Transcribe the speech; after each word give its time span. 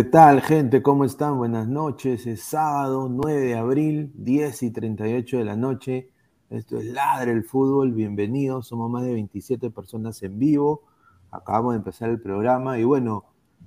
¿Qué 0.00 0.04
tal, 0.04 0.40
gente? 0.40 0.82
¿Cómo 0.82 1.04
están? 1.04 1.36
Buenas 1.36 1.68
noches. 1.68 2.26
Es 2.26 2.42
sábado 2.44 3.10
9 3.10 3.38
de 3.38 3.54
abril, 3.54 4.10
10 4.14 4.62
y 4.62 4.70
38 4.70 5.36
de 5.36 5.44
la 5.44 5.56
noche. 5.56 6.08
Esto 6.48 6.78
es 6.78 6.86
Ladre 6.86 7.32
el 7.32 7.44
Fútbol. 7.44 7.92
Bienvenidos. 7.92 8.66
Somos 8.66 8.90
más 8.90 9.02
de 9.02 9.12
27 9.12 9.68
personas 9.68 10.22
en 10.22 10.38
vivo. 10.38 10.84
Acabamos 11.30 11.74
de 11.74 11.76
empezar 11.80 12.08
el 12.08 12.18
programa 12.18 12.78
y 12.78 12.84
bueno, 12.84 13.26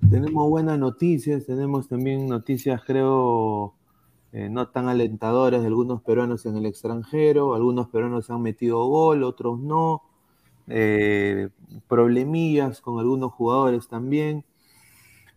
tenemos 0.10 0.50
buenas 0.50 0.80
noticias. 0.80 1.46
Tenemos 1.46 1.88
también 1.88 2.28
noticias, 2.28 2.82
creo, 2.84 3.76
eh, 4.32 4.50
no 4.50 4.70
tan 4.70 4.88
alentadoras 4.88 5.62
de 5.62 5.68
algunos 5.68 6.02
peruanos 6.02 6.48
en 6.48 6.58
el 6.58 6.66
extranjero. 6.66 7.54
Algunos 7.54 7.90
peruanos 7.90 8.32
han 8.32 8.42
metido 8.42 8.84
gol, 8.88 9.22
otros 9.22 9.60
no. 9.60 10.02
Eh, 10.66 11.50
problemillas 11.88 12.82
con 12.82 12.98
algunos 12.98 13.34
jugadores 13.34 13.88
también. 13.88 14.44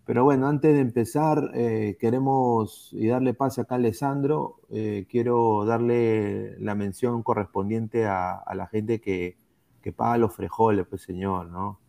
Pero 0.06 0.22
bueno, 0.22 0.46
antes 0.46 0.72
de 0.72 0.80
empezar, 0.80 1.50
eh, 1.54 1.96
queremos 1.98 2.90
y 2.92 3.08
darle 3.08 3.34
pase 3.34 3.62
acá 3.62 3.74
a 3.74 3.78
Alessandro. 3.78 4.60
eh, 4.70 5.04
quiero 5.10 5.64
darle 5.66 6.56
la 6.60 6.76
mención 6.76 7.24
correspondiente 7.24 8.06
a, 8.06 8.34
a 8.36 8.54
la 8.54 8.68
gente 8.68 9.00
que, 9.00 9.36
que 9.82 9.92
paga 9.92 10.16
los 10.16 10.32
frijoles, 10.32 10.86
pues 10.86 11.02
señor, 11.02 11.48
¿no? 11.48 11.80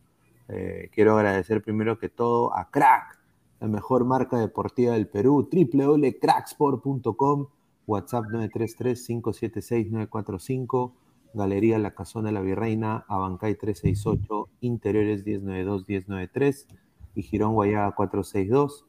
Eh, 0.48 0.90
quiero 0.94 1.16
agradecer 1.16 1.62
primero 1.62 2.00
que 2.00 2.10
todo 2.10 2.56
a 2.56 2.72
Crack, 2.72 3.20
la 3.60 3.68
mejor 3.68 4.04
marca 4.06 4.40
deportiva 4.40 4.94
del 4.94 5.08
Perú, 5.08 5.48
www.cracksport.com, 5.52 7.48
WhatsApp 7.86 8.26
933-576-945, 8.26 10.94
Galería 11.36 11.78
La 11.78 11.94
Casona 11.94 12.30
de 12.30 12.34
la 12.34 12.42
Virreina, 12.42 13.06
Abancay 13.08 13.54
368, 13.56 14.50
Interiores 14.62 15.24
1092-1093 15.24 16.87
y 17.18 17.24
Girón 17.24 17.54
Guayaba 17.54 17.96
462. 17.96 18.86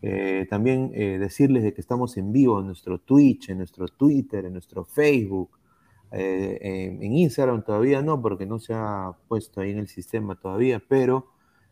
Eh, 0.00 0.46
también 0.48 0.92
eh, 0.94 1.18
decirles 1.18 1.62
de 1.62 1.74
que 1.74 1.80
estamos 1.80 2.16
en 2.16 2.30
vivo 2.32 2.60
en 2.60 2.66
nuestro 2.66 2.98
Twitch, 3.00 3.50
en 3.50 3.58
nuestro 3.58 3.88
Twitter, 3.88 4.44
en 4.44 4.52
nuestro 4.52 4.84
Facebook, 4.84 5.50
eh, 6.12 6.58
en, 7.00 7.02
Instagram 7.02 7.64
todavía 7.64 8.00
no, 8.00 8.20
porque 8.22 8.46
no 8.46 8.58
se 8.60 8.74
ha 8.74 9.12
puesto 9.26 9.60
ahí 9.60 9.70
en 9.70 9.78
el 9.78 9.88
sistema 9.88 10.36
todavía, 10.36 10.80
pero 10.86 11.26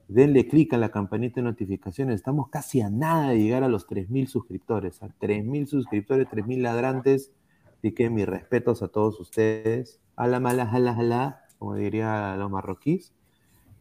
denle 0.08 0.48
clic 0.48 0.72
a 0.74 0.78
la 0.78 0.90
campanita 0.90 1.36
de 1.36 1.42
notificaciones. 1.42 2.16
Estamos 2.16 2.48
casi 2.48 2.80
a 2.80 2.90
nada 2.90 3.28
de 3.28 3.38
llegar 3.38 3.62
a 3.62 3.69
los 3.69 3.86
3.000 3.86 4.26
suscriptores, 4.26 5.02
a 5.02 5.08
3.000 5.08 5.66
suscriptores, 5.66 6.26
3.000 6.28 6.62
ladrantes. 6.62 7.32
Así 7.78 7.92
que 7.92 8.10
mis 8.10 8.26
respetos 8.26 8.82
a 8.82 8.88
todos 8.88 9.20
ustedes. 9.20 10.00
Ala, 10.16 10.40
mala, 10.40 10.66
jala, 10.66 10.94
jala, 10.94 11.44
como 11.58 11.75
diría 11.75 12.34
los 12.37 12.50
marroquíes. 12.50 13.12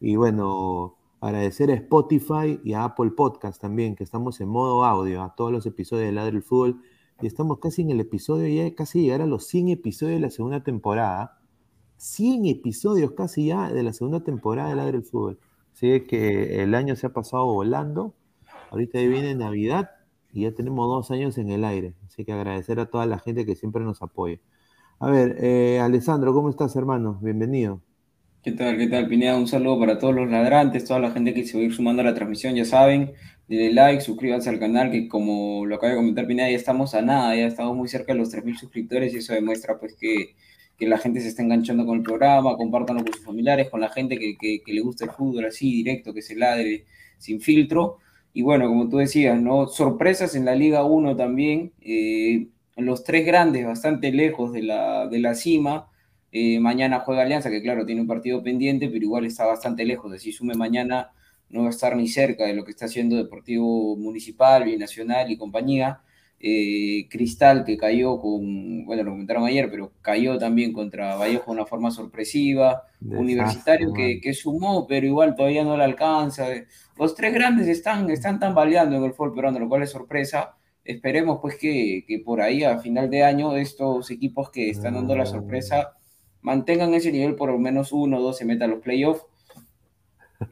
Y 0.00 0.16
bueno, 0.16 0.96
agradecer 1.22 1.70
a 1.70 1.74
Spotify 1.74 2.60
y 2.64 2.72
a 2.72 2.84
Apple 2.84 3.12
Podcast 3.12 3.60
también, 3.60 3.94
que 3.94 4.02
estamos 4.02 4.40
en 4.40 4.48
modo 4.48 4.84
audio, 4.84 5.22
a 5.22 5.34
todos 5.36 5.52
los 5.52 5.64
episodios 5.66 6.06
de 6.06 6.12
Ladre 6.12 6.36
el 6.36 6.42
Fútbol. 6.42 6.82
Y 7.20 7.28
estamos 7.28 7.60
casi 7.60 7.82
en 7.82 7.90
el 7.90 8.00
episodio, 8.00 8.48
ya 8.48 8.74
casi 8.74 9.02
llegar 9.02 9.22
a 9.22 9.26
los 9.26 9.46
100 9.46 9.68
episodios 9.68 10.16
de 10.16 10.20
la 10.20 10.30
segunda 10.30 10.64
temporada. 10.64 11.38
100 11.98 12.46
episodios 12.46 13.12
casi 13.12 13.46
ya 13.46 13.72
de 13.72 13.84
la 13.84 13.92
segunda 13.92 14.24
temporada 14.24 14.70
de 14.70 14.76
Ladre 14.76 14.98
el 14.98 15.04
Fútbol. 15.04 15.38
Así 15.72 16.00
que 16.06 16.60
el 16.60 16.74
año 16.74 16.96
se 16.96 17.06
ha 17.06 17.12
pasado 17.12 17.46
volando. 17.46 18.14
Ahorita 18.72 18.98
viene 18.98 19.36
Navidad 19.36 19.90
y 20.32 20.42
ya 20.42 20.52
tenemos 20.52 20.88
dos 20.88 21.12
años 21.12 21.38
en 21.38 21.50
el 21.50 21.64
aire. 21.64 21.94
Así 22.04 22.24
que 22.24 22.32
agradecer 22.32 22.80
a 22.80 22.86
toda 22.86 23.06
la 23.06 23.20
gente 23.20 23.46
que 23.46 23.54
siempre 23.54 23.84
nos 23.84 24.02
apoya. 24.02 24.40
A 24.98 25.08
ver, 25.08 25.36
eh, 25.38 25.78
Alessandro, 25.78 26.34
¿cómo 26.34 26.50
estás, 26.50 26.74
hermano? 26.74 27.20
Bienvenido. 27.22 27.80
¿Qué 28.42 28.50
tal? 28.50 28.76
¿Qué 28.76 28.88
tal, 28.88 29.06
Pineda? 29.06 29.36
Un 29.36 29.46
saludo 29.46 29.78
para 29.78 29.98
todos 29.98 30.16
los 30.16 30.28
ladrantes, 30.28 30.84
toda 30.84 30.98
la 30.98 31.12
gente 31.12 31.32
que 31.32 31.46
se 31.46 31.56
va 31.56 31.62
a 31.62 31.66
ir 31.66 31.72
sumando 31.72 32.02
a 32.02 32.04
la 32.04 32.12
transmisión, 32.12 32.56
ya 32.56 32.64
saben, 32.64 33.12
denle 33.46 33.72
like, 33.72 34.00
suscríbanse 34.00 34.50
al 34.50 34.58
canal, 34.58 34.90
que 34.90 35.06
como 35.06 35.64
lo 35.64 35.76
acaba 35.76 35.92
de 35.92 35.98
comentar 35.98 36.26
Pineda, 36.26 36.50
ya 36.50 36.56
estamos 36.56 36.92
a 36.96 37.02
nada, 37.02 37.36
ya 37.36 37.46
estamos 37.46 37.76
muy 37.76 37.86
cerca 37.86 38.12
de 38.12 38.18
los 38.18 38.34
3.000 38.34 38.58
suscriptores 38.58 39.14
y 39.14 39.18
eso 39.18 39.32
demuestra 39.32 39.78
pues 39.78 39.94
que, 39.94 40.34
que 40.76 40.88
la 40.88 40.98
gente 40.98 41.20
se 41.20 41.28
está 41.28 41.42
enganchando 41.44 41.86
con 41.86 41.98
el 41.98 42.02
programa, 42.02 42.56
compártanlo 42.56 43.04
con 43.04 43.12
sus 43.12 43.24
familiares, 43.24 43.70
con 43.70 43.80
la 43.80 43.90
gente 43.90 44.18
que, 44.18 44.36
que, 44.36 44.72
le 44.72 44.80
gusta 44.80 45.04
el 45.04 45.12
fútbol 45.12 45.44
así, 45.44 45.70
directo, 45.70 46.12
que 46.12 46.22
se 46.22 46.34
ladre 46.34 46.84
sin 47.18 47.40
filtro. 47.40 47.98
Y 48.32 48.42
bueno, 48.42 48.66
como 48.66 48.88
tú 48.88 48.96
decías, 48.96 49.40
¿no? 49.40 49.68
Sorpresas 49.68 50.34
en 50.34 50.46
la 50.46 50.56
Liga 50.56 50.84
1 50.84 51.14
también, 51.14 51.70
eh, 51.80 52.48
los 52.76 53.04
tres 53.04 53.24
grandes 53.24 53.64
bastante 53.66 54.10
lejos 54.10 54.52
de 54.52 54.62
la, 54.62 55.06
de 55.06 55.20
la 55.20 55.36
cima, 55.36 55.91
eh, 56.32 56.58
mañana 56.58 57.00
juega 57.00 57.22
Alianza, 57.22 57.50
que 57.50 57.60
claro, 57.62 57.84
tiene 57.84 58.00
un 58.00 58.06
partido 58.06 58.42
pendiente, 58.42 58.88
pero 58.88 59.04
igual 59.04 59.26
está 59.26 59.44
bastante 59.44 59.84
lejos. 59.84 60.10
Así 60.12 60.32
sume 60.32 60.54
mañana 60.54 61.12
no 61.50 61.60
va 61.60 61.66
a 61.66 61.70
estar 61.70 61.94
ni 61.94 62.08
cerca 62.08 62.46
de 62.46 62.54
lo 62.54 62.64
que 62.64 62.70
está 62.70 62.86
haciendo 62.86 63.16
Deportivo 63.16 63.94
Municipal, 63.96 64.64
Binacional 64.64 65.30
y 65.30 65.36
compañía. 65.36 66.00
Eh, 66.40 67.06
Cristal, 67.08 67.64
que 67.64 67.76
cayó 67.76 68.18
con, 68.18 68.84
bueno, 68.84 69.04
lo 69.04 69.10
comentaron 69.12 69.44
ayer, 69.44 69.70
pero 69.70 69.92
cayó 70.00 70.38
también 70.38 70.72
contra 70.72 71.14
Vallejo 71.14 71.52
de 71.52 71.52
una 71.52 71.66
forma 71.66 71.90
sorpresiva. 71.90 72.84
Desastre, 72.98 73.20
Universitario 73.20 73.92
que, 73.92 74.20
que 74.20 74.32
sumó, 74.32 74.86
pero 74.86 75.06
igual 75.06 75.36
todavía 75.36 75.62
no 75.62 75.76
le 75.76 75.84
alcanza. 75.84 76.46
Los 76.98 77.14
tres 77.14 77.34
grandes 77.34 77.68
están, 77.68 78.10
están 78.10 78.40
tambaleando 78.40 78.96
en 78.96 79.04
el 79.04 79.12
fútbol 79.12 79.34
peruano, 79.34 79.58
lo 79.58 79.68
cual 79.68 79.82
es 79.82 79.90
sorpresa. 79.90 80.56
Esperemos 80.82 81.38
pues 81.40 81.56
que, 81.56 82.04
que 82.08 82.18
por 82.20 82.40
ahí 82.40 82.64
a 82.64 82.78
final 82.78 83.08
de 83.10 83.22
año 83.22 83.54
estos 83.56 84.10
equipos 84.10 84.50
que 84.50 84.70
están 84.70 84.94
dando 84.94 85.14
la 85.14 85.26
sorpresa 85.26 85.92
mantengan 86.42 86.94
ese 86.94 87.12
nivel 87.12 87.34
por 87.36 87.50
lo 87.50 87.58
menos 87.58 87.92
uno 87.92 88.18
o 88.18 88.22
dos 88.22 88.38
se 88.38 88.44
metan 88.44 88.70
a 88.70 88.74
los 88.74 88.82
playoffs. 88.82 89.24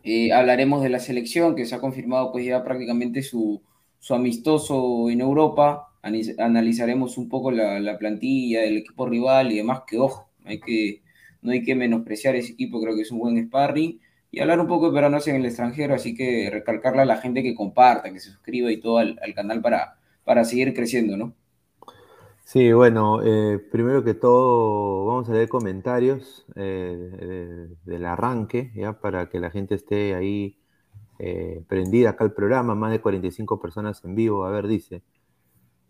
Eh, 0.02 0.32
hablaremos 0.32 0.82
de 0.82 0.88
la 0.88 1.00
selección 1.00 1.54
que 1.56 1.66
se 1.66 1.74
ha 1.74 1.80
confirmado 1.80 2.32
pues 2.32 2.44
ya 2.44 2.62
prácticamente 2.64 3.22
su, 3.22 3.62
su 3.98 4.14
amistoso 4.14 5.10
en 5.10 5.20
Europa. 5.20 5.88
Analizaremos 6.02 7.18
un 7.18 7.28
poco 7.28 7.50
la, 7.50 7.80
la 7.80 7.98
plantilla 7.98 8.62
del 8.62 8.78
equipo 8.78 9.06
rival 9.06 9.52
y 9.52 9.56
demás, 9.56 9.82
que 9.86 9.98
ojo, 9.98 10.30
hay 10.44 10.60
que, 10.60 11.02
no 11.42 11.52
hay 11.52 11.62
que 11.62 11.74
menospreciar 11.74 12.36
ese 12.36 12.52
equipo, 12.52 12.80
creo 12.80 12.94
que 12.96 13.02
es 13.02 13.10
un 13.10 13.18
buen 13.18 13.44
sparring. 13.46 14.00
Y 14.32 14.40
hablar 14.40 14.60
un 14.60 14.68
poco 14.68 14.88
de 14.88 14.94
peruanos 14.94 15.26
en 15.28 15.36
el 15.36 15.44
extranjero, 15.44 15.94
así 15.94 16.14
que 16.14 16.48
recalcarle 16.50 17.02
a 17.02 17.04
la 17.04 17.16
gente 17.16 17.42
que 17.42 17.54
comparta, 17.54 18.12
que 18.12 18.20
se 18.20 18.30
suscriba 18.30 18.70
y 18.70 18.78
todo 18.80 18.98
al, 18.98 19.18
al 19.22 19.34
canal 19.34 19.60
para, 19.60 19.98
para 20.24 20.44
seguir 20.44 20.72
creciendo, 20.72 21.16
¿no? 21.16 21.34
Sí, 22.52 22.72
bueno, 22.72 23.22
eh, 23.22 23.60
primero 23.70 24.02
que 24.02 24.14
todo 24.14 25.06
vamos 25.06 25.28
a 25.28 25.32
leer 25.34 25.48
comentarios 25.48 26.44
eh, 26.56 26.96
de- 27.20 27.76
del 27.84 28.04
arranque, 28.06 28.72
ya 28.74 28.98
para 29.00 29.28
que 29.28 29.38
la 29.38 29.50
gente 29.52 29.76
esté 29.76 30.14
ahí 30.16 30.58
eh, 31.20 31.64
prendida 31.68 32.10
acá 32.10 32.24
al 32.24 32.34
programa, 32.34 32.74
más 32.74 32.92
de 32.92 33.00
45 33.00 33.60
personas 33.60 34.04
en 34.04 34.14
vivo. 34.16 34.44
A 34.44 34.50
ver, 34.50 34.66
dice 34.68 35.02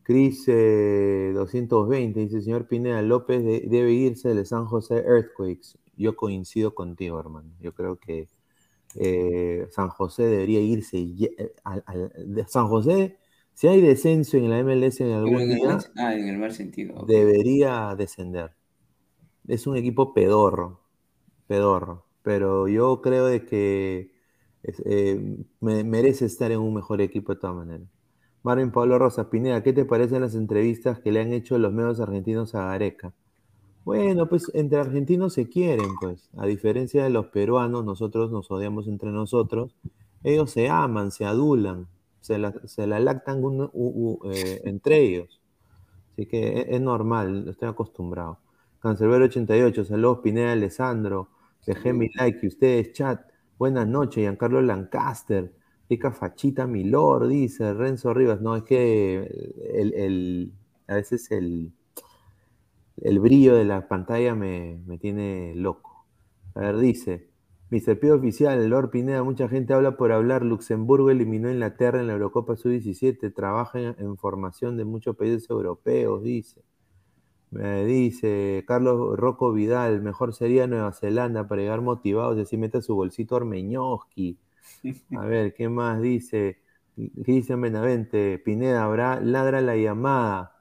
Cris 0.05 0.47
220 0.47 2.21
dice, 2.21 2.43
señor 2.43 2.69
Pineda, 2.69 3.03
López 3.03 3.43
debe 3.45 3.93
irse 3.93 4.35
de 4.35 4.45
San 4.47 4.67
José 4.67 4.97
Earthquakes. 5.07 5.79
Yo 5.97 6.17
coincido 6.17 6.75
contigo, 6.75 7.21
hermano. 7.21 7.51
Yo 7.61 7.75
creo 7.75 7.97
que 7.99 8.29
eh, 8.97 9.67
San 9.73 9.89
José 9.91 10.25
debería 10.25 10.61
irse. 10.61 10.99
Eh, 10.99 11.55
de 12.27 12.47
San 12.49 12.69
José, 12.69 13.19
si 13.61 13.69
hay 13.69 13.83
descenso 13.83 14.39
en 14.39 14.49
la 14.49 14.65
MLS 14.65 15.03
en 15.03 15.13
algún 15.13 15.47
día, 15.51 15.79
ah, 15.97 16.15
en 16.15 16.29
el 16.29 16.39
mal 16.39 16.51
sentido. 16.51 17.05
debería 17.07 17.95
descender. 17.95 18.53
Es 19.47 19.67
un 19.67 19.77
equipo 19.77 20.15
pedorro, 20.15 20.81
pedorro. 21.47 22.07
Pero 22.23 22.69
yo 22.69 23.03
creo 23.03 23.27
de 23.27 23.45
que 23.45 24.13
eh, 24.63 25.37
merece 25.61 26.25
estar 26.25 26.51
en 26.51 26.61
un 26.61 26.73
mejor 26.73 27.03
equipo 27.03 27.35
de 27.35 27.41
todas 27.41 27.57
maneras. 27.57 27.87
Marvin 28.43 28.71
Pablo 28.71 28.99
Rosa, 28.99 29.29
Pineda, 29.29 29.63
¿qué 29.63 29.75
te 29.75 29.85
parecen 29.85 30.23
las 30.23 30.35
entrevistas 30.35 30.99
que 31.01 31.13
le 31.13 31.21
han 31.21 31.35
hecho 31.35 31.59
los 31.59 31.71
medios 31.71 32.01
argentinos 32.01 32.55
a 32.55 32.65
Gareca? 32.65 33.13
Bueno, 33.85 34.27
pues 34.27 34.51
entre 34.55 34.81
argentinos 34.81 35.35
se 35.35 35.51
quieren, 35.51 35.91
pues. 36.01 36.31
A 36.39 36.47
diferencia 36.47 37.05
de 37.05 37.11
los 37.11 37.27
peruanos, 37.27 37.85
nosotros 37.85 38.31
nos 38.31 38.51
odiamos 38.51 38.89
entre 38.89 39.11
nosotros. 39.11 39.77
Ellos 40.25 40.51
se 40.51 40.71
aman, 40.71 41.11
se 41.11 41.27
adulan, 41.27 41.89
se 42.21 42.39
la, 42.39 42.53
se 42.67 42.87
la 42.87 43.01
lactan 43.01 43.43
eh, 43.43 44.63
entre 44.65 44.99
ellos. 44.99 45.41
Así 46.13 46.27
que 46.27 46.67
es, 46.69 46.81
normal, 46.81 47.49
estoy 47.49 47.69
acostumbrado. 47.69 48.41
Cancelbero 48.81 49.27
88, 49.27 49.85
saludos 49.85 50.19
Pineda 50.23 50.53
Alessandro. 50.53 51.29
Dejé 51.67 51.93
mi 51.93 52.09
like 52.15 52.41
y 52.43 52.47
ustedes, 52.49 52.93
chat. 52.93 53.21
Buenas 53.59 53.87
noches, 53.87 54.23
Giancarlo 54.23 54.63
Lancaster. 54.63 55.53
Rica 55.89 56.13
fachita, 56.13 56.67
mi 56.67 56.85
lord, 56.85 57.29
dice 57.29 57.75
Renzo 57.75 58.15
Rivas. 58.15 58.41
No, 58.41 58.57
es 58.57 58.63
que 58.63 59.19
el, 59.75 60.53
a 60.87 60.95
veces 60.95 61.31
el, 61.31 61.73
el 63.03 63.19
brillo 63.21 63.55
de 63.55 63.65
la 63.65 63.89
pantalla 63.89 64.35
me, 64.35 64.81
tiene 65.01 65.55
loco. 65.55 66.07
A 66.55 66.61
ver, 66.61 66.79
dice, 66.79 67.30
Mr. 67.71 68.01
Pío 68.01 68.17
Oficial, 68.17 68.69
Lord 68.69 68.91
Pineda, 68.91 69.23
mucha 69.23 69.49
gente 69.49 69.73
habla 69.73 69.97
por 69.97 70.11
hablar. 70.11 70.45
Luxemburgo 70.45 71.11
eliminó 71.11 71.49
a 71.49 71.53
Inglaterra 71.53 72.01
en 72.01 72.09
la 72.09 72.15
Eurocopa 72.15 72.57
Sub-17. 72.57 73.33
Trabaja 73.33 73.79
en, 73.79 74.17
formación 74.17 74.77
de 74.77 74.85
muchos 74.85 75.17
países 75.17 75.49
europeos, 75.49 76.23
dice. 76.23 76.63
Me 77.51 77.85
dice 77.85 78.65
Carlos 78.67 79.17
Rocco 79.19 79.53
Vidal, 79.53 80.03
mejor 80.03 80.35
sería 80.35 80.67
Nueva 80.67 80.93
Zelanda 80.93 81.49
para 81.49 81.63
llegar 81.63 81.81
motivados 81.81 82.39
y 82.39 82.43
así 82.43 82.57
mete 82.57 82.83
su 82.83 82.95
bolsito 82.95 83.37
Armeñoski. 83.37 84.39
A 85.17 85.25
ver, 85.25 85.55
¿qué 85.55 85.69
más 85.69 86.01
dice? 86.01 86.59
¿Qué 86.97 87.33
dice 87.33 87.57
Benavente? 87.57 88.39
Pineda, 88.39 88.85
habrá, 88.85 89.21
ladra 89.21 89.61
la 89.61 89.77
llamada. 89.77 90.57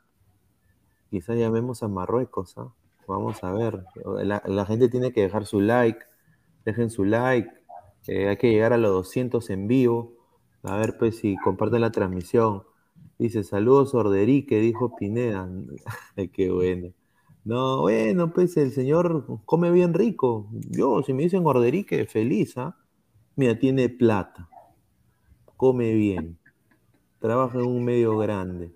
Quizás 1.09 1.37
llamemos 1.37 1.81
a 1.81 1.87
Marruecos, 1.87 2.55
¿ah? 2.57 2.71
Vamos 3.07 3.43
a 3.43 3.51
ver. 3.51 3.83
La, 4.23 4.65
gente 4.67 4.87
tiene 4.87 5.11
que 5.11 5.21
dejar 5.21 5.47
su 5.47 5.59
like. 5.59 6.05
Dejen 6.65 6.89
su 6.89 7.05
like. 7.05 7.49
hay 8.07 8.37
que 8.37 8.51
llegar 8.51 8.73
a 8.73 8.77
los 8.77 8.91
200 8.91 9.49
en 9.49 9.67
vivo. 9.67 10.13
A 10.63 10.77
ver, 10.77 10.97
pues, 10.97 11.17
si 11.17 11.37
comparten 11.37 11.81
la 11.81 11.91
transmisión. 11.91 12.63
Dice, 13.17 13.43
saludos 13.43 13.93
Orderique, 13.93 14.59
dijo 14.59 14.95
Pineda. 14.95 15.49
Qué 16.33 16.49
bueno. 16.51 16.93
No, 17.43 17.81
bueno, 17.81 18.31
pues 18.33 18.57
el 18.57 18.71
señor 18.71 19.25
come 19.45 19.71
bien 19.71 19.93
rico. 19.93 20.49
Yo, 20.69 21.01
si 21.03 21.13
me 21.13 21.23
dicen 21.23 21.45
Orderique, 21.45 22.05
feliz, 22.05 22.57
¿ah? 22.57 22.77
Mira, 23.35 23.57
tiene 23.57 23.89
plata, 23.89 24.49
come 25.55 25.93
bien, 25.93 26.37
trabaja 27.19 27.57
en 27.59 27.65
un 27.65 27.85
medio 27.85 28.17
grande. 28.17 28.75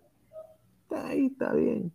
Está 0.83 1.07
ahí, 1.07 1.25
está 1.27 1.53
bien. 1.53 1.91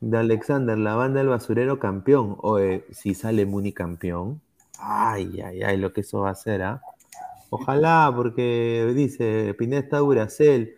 De 0.00 0.18
Alexander, 0.18 0.78
la 0.78 0.94
banda 0.94 1.20
del 1.20 1.28
basurero 1.28 1.78
campeón. 1.78 2.36
O 2.38 2.58
si 2.90 3.14
sale 3.14 3.46
Muni 3.46 3.72
campeón. 3.72 4.40
Ay, 4.84 5.40
ay, 5.40 5.62
ay, 5.62 5.76
lo 5.76 5.92
que 5.92 6.00
eso 6.00 6.20
va 6.20 6.30
a 6.30 6.32
hacer, 6.32 6.60
¿ah? 6.62 6.82
Ojalá, 7.50 8.12
porque 8.14 8.92
dice, 8.96 9.54
Pineda 9.54 9.80
está 9.80 9.98
Duracel. 9.98 10.76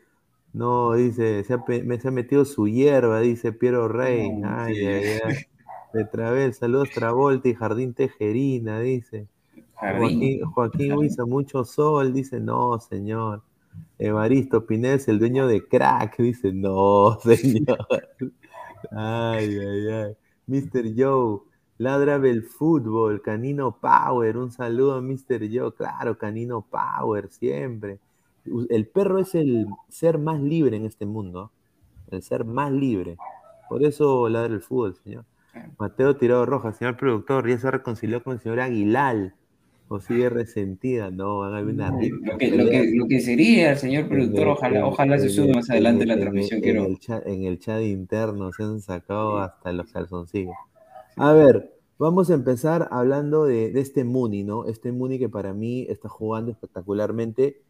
No, 0.52 0.92
dice, 0.92 1.42
se 1.44 1.54
ha, 1.54 1.64
se 1.66 2.08
ha, 2.08 2.10
metido 2.10 2.44
su 2.44 2.68
hierba, 2.68 3.20
dice 3.20 3.52
Piero 3.52 3.88
Rey. 3.88 4.30
ay, 4.44 4.86
ay, 4.86 5.18
ay. 5.24 5.34
De 5.94 6.04
Travel, 6.04 6.52
saludos 6.52 6.90
Travolta 6.90 7.48
y 7.48 7.54
Jardín 7.54 7.94
Tejerina, 7.94 8.80
dice. 8.80 9.26
Joaquín, 9.74 10.44
Joaquín 10.44 10.96
mucho 11.26 11.64
sol, 11.64 12.12
dice, 12.12 12.40
no, 12.40 12.78
señor. 12.80 13.42
Evaristo 13.98 14.66
Pinés, 14.66 15.08
el 15.08 15.18
dueño 15.18 15.46
de 15.46 15.66
crack, 15.66 16.18
dice, 16.18 16.52
no, 16.52 17.18
señor. 17.24 17.86
Ay, 18.90 19.58
ay, 19.58 19.88
ay. 19.88 20.16
Mr. 20.46 20.92
Joe, 20.94 21.40
ladra 21.78 22.16
el 22.16 22.42
fútbol, 22.42 23.22
Canino 23.22 23.78
Power, 23.80 24.36
un 24.36 24.50
saludo 24.50 24.94
a 24.94 25.00
Mr. 25.00 25.48
Joe, 25.52 25.72
claro, 25.74 26.18
Canino 26.18 26.62
Power, 26.62 27.28
siempre. 27.30 27.98
El 28.68 28.86
perro 28.86 29.18
es 29.18 29.34
el 29.34 29.66
ser 29.88 30.18
más 30.18 30.40
libre 30.40 30.76
en 30.76 30.84
este 30.84 31.06
mundo, 31.06 31.50
el 32.10 32.22
ser 32.22 32.44
más 32.44 32.70
libre. 32.70 33.16
Por 33.68 33.84
eso 33.84 34.28
ladra 34.28 34.54
el 34.54 34.60
fútbol, 34.60 34.94
señor. 34.96 35.24
Mateo 35.78 36.16
Tirado 36.16 36.44
Roja, 36.46 36.72
señor 36.72 36.96
productor, 36.96 37.48
ya 37.48 37.58
se 37.58 37.70
reconcilió 37.70 38.22
con 38.22 38.34
el 38.34 38.40
señor 38.40 38.60
Aguilar 38.60 39.34
o 39.88 40.00
sigue 40.00 40.28
resentida, 40.30 41.10
no, 41.10 41.40
van 41.40 41.54
a 41.54 41.58
haber 41.58 41.74
una 41.74 41.90
lo, 41.90 42.38
que, 42.38 42.50
lo, 42.50 42.68
que, 42.68 42.90
lo 42.94 43.06
que 43.06 43.20
sería, 43.20 43.76
señor 43.76 44.08
productor, 44.08 44.48
ojalá, 44.48 44.86
ojalá 44.86 45.18
se 45.18 45.28
suba 45.28 45.54
más 45.54 45.70
adelante 45.70 46.06
la 46.06 46.18
transmisión. 46.18 46.58
En, 46.58 46.62
quiero... 46.62 46.86
el 46.86 46.98
chat, 46.98 47.26
en 47.26 47.44
el 47.44 47.58
chat 47.58 47.82
interno 47.82 48.50
se 48.52 48.62
han 48.62 48.80
sacado 48.80 49.38
hasta 49.38 49.72
los 49.72 49.92
calzoncillos. 49.92 50.54
A 51.16 51.32
ver, 51.32 51.72
vamos 51.98 52.30
a 52.30 52.34
empezar 52.34 52.88
hablando 52.90 53.44
de, 53.44 53.70
de, 53.70 53.80
este 53.80 54.04
Muni, 54.04 54.42
¿no? 54.42 54.66
Este 54.66 54.90
Muni 54.92 55.18
que 55.18 55.28
para 55.28 55.52
mí 55.54 55.86
está 55.88 56.08
jugando 56.08 56.50
espectacularmente, 56.50 57.62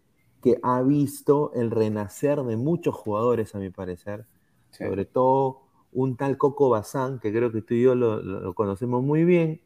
que 0.43 0.59
ha 0.63 0.83
visto 0.83 1.53
el 1.55 1.71
renacer 1.71 2.43
de 2.43 2.57
muchos 2.57 2.95
jugadores, 2.95 3.55
a 3.55 3.59
mi 3.59 3.71
parecer, 3.71 4.27
sobre 4.71 5.05
todo 5.05 5.61
un 5.93 6.17
tal 6.17 6.39
Coco 6.39 6.71
Bazán, 6.71 7.21
que 7.21 7.33
creo 7.33 7.53
que 7.53 7.63
tú 7.63 7.75
y 7.75 7.83
yo 7.83 7.95
lo, 7.95 8.23
lo 8.23 8.55
conocemos 8.55 9.03
muy 9.03 9.25
bien, 9.25 9.63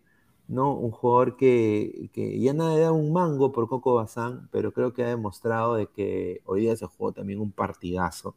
¿no? 0.48 0.74
Un 0.74 0.90
jugador 0.90 1.36
que, 1.36 2.10
ya 2.40 2.54
nada 2.54 2.78
da 2.78 2.92
un 2.92 3.12
mango 3.12 3.52
por 3.52 3.68
Coco 3.68 3.94
Bazán, 3.94 4.48
pero 4.50 4.72
creo 4.72 4.92
que 4.92 5.04
ha 5.04 5.08
demostrado 5.08 5.74
de 5.74 5.86
que 5.88 6.42
hoy 6.46 6.62
día 6.62 6.76
se 6.76 6.86
jugó 6.86 7.12
también 7.12 7.40
un 7.40 7.52
partidazo, 7.52 8.34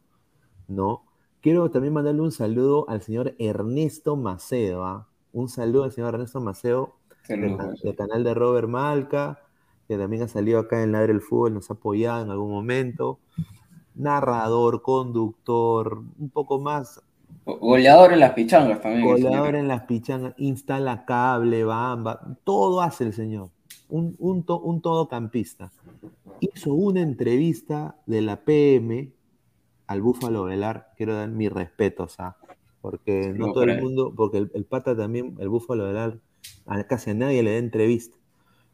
¿no? 0.68 1.04
Quiero 1.40 1.70
también 1.70 1.94
mandarle 1.94 2.22
un 2.22 2.32
saludo 2.32 2.88
al 2.88 3.02
señor 3.02 3.34
Ernesto 3.38 4.16
Macedo, 4.16 4.84
¿ah? 4.84 5.08
Un 5.32 5.48
saludo 5.48 5.84
al 5.84 5.92
señor 5.92 6.14
Ernesto 6.14 6.40
Macedo, 6.40 6.96
del, 7.28 7.56
canal 7.96 8.24
de 8.24 8.34
Robert 8.34 8.68
Malca, 8.68 9.40
que 9.88 9.96
también 9.96 10.22
ha 10.22 10.28
salido 10.28 10.60
acá 10.60 10.82
en 10.82 10.92
Ladre 10.92 11.12
el 11.12 11.20
Fútbol, 11.20 11.54
nos 11.54 11.70
ha 11.70 11.74
apoyado 11.74 12.22
en 12.22 12.30
algún 12.30 12.50
momento. 12.50 13.18
Narrador, 13.94 14.82
conductor, 14.82 16.02
un 16.18 16.30
poco 16.30 16.60
más 16.60 17.00
Goleador 17.44 18.12
en 18.12 18.20
las 18.20 18.32
pichangas 18.32 18.80
también. 18.80 19.04
Goleador 19.04 19.56
en 19.56 19.68
las 19.68 19.82
pichangas, 19.82 20.34
instala 20.36 21.04
cable, 21.04 21.64
bamba, 21.64 22.36
todo 22.44 22.80
hace 22.80 23.04
el 23.04 23.12
señor. 23.12 23.50
Un, 23.88 24.14
un, 24.18 24.44
un 24.46 24.80
todocampista. 24.80 25.72
Hizo 26.40 26.72
una 26.72 27.00
entrevista 27.00 27.96
de 28.06 28.22
la 28.22 28.36
PM 28.36 29.12
al 29.86 30.02
Búfalo 30.02 30.44
Velar. 30.44 30.92
Quiero 30.96 31.14
dar 31.14 31.28
mis 31.28 31.52
respetos 31.52 32.18
a. 32.20 32.36
Porque 32.82 33.32
no, 33.34 33.52
todo 33.52 33.64
el 33.64 33.80
mundo, 33.80 34.12
porque 34.14 34.38
el, 34.38 34.64
pata 34.64 34.94
también, 34.94 35.36
el 35.38 35.48
Búfalo 35.48 35.84
Velar, 35.84 36.18
a 36.66 36.84
casi 36.84 37.10
a 37.10 37.14
nadie 37.14 37.42
le 37.42 37.52
da 37.52 37.58
entrevista. 37.58 38.18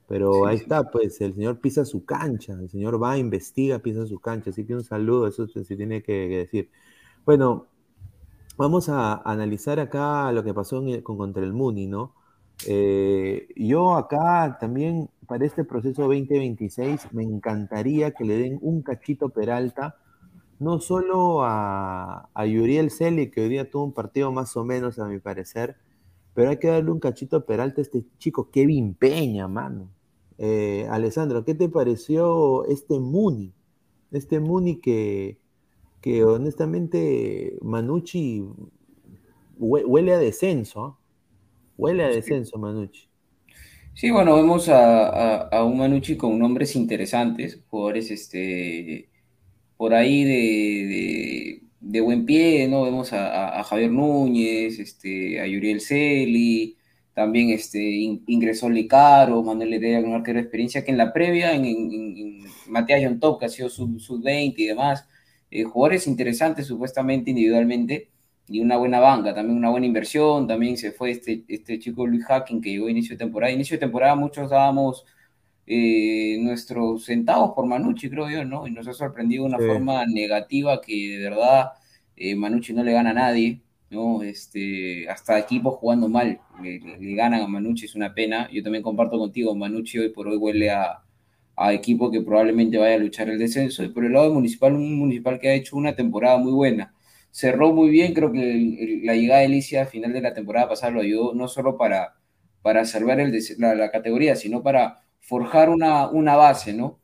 Pero 0.08 0.46
ahí 0.46 0.56
está, 0.56 0.90
pues 0.90 1.20
el 1.20 1.34
señor 1.34 1.60
pisa 1.60 1.84
su 1.84 2.04
cancha, 2.04 2.54
el 2.54 2.70
señor 2.70 3.00
va, 3.00 3.18
investiga, 3.18 3.78
pisa 3.78 4.06
su 4.06 4.18
cancha. 4.18 4.50
Así 4.50 4.64
que 4.64 4.74
un 4.74 4.82
saludo, 4.82 5.28
eso 5.28 5.46
se 5.46 5.76
tiene 5.76 6.02
que 6.02 6.28
decir. 6.28 6.70
Bueno, 7.24 7.68
Vamos 8.58 8.88
a 8.88 9.22
analizar 9.24 9.78
acá 9.78 10.32
lo 10.32 10.42
que 10.42 10.52
pasó 10.52 10.82
con, 11.04 11.16
contra 11.16 11.44
el 11.44 11.52
Muni, 11.52 11.86
¿no? 11.86 12.12
Eh, 12.66 13.46
yo 13.54 13.94
acá 13.94 14.58
también, 14.60 15.08
para 15.28 15.46
este 15.46 15.62
proceso 15.62 16.02
2026, 16.02 17.12
me 17.12 17.22
encantaría 17.22 18.10
que 18.10 18.24
le 18.24 18.36
den 18.36 18.58
un 18.60 18.82
cachito 18.82 19.28
Peralta, 19.28 19.94
no 20.58 20.80
solo 20.80 21.44
a, 21.44 22.28
a 22.34 22.46
Yuriel 22.46 22.90
Celi, 22.90 23.30
que 23.30 23.42
hoy 23.42 23.48
día 23.48 23.70
tuvo 23.70 23.84
un 23.84 23.92
partido 23.92 24.32
más 24.32 24.56
o 24.56 24.64
menos, 24.64 24.98
a 24.98 25.06
mi 25.06 25.18
parecer, 25.18 25.76
pero 26.34 26.50
hay 26.50 26.58
que 26.58 26.68
darle 26.68 26.90
un 26.90 27.00
cachito 27.00 27.44
Peralta 27.44 27.80
a 27.80 27.82
este 27.82 28.04
chico, 28.18 28.50
Kevin 28.50 28.94
Peña, 28.94 29.48
mano. 29.48 29.90
Eh, 30.38 30.86
Alessandro, 30.90 31.44
¿qué 31.44 31.54
te 31.54 31.68
pareció 31.68 32.64
este 32.66 33.00
Muni? 33.00 33.52
Este 34.12 34.38
Muni 34.38 34.76
que, 34.76 35.38
que 36.00 36.24
honestamente 36.24 37.58
Manucci 37.60 38.46
huele 39.58 40.12
a 40.14 40.18
descenso, 40.18 40.84
¿ah? 40.84 40.98
huele 41.76 42.04
a 42.04 42.08
descenso 42.08 42.56
Manucci. 42.58 43.08
Sí, 43.94 44.12
bueno, 44.12 44.36
vemos 44.36 44.68
a, 44.68 45.50
un 45.64 45.76
Manucci 45.76 46.16
con 46.16 46.38
nombres 46.38 46.76
interesantes, 46.76 47.60
jugadores 47.68 48.12
este, 48.12 49.08
por 49.78 49.94
ahí 49.94 50.24
de, 50.24 51.62
de 51.80 52.00
buen 52.02 52.26
pie, 52.26 52.68
¿no? 52.68 52.82
Vemos 52.82 53.12
a, 53.14 53.62
Javier 53.64 53.90
Núñez, 53.90 54.78
este, 54.78 55.40
a 55.40 55.46
Yuriel 55.46 55.80
Celi, 55.80 56.76
también 57.14 57.50
este, 57.50 57.80
ingresó 58.26 58.68
Licaro, 58.68 59.42
Manuel 59.42 59.74
Heredia, 59.74 60.00
un 60.00 60.14
arquero 60.14 60.36
de 60.36 60.42
experiencia, 60.42 60.84
que 60.84 60.90
en 60.90 60.98
la 60.98 61.12
previa, 61.12 61.54
en, 61.54 61.64
en, 61.64 62.38
Matías 62.66 63.00
John 63.02 63.20
Top, 63.20 63.40
que 63.40 63.46
ha 63.46 63.48
sido 63.48 63.70
sub-20 63.70 64.54
y 64.58 64.66
demás, 64.66 65.08
eh, 65.50 65.64
jugadores 65.64 66.06
interesantes 66.06 66.66
supuestamente 66.66 67.30
individualmente, 67.30 68.10
y 68.48 68.60
una 68.60 68.76
buena 68.78 68.98
banca, 68.98 69.34
también 69.34 69.58
una 69.58 69.70
buena 69.70 69.86
inversión, 69.86 70.46
también 70.46 70.76
se 70.76 70.90
fue 70.92 71.10
este, 71.10 71.44
este 71.48 71.78
chico 71.78 72.06
Luis 72.06 72.24
Hacking 72.24 72.60
que 72.60 72.70
llegó 72.70 72.86
a 72.86 72.90
inicio 72.90 73.14
de 73.14 73.18
temporada. 73.18 73.52
Inicio 73.52 73.76
de 73.76 73.80
temporada 73.80 74.14
muchos 74.14 74.50
dábamos 74.50 75.04
eh, 75.70 76.38
nuestros 76.40 77.04
centavos 77.04 77.52
por 77.54 77.66
Manucci, 77.66 78.08
creo 78.08 78.30
yo, 78.30 78.42
¿no? 78.42 78.66
Y 78.66 78.70
nos 78.70 78.88
ha 78.88 78.94
sorprendido 78.94 79.44
de 79.44 79.54
una 79.54 79.58
forma 79.58 80.06
negativa 80.06 80.80
que 80.80 81.18
de 81.18 81.28
verdad 81.28 81.72
eh, 82.16 82.34
Manucci 82.34 82.72
no 82.72 82.82
le 82.82 82.92
gana 82.92 83.10
a 83.10 83.12
nadie, 83.14 83.60
¿no? 83.90 84.22
Este, 84.22 85.06
hasta 85.10 85.38
equipos 85.38 85.74
jugando 85.74 86.08
mal 86.08 86.40
le, 86.62 86.80
ganan 87.14 87.42
a 87.42 87.48
Manucci, 87.48 87.84
es 87.84 87.94
una 87.94 88.14
pena. 88.14 88.48
Yo 88.50 88.62
también 88.62 88.82
comparto 88.82 89.18
contigo, 89.18 89.54
Manucci 89.54 89.98
hoy 89.98 90.08
por 90.08 90.26
hoy 90.28 90.38
huele 90.38 90.70
a, 90.70 91.02
a 91.54 91.72
equipo 91.74 92.10
que 92.10 92.22
probablemente 92.22 92.78
vaya 92.78 92.94
a 92.94 92.98
luchar 92.98 93.28
el 93.28 93.38
descenso. 93.38 93.84
Y 93.84 93.90
por 93.90 94.06
el 94.06 94.14
lado 94.14 94.24
de 94.28 94.34
Municipal, 94.34 94.72
un 94.74 94.98
Municipal 94.98 95.38
que 95.38 95.50
ha 95.50 95.54
hecho 95.54 95.76
una 95.76 95.94
temporada 95.94 96.38
muy 96.38 96.52
buena. 96.52 96.94
Cerró 97.30 97.74
muy 97.74 97.90
bien, 97.90 98.14
creo 98.14 98.32
que 98.32 99.02
la 99.04 99.14
llegada 99.14 99.40
de 99.40 99.46
Alicia 99.46 99.82
a 99.82 99.86
final 99.86 100.14
de 100.14 100.22
la 100.22 100.32
temporada 100.32 100.70
pasada 100.70 100.92
lo 100.92 101.00
ayudó 101.02 101.34
no 101.34 101.46
solo 101.46 101.76
para, 101.76 102.14
para 102.62 102.86
salvar 102.86 103.20
el, 103.20 103.38
la, 103.58 103.74
la 103.74 103.90
categoría, 103.90 104.34
sino 104.34 104.62
para 104.62 105.02
forjar 105.28 105.68
una, 105.68 106.08
una 106.08 106.36
base, 106.36 106.72
¿no? 106.72 106.98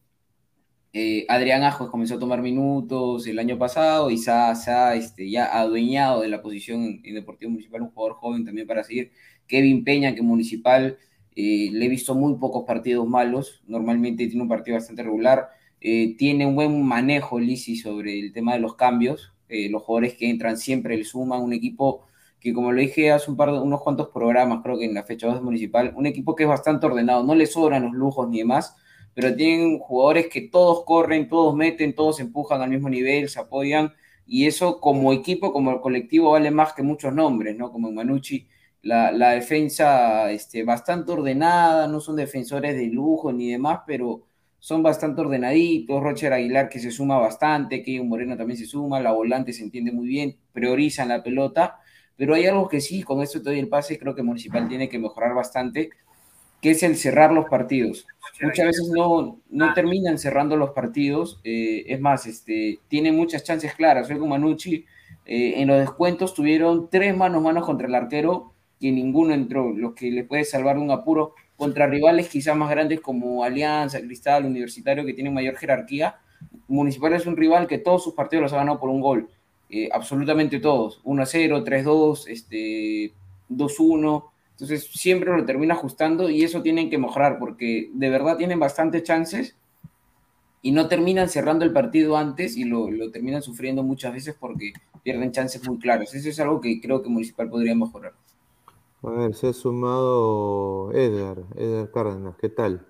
Eh, 0.94 1.26
Adrián 1.28 1.62
Ajos 1.62 1.90
comenzó 1.90 2.14
a 2.14 2.18
tomar 2.18 2.40
minutos 2.40 3.26
el 3.26 3.38
año 3.38 3.58
pasado 3.58 4.10
y 4.10 4.16
se 4.16 4.30
ha, 4.30 4.94
este, 4.94 5.28
ya 5.28 5.58
adueñado 5.58 6.22
de 6.22 6.28
la 6.28 6.40
posición 6.40 7.00
en, 7.04 7.14
Deportivo 7.14 7.50
Municipal, 7.50 7.82
un 7.82 7.90
jugador 7.90 8.16
joven 8.16 8.46
también 8.46 8.66
para 8.66 8.82
seguir. 8.82 9.12
Kevin 9.46 9.84
Peña, 9.84 10.14
que 10.14 10.22
Municipal 10.22 10.96
eh, 11.36 11.68
le 11.70 11.84
he 11.84 11.88
visto 11.88 12.14
muy 12.14 12.36
pocos 12.38 12.64
partidos 12.64 13.06
malos, 13.06 13.62
normalmente 13.66 14.26
tiene 14.26 14.42
un 14.42 14.48
partido 14.48 14.76
bastante 14.76 15.02
regular, 15.02 15.50
eh, 15.82 16.16
tiene 16.16 16.46
un 16.46 16.54
buen 16.54 16.82
manejo 16.82 17.38
Lisi 17.38 17.76
sobre 17.76 18.18
el 18.18 18.32
tema 18.32 18.54
de 18.54 18.60
los 18.60 18.74
cambios, 18.74 19.32
los 19.48 19.82
jugadores 19.82 20.14
que 20.14 20.28
entran 20.28 20.56
siempre 20.56 20.96
le 20.96 21.04
suman, 21.04 21.40
un 21.40 21.52
equipo 21.52 22.06
que 22.44 22.52
como 22.52 22.72
lo 22.72 22.80
dije 22.80 23.10
hace 23.10 23.30
un 23.30 23.38
par 23.38 23.50
de, 23.50 23.58
unos 23.58 23.80
cuantos 23.80 24.10
programas, 24.10 24.60
creo 24.62 24.78
que 24.78 24.84
en 24.84 24.92
la 24.92 25.02
fecha 25.02 25.26
2 25.28 25.42
municipal, 25.42 25.94
un 25.96 26.04
equipo 26.04 26.36
que 26.36 26.42
es 26.42 26.48
bastante 26.48 26.84
ordenado, 26.84 27.24
no 27.24 27.34
le 27.34 27.46
sobran 27.46 27.84
los 27.84 27.92
lujos 27.92 28.28
ni 28.28 28.40
demás, 28.40 28.76
pero 29.14 29.34
tienen 29.34 29.78
jugadores 29.78 30.26
que 30.28 30.42
todos 30.42 30.84
corren, 30.84 31.26
todos 31.30 31.56
meten, 31.56 31.94
todos 31.94 32.20
empujan 32.20 32.60
al 32.60 32.68
mismo 32.68 32.90
nivel, 32.90 33.30
se 33.30 33.40
apoyan, 33.40 33.94
y 34.26 34.46
eso 34.46 34.78
como 34.78 35.14
equipo, 35.14 35.54
como 35.54 35.80
colectivo, 35.80 36.32
vale 36.32 36.50
más 36.50 36.74
que 36.74 36.82
muchos 36.82 37.14
nombres, 37.14 37.56
¿no? 37.56 37.72
Como 37.72 37.88
en 37.88 37.94
Manucci, 37.94 38.46
la, 38.82 39.10
la 39.10 39.30
defensa 39.30 40.30
este, 40.30 40.64
bastante 40.64 41.12
ordenada, 41.12 41.88
no 41.88 41.98
son 42.00 42.16
defensores 42.16 42.76
de 42.76 42.88
lujo 42.88 43.32
ni 43.32 43.50
demás, 43.50 43.80
pero 43.86 44.26
son 44.58 44.82
bastante 44.82 45.22
ordenaditos, 45.22 46.02
Roger 46.02 46.34
Aguilar 46.34 46.68
que 46.68 46.78
se 46.78 46.90
suma 46.90 47.16
bastante, 47.18 47.82
que 47.82 48.02
Moreno 48.02 48.36
también 48.36 48.58
se 48.58 48.66
suma, 48.66 49.00
la 49.00 49.12
volante 49.12 49.54
se 49.54 49.62
entiende 49.62 49.92
muy 49.92 50.08
bien, 50.08 50.36
priorizan 50.52 51.08
la 51.08 51.22
pelota, 51.22 51.78
pero 52.16 52.34
hay 52.34 52.46
algo 52.46 52.68
que 52.68 52.80
sí, 52.80 53.02
con 53.02 53.22
esto 53.22 53.42
te 53.42 53.50
doy 53.50 53.58
el 53.58 53.68
pase, 53.68 53.98
creo 53.98 54.14
que 54.14 54.22
Municipal 54.22 54.68
tiene 54.68 54.88
que 54.88 54.98
mejorar 54.98 55.34
bastante, 55.34 55.90
que 56.60 56.70
es 56.70 56.82
el 56.82 56.96
cerrar 56.96 57.32
los 57.32 57.46
partidos. 57.48 58.06
Muchas 58.40 58.66
veces 58.66 58.88
no, 58.94 59.38
no 59.50 59.74
terminan 59.74 60.18
cerrando 60.18 60.56
los 60.56 60.70
partidos, 60.70 61.40
eh, 61.44 61.84
es 61.86 62.00
más, 62.00 62.26
este, 62.26 62.80
tiene 62.88 63.12
muchas 63.12 63.44
chances 63.44 63.74
claras. 63.74 64.08
Hoy 64.10 64.18
con 64.18 64.30
Manucci, 64.30 64.86
eh, 65.26 65.54
en 65.56 65.68
los 65.68 65.78
descuentos 65.78 66.34
tuvieron 66.34 66.88
tres 66.90 67.16
manos 67.16 67.42
manos 67.42 67.66
contra 67.66 67.86
el 67.86 67.94
arquero, 67.94 68.54
que 68.80 68.90
ninguno 68.92 69.34
entró, 69.34 69.72
lo 69.72 69.94
que 69.94 70.10
le 70.10 70.24
puede 70.24 70.44
salvar 70.44 70.78
un 70.78 70.90
apuro 70.90 71.34
contra 71.56 71.86
rivales 71.86 72.28
quizás 72.28 72.56
más 72.56 72.70
grandes 72.70 73.00
como 73.00 73.44
Alianza, 73.44 74.00
Cristal, 74.00 74.44
Universitario, 74.44 75.04
que 75.04 75.14
tienen 75.14 75.34
mayor 75.34 75.56
jerarquía. 75.56 76.16
Municipal 76.68 77.12
es 77.12 77.26
un 77.26 77.36
rival 77.36 77.66
que 77.66 77.78
todos 77.78 78.02
sus 78.02 78.14
partidos 78.14 78.42
los 78.42 78.52
ha 78.52 78.56
ganado 78.56 78.80
por 78.80 78.90
un 78.90 79.00
gol. 79.00 79.28
Eh, 79.76 79.88
absolutamente 79.92 80.60
todos, 80.60 81.02
1-0, 81.02 81.64
3-2, 81.64 82.28
este, 82.28 83.12
2-1, 83.48 84.30
entonces 84.52 84.84
siempre 84.84 85.36
lo 85.36 85.44
termina 85.44 85.74
ajustando 85.74 86.30
y 86.30 86.44
eso 86.44 86.62
tienen 86.62 86.90
que 86.90 86.96
mejorar 86.96 87.40
porque 87.40 87.90
de 87.92 88.08
verdad 88.08 88.36
tienen 88.36 88.60
bastantes 88.60 89.02
chances 89.02 89.56
y 90.62 90.70
no 90.70 90.86
terminan 90.86 91.28
cerrando 91.28 91.64
el 91.64 91.72
partido 91.72 92.16
antes 92.16 92.56
y 92.56 92.62
lo, 92.62 92.88
lo, 92.88 93.10
terminan 93.10 93.42
sufriendo 93.42 93.82
muchas 93.82 94.12
veces 94.12 94.36
porque 94.38 94.74
pierden 95.02 95.32
chances 95.32 95.66
muy 95.66 95.80
claras. 95.80 96.14
Eso 96.14 96.28
es 96.28 96.38
algo 96.38 96.60
que 96.60 96.80
creo 96.80 97.02
que 97.02 97.08
Municipal 97.08 97.50
podría 97.50 97.74
mejorar. 97.74 98.12
A 99.02 99.10
ver, 99.10 99.34
se 99.34 99.48
ha 99.48 99.52
sumado 99.52 100.92
Edgar, 100.92 101.38
Edgar 101.56 101.90
Cárdenas, 101.90 102.36
¿qué 102.40 102.48
tal? 102.48 102.86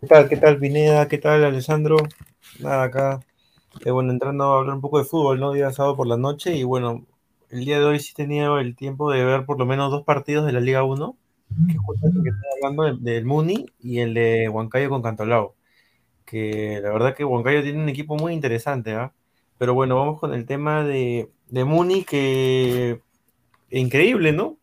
¿Qué 0.00 0.06
tal, 0.06 0.28
qué 0.28 0.36
tal, 0.36 0.60
Pineda? 0.60 1.08
¿Qué 1.08 1.18
tal, 1.18 1.42
Alessandro? 1.42 1.96
Nada, 2.60 2.84
acá 2.84 3.20
eh, 3.84 3.90
bueno, 3.90 4.12
entrando 4.12 4.44
a 4.44 4.58
hablar 4.58 4.76
un 4.76 4.80
poco 4.80 4.98
de 4.98 5.04
fútbol, 5.04 5.40
¿no? 5.40 5.52
Día 5.52 5.72
sábado 5.72 5.96
por 5.96 6.06
la 6.06 6.16
noche 6.16 6.56
y 6.56 6.64
bueno, 6.64 7.06
el 7.50 7.64
día 7.64 7.78
de 7.78 7.84
hoy 7.84 8.00
sí 8.00 8.14
tenía 8.14 8.46
el 8.60 8.76
tiempo 8.76 9.10
de 9.10 9.24
ver 9.24 9.44
por 9.44 9.58
lo 9.58 9.66
menos 9.66 9.90
dos 9.90 10.04
partidos 10.04 10.46
de 10.46 10.52
la 10.52 10.60
Liga 10.60 10.84
1, 10.84 11.16
que 11.70 11.76
justamente 11.78 12.30
estoy 12.30 12.50
hablando 12.56 12.96
del, 12.96 13.24
Muni 13.24 13.66
y 13.80 14.00
el 14.00 14.14
de 14.14 14.48
Huancayo 14.48 14.88
con 14.88 15.02
Cantolao, 15.02 15.54
que 16.24 16.80
la 16.82 16.90
verdad 16.90 17.14
que 17.14 17.24
Huancayo 17.24 17.62
tiene 17.62 17.82
un 17.82 17.88
equipo 17.88 18.16
muy 18.16 18.32
interesante, 18.32 18.92
¿ah? 18.94 19.12
Pero 19.58 19.74
bueno, 19.74 19.96
vamos 19.96 20.18
con 20.18 20.34
el 20.34 20.46
tema 20.46 20.84
de, 20.84 21.30
de 21.48 21.64
Muni, 21.64 22.04
que 22.04 23.00
increíble, 23.70 24.32
¿no? 24.32 24.56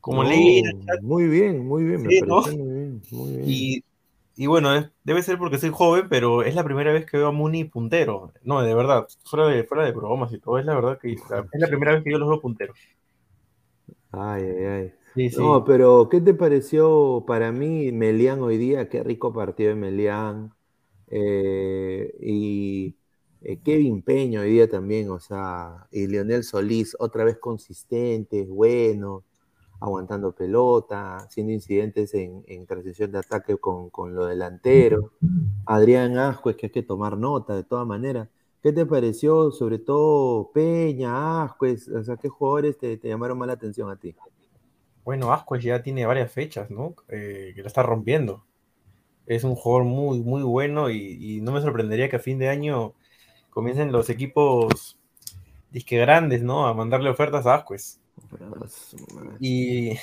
Como 0.00 0.24
leí 0.24 0.62
Muy 1.02 1.28
bien, 1.28 1.64
muy 1.66 1.84
bien, 1.84 2.02
me 2.02 2.20
parece 2.20 2.56
muy 2.56 2.72
bien, 2.72 3.02
muy 3.12 3.36
bien. 3.36 3.44
Y 3.46 3.84
y 4.36 4.46
bueno, 4.46 4.70
debe 5.04 5.22
ser 5.22 5.38
porque 5.38 5.58
soy 5.58 5.70
joven, 5.70 6.06
pero 6.08 6.42
es 6.42 6.54
la 6.54 6.64
primera 6.64 6.92
vez 6.92 7.04
que 7.04 7.18
veo 7.18 7.28
a 7.28 7.32
Muni 7.32 7.64
puntero. 7.64 8.32
No, 8.42 8.62
de 8.62 8.74
verdad, 8.74 9.06
fuera 9.24 9.46
de, 9.46 9.64
fuera 9.64 9.84
de 9.84 9.92
bromas 9.92 10.32
y 10.32 10.38
todo, 10.38 10.58
es 10.58 10.64
la 10.64 10.74
verdad 10.74 10.98
que 10.98 11.12
es 11.12 11.20
la 11.28 11.68
primera 11.68 11.92
vez 11.92 12.02
que 12.02 12.10
yo 12.10 12.18
los 12.18 12.28
veo 12.28 12.40
punteros. 12.40 12.78
Ay, 14.10 14.42
ay, 14.42 14.64
ay. 14.64 15.30
No, 15.36 15.64
pero 15.64 16.08
¿qué 16.10 16.20
te 16.20 16.32
pareció 16.32 17.24
para 17.26 17.52
mí 17.52 17.92
Melián 17.92 18.40
hoy 18.40 18.56
día? 18.56 18.88
Qué 18.88 19.02
rico 19.02 19.32
partido 19.32 19.70
de 19.70 19.76
Melián. 19.76 20.54
Eh, 21.08 22.14
y 22.20 22.96
eh, 23.42 23.58
Kevin 23.62 24.02
Peño 24.02 24.40
hoy 24.40 24.52
día 24.52 24.68
también, 24.68 25.10
o 25.10 25.20
sea, 25.20 25.86
y 25.90 26.06
Leonel 26.06 26.44
Solís, 26.44 26.96
otra 26.98 27.24
vez 27.24 27.36
consistentes, 27.38 28.48
buenos 28.48 29.24
aguantando 29.82 30.32
pelota, 30.32 31.16
haciendo 31.16 31.52
incidentes 31.52 32.14
en, 32.14 32.66
transición 32.66 33.10
de 33.10 33.18
ataque 33.18 33.56
con, 33.56 33.90
con 33.90 34.14
lo 34.14 34.26
delantero. 34.26 35.10
Adrián 35.66 36.16
es 36.16 36.54
que 36.56 36.66
hay 36.66 36.72
que 36.72 36.82
tomar 36.84 37.18
nota 37.18 37.56
de 37.56 37.64
todas 37.64 37.86
maneras. 37.86 38.28
¿Qué 38.62 38.72
te 38.72 38.86
pareció, 38.86 39.50
sobre 39.50 39.80
todo 39.80 40.52
Peña, 40.52 41.42
Ascuez? 41.42 41.88
O 41.88 42.04
sea, 42.04 42.16
¿qué 42.16 42.28
jugadores 42.28 42.78
te, 42.78 42.96
llamaron 43.02 43.36
más 43.36 43.48
la 43.48 43.54
atención 43.54 43.90
a 43.90 43.96
ti? 43.96 44.14
Bueno, 45.04 45.32
Ascuez 45.32 45.64
ya 45.64 45.82
tiene 45.82 46.06
varias 46.06 46.30
fechas, 46.30 46.70
¿no? 46.70 46.94
Eh, 47.08 47.52
que 47.56 47.62
la 47.62 47.66
está 47.66 47.82
rompiendo. 47.82 48.44
Es 49.26 49.42
un 49.42 49.56
jugador 49.56 49.84
muy, 49.84 50.20
muy 50.20 50.44
bueno 50.44 50.90
y, 50.90 51.40
no 51.42 51.50
me 51.50 51.60
sorprendería 51.60 52.08
que 52.08 52.16
a 52.16 52.20
fin 52.20 52.38
de 52.38 52.48
año 52.48 52.94
comiencen 53.50 53.90
los 53.90 54.08
equipos 54.10 54.96
disque 55.72 55.98
grandes, 55.98 56.44
¿no? 56.44 56.68
A 56.68 56.74
mandarle 56.74 57.10
ofertas 57.10 57.46
a 57.46 57.56
Ascuez. 57.56 58.01
Y, 59.40 59.98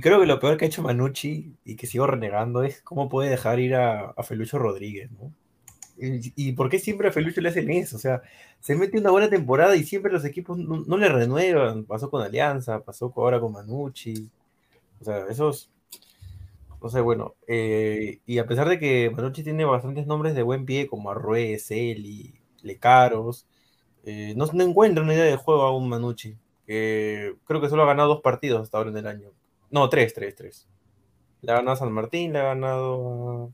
creo 0.00 0.20
que 0.20 0.26
lo 0.26 0.40
peor 0.40 0.56
que 0.56 0.64
ha 0.64 0.68
hecho 0.68 0.82
Manucci 0.82 1.54
y 1.64 1.76
que 1.76 1.86
sigo 1.86 2.06
renegando 2.06 2.62
es 2.62 2.80
cómo 2.82 3.08
puede 3.08 3.30
dejar 3.30 3.60
ir 3.60 3.74
a, 3.74 4.14
Felucho 4.22 4.58
Rodríguez, 4.58 5.10
¿no? 5.12 5.32
Y, 5.98 6.52
por 6.52 6.68
qué 6.68 6.78
siempre 6.78 7.08
a 7.08 7.12
Felucho 7.12 7.40
le 7.40 7.50
hacen 7.50 7.70
eso? 7.70 7.96
O 7.96 7.98
sea, 7.98 8.22
se 8.60 8.74
mete 8.74 8.98
una 8.98 9.10
buena 9.10 9.30
temporada 9.30 9.76
y 9.76 9.84
siempre 9.84 10.12
los 10.12 10.24
equipos 10.24 10.58
no, 10.58 10.96
le 10.96 11.08
renuevan. 11.08 11.84
Pasó 11.84 12.10
con 12.10 12.22
Alianza, 12.22 12.80
pasó 12.80 13.12
ahora 13.16 13.40
con 13.40 13.52
Manucci. 13.52 14.28
O 15.00 15.04
sea, 15.04 15.26
esos. 15.28 15.70
No 16.82 16.88
sé, 16.88 17.00
bueno. 17.00 17.34
Eh, 17.46 18.20
y 18.26 18.38
a 18.38 18.46
pesar 18.46 18.68
de 18.68 18.78
que 18.78 19.10
Manucci 19.10 19.44
tiene 19.44 19.64
bastantes 19.64 20.06
nombres 20.06 20.34
de 20.34 20.42
buen 20.42 20.64
pie, 20.66 20.88
como 20.88 21.10
Arrué, 21.10 21.58
Celi, 21.58 22.34
Lecaros, 22.62 23.46
eh, 24.04 24.34
no, 24.36 24.46
no 24.52 24.64
encuentra 24.64 25.04
una 25.04 25.14
idea 25.14 25.24
de 25.24 25.36
juego 25.36 25.62
a 25.62 25.76
un 25.76 25.88
Manucci 26.66 27.34
creo 27.44 27.60
que 27.60 27.68
solo 27.68 27.82
ha 27.82 27.86
ganado 27.86 28.08
dos 28.08 28.20
partidos 28.20 28.62
hasta 28.62 28.78
ahora 28.78 28.90
en 28.90 28.96
el 28.98 29.06
año. 29.06 29.28
No, 29.70 29.88
tres, 29.88 30.14
tres, 30.14 30.34
tres. 30.34 30.68
Le 31.40 31.52
ha 31.52 31.56
ganado 31.56 31.72
a 31.72 31.76
San 31.76 31.92
Martín, 31.92 32.32
le 32.32 32.38
ha 32.38 32.44
ganado. 32.44 33.50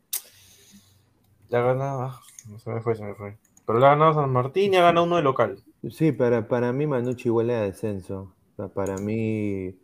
Le 1.48 1.56
ha 1.56 1.62
ganado... 1.62 2.12
No 2.50 2.58
se 2.58 2.70
me 2.70 2.80
fue, 2.80 2.94
se 2.94 3.04
me 3.04 3.14
fue. 3.14 3.36
Pero 3.66 3.78
le 3.78 3.86
ha 3.86 3.90
ganado 3.90 4.10
a 4.10 4.14
San 4.14 4.32
Martín 4.32 4.74
y 4.74 4.76
ha 4.76 4.82
ganado 4.82 5.06
uno 5.06 5.16
de 5.16 5.22
local. 5.22 5.62
Sí, 5.90 6.12
para, 6.12 6.48
para 6.48 6.72
mí 6.72 6.86
Manucci 6.86 7.30
huele 7.30 7.54
a 7.54 7.62
descenso. 7.62 8.34
para 8.74 8.96
mí 8.98 9.74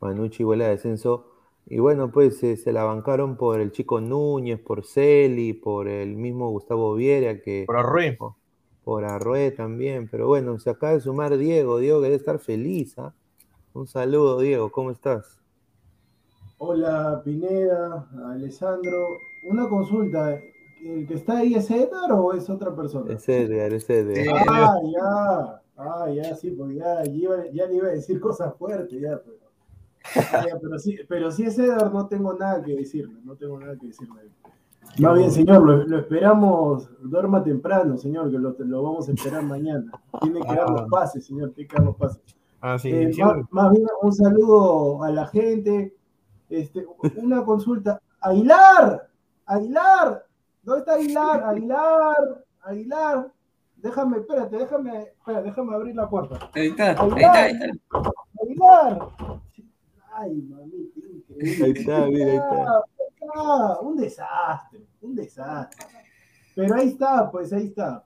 Manucci 0.00 0.44
huele 0.44 0.64
a 0.64 0.68
descenso. 0.68 1.30
Y 1.66 1.78
bueno, 1.78 2.10
pues 2.10 2.38
se 2.38 2.72
la 2.72 2.84
bancaron 2.84 3.36
por 3.36 3.60
el 3.60 3.72
chico 3.72 4.00
Núñez, 4.00 4.60
por 4.60 4.84
Celi, 4.84 5.54
por 5.54 5.88
el 5.88 6.16
mismo 6.16 6.50
Gustavo 6.50 6.94
Viera, 6.94 7.40
que... 7.40 7.64
Por 7.66 7.76
Arrué. 7.76 8.18
Por 8.84 9.04
Arrué 9.04 9.50
también, 9.50 10.08
pero 10.08 10.26
bueno, 10.28 10.58
se 10.58 10.70
acaba 10.70 10.92
de 10.92 11.00
sumar 11.00 11.36
Diego, 11.36 11.78
Diego 11.78 11.98
que 12.00 12.04
debe 12.04 12.16
estar 12.16 12.38
feliz, 12.38 12.98
¿ah? 12.98 13.14
Un 13.72 13.86
saludo, 13.86 14.40
Diego, 14.40 14.70
¿cómo 14.70 14.90
estás? 14.90 15.40
Hola 16.58 17.20
Pineda, 17.24 18.08
Alessandro. 18.26 19.18
Una 19.44 19.68
consulta, 19.68 20.38
¿el 20.82 21.06
que 21.06 21.14
está 21.14 21.38
ahí 21.38 21.54
es 21.54 21.70
Edgar 21.70 22.12
o 22.12 22.32
es 22.32 22.48
otra 22.48 22.74
persona? 22.74 23.12
Es 23.12 23.28
Edgar, 23.28 23.72
es 23.72 23.88
Edgar. 23.90 24.24
Ah, 24.48 24.76
ya, 24.92 25.62
ah, 25.76 26.10
ya, 26.10 26.34
sí, 26.36 26.50
porque 26.52 26.76
ya, 26.76 27.02
ya, 27.04 27.10
iba- 27.12 27.46
ya 27.52 27.66
le 27.66 27.74
iba 27.76 27.88
a 27.88 27.92
decir 27.92 28.20
cosas 28.20 28.54
fuertes, 28.56 29.00
ya, 29.00 29.18
pero. 29.22 29.36
Ah, 30.32 30.44
ya, 30.46 30.58
pero, 30.60 30.78
sí, 30.78 30.96
pero 31.08 31.30
si 31.30 31.44
es 31.44 31.58
Edgar, 31.58 31.92
no 31.92 32.06
tengo 32.06 32.32
nada 32.34 32.62
que 32.62 32.76
decirle, 32.76 33.14
no 33.24 33.34
tengo 33.36 33.58
nada 33.58 33.76
que 33.76 33.88
decirle. 33.88 34.20
Más 34.98 35.18
bien, 35.18 35.30
señor, 35.30 35.62
lo, 35.66 35.84
lo 35.84 35.98
esperamos, 35.98 36.88
duerma 37.00 37.42
temprano, 37.42 37.96
señor, 37.96 38.30
que 38.30 38.38
lo, 38.38 38.54
lo 38.58 38.82
vamos 38.82 39.08
a 39.08 39.12
esperar 39.12 39.42
mañana. 39.44 39.90
Tiene 40.20 40.40
que 40.40 40.54
dar 40.54 40.70
los 40.70 40.88
pases, 40.88 41.26
señor, 41.26 41.50
tiene 41.52 41.68
que 41.68 41.76
dar 41.76 41.86
los 41.86 41.96
pases. 41.96 42.22
Ah, 42.60 42.78
sí, 42.78 42.90
Eh, 42.90 43.12
sí, 43.12 43.20
más, 43.22 43.36
más 43.50 43.72
bien 43.72 43.86
un 44.00 44.12
saludo 44.12 45.02
a 45.02 45.10
la 45.10 45.26
gente. 45.26 45.94
Este, 46.48 46.86
una 47.16 47.44
consulta. 47.44 48.00
Aguilar, 48.20 49.08
Aguilar, 49.46 50.24
¿dónde 50.62 50.80
está 50.80 50.94
Aguilar? 50.94 51.42
Aguilar, 51.44 52.44
Aguilar. 52.62 53.32
Déjame, 53.76 54.18
espérate, 54.18 54.56
déjame, 54.56 55.02
espera, 55.02 55.42
déjame 55.42 55.74
abrir 55.74 55.94
la 55.94 56.08
puerta. 56.08 56.38
Ahí 56.54 56.68
está, 56.68 56.92
ahí 56.92 57.08
está, 57.16 57.42
ahí 57.42 57.52
está. 57.52 58.10
Aguilar. 58.42 59.08
Ay, 60.16 60.42
mamita, 60.42 61.00
increíble. 61.00 61.64
Ahí 61.64 61.72
está, 61.72 62.06
mira, 62.06 62.26
ahí 62.26 62.36
está. 62.36 62.82
Ah, 63.34 63.78
un 63.82 63.96
desastre, 63.96 64.86
un 65.02 65.14
desastre. 65.14 65.86
Pero 66.54 66.74
ahí 66.74 66.88
está, 66.88 67.30
pues 67.30 67.52
ahí 67.52 67.66
está. 67.66 68.04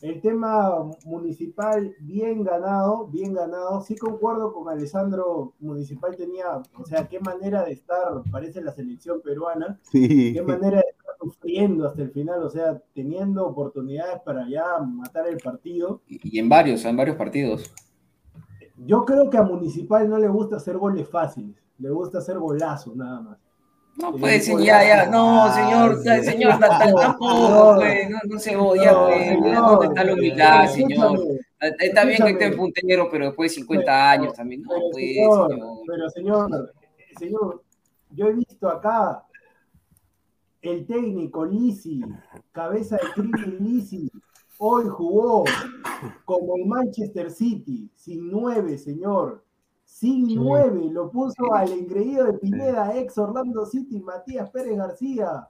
El 0.00 0.20
tema 0.20 0.84
municipal 1.04 1.94
bien 2.00 2.42
ganado, 2.42 3.06
bien 3.06 3.34
ganado. 3.34 3.80
Sí 3.82 3.96
concuerdo 3.96 4.52
con 4.52 4.68
Alessandro, 4.68 5.52
municipal 5.60 6.16
tenía, 6.16 6.60
o 6.76 6.84
sea, 6.84 7.06
qué 7.06 7.20
manera 7.20 7.64
de 7.64 7.72
estar, 7.72 8.22
parece 8.32 8.60
la 8.62 8.72
selección 8.72 9.20
peruana, 9.22 9.78
Sí. 9.82 10.32
qué 10.32 10.42
manera 10.42 10.78
de 10.78 10.84
estar 10.90 11.14
sufriendo 11.20 11.86
hasta 11.86 12.02
el 12.02 12.10
final, 12.10 12.42
o 12.42 12.50
sea, 12.50 12.82
teniendo 12.94 13.46
oportunidades 13.46 14.20
para 14.24 14.48
ya 14.48 14.78
matar 14.80 15.28
el 15.28 15.36
partido. 15.38 16.00
Y 16.08 16.36
y 16.36 16.38
en 16.40 16.48
varios, 16.48 16.84
en 16.84 16.96
varios 16.96 17.16
partidos. 17.16 17.72
Yo 18.84 19.04
creo 19.04 19.30
que 19.30 19.36
a 19.38 19.42
Municipal 19.42 20.08
no 20.08 20.18
le 20.18 20.26
gusta 20.26 20.56
hacer 20.56 20.76
goles 20.78 21.08
fáciles, 21.08 21.56
le 21.78 21.90
gusta 21.90 22.18
hacer 22.18 22.38
golazos 22.40 22.96
nada 22.96 23.20
más. 23.20 23.38
No 23.96 24.12
golazo. 24.12 24.58
ya, 24.60 24.82
ya, 24.86 25.06
no, 25.10 25.52
señor, 25.54 25.98
Ah, 26.08 26.22
señor, 26.22 26.58
tampoco, 26.60 27.48
no. 27.50 27.74
pues, 27.76 28.10
no, 28.10 28.18
no 28.26 28.38
se 28.38 28.56
odia, 28.56 28.94
pues, 28.98 29.38
¿dónde 29.54 29.86
está 29.86 30.04
la 30.04 30.14
humildad, 30.14 30.66
señor? 30.68 31.18
Está 31.78 32.04
bien 32.04 32.22
que 32.24 32.30
esté 32.30 32.44
en 32.46 32.56
puntero, 32.56 33.08
pero 33.10 33.26
después 33.26 33.50
de 33.52 33.54
50 33.60 33.84
Pero- 33.84 33.96
años 34.02 34.34
también, 34.34 34.62
no, 34.62 34.68
pues, 34.90 35.04
señor. 35.06 35.58
pero 35.86 36.10
señor, 36.10 36.72
señor, 37.18 37.62
yo 38.10 38.26
he 38.28 38.32
visto 38.32 38.68
acá 38.68 39.24
el 40.62 40.86
técnico 40.86 41.44
Lisi, 41.44 42.00
cabeza 42.52 42.96
de 42.96 43.12
crimen 43.14 43.58
Lisi, 43.60 44.10
hoy 44.58 44.84
jugó 44.88 45.44
como 46.24 46.56
el 46.56 46.66
Manchester 46.66 47.30
City, 47.30 47.90
sin 47.94 48.30
nueve, 48.30 48.78
señor. 48.78 49.44
Sin 50.02 50.26
Sí. 50.26 50.34
lo 50.90 51.12
puso 51.12 51.54
al 51.54 51.70
engreído 51.70 52.26
de 52.26 52.32
Pineda, 52.32 52.98
ex 52.98 53.16
Orlando 53.18 53.64
City, 53.64 54.00
Matías 54.00 54.50
Pérez 54.50 54.76
García. 54.76 55.48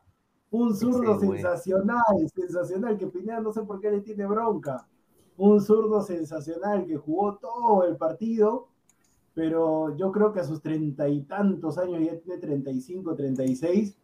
Un 0.51 0.77
zurdo 0.77 1.17
Ese 1.17 1.25
güey. 1.27 1.41
sensacional, 1.41 2.29
sensacional, 2.35 2.99
que 2.99 3.07
Pineda 3.07 3.41
no 3.41 3.51
sé 3.51 3.63
por 3.63 3.81
qué 3.81 3.91
le 3.91 4.03
tiene 4.03 4.27
bronca. 4.27 4.87
Un 5.39 5.59
zurdo 5.63 6.03
sensacional 6.03 6.85
que 6.85 6.99
jugó 6.99 7.37
todo 7.37 7.85
el 7.85 7.97
partido, 7.97 8.69
pero 9.33 9.97
yo 9.97 10.13
creo 10.13 10.35
que 10.35 10.41
a 10.41 10.45
sus 10.45 10.61
treinta 10.61 11.09
y 11.09 11.23
tantos 11.23 11.79
años, 11.79 12.05
ya 12.05 12.19
tiene 12.19 12.39
35, 12.39 13.15
36, 13.15 13.97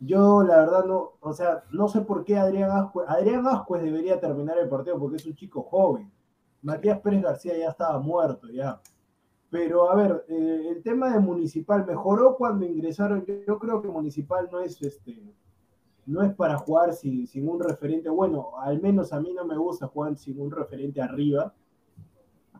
yo 0.00 0.42
la 0.42 0.58
verdad 0.58 0.84
no, 0.84 1.12
o 1.20 1.32
sea, 1.32 1.64
no 1.72 1.88
sé 1.88 2.02
por 2.02 2.24
qué 2.24 2.36
Adrián 2.36 2.72
Ascuez, 2.72 3.08
Adrián 3.08 3.46
Ascuez 3.46 3.82
debería 3.82 4.20
terminar 4.20 4.58
el 4.58 4.68
partido 4.68 4.98
porque 4.98 5.16
es 5.16 5.24
un 5.24 5.34
chico 5.34 5.62
joven. 5.62 6.12
Matías 6.60 7.00
Pérez 7.00 7.22
García 7.22 7.56
ya 7.56 7.70
estaba 7.70 7.98
muerto, 8.00 8.48
ya. 8.50 8.78
Pero 9.52 9.90
a 9.90 9.94
ver, 9.94 10.24
eh, 10.28 10.68
el 10.70 10.82
tema 10.82 11.12
de 11.12 11.20
Municipal 11.20 11.84
mejoró 11.84 12.36
cuando 12.36 12.64
ingresaron. 12.64 13.22
Yo, 13.46 13.58
creo 13.58 13.82
que 13.82 13.88
Municipal 13.88 14.48
no 14.50 14.60
es 14.60 14.80
este, 14.80 15.36
no 16.06 16.22
es 16.22 16.34
para 16.34 16.56
jugar 16.56 16.94
sin, 16.94 17.26
sin 17.26 17.46
un 17.46 17.60
referente. 17.60 18.08
Bueno, 18.08 18.52
al 18.58 18.80
menos 18.80 19.12
a 19.12 19.20
mí 19.20 19.34
no 19.34 19.44
me 19.44 19.58
gusta 19.58 19.88
jugar 19.88 20.16
sin 20.16 20.40
un 20.40 20.50
referente 20.50 21.02
arriba, 21.02 21.52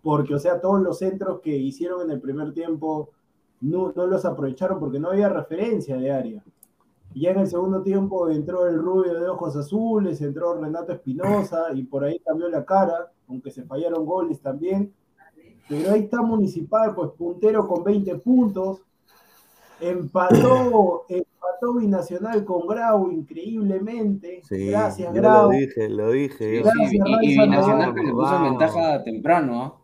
porque, 0.03 0.35
o 0.35 0.39
sea, 0.39 0.61
todos 0.61 0.83
los 0.83 0.99
centros 0.99 1.41
que 1.41 1.57
hicieron 1.57 2.03
en 2.03 2.11
el 2.11 2.21
primer 2.21 2.53
tiempo 2.53 3.09
no, 3.63 3.95
no 3.97 4.07
los 4.07 4.27
aprovecharon 4.27 4.79
porque 4.79 5.01
no 5.01 5.13
había 5.13 5.31
referencia 5.31 5.97
de 5.97 6.11
área. 6.11 6.45
Y 7.15 7.23
ya 7.23 7.31
en 7.31 7.39
el 7.39 7.47
segundo 7.47 7.83
tiempo 7.83 8.29
entró 8.29 8.67
el 8.67 8.77
rubio 8.77 9.19
de 9.19 9.29
ojos 9.29 9.57
azules, 9.57 10.21
entró 10.21 10.61
Renato 10.61 10.93
Espinosa 10.93 11.73
y 11.73 11.85
por 11.85 12.05
ahí 12.05 12.19
cambió 12.19 12.51
la 12.51 12.67
cara, 12.67 13.11
aunque 13.29 13.51
se 13.51 13.65
fallaron 13.65 14.05
goles 14.05 14.43
también. 14.43 14.93
Pero 15.79 15.93
ahí 15.93 16.01
está 16.01 16.21
Municipal, 16.21 16.95
pues 16.95 17.11
puntero 17.17 17.67
con 17.67 17.83
20 17.83 18.17
puntos. 18.17 18.83
Empató, 19.81 21.07
empató 21.09 21.75
Binacional 21.75 22.45
con 22.45 22.67
Grau 22.67 23.11
increíblemente. 23.11 24.43
Sí, 24.49 24.67
Gracias, 24.67 25.13
Grau. 25.15 25.51
lo 25.51 25.59
dije, 25.59 25.89
lo 25.89 26.11
dije. 26.11 26.61
Gracias, 26.61 26.91
sí, 26.91 26.99
y, 27.23 27.39
Binacional 27.39 27.89
no, 27.89 27.95
que 27.95 28.07
se 28.07 28.13
puso 28.13 28.37
en 28.37 28.43
ventaja 28.45 29.03
temprano, 29.03 29.63
¿ah? 29.63 29.82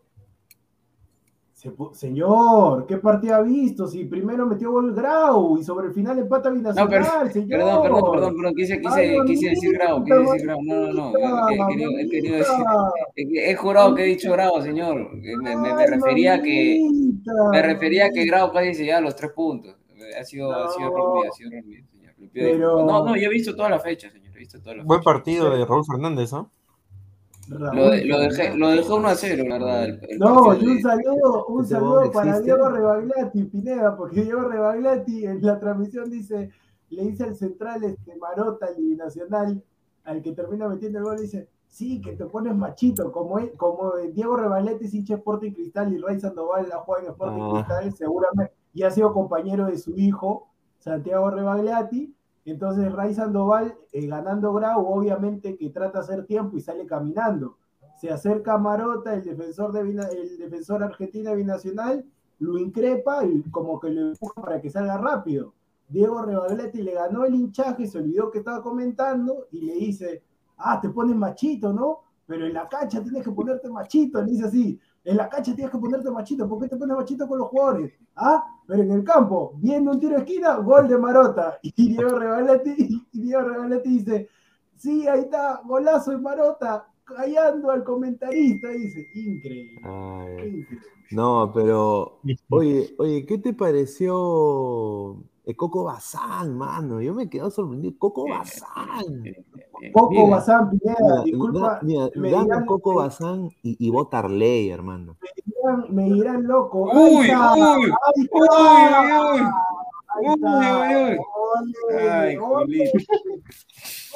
Se 1.59 1.73
señor, 1.95 2.87
¿qué 2.87 2.99
partido 2.99 3.35
ha 3.35 3.43
visto? 3.43 3.89
Si 3.89 4.05
primero 4.05 4.47
metió 4.47 4.71
gol 4.71 4.95
Grau 4.95 5.59
y 5.59 5.65
sobre 5.65 5.89
el 5.89 5.93
final 5.93 6.17
empata 6.17 6.51
No, 6.51 6.55
Binacional, 6.55 6.89
pero, 6.89 7.33
señor. 7.33 7.49
perdón, 7.59 7.83
perdón, 7.83 8.11
perdón, 8.13 8.37
perdón, 8.37 8.55
quise, 8.55 8.81
quise, 8.81 9.01
Ay, 9.01 9.17
quise 9.27 9.49
decir 9.49 9.73
Grau, 9.73 10.05
quise 10.05 10.19
decir 10.21 10.43
Grau, 10.43 10.59
no, 10.63 10.93
no, 10.93 11.11
no, 11.11 11.19
he, 11.19 11.55
he 11.55 11.67
querido, 11.67 11.91
he 11.99 12.09
querido 12.09 12.37
decir, 12.37 12.55
mamita. 12.59 12.93
he, 13.17 13.51
he 13.51 13.55
jurado 13.57 13.93
que 13.97 14.03
he 14.05 14.07
dicho 14.07 14.31
Grau, 14.31 14.63
señor, 14.63 15.11
me, 15.17 15.37
me, 15.37 15.57
me 15.57 15.73
Ay, 15.73 15.87
refería 15.89 16.35
a 16.35 16.43
que, 16.43 16.81
me 17.51 17.63
refería 17.63 18.07
a 18.07 18.11
que 18.11 18.25
Grau 18.25 18.53
casi 18.53 18.75
se 18.75 18.85
lleva 18.85 19.01
los 19.01 19.17
tres 19.17 19.33
puntos, 19.33 19.75
ha 20.17 20.23
sido, 20.23 20.53
ha 20.53 20.69
sido 20.69 20.91
No. 20.91 21.23
ha 21.25 21.33
sido 21.33 21.51
error 21.51 21.65
mío, 21.67 21.83
señor, 21.91 22.15
Pero- 22.33 22.87
no, 22.87 23.05
no, 23.05 23.17
yo 23.17 23.27
he 23.29 23.33
visto 23.33 23.57
toda 23.57 23.69
la 23.69 23.81
fecha, 23.81 24.09
señor, 24.09 24.33
he 24.33 24.39
visto 24.39 24.61
toda 24.61 24.77
la 24.77 24.85
Buen 24.85 25.01
fecha, 25.01 25.11
partido 25.13 25.51
de 25.51 25.67
Raúl 25.67 25.85
Fernández, 25.85 26.33
¿no? 26.33 26.53
Raúl 27.49 27.77
lo, 27.77 27.91
de- 27.91 28.05
lo 28.05 28.19
dejé, 28.21 28.37
Fernández. 28.37 28.59
lo 28.59 28.69
dejó 28.69 28.97
1 28.97 29.09
a 29.09 29.15
0, 29.15 29.45
la 29.49 29.59
verdad, 29.59 29.85
el, 29.85 30.01
el 30.09 30.19
No, 30.19 30.55
y 30.55 30.65
un 30.67 30.77
de- 30.77 30.83
saludo, 30.83 31.47
un 31.47 31.65
¿Ese 31.65 31.75
saludo 31.75 32.11
para 32.13 32.31
existe? 32.31 32.45
Diego 32.45 32.69
Rebagliati, 32.69 33.45
Pineda, 33.45 33.97
porque 33.97 34.23
Diego 34.23 34.43
Rebagliati 34.43 35.27
en 35.27 35.43
la 35.45 35.59
transmisión 35.59 36.11
dice, 36.11 36.51
le 36.91 37.03
dice 37.05 37.25
al 37.25 37.37
central 37.37 37.85
este 37.85 38.17
Marota, 38.17 38.67
el 38.67 38.83
binacional, 38.85 39.63
al 40.05 40.23
que 40.23 40.33
termina 40.33 40.69
metiendo 40.69 40.99
el 40.99 41.05
gol, 41.05 41.19
dice, 41.19 41.49
sí, 41.67 42.01
que 42.01 42.13
te 42.13 42.25
pones 42.27 42.55
machito, 42.57 43.13
como, 43.13 43.39
como 43.57 43.93
Diego 44.13 44.37
Rebagliati 44.37 44.87
es 44.87 44.95
hincha 44.95 45.15
Sporting 45.17 45.53
Cristal 45.53 45.93
y 45.93 45.99
Ray 45.99 46.19
Sandoval 46.21 46.69
la 46.69 46.79
juega 46.79 47.05
en 47.05 47.11
Sporting 47.11 47.41
Ah. 47.43 47.51
Cristal, 47.67 47.95
seguramente, 47.95 48.53
y 48.73 48.83
ha 48.85 48.91
sido 48.91 49.13
compañero 49.13 49.67
de 49.67 49.77
su 49.79 49.95
hijo, 49.99 50.49
Santiago 50.79 51.31
Rebagliati, 51.31 52.15
entonces 52.51 52.93
Ray 52.93 53.15
Sandoval, 53.15 53.77
eh, 53.93 54.07
ganando 54.07 54.53
Grau, 54.53 54.87
obviamente 54.87 55.57
que 55.57 55.71
trata 55.71 55.99
de 55.99 56.05
hacer 56.05 56.27
tiempo 56.27 56.57
y 56.57 56.61
sale 56.61 56.87
caminando 56.87 57.59
se 57.99 58.11
acerca 58.11 58.55
a 58.55 58.59
Marota, 58.59 59.13
el 59.13 59.25
defensor, 59.25 59.73
de 59.73 59.81
el 59.81 60.39
defensor 60.39 60.85
argentino 60.85 61.35
binacional, 61.35 62.05
lo 62.39 62.57
increpa 62.57 63.25
y 63.25 63.43
como 63.51 63.81
que 63.81 63.91
lo 63.91 64.11
empuja 64.11 64.41
para 64.41 64.61
que 64.61 64.71
salga 64.71 64.97
rápido. 64.99 65.53
Diego 65.89 66.23
Rebagliati 66.23 66.81
le 66.81 66.95
ganó 66.95 67.25
el 67.25 67.35
hinchaje, 67.35 67.89
se 67.89 67.99
olvidó 67.99 68.31
que 68.31 68.39
estaba 68.39 68.63
comentando 68.63 69.49
y 69.51 69.63
le 69.63 69.75
dice, 69.75 70.23
ah, 70.59 70.81
te 70.81 70.91
pones 70.91 71.17
machito, 71.17 71.73
¿no? 71.73 72.05
Pero 72.25 72.47
en 72.47 72.55
la 72.55 72.69
cancha 72.69 73.03
tienes 73.03 73.25
que 73.25 73.33
ponerte 73.33 73.69
machito, 73.69 74.23
le 74.23 74.31
dice 74.31 74.45
así, 74.45 74.79
en 75.09 75.17
la 75.17 75.29
cancha 75.29 75.55
tienes 75.55 75.73
que 75.73 75.79
ponerte 75.79 76.11
machito, 76.11 76.47
¿por 76.47 76.61
qué 76.61 76.69
te 76.69 76.77
pones 76.77 76.97
machito 76.97 77.27
con 77.27 77.39
los 77.39 77.49
jugadores? 77.49 77.93
Ah, 78.15 78.45
pero 78.67 78.83
en 78.83 78.91
el 78.93 79.05
campo, 79.05 79.55
viendo 79.57 79.93
un 79.93 80.01
tiro 80.01 80.17
de 80.17 80.21
esquina, 80.21 80.57
gol 80.57 80.87
de 80.87 80.99
Marota. 80.99 81.59
Y 81.63 81.89
Diego 81.89 82.19
Rebagliati, 82.19 83.07
y 83.13 83.21
Diego 83.21 83.43
Rebagliati 83.43 83.89
dice, 83.89 84.29
sí, 84.77 85.09
ahí 85.09 85.21
está, 85.21 85.63
golazo 85.65 86.11
de 86.11 86.19
Marota, 86.19 86.87
callando 87.05 87.71
al 87.71 87.85
comentarista, 87.85 88.69
dice, 88.69 89.07
increíble. 89.15 89.81
Ay, 89.83 90.33
increíble. 90.33 90.79
no, 91.13 91.51
pero, 91.55 92.21
oye, 92.51 92.95
oye, 92.99 93.25
¿qué 93.25 93.39
te 93.39 93.55
pareció 93.55 95.25
el 95.49 95.57
Coco 95.57 95.85
Bazán, 95.85 96.59
mano? 96.59 97.01
Yo 97.01 97.15
me 97.15 97.23
he 97.23 97.31
quedado 97.31 97.51
sorprendido. 97.51 97.95
Coco 97.99 98.29
Bazán. 98.29 99.25
Eh, 99.27 99.45
eh, 99.81 99.93
Coco 99.93 100.11
mira, 100.11 100.37
Bazán 100.37 100.69
Pineda, 100.69 100.97
Mira, 101.01 101.23
disculpa, 101.25 101.79
mira, 101.83 102.11
me 102.17 102.31
gana 102.31 102.45
dirán, 102.45 102.67
Coco 102.67 102.95
Bazán 102.97 103.49
y, 103.63 103.87
y 103.87 103.91
Botarley, 103.91 104.69
hermano. 104.69 105.17
me 105.89 106.05
dirán 106.05 106.47
loco. 106.47 106.83
Uy, 106.93 106.93
uy, 106.93 107.31
uy, 107.31 107.63
uy, 107.63 107.91
uy. 107.91 107.93
Uy, 110.21 110.35
está, 110.35 110.79
uy, 110.81 111.13
uy. 111.13 111.19
ole, 111.89 111.99
Ay, 111.99 112.37
ole, 112.37 112.93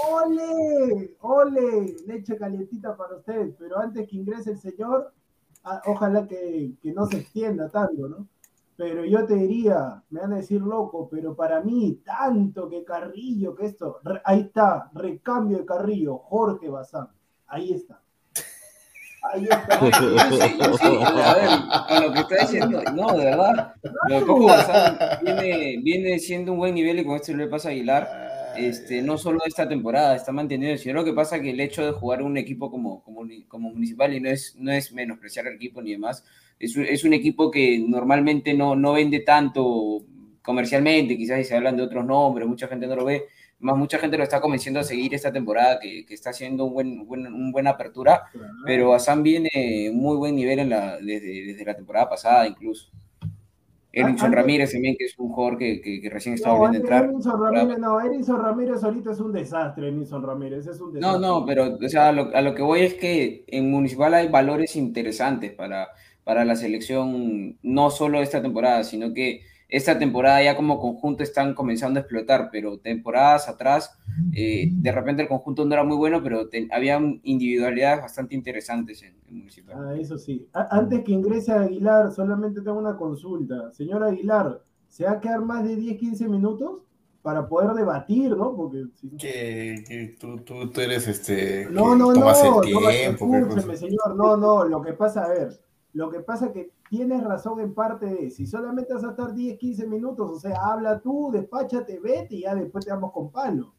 ole, 0.07 1.17
ole, 1.21 1.97
leche 2.07 2.37
calientita 2.37 2.95
para 2.95 3.17
usted, 3.17 3.55
pero 3.59 3.79
antes 3.79 4.07
que 4.07 4.17
ingrese 4.17 4.51
el 4.51 4.59
señor, 4.59 5.15
ah, 5.65 5.81
ojalá 5.87 6.27
que, 6.27 6.75
que 6.83 6.93
no 6.93 7.07
se 7.07 7.19
extienda 7.21 7.71
tanto, 7.71 8.07
¿no? 8.09 8.27
Pero 8.77 9.05
yo 9.05 9.25
te 9.27 9.35
diría, 9.35 10.03
me 10.11 10.21
van 10.21 10.33
a 10.33 10.37
decir 10.37 10.61
loco, 10.61 11.09
pero 11.11 11.35
para 11.37 11.61
mí, 11.61 12.01
tanto 12.05 12.69
que 12.69 12.85
Carrillo, 12.85 13.55
que 13.55 13.67
esto, 13.67 14.01
re- 14.03 14.23
ahí 14.25 14.41
está, 14.41 14.91
recambio 14.95 15.59
de 15.59 15.67
Carrillo, 15.67 16.19
Jorge 16.19 16.69
Bazán, 16.69 17.09
ahí 17.47 17.73
está. 17.73 18.01
Ahí 19.33 19.45
está. 19.45 19.79
Yo 19.81 20.37
sí, 20.37 20.59
yo 20.59 20.77
sí, 20.79 20.99
a 21.05 21.35
ver, 21.35 21.49
con 21.89 22.03
lo 22.09 22.13
que 22.13 22.21
está 22.21 22.37
diciendo, 22.41 22.83
no, 22.93 23.13
de 23.17 23.25
verdad, 23.27 23.75
lo 24.09 24.43
Bazán 24.43 24.99
viene, 25.23 25.81
viene 25.81 26.19
siendo 26.19 26.53
un 26.53 26.59
buen 26.59 26.75
nivel 26.75 26.99
y 26.99 27.05
con 27.05 27.17
esto 27.17 27.33
le 27.33 27.47
pasa 27.47 27.69
a 27.69 27.73
Aguilar, 27.73 28.09
este, 28.57 29.01
no 29.01 29.17
solo 29.19 29.39
esta 29.47 29.69
temporada, 29.69 30.17
está 30.17 30.33
manteniendo, 30.33 30.77
sino 30.77 30.95
lo 30.95 31.05
que 31.05 31.13
pasa 31.13 31.41
que 31.41 31.51
el 31.51 31.61
hecho 31.61 31.85
de 31.87 31.93
jugar 31.93 32.23
un 32.23 32.37
equipo 32.37 32.69
como, 32.71 33.03
como, 33.05 33.23
como 33.47 33.71
municipal 33.71 34.13
y 34.13 34.21
no 34.21 34.29
es, 34.29 34.57
no 34.59 34.73
es 34.73 34.93
menospreciar 34.93 35.47
al 35.47 35.55
equipo 35.55 35.81
ni 35.81 35.93
demás, 35.93 36.25
es, 36.59 36.77
un- 36.77 36.85
es 36.85 37.05
un 37.05 37.13
equipo 37.13 37.51
que 37.51 37.79
normalmente 37.87 38.55
no, 38.55 38.75
no 38.77 38.93
vende 38.93 39.21
tanto 39.21 40.05
comercialmente, 40.43 41.17
quizás 41.17 41.39
si 41.39 41.45
se 41.45 41.57
hablan 41.57 41.77
de 41.77 41.83
otros 41.85 42.05
nombres, 42.05 42.49
mucha 42.49 42.67
gente 42.69 42.87
no 42.87 42.97
lo 42.97 43.05
ve, 43.05 43.25
más 43.61 43.77
mucha 43.77 43.99
gente 43.99 44.17
lo 44.19 44.25
está 44.25 44.41
convenciendo 44.41 44.81
a 44.81 44.85
seguir 44.85 45.15
esta 45.15 45.33
temporada 45.33 45.79
que, 45.81 46.05
que 46.05 46.15
está 46.15 46.31
haciendo 46.31 46.65
un 46.65 46.75
buen, 46.75 47.07
buen, 47.07 47.27
un 47.27 47.53
buena 47.53 47.71
apertura, 47.71 48.25
pero 48.67 48.93
Assam 48.93 49.23
viene 49.23 49.91
muy 49.95 50.17
buen 50.17 50.35
nivel 50.35 50.59
en 50.59 50.71
la, 50.71 50.97
desde, 50.99 51.47
desde 51.47 51.65
la 51.65 51.75
temporada 51.77 52.09
pasada 52.09 52.47
incluso. 52.49 52.91
Erinson 53.95 54.27
antes- 54.29 54.41
Ramírez 54.41 54.73
también, 54.73 54.97
que 54.99 55.05
es 55.05 55.19
un 55.19 55.29
jugador 55.29 55.59
que, 55.59 55.81
que, 55.83 56.01
que 56.01 56.09
recién 56.11 56.35
está 56.35 56.49
No, 56.49 56.57
volviendo 56.59 56.89
a 56.89 56.97
entrar. 56.97 57.05
Erinson 57.11 57.41
Ramírez, 57.43 57.79
no, 57.79 58.01
Erinson 58.01 58.43
Ramírez 58.43 58.83
ahorita 58.85 59.13
es 59.13 59.21
un 59.21 59.33
desastre, 59.33 59.89
Erinson 59.89 60.23
Ramírez, 60.23 60.67
es 60.67 60.81
un 60.81 60.95
No, 60.95 61.19
desastre. 61.19 61.21
no, 61.29 61.45
pero 61.47 61.77
o 61.77 61.89
sea, 61.89 62.09
a 62.09 62.13
lo, 62.13 62.35
a 62.35 62.41
lo 62.41 62.55
que 62.55 62.63
voy 62.63 62.81
es 62.81 62.95
que 62.95 63.45
en 63.49 63.71
Municipal 63.71 64.15
hay 64.15 64.29
valores 64.29 64.77
interesantes 64.77 65.53
para, 65.53 65.89
para 66.25 66.45
la 66.45 66.57
selección, 66.57 67.59
no 67.63 67.91
solo 67.91 68.23
esta 68.23 68.41
temporada, 68.43 68.85
sino 68.85 69.13
que 69.13 69.43
esta 69.69 69.99
temporada 69.99 70.43
ya 70.43 70.55
como 70.55 70.79
conjunto 70.79 71.23
están 71.23 71.55
comenzando 71.55 71.99
a 71.99 72.03
explotar, 72.03 72.51
pero 72.53 72.79
temporadas 72.79 73.49
atrás, 73.49 73.99
eh, 74.35 74.69
de 74.71 74.93
repente 74.93 75.23
el 75.23 75.29
conjunto 75.29 75.65
no 75.65 75.73
era 75.73 75.83
muy 75.83 75.97
bueno, 75.97 76.23
pero 76.23 76.49
te- 76.49 76.69
habían 76.71 77.21
individualidades 77.23 78.03
bastante 78.03 78.35
interesantes 78.35 79.03
en, 79.03 79.15
en 79.27 79.39
Municipal. 79.39 79.75
Ah, 79.79 79.95
eso 79.99 80.19
sí. 80.19 80.47
A- 80.53 80.69
antes 80.77 81.03
que 81.03 81.13
ingrese 81.13 81.53
Aguilar, 81.53 82.13
solamente 82.13 82.61
tengo 82.61 82.79
una 82.79 82.97
consulta. 82.99 83.73
Señor 83.73 84.05
Aguilar, 84.05 84.61
¿se 84.89 85.05
va 85.05 85.13
a 85.13 85.21
quedar 85.21 85.41
más 85.41 85.65
de 85.65 85.75
10, 85.77 85.97
15 85.99 86.29
minutos 86.29 86.83
para 87.23 87.49
poder 87.49 87.71
debatir, 87.73 88.37
no? 88.37 88.55
Porque 88.55 88.85
si- 89.01 89.09
Que, 89.17 89.83
que 89.89 90.17
tú, 90.21 90.37
tú, 90.41 90.71
tú 90.71 90.81
eres 90.83 91.09
este. 91.09 91.67
No, 91.71 91.95
no, 91.97 92.09
no, 92.09 92.21
tomas 92.21 92.45
no, 92.45 92.63
el 92.63 92.69
tiempo. 92.69 93.31
qué 93.31 93.39
escúcheme, 93.39 93.77
señor, 93.77 94.17
no, 94.17 94.37
no, 94.37 94.65
lo 94.65 94.83
que 94.83 94.93
pasa, 94.93 95.25
a 95.25 95.29
ver, 95.29 95.59
lo 95.93 96.11
que 96.11 96.21
pasa 96.21 96.53
que 96.53 96.73
tienes 96.89 97.23
razón 97.23 97.61
en 97.61 97.75
parte 97.75 98.07
de, 98.07 98.31
si 98.31 98.47
solamente 98.47 98.95
vas 98.95 99.05
a 99.05 99.11
estar 99.11 99.35
10, 99.35 99.59
15 99.59 99.87
minutos, 99.87 100.31
o 100.31 100.41
sea, 100.41 100.57
habla 100.63 101.01
tú, 101.01 101.31
despáchate, 101.33 102.01
vete 102.01 102.37
y 102.37 102.41
ya 102.43 102.55
después 102.55 102.85
te 102.85 102.91
damos 102.91 103.13
con 103.13 103.31
palo. 103.31 103.75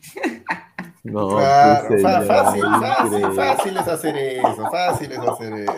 No, 1.02 1.28
Claro, 1.30 1.88
fa- 1.88 1.88
señor, 1.88 2.24
fácil, 2.26 2.62
fácil, 2.62 3.34
fácil 3.34 3.76
es 3.78 3.88
hacer 3.88 4.16
eso, 4.18 4.70
fácil 4.70 5.12
es 5.12 5.18
hacer 5.18 5.52
eso. 5.54 5.72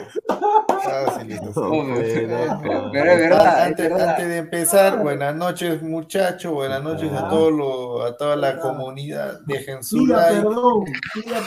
Fácil 0.82 1.30
es 1.32 1.40
hacer 1.40 1.54
No, 1.62 1.94
eso. 1.96 2.58
pero- 2.61 2.61
Pero, 2.61 2.90
pero 2.92 3.12
es 3.12 3.18
verdad, 3.20 3.58
es 3.61 3.66
Antes, 3.68 3.90
verdad. 3.90 4.08
antes 4.11 4.28
de 4.28 4.37
empezar, 4.38 4.98
buenas 5.00 5.37
noches 5.37 5.80
muchachos, 5.80 6.52
buenas 6.52 6.82
noches 6.82 7.12
a, 7.12 7.26
Ah. 7.26 7.28
todos 7.30 7.52
los- 7.52 8.11
a 8.11 8.16
toda 8.16 8.35
la 8.35 8.48
Ah. 8.48 8.58
comunidad. 8.58 9.38
Dejen 9.46 9.85
su 9.85 9.98
Pida 9.98 10.16
like, 10.28 10.42
perdón, 10.42 10.85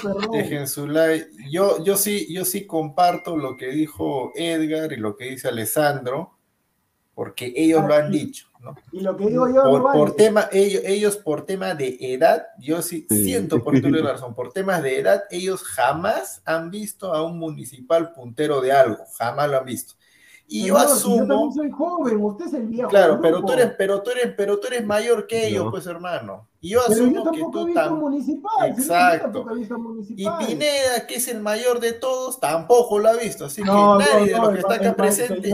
perdón. 0.02 0.32
dejen 0.32 0.68
su 0.70 0.88
like. 0.88 1.28
Yo, 1.52 1.84
yo 1.84 1.98
sí, 1.98 2.34
yo 2.34 2.46
sí 2.46 2.66
comparto 2.66 3.36
lo 3.36 3.58
que 3.58 3.68
dijo 3.68 4.32
Edgar 4.36 4.94
y 4.94 4.98
lo 4.98 5.18
que 5.18 5.26
dice 5.26 5.50
Alessandro, 5.50 6.35
porque 7.16 7.54
ellos 7.56 7.84
lo 7.88 7.94
han 7.96 8.12
dicho, 8.12 8.48
¿no? 8.60 8.76
Y 8.92 9.00
lo 9.00 9.16
que 9.18 9.26
digo 9.28 9.48
yo, 9.48 9.64
por, 9.64 9.80
no 9.80 9.84
vale. 9.84 10.00
por 10.00 10.16
tema, 10.16 10.50
ellos, 10.52 10.82
ellos 10.86 11.18
por 11.18 11.46
tema 11.46 11.74
de 11.74 11.98
edad, 12.02 12.46
yo 12.60 12.82
sí, 12.82 13.08
Sí. 13.10 13.24
siento 13.24 13.64
por 13.64 13.80
tu 13.82 13.90
razón, 13.90 14.36
por 14.36 14.52
temas 14.52 14.84
de 14.84 15.00
edad, 15.00 15.24
ellos 15.32 15.64
jamás 15.64 16.42
han 16.46 16.70
visto 16.70 17.14
a 17.14 17.24
un 17.24 17.40
municipal 17.40 18.12
puntero 18.14 18.60
de 18.62 18.72
algo, 18.74 18.98
jamás 19.18 19.50
lo 19.50 19.58
han 19.60 19.66
visto. 19.66 19.94
Y 20.48 20.60
yo 20.60 20.66
si 20.66 20.68
Yo 20.68 20.78
asumo, 20.78 21.18
también 21.28 21.54
soy 21.54 21.72
joven, 21.72 22.18
usted 22.24 22.46
es 22.46 22.54
el 22.54 22.68
viejo. 22.68 22.90
claro, 22.90 23.20
pero 23.22 23.44
tú 23.44 23.52
eres, 23.54 23.72
pero 23.78 24.02
tú 24.04 24.12
eres, 24.12 24.34
pero 24.38 24.60
tú 24.60 24.68
eres 24.68 24.86
mayor 24.86 25.26
que 25.26 25.48
ellos, 25.48 25.66
No. 25.66 25.72
pues 25.72 25.88
hermano. 25.88 26.48
Y 26.66 26.70
yo 26.72 26.80
Pero 26.88 27.00
yo 27.00 27.06
asumo 27.06 27.32
que 27.32 27.40
tú 27.42 27.52
también. 27.74 27.94
municipal. 28.00 28.52
yo 28.70 28.82
Exacto. 28.82 29.22
tampoco 29.24 29.56
visto 29.56 29.76
Y 29.76 29.82
municipal. 29.82 30.48
Pineda, 30.48 31.06
que 31.08 31.16
es 31.16 31.28
el 31.28 31.42
mayor 31.42 31.80
de 31.80 31.94
todos, 31.94 32.40
tampoco 32.40 32.98
lo 32.98 33.10
ha 33.10 33.14
visto. 33.14 33.46
Así 33.46 33.62
No, 33.62 34.00
que 34.00 34.04
nadie 34.06 34.26
de 34.26 34.32
no, 34.32 34.38
los 34.38 34.48
no, 34.48 34.54
que 34.54 34.60
está 34.60 34.74
acá 34.74 34.84
hermano, 34.86 34.96
presente. 34.98 35.54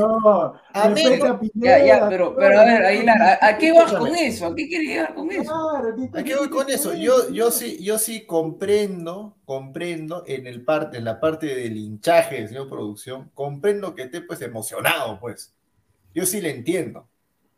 A 0.73 0.89
menos- 0.89 1.39
Ya, 1.53 1.85
ya, 1.85 2.07
pero, 2.07 2.33
pero 2.33 2.59
a 2.61 2.63
ver, 2.63 2.81
no, 2.81 2.87
Aguilar, 2.87 3.21
¿a, 3.21 3.45
a 3.45 3.57
qué 3.57 3.73
vas 3.73 3.91
con 3.93 4.15
eso? 4.15 4.45
¿A 4.45 4.55
qué 4.55 4.67
quieres 4.69 4.87
llegar 4.87 5.13
con 5.13 5.29
eso? 5.31 5.43
Claro, 5.51 5.95
¿qué- 6.13 6.19
¿A 6.19 6.23
qué 6.23 6.35
voy 6.37 6.49
con 6.49 6.69
eso? 6.69 6.93
Yo, 6.93 7.29
yo 7.29 7.51
sí, 7.51 7.83
yo 7.83 7.97
sí 7.97 8.25
comprendo, 8.25 9.35
comprendo 9.43 10.23
en 10.27 10.47
el 10.47 10.63
parte, 10.63 10.97
en 10.97 11.03
la 11.03 11.19
parte 11.19 11.47
del 11.47 11.75
hinchaje 11.75 12.35
del 12.35 12.47
señor 12.47 12.69
producción, 12.69 13.29
comprendo 13.33 13.95
que 13.95 14.03
esté 14.03 14.21
pues 14.21 14.41
emocionado, 14.41 15.19
pues. 15.19 15.53
Yo 16.13 16.25
sí 16.25 16.39
le 16.39 16.51
entiendo. 16.51 17.09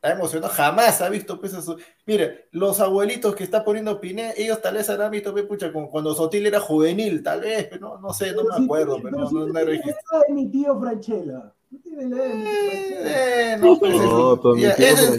Está 0.04 0.18
emocionado, 0.18 0.52
jamás 0.52 1.02
ha 1.02 1.08
visto 1.08 1.40
pues 1.40 1.54
eso. 1.54 1.78
Mire, 2.06 2.50
los 2.52 2.82
abuelitos 2.82 3.34
que 3.36 3.46
está 3.46 3.64
poniendo 3.64 4.02
Pineda, 4.02 4.34
ellos 4.36 4.62
tal 4.62 4.74
vez 4.76 4.90
habrán 4.90 5.12
visto, 5.12 5.32
pues, 5.32 5.46
pucha, 5.46 5.72
como 5.72 5.90
cuando 5.90 6.14
Sotil 6.14 6.46
era 6.46 6.60
juvenil, 6.60 7.24
tal 7.24 7.40
vez, 7.40 7.68
pero 7.70 7.88
no, 7.92 7.98
no 8.00 8.14
sé, 8.14 8.34
no 8.34 8.42
Pero 8.44 8.60
me 8.60 8.66
acuerdo, 8.66 9.00
pero 9.02 9.18
no, 9.20 9.30
si 9.30 9.36
no, 9.36 9.46
de 9.46 10.34
mi 10.34 10.52
tío 10.52 10.78
Franchella. 10.78 11.54
No, 13.62 13.80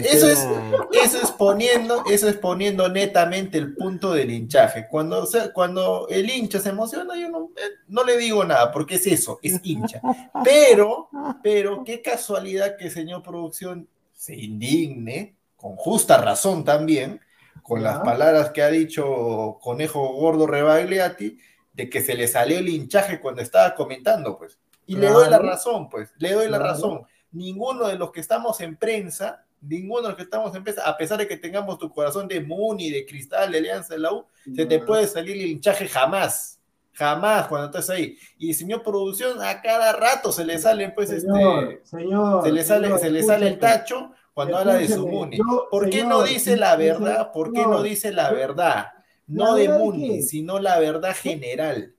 eso, 0.03 0.27
es- 0.27 0.47
eso 0.91 1.37
poniendo, 1.37 2.03
eso 2.09 2.29
es 2.29 2.35
poniendo 2.37 2.87
netamente 2.87 3.57
el 3.57 3.75
punto 3.75 4.13
del 4.13 4.29
hinchaje. 4.29 4.87
Cuando, 4.89 5.23
o 5.23 5.25
sea, 5.25 5.51
cuando 5.51 6.07
el 6.09 6.29
hincha 6.29 6.59
se 6.59 6.69
emociona, 6.69 7.15
yo 7.19 7.29
no, 7.29 7.49
eh, 7.55 7.61
no 7.87 8.03
le 8.03 8.17
digo 8.17 8.43
nada, 8.45 8.71
porque 8.71 8.95
es 8.95 9.07
eso, 9.07 9.39
es 9.41 9.59
hincha. 9.63 9.99
Pero, 10.43 11.09
pero 11.41 11.83
qué 11.83 12.01
casualidad 12.01 12.77
que 12.77 12.85
el 12.85 12.91
señor 12.91 13.23
producción 13.23 13.87
se 14.25 14.35
indigne, 14.35 15.35
con 15.55 15.75
justa 15.75 16.17
razón 16.17 16.63
también, 16.63 17.21
con 17.61 17.83
las 17.83 17.99
palabras 17.99 18.49
que 18.49 18.63
ha 18.63 18.69
dicho 18.69 19.59
Conejo 19.61 20.13
Gordo 20.13 20.47
Rebagliati, 20.47 21.37
de 21.73 21.89
que 21.91 22.01
se 22.01 22.15
le 22.15 22.27
salió 22.27 22.57
el 22.57 22.67
hinchaje 22.69 23.19
cuando 23.19 23.43
estaba 23.43 23.75
comentando, 23.75 24.35
pues. 24.37 24.57
Y 24.87 24.95
le 24.95 25.09
doy 25.09 25.29
la 25.29 25.37
razón, 25.37 25.89
pues, 25.91 26.11
le 26.17 26.33
doy 26.33 26.45
la 26.49 26.57
Claro. 26.57 26.63
razón. 26.73 27.01
Ninguno 27.31 27.87
de 27.87 27.97
los 27.97 28.11
que 28.11 28.19
estamos 28.19 28.59
en 28.61 28.77
prensa, 28.77 29.45
ninguno 29.61 30.01
de 30.03 30.07
los 30.09 30.15
que 30.17 30.23
estamos 30.23 30.55
en 30.55 30.63
prensa, 30.63 30.89
a 30.89 30.97
pesar 30.97 31.19
de 31.19 31.27
que 31.27 31.37
tengamos 31.37 31.77
tu 31.77 31.91
corazón 31.91 32.27
de 32.27 32.41
Muni, 32.41 32.89
de 32.89 33.05
Cristal, 33.05 33.51
de 33.51 33.59
Alianza 33.59 33.93
de 33.93 33.99
la 33.99 34.11
U, 34.11 34.25
se 34.55 34.65
te 34.65 34.79
puede 34.79 35.05
salir 35.05 35.35
el 35.37 35.45
hinchaje 35.51 35.87
jamás. 35.87 36.59
Jamás 36.95 37.47
cuando 37.47 37.67
estás 37.67 37.89
ahí. 37.89 38.17
Y 38.37 38.53
señor 38.53 38.81
producción, 38.81 39.41
a 39.41 39.61
cada 39.61 39.93
rato 39.93 40.31
se 40.31 40.45
le 40.45 40.57
salen, 40.57 40.93
pues, 40.95 41.09
Señor, 41.09 41.73
este. 41.73 41.85
señor, 41.85 42.43
Se 42.43 42.51
le 42.51 42.63
sale, 42.63 42.87
señor, 42.87 42.99
se 42.99 43.09
le 43.11 43.23
sale 43.23 43.47
el 43.49 43.59
tacho 43.59 44.11
cuando 44.33 44.57
habla 44.57 44.75
de 44.75 44.87
su 44.87 45.05
Muni. 45.07 45.37
yo, 45.37 45.67
¿Por 45.69 45.89
qué 45.89 46.05
no 46.05 46.23
dice 46.23 46.55
la 46.55 46.75
verdad? 46.77 47.31
¿Por 47.33 47.51
qué 47.51 47.61
no 47.61 47.83
dice 47.83 48.13
la 48.13 48.31
verdad? 48.31 48.87
¿La 49.27 49.45
No 49.45 49.55
de 49.55 49.69
Muni, 49.69 50.21
sino 50.21 50.59
la 50.59 50.79
verdad 50.79 51.15
general. 51.15 51.93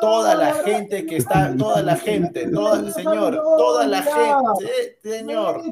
Toda 0.00 0.34
la 0.34 0.54
gente 0.54 1.06
que 1.06 1.18
está, 1.18 1.54
toda 1.56 1.80
la 1.82 1.96
gente, 1.96 2.50
toda, 2.50 2.90
señor, 2.90 3.40
toda 3.56 3.86
la 3.86 4.02
gente, 4.02 4.98
señor, 5.00 5.62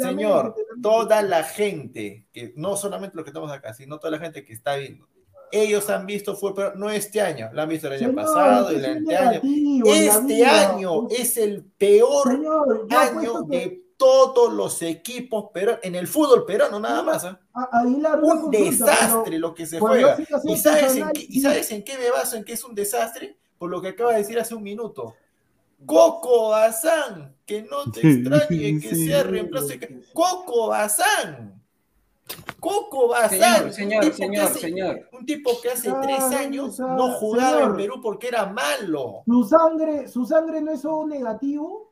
señor, 0.00 0.54
toda 0.80 1.22
la 1.22 1.42
gente, 1.42 2.28
que 2.32 2.52
no 2.54 2.76
solamente 2.76 3.16
los 3.16 3.24
que 3.24 3.30
estamos 3.30 3.50
acá, 3.50 3.74
sino 3.74 3.98
toda 3.98 4.12
la 4.12 4.18
gente 4.20 4.44
que 4.44 4.52
está 4.52 4.76
viendo. 4.76 5.08
Ellos 5.52 5.88
han 5.90 6.06
visto 6.06 6.34
fue, 6.34 6.54
pero 6.54 6.74
no 6.74 6.88
este 6.90 7.20
año, 7.20 7.50
lo 7.52 7.62
han 7.62 7.68
visto 7.68 7.86
el 7.88 7.92
año 7.92 8.08
Señor, 8.08 8.14
pasado, 8.14 8.70
el 8.70 9.04
negativo 9.04 9.88
la 9.88 9.94
Este 9.94 10.46
año 10.46 11.08
es 11.10 11.36
el 11.36 11.62
peor 11.76 12.26
Señor, 12.28 12.86
año 12.90 13.46
que 13.48 13.58
de 13.58 13.82
todos 13.98 14.52
los 14.52 14.82
equipos 14.82 15.50
pero 15.54 15.78
en 15.82 15.94
el 15.94 16.08
fútbol 16.08 16.44
peruano 16.44 16.80
nada 16.80 17.02
más. 17.02 17.24
¿ah? 17.24 17.38
Aguilar 17.70 18.18
una 18.20 18.34
Un 18.34 18.40
consulta, 18.50 18.86
desastre 18.86 19.22
pero 19.26 19.38
lo 19.38 19.54
que 19.54 19.66
se 19.66 19.78
juega. 19.78 20.16
¿Y 20.44 20.56
sabes, 20.56 20.96
en 20.96 21.10
qué, 21.12 21.26
¿Y 21.28 21.40
sabes 21.40 21.70
en 21.70 21.84
qué 21.84 21.96
me 21.98 22.10
baso 22.10 22.36
en 22.36 22.44
que 22.44 22.54
es 22.54 22.64
un 22.64 22.74
desastre? 22.74 23.36
Por 23.58 23.70
lo 23.70 23.80
que 23.80 23.88
acaba 23.88 24.12
de 24.12 24.18
decir 24.18 24.40
hace 24.40 24.54
un 24.56 24.62
minuto. 24.64 25.14
Coco 25.86 26.48
Bazán, 26.50 27.36
que 27.46 27.62
no 27.62 27.90
te 27.92 28.00
extrañe 28.08 28.80
que 28.80 28.94
Sí. 28.94 29.06
sea 29.06 29.22
reemplazo. 29.22 29.68
Coco 30.12 30.68
Bazán. 30.68 31.61
Coco 32.60 33.08
Bazán. 33.08 33.38
Señor, 33.40 33.64
un 33.64 33.72
señor, 33.72 34.04
que 34.04 34.12
señor, 34.12 34.44
hace- 34.44 34.60
señor. 34.60 35.08
Un 35.12 35.26
tipo 35.26 35.60
que 35.60 35.70
hace 35.70 35.90
Ah, 35.90 36.00
tres 36.02 36.22
años 36.38 36.78
no 36.78 37.10
jugaba 37.14 37.50
señor. 37.58 37.70
en 37.70 37.76
Perú 37.76 38.00
porque 38.02 38.28
era 38.28 38.46
malo. 38.46 39.22
Su 39.26 39.44
sangre, 39.44 40.08
su 40.08 40.24
sangre 40.24 40.60
no 40.60 40.72
es 40.72 40.84
un 40.84 41.08
negativo. 41.10 41.90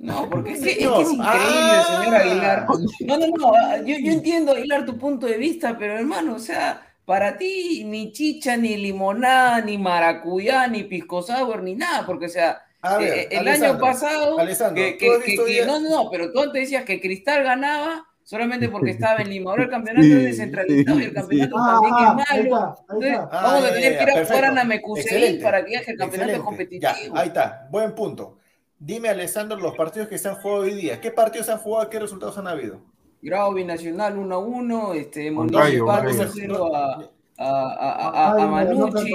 No, 0.00 0.28
porque 0.30 0.52
es 0.52 0.60
que, 0.62 0.70
es, 0.70 0.76
que 0.76 0.82
Señor, 0.84 1.02
es 1.02 1.10
increíble, 1.10 1.26
ah. 1.32 1.98
señor 2.00 2.14
Aguilar. 2.14 2.66
No, 3.06 3.16
no, 3.18 3.26
no, 3.36 3.52
ah, 3.56 3.76
yo, 3.78 3.96
yo 3.98 4.12
entiendo, 4.12 4.52
Aguilar, 4.52 4.86
tu 4.86 4.96
punto 4.96 5.26
de 5.26 5.36
vista, 5.38 5.76
pero 5.76 5.94
hermano, 5.98 6.36
o 6.36 6.38
sea, 6.38 6.86
para 7.04 7.36
ti 7.36 7.82
ni 7.84 8.12
chicha, 8.12 8.56
ni 8.56 8.76
limonada, 8.76 9.60
ni 9.62 9.76
maracuyá, 9.76 10.68
ni 10.68 10.84
pisco 10.84 11.22
sour, 11.22 11.62
ni 11.64 11.74
nada, 11.74 12.06
porque 12.06 12.26
o 12.26 12.28
sea, 12.28 12.62
ver, 13.00 13.02
eh, 13.12 13.28
el 13.32 13.38
Alessandro, 13.38 13.70
año 13.70 13.80
pasado, 13.80 14.38
Alessandro, 14.38 14.84
que, 14.84 14.92
¿tú 14.92 14.98
que- 14.98 15.10
has 15.10 15.18
que- 15.18 15.30
visto 15.30 15.44
que- 15.46 15.56
ya- 15.56 15.66
no, 15.66 15.80
no, 15.80 16.10
pero 16.10 16.30
tú 16.30 16.40
antes 16.42 16.60
decías 16.62 16.84
que 16.84 17.00
Cristal 17.00 17.42
ganaba 17.42 18.06
solamente 18.28 18.68
porque 18.74 18.90
estaba 18.90 19.20
en 19.20 19.30
Lima. 19.30 19.50
Ahora 19.50 19.64
el 19.64 19.70
campeonato 19.70 20.04
Sí, 20.04 20.12
es 20.12 20.22
descentralizado 20.24 21.00
y 21.00 21.04
el 21.04 21.12
campeonato 21.14 21.56
Ah, 21.58 21.72
también 21.72 21.94
ah, 21.96 22.22
es 22.22 22.30
ahí 22.30 22.50
malo. 22.50 22.56
está, 22.56 22.66
ahí 22.68 22.80
Entonces, 22.80 23.12
está. 23.12 23.28
Ah, 23.32 23.42
vamos 23.42 23.62
ya, 23.62 23.68
a 23.68 23.72
tener 23.72 23.96
que 23.98 24.02
ir 24.02 24.10
a 24.10 24.24
jugar 24.26 24.44
a. 24.44 24.52
Namekusei 24.52 25.40
para 25.40 25.64
que 25.64 25.74
el 25.74 25.84
campeonato 25.84 26.14
Excelente. 26.14 26.38
competitivo. 26.44 26.80
Ya, 26.82 26.96
ahí 27.20 27.28
está, 27.28 27.68
buen 27.70 27.94
punto. 27.94 28.38
Dime, 28.78 29.08
Alessandro, 29.08 29.58
los 29.58 29.74
partidos 29.74 30.08
que 30.08 30.18
se 30.18 30.28
han 30.28 30.36
jugado 30.36 30.60
hoy 30.62 30.74
día. 30.74 31.00
¿Qué 31.00 31.10
partidos 31.10 31.48
han 31.48 31.58
jugado? 31.58 31.88
¿Qué 31.90 31.98
resultados 31.98 32.36
han 32.38 32.46
habido? 32.46 32.80
Grado 33.20 33.52
binacional 33.54 34.16
1 34.18 34.34
a 34.34 34.38
1, 34.38 34.94
este, 34.94 35.30
Municipal 35.30 35.82
Huancayo. 35.82 36.22
1 36.22 36.30
0 36.32 36.76
a, 36.76 37.10
a, 37.38 37.70
a, 37.72 38.32
a- 38.42 38.46
Manucci. 38.46 39.10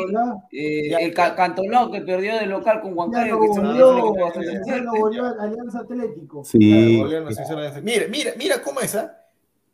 Eh, 0.51 0.95
el 0.99 1.13
Ca- 1.13 1.36
Cantolao 1.36 1.91
que 1.91 2.01
perdió 2.01 2.36
de 2.39 2.45
local 2.45 2.81
con 2.81 2.97
Huancayo, 2.97 3.39
que 3.39 3.47
también 3.49 3.75
es 3.75 3.81
un 3.83 3.93
volvió, 3.99 4.31
fuerte. 4.31 4.81
lo 4.81 4.91
volvió 4.93 5.25
a 5.25 5.36
Alianza 5.43 5.79
Atlético. 5.79 6.43
Sí. 6.45 7.03
Claro, 7.05 7.71
de- 7.71 7.81
Mira, 7.81 8.05
mira, 8.09 8.31
mira 8.38 8.62
cómo 8.62 8.79
es, 8.79 8.95
¿ah? 8.95 9.17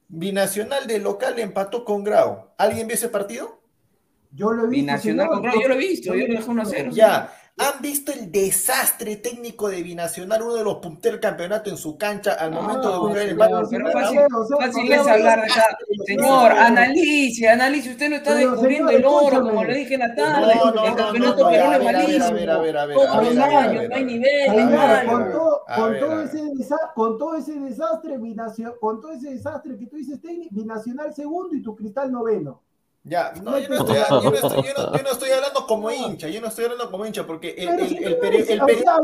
Binacional 0.08 0.88
de 0.88 1.00
local 1.00 1.38
empató 1.38 1.86
con 1.86 2.04
Grau. 2.04 2.48
¿Alguien 2.58 2.88
vio 2.88 2.96
ese 2.96 3.10
partido? 3.10 3.60
Yo 4.32 4.52
lo 4.52 4.66
he 4.66 4.68
visto. 4.70 4.82
Binacional 4.86 5.28
con 5.28 5.42
Grau, 5.44 5.62
yo 5.62 5.68
lo 5.68 5.74
he 5.76 5.78
visto, 5.78 6.16
yo 6.16 6.28
lo 6.28 6.34
dejé 6.34 6.50
1 6.50 6.62
a 6.62 6.66
0. 6.66 6.92
Ya. 6.94 7.32
¿Han 7.62 7.82
visto 7.82 8.14
el 8.14 8.32
desastre 8.32 9.18
técnico 9.18 9.68
de 9.70 9.84
Binacional, 9.84 10.42
uno 10.42 10.56
de 10.56 10.64
los 10.64 10.76
punteros 10.78 11.20
del 11.20 11.30
campeonato 11.30 11.70
en 11.70 11.78
su 11.78 11.98
cancha 11.98 12.34
al 12.34 12.52
momento 12.52 12.90
de 12.92 12.98
buscar 13.00 13.18
el 13.24 13.30
empate? 13.32 13.54
pero 13.70 13.92
fácil, 13.92 14.20
fácil 14.58 14.92
es 14.94 15.08
hablar 15.08 15.42
de 15.42 15.48
esa. 15.48 15.66
Señor, 16.06 16.52
analice, 16.54 17.50
analice. 17.50 17.92
Usted 17.92 18.10
no 18.10 18.16
está 18.16 18.34
Pero, 18.34 18.52
descubriendo 18.52 18.88
señor, 18.88 19.00
el 19.02 19.06
oro, 19.06 19.18
escúchame. 19.24 19.50
como 19.50 19.64
le 19.66 19.74
dije 19.76 19.94
en 19.96 20.00
la 20.00 20.16
tarde. 20.16 20.56
no, 20.56 20.72
no, 20.72 20.84
el 20.86 20.90
no, 20.92 20.96
campeonato 20.96 21.44
no, 21.44 21.50
peruano 21.50 21.74
es 21.74 21.80
ver, 21.80 21.96
a 21.96 22.00
ver, 22.00 22.22
a 22.22 22.32
malísimo. 22.32 22.62
ver, 22.62 22.78
a 22.78 22.86
ver, 22.86 22.96
Todos 22.98 23.24
los 23.36 23.38
años, 23.38 23.90
no 23.90 23.96
hay 23.96 24.04
nivel, 24.06 24.48
con, 25.06 25.32
todo, 25.32 25.64
con, 25.76 25.96
ese 26.24 26.44
desa- 26.54 26.94
con 26.96 27.18
todo 27.18 27.36
ese 27.36 27.60
desastre, 27.60 28.18
binacio- 28.20 28.80
con 28.80 29.02
todo 29.02 29.12
ese 29.12 29.32
desastre 29.32 29.78
que 29.78 29.86
tú 29.88 29.98
dices, 29.98 30.22
técnico, 30.22 30.50
binacional 30.56 31.14
segundo 31.14 31.56
y 31.56 31.62
tu 31.62 31.76
cristal 31.76 32.12
noveno. 32.12 32.62
Ya, 33.04 33.32
no, 33.42 33.58
yo 33.58 33.70
no, 33.70 33.76
estoy, 33.76 33.96
yo, 33.96 34.30
no 34.30 34.34
estoy, 34.34 34.64
yo, 34.64 34.74
no, 34.78 34.98
yo 34.98 35.04
no 35.04 35.12
estoy 35.12 35.30
hablando 35.32 35.66
como 35.66 35.90
hincha, 35.90 36.28
yo 36.28 36.42
no 36.42 36.48
estoy 36.48 36.66
hablando 36.66 36.92
como 36.92 37.06
hincha, 37.06 37.26
porque 37.26 37.52
el, 37.58 37.70
el, 37.70 37.80
el, 37.80 38.04
el 38.04 38.14
o 38.14 38.46
sea, 38.46 38.66
periodista 38.66 38.98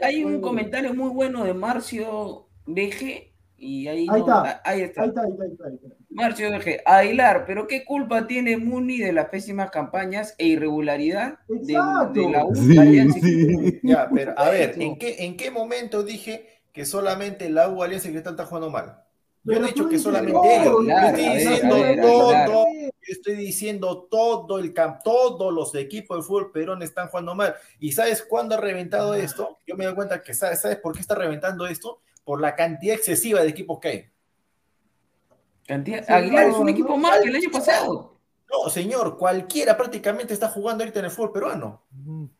hay, 0.00 0.24
un, 0.24 0.40
comentario 0.40 0.94
muy 0.94 1.10
bueno 1.10 1.44
de 1.44 1.52
Marcio 1.52 2.46
Deje 2.66 3.34
y 3.56 3.88
ahí, 3.88 4.06
Ahí 4.08 4.20
no- 4.20 4.44
está. 4.44 4.62
ahí 4.64 4.82
está. 4.82 5.02
Ahí 5.02 5.08
está, 5.08 5.22
ahí 5.22 5.30
está, 5.32 5.44
ahí 5.44 5.50
está, 5.50 5.64
ahí 5.66 5.74
está. 5.74 5.96
Marcio 6.10 6.50
Deje, 6.52 6.80
Aguilar, 6.86 7.44
pero 7.44 7.66
¿qué 7.66 7.84
culpa 7.84 8.26
tiene 8.28 8.56
Muni 8.56 8.98
de 8.98 9.12
las 9.12 9.26
pésimas 9.30 9.70
campañas 9.70 10.36
e 10.38 10.46
irregularidad 10.46 11.38
de, 11.48 11.72
la 11.72 12.44
U? 12.44 12.54
Sí, 12.54 13.10
sí. 13.20 13.80
Ya, 13.82 14.08
pero 14.14 14.34
a 14.38 14.48
ver. 14.50 14.80
¿en 14.80 14.96
qué, 14.96 15.24
¿en 15.24 15.36
qué 15.36 15.50
momento 15.50 16.04
dije 16.04 16.62
que 16.72 16.84
solamente 16.84 17.50
la 17.50 17.68
U 17.68 17.82
Alianza 17.82 18.08
y 18.08 18.12
Cristal 18.12 18.34
está 18.34 18.46
jugando 18.46 18.70
mal? 18.70 19.02
Yo 19.54 19.60
no 19.60 19.64
he 19.66 19.68
dicho 19.68 19.88
que 19.88 19.98
solamente 19.98 20.56
ellos. 20.60 20.76
Estoy 20.86 21.28
diciendo 21.34 21.76
todo, 22.02 22.66
estoy 23.00 23.34
diciendo 23.36 24.08
todo 24.10 24.58
el 24.58 24.72
campo, 24.74 25.00
todos 25.04 25.52
los 25.52 25.74
equipos 25.74 26.16
del 26.18 26.24
fútbol 26.24 26.52
peruano 26.52 26.84
están 26.84 27.08
jugando 27.08 27.34
mal. 27.34 27.54
¿Y 27.78 27.92
sabes 27.92 28.22
cuándo 28.22 28.54
ha 28.54 28.58
reventado 28.60 29.14
esto? 29.14 29.58
Yo 29.66 29.76
me 29.76 29.84
doy 29.86 29.94
cuenta 29.94 30.22
que 30.22 30.34
sabes, 30.34 30.60
¿sabes 30.60 30.78
por 30.78 30.94
qué 30.94 31.00
está 31.00 31.14
reventando 31.14 31.66
esto? 31.66 32.00
Por 32.24 32.40
la 32.40 32.54
cantidad 32.54 32.94
excesiva 32.94 33.40
de 33.40 33.48
equipos 33.48 33.78
que 33.80 33.88
hay. 33.88 34.04
Cantidad- 35.66 36.04
Sí, 36.04 36.12
Aguilar 36.12 36.48
es 36.48 36.56
un 36.56 36.68
equipo 36.68 36.90
no, 36.90 36.96
más 36.98 37.18
que 37.20 37.28
el 37.28 37.36
año 37.36 37.50
pasado. 37.50 38.14
No, 38.50 38.70
señor, 38.70 39.18
cualquiera 39.18 39.76
prácticamente 39.76 40.32
está 40.32 40.48
jugando 40.48 40.82
ahorita 40.82 41.00
en 41.00 41.04
el 41.06 41.10
fútbol 41.10 41.32
peruano. 41.32 41.82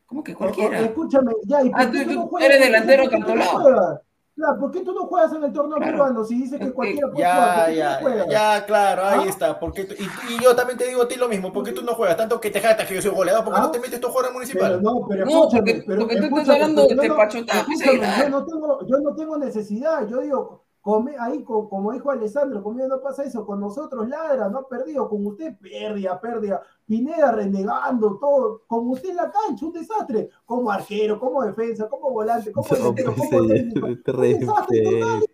¿Cómo 0.07 0.25
que 0.25 0.35
cualquiera? 0.35 0.81
Escúchame, 0.81 1.33
ya, 1.45 1.63
¿y 1.63 1.69
por 1.71 1.81
Ah, 1.81 1.91
qué 1.93 2.05
tú- 2.05 2.31
no 2.33 2.39
eres 2.39 2.61
delantero 2.61 3.05
¿Por 3.11 4.03
qué? 4.39 4.43
Claro, 4.43 4.61
¿por 4.61 4.71
qué 4.71 4.81
tú 4.81 4.93
no 4.93 5.07
juegas 5.07 5.33
en 5.33 5.45
el 5.45 5.53
torneo 5.53 5.77
Claro. 5.79 5.93
peruano 5.93 6.25
si 6.25 6.35
dices 6.43 6.59
que 6.61 6.73
cualquiera 6.73 7.09
puede 7.09 7.21
Ya, 7.21 7.35
jugar? 7.35 7.55
¿Por 7.57 7.65
qué 7.67 8.19
tú 8.19 8.27
no 8.27 8.33
ya, 8.33 8.55
ya, 8.57 8.67
claro, 8.67 9.05
ahí 9.07 9.21
¿Ah? 9.25 9.29
está. 9.29 9.59
Porque 9.61 9.85
tú- 9.85 9.95
y, 9.99 10.35
y 10.35 10.43
yo 10.43 10.55
también 10.55 10.79
te 10.79 10.87
digo 10.87 11.03
a 11.03 11.09
ti 11.09 11.17
lo 11.17 11.29
mismo, 11.29 11.53
porque 11.53 11.73
tú 11.73 11.83
no 11.83 11.95
juegas, 11.95 12.17
tanto 12.17 12.41
que 12.41 12.51
te 12.51 12.61
jactas 12.61 12.87
que 12.87 12.95
yo 12.95 13.03
soy 13.03 13.11
goleador, 13.11 13.45
porque 13.45 13.59
¿Ah? 13.61 13.63
no 13.65 13.71
te 13.71 13.81
metes 13.81 14.01
tú 14.01 14.07
a 14.07 14.11
jugar 14.11 14.27
al 14.27 14.31
Pero 14.33 14.39
municipal. 14.39 14.83
no, 14.83 15.07
pero 15.09 15.25
No, 15.25 15.31
escúchame, 15.31 15.73
porque- 15.75 15.85
pero 15.87 16.01
porque 16.01 16.17
tú 16.17 16.39
estás 16.39 16.49
hablando 16.55 16.87
de 16.87 16.95
no- 16.95 17.03
yo 17.03 18.29
no 18.31 18.45
tengo, 18.47 18.87
yo 18.87 18.97
no 19.01 19.15
tengo 19.15 19.39
necesidad, 19.39 20.07
yo 20.09 20.21
digo, 20.21 20.65
come, 20.89 21.15
ahí 21.21 21.43
co- 21.45 21.69
como, 21.69 21.93
dijo 21.93 22.11
Alessandro, 22.11 22.63
conmigo 22.63 22.89
no 22.89 23.03
pasa 23.03 23.23
eso, 23.25 23.45
con 23.45 23.61
nosotros 23.61 24.09
ladra, 24.09 24.49
no 24.49 24.61
ha 24.61 24.69
perdido, 24.69 25.07
con 25.07 25.27
usted 25.27 25.55
pérdida, 25.59 26.19
pérdida, 26.19 26.63
Pineda 26.87 27.31
renegando, 27.33 28.17
todo, 28.19 28.63
con 28.67 28.89
usted 28.89 29.11
en 29.11 29.17
la 29.17 29.31
cancha, 29.31 29.67
un 29.67 29.73
desastre, 29.75 30.31
como 30.47 30.71
arquero, 30.71 31.21
como 31.21 31.43
defensa, 31.43 31.87
como 31.91 32.11
volante, 32.11 32.51
como 32.53 32.67
No, 32.71 32.75
delantero, 32.77 33.15
pues, 33.15 33.29
como 33.29 33.47
técnico, 33.49 33.87
un 33.87 34.39
desastre 34.41 34.83
total, 34.83 35.25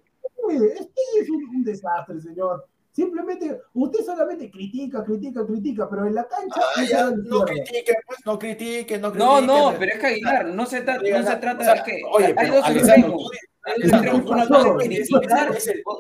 este 0.77 1.03
es 1.21 1.31
un, 1.31 1.45
un 1.57 1.63
desastre, 1.65 2.21
señor. 2.21 2.67
Simplemente, 2.91 3.61
usted 3.75 4.05
solamente 4.05 4.51
critica, 4.51 5.05
critica, 5.05 5.47
critica, 5.47 5.89
pero 5.89 6.07
en 6.07 6.15
la 6.17 6.27
cancha 6.27 6.61
Ah, 6.77 6.83
ya, 6.91 7.11
no 7.11 7.17
mierda. 7.23 7.45
critiquen, 7.47 7.97
pues, 8.09 8.19
no 8.27 8.39
critiquen, 8.41 9.01
no 9.01 9.09
No, 9.09 9.15
critiquen. 9.15 9.47
no, 9.47 9.73
pero 9.79 9.93
es 9.95 9.99
que 10.01 10.07
Aguilar, 10.07 10.47
no 10.47 10.67
se, 10.67 10.85
tra- 10.85 11.01
no 11.01 11.23
se 11.31 11.37
trata 11.37 11.61
O 11.61 11.65
sea, 11.65 11.75
de 11.75 11.83
que 11.85 12.03
oye, 12.13 12.27
hay 12.27 12.35
pero 12.35 12.55
dos 12.57 12.69
extremos. 12.71 13.23
tú- 13.23 13.31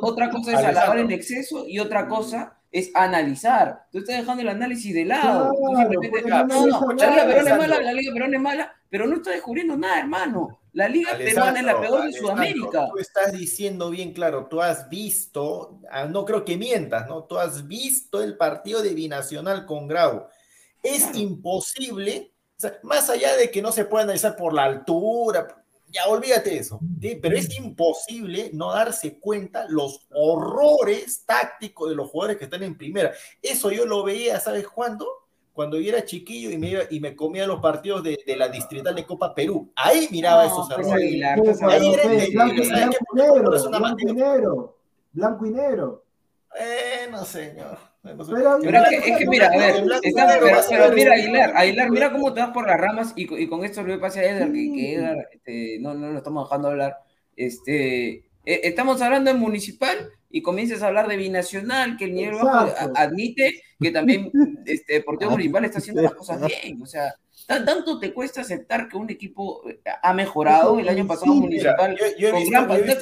Otra 0.00 0.30
cosa 0.30 0.52
es 0.52 0.58
alabar 0.58 0.98
en 0.98 1.10
exceso 1.10 1.66
y 1.66 1.78
otra 1.78 2.08
cosa 2.08 2.58
es 2.70 2.90
analizar. 2.94 3.86
Tú 3.92 3.98
estás 3.98 4.18
dejando 4.18 4.42
el 4.42 4.48
análisis 4.48 4.92
de 4.92 5.04
lado. 5.04 5.52
Claro, 6.24 6.44
no, 6.44 6.80
no 6.80 6.94
la 6.94 7.24
Liga 7.24 7.24
Peruana 7.26 7.50
es 7.50 7.58
mala, 7.58 7.80
la 7.80 7.92
Liga 7.92 8.12
Peruana 8.12 8.36
es 8.36 8.42
mala, 8.42 8.72
pero 8.90 9.06
no 9.06 9.16
está 9.16 9.30
descubriendo 9.30 9.76
nada, 9.76 10.00
hermano. 10.00 10.60
La 10.72 10.88
Liga 10.88 11.12
Alessandro, 11.12 11.54
Peruana 11.54 11.60
es 11.60 11.66
la 11.66 11.80
peor 11.80 11.92
de 11.92 12.02
Alessandro, 12.02 12.32
Sudamérica. 12.32 12.88
Tú 12.92 12.98
estás 12.98 13.32
diciendo 13.32 13.90
bien 13.90 14.12
claro, 14.12 14.46
tú 14.46 14.60
has 14.60 14.88
visto, 14.88 15.78
ah, 15.88 16.06
no 16.06 16.24
creo 16.24 16.44
que 16.44 16.56
mientas, 16.56 17.06
¿no? 17.06 17.22
Tú 17.24 17.38
has 17.38 17.68
visto 17.68 18.20
el 18.20 18.36
partido 18.36 18.82
de 18.82 18.92
Binacional 18.92 19.66
con 19.66 19.86
Grau. 19.86 20.26
Es 20.82 21.04
Claro. 21.04 21.18
imposible, 21.18 22.32
o 22.56 22.60
sea, 22.60 22.74
más 22.82 23.08
allá 23.08 23.36
de 23.36 23.52
que 23.52 23.62
no 23.62 23.70
se 23.70 23.84
pueda 23.84 24.02
analizar 24.02 24.34
por 24.34 24.52
la 24.52 24.64
altura, 24.64 25.63
ya 25.94 26.06
olvídate 26.08 26.58
eso, 26.58 26.80
¿sí? 27.00 27.16
pero 27.22 27.36
es 27.36 27.56
imposible 27.56 28.50
no 28.52 28.72
darse 28.72 29.18
cuenta 29.18 29.66
los 29.68 30.06
horrores 30.12 31.24
tácticos 31.24 31.88
de 31.88 31.94
los 31.96 32.10
jugadores 32.10 32.36
que 32.38 32.44
están 32.44 32.62
en 32.64 32.76
primera. 32.76 33.12
Eso 33.40 33.70
yo 33.70 33.86
lo 33.86 34.02
veía, 34.02 34.40
¿sabes 34.40 34.66
cuándo? 34.68 35.06
Cuando 35.52 35.78
yo 35.78 35.88
era 35.90 36.04
chiquillo 36.04 36.50
y 36.50 36.58
me, 36.58 36.70
iba- 36.70 36.82
y 36.90 36.98
me 36.98 37.14
comía 37.14 37.46
los 37.46 37.60
partidos 37.60 38.02
de, 38.02 38.18
de 38.26 38.36
la 38.36 38.48
distrital 38.48 38.92
de 38.94 39.06
Copa 39.06 39.32
Perú. 39.34 39.70
Ahí 39.76 40.08
miraba 40.10 40.44
No, 40.46 40.52
esos 40.52 40.74
pues, 40.74 40.86
errores. 40.88 41.10
Sí, 41.10 41.22
Ahí 41.22 41.92
era 41.94 42.02
fue 42.02 42.24
entendible, 42.24 42.30
blanco, 42.34 42.64
¿sabes 42.64 42.72
blanco 42.72 43.14
negro, 43.14 43.54
eso 43.56 43.68
blanco 43.70 43.96
y 44.08 44.12
negro, 44.12 44.76
blanco 45.12 45.46
y 45.46 45.50
negro. 45.50 46.04
Eh, 46.58 47.08
no 47.10 47.24
señor. 47.24 47.78
Pero, 48.04 48.24
Pero 48.60 48.78
es 48.82 48.88
que, 48.90 49.10
es 49.12 49.16
que 49.18 49.26
mira, 49.26 49.46
a 49.46 49.56
ver, 49.56 49.76
En 49.76 50.08
está- 50.08 50.26
pero, 50.40 50.46
pero 50.68 50.92
mira 50.94 51.12
Aguilar, 51.14 51.56
Aguilar, 51.56 51.90
mira 51.90 52.12
cómo 52.12 52.34
te 52.34 52.40
vas 52.40 52.50
por 52.50 52.66
las 52.66 52.78
ramas 52.78 53.12
y, 53.16 53.42
y 53.42 53.46
con 53.48 53.64
esto 53.64 53.82
le 53.82 53.98
pasa 53.98 54.20
a 54.20 54.24
Edgar, 54.24 54.52
que, 54.52 54.72
que 54.74 54.94
Edgar, 54.94 55.28
este, 55.32 55.78
no, 55.80 55.94
no 55.94 56.10
lo 56.10 56.18
estamos 56.18 56.46
dejando 56.48 56.68
hablar. 56.68 56.98
Este, 57.36 58.08
eh, 58.10 58.24
estamos 58.44 59.00
hablando 59.02 59.32
de 59.32 59.38
municipal 59.38 59.96
y 60.30 60.42
comienzas 60.42 60.82
a 60.82 60.88
hablar 60.88 61.08
de 61.08 61.16
binacional, 61.16 61.96
que 61.96 62.04
el 62.04 62.14
nivel 62.14 62.34
bajo 62.34 62.66
admite 62.96 63.62
que 63.80 63.90
también 63.90 64.30
este 64.66 64.94
Deportivo 64.94 65.30
Municipal 65.32 65.64
está 65.64 65.78
haciendo 65.78 66.02
las 66.02 66.14
cosas 66.14 66.40
bien. 66.46 66.82
O 66.82 66.86
sea, 66.86 67.14
tan- 67.46 67.64
tanto 67.64 67.98
te 67.98 68.12
cuesta 68.12 68.40
aceptar 68.42 68.88
que 68.88 68.96
un 68.96 69.08
equipo 69.10 69.68
eh, 69.68 69.80
ha 70.02 70.12
mejorado 70.12 70.78
el 70.78 70.88
año 70.88 71.06
pasado 71.06 71.32
municipal. 71.40 71.96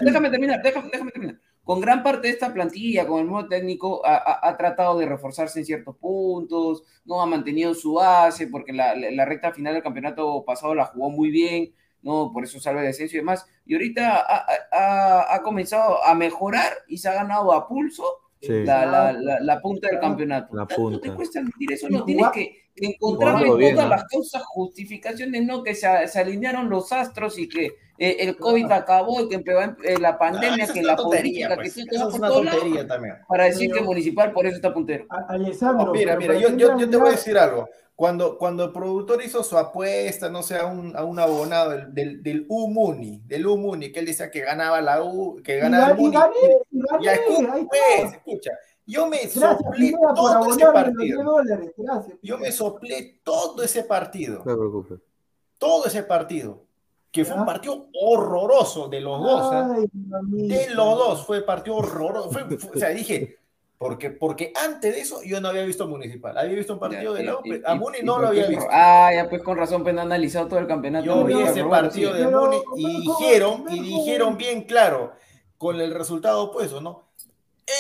Déjame 0.04 0.30
terminar, 0.30 0.62
déjame, 0.62 0.88
déjame 0.92 1.10
terminar. 1.10 1.36
Con 1.64 1.81
gran 1.81 2.03
parte 2.03 2.27
de 2.29 2.35
esta 2.35 2.53
plantilla, 2.53 3.07
con 3.07 3.20
el 3.20 3.27
nuevo 3.29 3.48
técnico, 3.48 4.05
ha, 4.05 4.16
ha- 4.16 4.48
ha 4.48 4.57
tratado 4.57 4.98
de 4.98 5.07
reforzarse 5.07 5.61
en 5.61 5.66
ciertos 5.66 5.96
puntos, 5.96 6.83
no 7.05 7.22
ha 7.22 7.27
mantenido 7.27 7.72
su 7.75 7.94
base, 7.94 8.48
porque 8.48 8.72
la, 8.72 8.94
la- 8.96 9.11
la 9.12 9.25
recta 9.25 9.53
final 9.53 9.75
del 9.75 9.83
campeonato 9.83 10.44
pasado 10.44 10.75
la 10.75 10.87
jugó 10.87 11.11
muy 11.11 11.31
bien, 11.31 11.72
no 12.03 12.33
por 12.33 12.42
eso 12.42 12.59
salve 12.59 12.81
de 12.81 12.88
descenso 12.88 13.14
y 13.16 13.20
demás. 13.20 13.46
Y 13.64 13.75
ahorita 13.75 14.16
ha, 14.29 14.46
ha- 14.72 15.35
ha 15.37 15.42
comenzado 15.42 16.03
a 16.05 16.14
mejorar 16.16 16.72
y 16.88 16.98
se 16.98 17.09
ha 17.09 17.14
ganado 17.14 17.53
a 17.53 17.68
pulso 17.68 18.05
Sí. 18.40 18.64
la, 18.64 18.85
la- 18.87 19.12
la- 19.12 19.38
la 19.38 19.61
punta 19.61 19.87
del 19.87 20.01
campeonato. 20.01 20.53
La 20.57 20.66
¿Tanto 20.66 20.83
punta. 20.83 21.01
te 21.01 21.14
cuesta 21.14 21.38
admitir 21.38 21.72
eso? 21.75 21.88
No 21.88 22.05
tienes 22.05 22.27
que, 22.33 22.57
encontrarle 22.75 23.46
todas 23.46 23.85
¿no? 23.85 23.88
las 23.88 24.05
causas, 24.09 24.42
justificaciones, 24.46 25.44
no 25.46 25.62
que 25.62 25.77
se, 25.77 26.09
se 26.09 26.18
alinearon 26.18 26.68
los 26.68 26.90
astros 26.90 27.38
y 27.38 27.48
que 27.48 27.70
eh, 28.04 28.16
el 28.20 28.36
COVID 28.36 28.70
acabó 28.72 29.20
y 29.20 29.28
que 29.28 29.34
empezó 29.36 29.60
eh, 29.84 29.98
la 29.98 30.18
pandemia, 30.18 30.64
Eso 30.64 30.72
que 30.72 30.80
es 30.80 30.84
la 30.86 30.92
una 30.94 31.02
tontería, 31.02 31.48
política, 31.48 31.54
pues. 31.56 31.74
que 31.74 31.80
Eso 31.96 32.00
todo 32.00 32.08
es 32.08 32.14
una 32.18 32.28
tontería 32.28 32.86
también. 32.86 33.14
para 33.28 33.44
decir 33.44 33.70
Pero- 33.70 33.80
que 33.80 33.86
Municipal 33.86 34.32
por 34.32 34.46
eso 34.46 34.56
está 34.56 34.72
puntero. 34.74 35.04
A- 35.08 35.26
Alessandro, 35.32 35.86
No, 35.86 35.92
mira, 35.92 36.16
mira, 36.16 36.34
yo, 36.36 36.48
te 36.88 36.96
voy 36.96 37.08
a 37.08 37.12
decir 37.12 37.38
algo. 37.38 37.68
Cuando, 37.94 38.36
cuando 38.38 38.64
el 38.64 38.72
productor 38.72 39.22
hizo 39.22 39.44
su 39.44 39.56
apuesta, 39.56 40.28
no 40.30 40.42
sé, 40.42 40.56
a 40.56 40.64
un, 40.66 40.96
a 40.96 41.04
un 41.04 41.18
abonado 41.20 41.70
del, 41.70 41.94
del, 41.94 42.22
del 42.22 42.46
U-Muni, 42.48 43.22
del 43.26 43.46
U-Muni, 43.46 43.92
que 43.92 44.00
él 44.00 44.06
decía 44.06 44.30
que 44.30 44.40
ganaba 44.40 44.80
la 44.80 45.02
U, 45.04 45.40
que 45.44 45.58
Y, 45.58 45.60
ganaba 45.60 45.88
ga- 45.88 45.92
el 45.92 45.98
y 45.98 46.02
Muni. 46.02 46.16
y 46.16 47.04
gané, 47.06 47.68
pues, 47.68 48.12
escucha. 48.14 48.50
Yo 48.84 49.06
me 49.06 49.18
Gracias, 49.18 49.34
soplé 49.58 49.92
todo 49.92 50.28
ese 50.28 50.64
abonarme 50.64 50.92
los 50.94 51.04
10 51.04 51.16
partido. 51.16 51.22
dólares. 51.22 51.72
Gracias. 51.76 52.18
Yo 52.22 52.38
me 52.38 52.50
soplé 52.50 53.20
todo 53.22 53.62
ese 53.62 53.84
partido. 53.84 54.38
No 54.38 54.52
te 54.52 54.58
preocupes. 54.58 54.98
Todo 55.58 55.86
ese 55.86 56.02
partido. 56.02 56.64
Que 57.12 57.25
fue 57.27 57.37
un 57.37 57.44
partido 57.44 57.88
horroroso 58.01 58.88
de 58.88 59.01
los 59.01 59.22
dos. 59.22 59.53
mamita. 59.92 60.55
De 60.55 60.70
los 60.75 60.96
dos 60.98 61.27
fue 61.27 61.42
partido 61.42 61.77
horroroso. 61.77 62.31
Fue- 62.31 62.44
fue- 62.59 62.70
o 62.75 62.79
sea, 62.79 62.88
dije, 62.88 63.37
porque, 63.77 64.11
porque 64.11 64.53
antes 64.57 64.94
de 64.94 65.01
eso 65.03 65.22
yo 65.22 65.40
no 65.40 65.48
había 65.48 65.64
visto 65.64 65.87
Municipal. 65.87 66.38
Había 66.38 66.57
visto 66.57 66.72
un 66.72 66.79
partido 66.79 67.12
Ya, 67.12 67.18
de 67.18 67.25
la 67.25 67.37
y- 67.44 67.62
a 67.66 67.75
Muni 67.75 67.98
y 68.01 68.03
no 68.05 68.18
lo 68.18 68.29
había 68.29 68.46
visto. 68.46 68.64
Ah, 68.70 69.11
ya 69.14 69.29
pues 69.29 69.42
con 69.42 69.59
razón, 69.59 69.83
pues 69.83 69.94
no 69.94 70.01
analizado 70.01 70.48
todo 70.48 70.59
el 70.61 70.66
campeonato. 70.66 71.05
Yo 71.05 71.22
vi 71.25 71.42
ese 71.42 71.64
partido 71.64 72.12
sí. 72.14 72.18
de 72.22 72.29
Muni 72.29 72.57
y 72.77 73.01
dijeron, 73.03 73.64
y 73.68 73.81
dijeron 73.81 74.37
bien 74.38 74.62
claro, 74.62 75.12
con 75.59 75.81
el 75.81 75.92
resultado 75.94 76.42
opuesto, 76.44 76.81
¿no? 76.81 77.12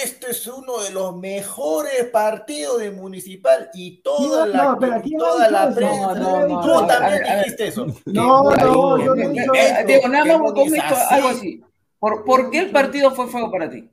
Este 0.04 0.30
es 0.30 0.46
uno 0.46 0.78
de 0.80 0.90
los 0.90 1.16
mejores 1.16 2.04
partidos 2.12 2.78
de 2.80 2.92
Municipal 2.92 3.68
y 3.74 4.00
toda 4.02 4.44
¿Quién- 4.44 4.56
la, 4.56 4.64
no, 4.64 4.78
pero 4.78 5.02
¿quién 5.02 5.18
toda 5.18 5.50
la 5.50 5.64
eso? 5.64 5.74
prensa. 5.74 6.14
No, 6.14 6.14
no, 6.14 6.46
no, 6.48 6.60
Tú 6.60 6.66
no, 6.68 6.86
también 6.86 7.22
ver, 7.22 7.38
dijiste 7.38 7.66
eso. 7.66 7.86
No, 8.06 8.50
no, 8.50 8.98
yo 9.04 9.14
no 9.14 9.22
he 9.22 9.28
dicho 9.28 9.52
eso. 9.54 9.86
Diego, 9.86 10.08
nada 10.08 10.38
más 10.38 11.12
algo 11.12 11.28
así. 11.28 11.64
¿Por, 11.98 12.24
¿Por 12.24 12.50
qué 12.50 12.58
el 12.60 12.70
partido 12.70 13.10
fue 13.12 13.28
feo 13.28 13.50
para 13.50 13.68
ti? 13.70 13.88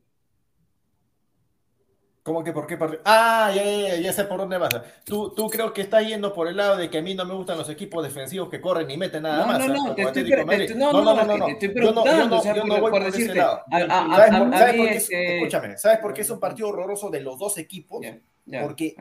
¿Cómo 2.30 2.44
que 2.44 2.52
por 2.54 2.68
qué 2.68 2.78
partido? 2.78 3.02
Ah, 3.06 3.52
ya, 3.56 3.64
ya, 3.64 3.96
ya, 3.96 4.14
sé 4.14 4.24
por 4.26 4.38
dónde 4.38 4.60
vas. 4.60 4.70
Tú, 5.04 5.34
tú 5.34 5.50
creo 5.50 5.74
que 5.74 5.82
estás 5.82 6.06
yendo 6.06 6.32
por 6.32 6.48
el 6.48 6.58
lado 6.58 6.78
de 6.78 6.88
que 6.88 7.00
a 7.00 7.02
mí 7.02 7.16
no 7.16 7.26
me 7.26 7.34
gustan 7.34 7.58
los 7.58 7.68
equipos 7.70 8.04
defensivos 8.04 8.50
que 8.50 8.62
corren 8.62 8.92
y 8.92 8.98
meten 8.98 9.24
nada 9.24 9.40
No, 9.40 9.48
más. 9.48 9.58
no, 9.58 9.74
no, 9.74 9.96
te 9.96 10.04
estoy, 10.04 10.46
Madrid. 10.46 10.68
te- 10.68 10.76
no, 10.76 10.94
no, 10.94 11.20
es 11.22 11.28
que 11.28 11.56
te 11.56 11.66
estoy 11.66 11.84
Yo 11.84 11.92
no- 11.92 11.96
yo 11.96 12.04
preguntando, 12.04 12.36
no- 12.36 12.44
yo 12.44 12.64
no 12.66 12.70
por, 12.76 12.82
voy 12.82 12.92
por 12.92 13.00
por 13.00 13.10
ese 13.10 13.18
decirte, 13.18 13.40
lado. 13.40 13.62
a, 13.72 13.78
a- 13.78 14.16
¿Sabes 14.16 14.32
a- 14.32 14.40
por, 14.40 14.58
sabes 14.60 14.76
por 14.76 14.86
qué 14.86 14.96
es, 14.96 15.04
este- 15.06 15.38
escúchame, 15.38 15.78
¿sabes 15.80 15.98
por 15.98 16.14
qué 16.14 16.22
es 16.22 16.30
un 16.30 16.40
partido 16.40 16.68
horroroso 16.70 17.10
de 17.10 17.20
los 17.22 17.40
dos 17.40 17.58
equipos? 17.58 18.00
Ya, 18.04 18.20
ya, 18.46 18.62
Porque, 18.62 18.96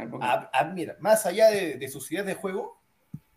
mira, 0.72 0.96
más 0.98 1.26
allá 1.26 1.50
de, 1.50 1.74
de 1.76 1.88
sus 1.88 2.10
ideas 2.10 2.24
de 2.24 2.32
juego, 2.34 2.80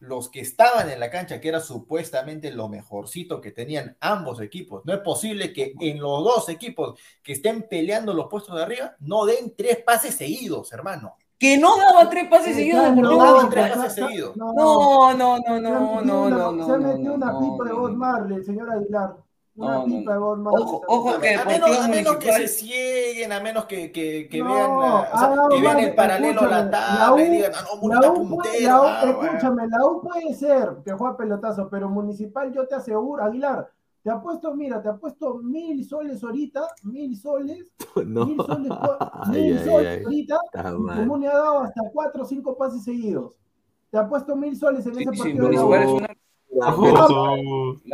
los 0.02 0.30
que 0.30 0.42
estaban 0.42 0.90
en 0.90 1.00
la 1.00 1.10
cancha, 1.10 1.40
que 1.40 1.48
era 1.50 1.60
supuestamente 1.60 2.52
lo 2.52 2.68
mejorcito 2.68 3.40
que 3.40 3.52
tenían 3.52 3.96
ambos 4.00 4.42
equipos, 4.42 4.84
no 4.84 4.94
es 4.94 5.00
posible 5.00 5.54
que 5.54 5.74
en 5.80 6.00
los 6.00 6.24
dos 6.24 6.50
equipos 6.50 7.00
que 7.24 7.34
estén 7.34 7.68
peleando 7.70 8.14
los 8.14 8.28
puestos 8.28 8.56
de 8.56 8.64
arriba 8.64 8.96
no 9.00 9.26
den 9.26 9.54
tres 9.56 9.78
pases 9.86 10.16
seguidos, 10.16 10.74
hermano. 10.74 11.16
Que 11.38 11.58
no 11.58 11.76
daba 11.78 12.08
tres 12.10 12.28
pases 12.28 12.56
seguidos 12.56 12.96
no 12.96 13.18
daban 13.18 13.50
tres 13.50 13.72
pases 13.76 13.94
seguidos. 13.94 14.36
No, 14.38 14.54
No, 14.54 15.14
no, 15.14 15.40
no, 15.40 15.60
no, 15.60 16.02
no, 16.02 16.24
una- 16.24 16.38
no, 16.38 16.52
no. 16.52 16.66
Se 16.68 16.78
metido 16.78 17.14
una 17.16 17.32
no, 17.32 17.40
pipa 17.40 17.64
de 17.64 17.70
no, 17.72 17.80
Bob 17.80 17.90
no. 17.92 17.98
Marley, 17.98 18.44
señor 18.44 18.70
Aguilar. 18.72 19.16
Una 19.56 19.72
No, 19.80 19.88
no, 19.88 19.98
pipa 20.00 20.14
de 20.14 20.18
Bob 20.20 20.38
Marley. 20.38 20.64
Ojo, 20.64 20.82
ojo, 20.88 21.20
que 21.20 21.36
A 21.36 21.46
menos, 21.46 21.70
Deportivo 21.70 21.84
a 21.84 21.88
menos 21.88 22.16
que 22.18 22.32
se 22.32 22.48
cieguen, 22.48 23.32
a 23.34 23.40
menos 23.42 23.66
que, 23.66 23.92
que, 23.92 24.28
que 24.30 24.40
No, 24.40 24.46
vean, 24.54 24.80
la- 24.80 25.00
o 25.02 25.18
sea, 25.18 25.28
ah, 25.28 25.36
no, 25.36 25.50
que 25.50 25.62
vean 25.62 25.80
el 25.80 25.96
paralelo 25.96 26.42
a 26.42 26.48
la 26.48 26.72
tabla 26.72 27.24
y 27.26 27.30
digan, 27.30 27.52
ah, 27.56 27.66
no, 27.82 27.88
La 27.90 28.12
U, 28.12 28.40
la 28.62 28.82
U- 28.82 28.86
ah, 28.86 29.02
escúchame, 29.24 29.68
la 29.68 29.86
U 29.86 30.02
puede 30.02 30.34
ser 30.34 30.78
que 30.86 30.94
juega 30.94 31.18
pelotazo, 31.18 31.70
pero 31.70 31.90
Municipal 31.90 32.52
yo 32.54 32.66
te 32.68 32.76
aseguro, 32.76 33.24
Aguilar, 33.24 33.70
te 34.04 34.10
apuesto, 34.10 34.56
mira, 34.56 34.82
te 34.82 34.90
apuesto 34.90 35.36
mil 35.40 35.86
soles 35.86 36.24
ahorita, 36.24 36.62
mil 36.84 37.16
soles, 37.18 37.72
No. 38.06 38.26
mil 38.26 38.38
soles, 38.38 38.72
mil 39.32 39.60
ay, 39.60 39.66
soles 39.66 39.88
ay. 39.98 40.04
ahorita, 40.06 40.40
mal. 40.80 40.98
Comune 41.00 41.28
ha 41.28 41.34
dado 41.34 41.60
hasta 41.60 41.82
cuatro 41.92 42.24
o 42.24 42.26
cinco 42.26 42.58
pases 42.58 42.84
seguidos. 42.86 43.36
Te 43.92 43.98
apuesto 43.98 44.36
mil 44.38 44.56
soles 44.56 44.86
en 44.88 44.96
Sí, 44.96 45.02
ese 45.04 45.12
sí, 45.12 45.18
partido 45.20 45.50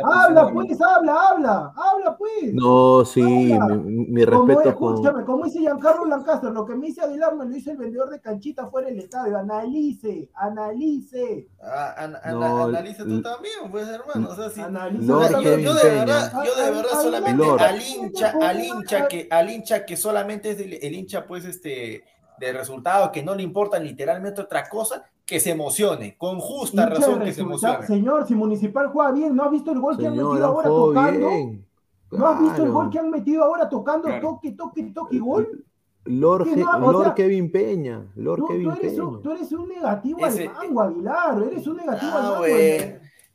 Habla, 0.04 0.50
pues, 0.52 0.80
habla, 0.80 1.28
habla, 1.30 1.72
habla, 1.76 2.16
pues. 2.16 2.52
No, 2.52 3.04
sí, 3.04 3.52
Habla. 3.52 3.76
mi, 3.76 4.06
mi 4.06 4.24
Como, 4.24 4.46
respeto 4.46 4.74
con. 4.76 4.94
escúchame, 4.94 5.24
como 5.24 5.44
dice 5.44 5.60
Giancarlo 5.60 6.04
Lancaster, 6.06 6.50
lo 6.50 6.66
que 6.66 6.74
me 6.74 6.86
dice 6.86 7.02
Aguilar 7.02 7.36
me 7.36 7.44
lo 7.44 7.50
dice 7.50 7.70
el 7.72 7.76
vendedor 7.76 8.10
de 8.10 8.20
canchita 8.20 8.66
fuera 8.68 8.88
del 8.88 8.98
estadio. 8.98 9.38
Analice, 9.38 10.30
analice. 10.34 11.48
Ah, 11.62 11.94
an- 11.98 12.16
an- 12.22 12.40
No, 12.40 12.64
analiza 12.64 13.04
tú 13.04 13.22
también, 13.22 13.70
pues 13.70 13.86
hermano. 13.88 14.28
O 14.30 14.34
sea, 14.34 14.50
si, 14.50 14.60
Analice. 14.60 15.06
Yo, 15.06 15.18
de 15.20 15.88
verdad, 15.90 16.32
yo 16.44 16.54
de 16.64 16.70
verdad 16.70 17.02
solamente 17.02 17.44
Lord. 17.46 17.60
al 17.62 17.80
hincha, 17.80 18.34
al 18.42 18.60
hincha 18.60 19.08
que, 19.08 19.28
al 19.30 19.50
hincha 19.50 19.86
que 19.86 19.96
solamente 19.96 20.50
es 20.50 20.60
el, 20.60 20.72
el 20.74 20.94
hincha, 20.94 21.26
pues, 21.26 21.44
este, 21.44 22.04
de 22.38 22.52
resultado, 22.52 23.10
que 23.12 23.22
no 23.22 23.34
le 23.34 23.42
importa 23.42 23.78
literalmente 23.78 24.40
otra 24.40 24.68
cosa, 24.68 25.04
que 25.28 25.40
se 25.40 25.50
emocione, 25.50 26.16
con 26.16 26.40
justa 26.40 26.84
Hincha 26.84 26.94
razón 26.94 27.20
que 27.20 27.32
se 27.34 27.42
emocione. 27.42 27.86
Señor, 27.86 28.26
si 28.26 28.34
Municipal 28.34 28.88
juega 28.88 29.12
bien, 29.12 29.36
¿no 29.36 29.44
has 29.44 29.50
visto 29.50 29.70
el 29.72 29.78
gol 29.78 29.98
que 29.98 30.06
han 30.06 30.14
metido 30.14 30.44
ahora 30.46 30.68
tocando? 30.68 31.28
bien. 31.28 31.66
¿No 32.10 32.26
has 32.26 32.38
visto 32.40 32.54
el 32.56 32.62
Claro. 32.62 32.72
gol 32.72 32.90
que 32.90 32.98
han 32.98 33.10
metido 33.10 33.44
ahora 33.44 33.68
tocando? 33.68 34.08
Claro. 34.08 34.22
Toque, 34.28 34.52
toque, 34.52 34.82
toque, 34.84 35.18
gol. 35.18 35.64
Lord, 36.06 36.44
Que 36.44 36.54
Ge- 36.54 36.60
no, 36.64 36.70
o 36.86 36.92
Lord 36.92 37.04
sea, 37.04 37.14
Kevin 37.14 37.52
Peña. 37.52 38.06
Lord 38.16 38.38
Tú, 38.38 38.46
tú 38.46 38.52
Kevin 38.54 38.70
eres 38.70 38.92
Peña. 38.94 39.04
un, 39.04 39.22
tú 39.22 39.30
eres 39.32 39.52
un 39.52 39.68
negativo 39.68 40.26
Ese- 40.26 40.48
al 40.48 40.54
mango, 40.54 40.80
Aguilar. 40.80 41.42
Eres 41.42 41.66
un 41.66 41.76
negativo 41.76 42.12
al 42.12 42.18
Ah, 42.18 42.22
mango. 42.22 42.38
güey. 42.38 42.78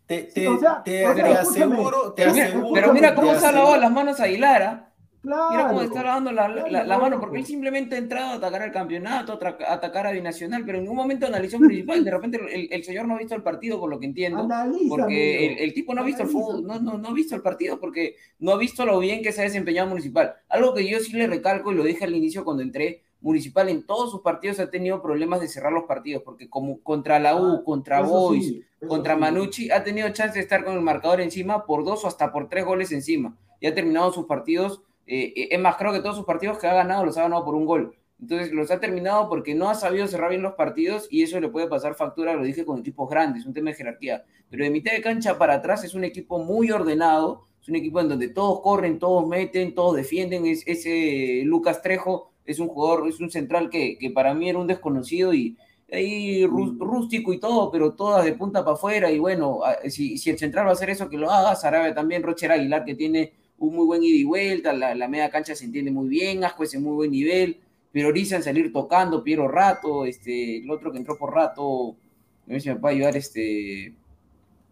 Te, 0.08 0.28
Sí, 0.30 0.34
te, 0.34 0.48
o 0.48 0.60
sea, 0.60 0.82
te- 0.84 1.08
o 1.08 1.14
sea, 1.14 1.24
te 1.24 1.34
aseguro, 1.34 2.14
te 2.14 2.24
Pero 2.24 2.34
mira, 2.34 2.46
aseguro. 2.48 2.74
pero 2.74 2.94
mira 2.94 3.14
cómo 3.16 3.32
te 3.34 3.40
se 3.40 3.46
ha 3.46 3.52
lavado 3.52 3.78
las 3.78 3.92
manos 3.92 4.20
a 4.20 4.24
Aguilar. 4.24 4.62
¿ah? 4.64 4.93
Claro. 5.24 5.52
Mira 5.52 5.68
cómo 5.70 5.82
está 5.82 6.04
lavando 6.04 6.32
la, 6.34 6.50
la- 6.50 6.68
la- 6.70 6.84
la 6.84 6.98
mano, 6.98 7.18
porque 7.20 7.40
él 7.40 7.46
simplemente 7.46 7.96
ha 7.96 7.98
entrado 7.98 8.32
a 8.32 8.34
atacar 8.36 8.62
al 8.62 8.72
campeonato, 8.74 9.40
a 9.42 9.74
atacar 9.74 10.06
a 10.06 10.12
Binacional, 10.12 10.64
pero 10.66 10.78
en 10.78 10.84
ningún 10.84 10.98
momento 10.98 11.26
analizó 11.26 11.60
Municipal. 11.60 12.04
De 12.04 12.12
repente 12.12 12.39
el, 12.54 12.68
el 12.72 12.84
señor 12.84 13.08
no 13.08 13.16
ha 13.16 13.20
visto 13.20 13.34
el 13.34 13.41
partido, 13.41 13.80
por 13.80 13.89
lo 13.89 14.00
que 14.00 14.06
entiendo. 14.06 14.39
Analiza, 14.43 14.89
Porque 14.89 15.54
el, 15.54 15.60
el 15.60 15.74
tipo 15.74 15.93
no 15.93 16.02
ha 16.02 16.04
visto 16.04 16.24
el 16.24 16.28
fútbol, 16.30 16.66
no, 16.68 16.78
no, 16.82 16.97
no 16.97 17.08
ha 17.08 17.14
visto 17.14 17.36
el 17.36 17.41
partido 17.41 17.80
porque 17.80 18.18
no 18.39 18.52
ha 18.52 18.58
visto 18.58 18.86
lo 18.86 19.00
bien 19.00 19.24
que 19.24 19.32
se 19.32 19.39
ha 19.41 19.45
desempeñado 19.45 19.88
Municipal. 19.88 20.34
Algo 20.50 20.74
que 20.74 20.86
yo 20.88 21.00
sí 21.00 21.14
le 21.14 21.26
recalco 21.28 21.72
y 21.72 21.76
lo 21.76 21.84
dije 21.86 22.04
al 22.04 22.14
inicio 22.16 22.43
cuando 22.43 22.62
entré, 22.62 23.02
Municipal 23.22 23.70
en 23.70 23.86
todos 23.86 24.12
sus 24.12 24.20
partidos 24.20 24.60
ha 24.60 24.70
tenido 24.70 25.02
problemas 25.02 25.39
de 25.39 25.47
cerrar 25.47 25.72
los 25.72 25.86
partidos, 25.86 26.24
porque 26.24 26.50
como 26.50 26.82
contra 26.84 27.18
la 27.20 27.38
U, 27.38 27.60
Ah, 27.60 27.62
contra 27.64 28.02
Boys, 28.02 28.45
sí, 28.47 28.64
contra 28.86 29.14
sí. 29.14 29.22
Manucci, 29.22 29.72
ha 29.72 29.82
tenido 29.86 30.10
chance 30.10 30.34
de 30.34 30.41
estar 30.41 30.66
con 30.66 30.74
el 30.74 30.82
marcador 30.82 31.22
encima 31.22 31.66
por 31.66 31.86
dos 31.86 32.04
o 32.04 32.08
hasta 32.08 32.34
por 32.34 32.50
tres 32.50 32.66
goles 32.66 32.91
encima. 32.91 33.38
Y 33.62 33.68
ha 33.68 33.74
terminado 33.74 34.12
sus 34.12 34.26
partidos, 34.26 34.82
eh, 35.08 35.34
eh, 35.36 35.47
es 35.51 35.60
más, 35.60 35.76
creo 35.78 35.91
que 35.93 35.99
todos 35.99 36.16
sus 36.16 36.26
partidos 36.26 36.58
que 36.58 36.68
ha 36.68 36.74
ganado 36.74 37.06
los 37.06 37.18
ha 37.18 37.24
ganado 37.24 37.43
por 37.45 37.56
un 37.56 37.66
gol. 37.66 37.95
Entonces 38.22 38.54
los 38.54 38.72
ha 38.72 38.80
terminado 38.80 39.28
porque 39.28 39.54
no 39.54 39.70
ha 39.70 39.76
sabido 39.76 40.08
cerrar 40.08 40.30
bien 40.30 40.41
los 40.41 40.54
partidos 40.54 41.08
y 41.12 41.24
eso 41.24 41.39
le 41.41 41.49
puede 41.49 41.68
pasar 41.68 41.95
factura, 41.95 42.34
lo 42.36 42.43
dije 42.43 42.64
con 42.64 42.80
equipos 42.80 43.10
grandes, 43.10 43.45
un 43.45 43.54
tema 43.54 43.72
de 43.72 43.76
jerarquía. 43.76 44.24
Pero 44.49 44.64
de 44.64 44.70
mitad 44.70 44.93
de 44.93 45.01
cancha 45.01 45.38
para 45.38 45.56
atrás 45.56 45.84
es 45.84 45.93
un 45.93 46.06
equipo 46.06 46.39
muy 46.39 46.72
ordenado, 46.72 47.47
es 47.62 47.68
un 47.68 47.76
equipo 47.76 47.99
en 47.99 48.08
donde 48.08 48.30
todos 48.30 48.62
corren, 48.62 48.99
todos 48.99 49.28
meten, 49.28 49.76
todos 49.76 49.95
defienden. 49.97 50.45
Es, 50.45 50.64
ese 50.68 51.41
Lucas 51.43 51.82
Trejo 51.82 52.32
es 52.45 52.60
un 52.60 52.68
jugador, 52.68 53.10
es 53.10 53.20
un 53.20 53.30
central 53.30 53.70
que, 53.70 53.97
que 53.97 54.10
para 54.12 54.34
mí 54.34 54.49
era 54.49 54.60
un 54.60 54.68
desconocido 54.68 55.34
y 55.34 55.58
ahí 55.91 56.45
rú- 56.45 56.78
rústico 56.80 57.34
y 57.34 57.39
todo, 57.39 57.72
pero 57.72 57.93
todas 57.93 58.24
de 58.24 58.34
punta 58.34 58.64
para 58.64 58.76
afuera. 58.76 59.12
Y 59.12 59.20
bueno, 59.20 59.60
si, 59.89 60.18
si 60.18 60.30
el 60.30 60.38
central 60.38 60.66
va 60.66 60.70
a 60.70 60.74
hacer 60.74 60.89
eso, 60.89 61.10
que 61.10 61.18
lo 61.18 61.30
haga. 61.30 61.56
Sarabia 61.56 61.93
también, 61.93 62.24
Rocher 62.24 62.51
Aguilar, 62.51 62.86
que 62.86 62.95
tiene 62.95 63.34
un 63.60 63.76
muy 63.76 63.86
buen 63.86 64.04
ida 64.04 64.18
y 64.18 64.24
vuelta, 64.24 64.74
la, 64.74 64.93
la 64.95 65.08
media 65.08 65.30
cancha 65.30 65.56
se 65.56 65.66
entiende 65.66 65.91
muy 65.91 66.08
bien, 66.10 66.43
Ascuez 66.43 66.74
en 66.74 66.84
muy 66.84 66.95
buen 66.95 67.12
nivel, 67.12 67.58
priorizan 67.91 68.43
salir 68.43 68.74
tocando, 68.74 69.24
Piero 69.24 69.47
Rato, 69.47 70.06
este, 70.06 70.58
el 70.60 70.70
otro 70.72 70.91
que 70.91 70.97
entró 70.97 71.18
por 71.18 71.34
Rato, 71.34 71.91
a 71.91 72.51
ver 72.51 72.62
si 72.62 72.70
me 72.70 72.76
puede 72.78 72.95
ayudar, 72.95 73.16
este, 73.18 73.93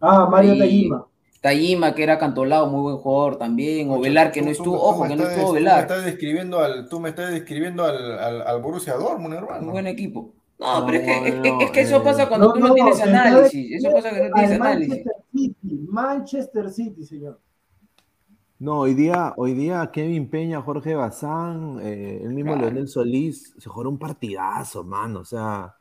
Ah, 0.00 0.26
Mario 0.30 0.58
Tayima. 0.58 1.06
Tayima, 1.40 1.94
que 1.94 2.02
era 2.02 2.18
cantolado, 2.18 2.66
muy 2.68 2.82
buen 2.82 2.96
jugador 2.98 3.36
también, 3.36 3.90
o 3.90 3.98
Velar, 4.00 4.30
que 4.30 4.42
no 4.42 4.50
estuvo, 4.50 4.76
tú- 4.76 4.82
ojo, 4.82 5.02
tú 5.04 5.08
que 5.08 5.16
no 5.16 5.22
estás- 5.22 5.32
estuvo 5.36 5.46
tú 5.48 5.52
me 5.54 5.60
Velar, 5.60 5.80
estás 5.82 6.04
describiendo 6.04 6.58
al, 6.60 6.88
tú 6.88 7.00
me 7.00 7.08
estás 7.08 7.32
describiendo 7.32 7.84
al, 7.84 8.18
al, 8.18 8.42
al 8.42 8.60
Borussia 8.62 8.94
Dortmund, 8.94 9.34
hermano. 9.34 9.66
un 9.66 9.72
buen 9.72 9.86
equipo. 9.86 10.32
No, 10.58 10.80
No, 10.80 10.86
pero 10.86 10.98
es 10.98 11.04
que, 11.04 11.28
es, 11.28 11.34
no, 11.36 11.60
es 11.60 11.70
que 11.72 11.80
eso 11.80 12.02
pasa 12.04 12.28
cuando 12.28 12.48
No, 12.48 12.52
tú 12.54 12.60
no, 12.60 12.68
no, 12.68 12.74
tienes 12.74 13.00
análisis, 13.00 13.72
eso 13.72 13.92
pasa 13.92 14.10
que 14.10 14.28
no 14.28 14.34
tienes 14.34 14.50
Al 14.52 14.62
análisis. 14.62 14.88
Manchester 14.88 15.14
City, 15.32 15.86
Manchester 15.88 16.70
City, 16.70 17.04
señor. 17.04 17.40
No, 18.62 18.78
hoy 18.78 18.94
día, 18.94 19.34
hoy 19.38 19.54
día 19.54 19.90
Kevin 19.92 20.30
Peña, 20.30 20.62
Jorge 20.62 20.94
Bazán, 20.94 21.80
eh, 21.82 22.20
el 22.22 22.32
mismo 22.32 22.52
Claro. 22.52 22.66
Leonel 22.68 22.86
Solís, 22.86 23.52
se 23.58 23.68
jugó 23.68 23.88
un 23.88 23.98
partidazo, 23.98 24.84
mano. 24.84 25.18
O 25.18 25.24
sea, 25.24 25.74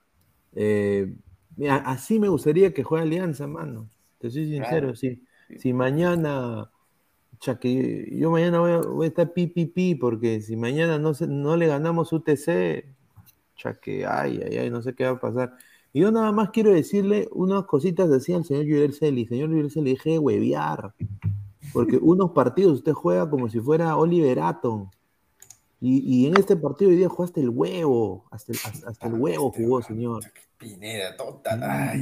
eh, 0.56 1.14
mira, 1.58 1.76
así 1.86 2.18
me 2.20 2.28
gustaría 2.28 2.74
que 2.74 2.82
juegue 2.82 3.04
Alianza, 3.04 3.46
mano. 3.46 3.88
Te 4.18 4.32
soy 4.32 4.46
sincero, 4.48 4.68
Claro. 4.88 4.96
sí. 4.96 5.22
Si 5.60 5.74
mañana, 5.74 6.72
cha, 7.40 7.60
que 7.60 8.10
yo 8.18 8.32
mañana 8.32 8.60
voy 8.62 8.72
a, 8.72 8.78
voy 8.82 9.06
a 9.06 9.10
estar 9.10 9.32
pi, 9.32 9.46
pi, 9.46 9.68
pi, 9.68 9.94
porque 9.94 10.42
si 10.42 10.56
mañana 10.56 10.98
no, 10.98 11.14
se- 11.14 11.28
no 11.28 11.56
le 11.58 11.68
ganamos 11.68 12.12
UTC, 12.12 12.96
cha, 13.58 13.76
que 13.80 14.08
ay, 14.08 14.42
ay, 14.44 14.58
ay, 14.58 14.70
no 14.72 14.82
sé 14.82 14.96
qué 14.96 15.04
va 15.04 15.12
a 15.12 15.20
pasar. 15.20 15.54
Y 15.94 16.00
yo 16.00 16.12
nada 16.12 16.32
más 16.32 16.50
quiero 16.50 16.72
decirle 16.72 17.28
unas 17.32 17.66
cositas 17.66 18.10
así 18.10 18.34
al 18.34 18.44
señor 18.44 18.64
Yurel 18.66 18.94
Celi. 18.94 19.28
Señor 19.28 19.52
Yurel 19.52 19.70
Celi, 19.70 19.92
deje 19.92 20.12
de 20.14 20.18
huevear. 20.20 20.96
Porque 21.74 21.98
unos 21.98 22.32
partidos 22.32 22.80
usted 22.80 22.94
juega 22.94 23.30
como 23.30 23.50
si 23.50 23.60
fuera 23.60 23.96
Oliver 23.98 24.40
Atom. 24.40 24.90
Y, 25.80 26.00
y 26.00 26.28
en 26.28 26.38
este 26.38 26.56
partido 26.56 26.92
hoy 26.92 26.98
día 26.98 27.10
jugó 27.10 27.24
hasta 27.24 27.40
el 27.40 27.50
huevo. 27.50 28.26
Hasta 28.32 28.52
el, 28.52 28.60
hasta, 28.66 28.90
hasta 28.90 29.08
el 29.08 29.14
huevo 29.16 29.52
jugó, 29.52 29.82
señor. 29.82 30.24
Pineda, 30.62 31.16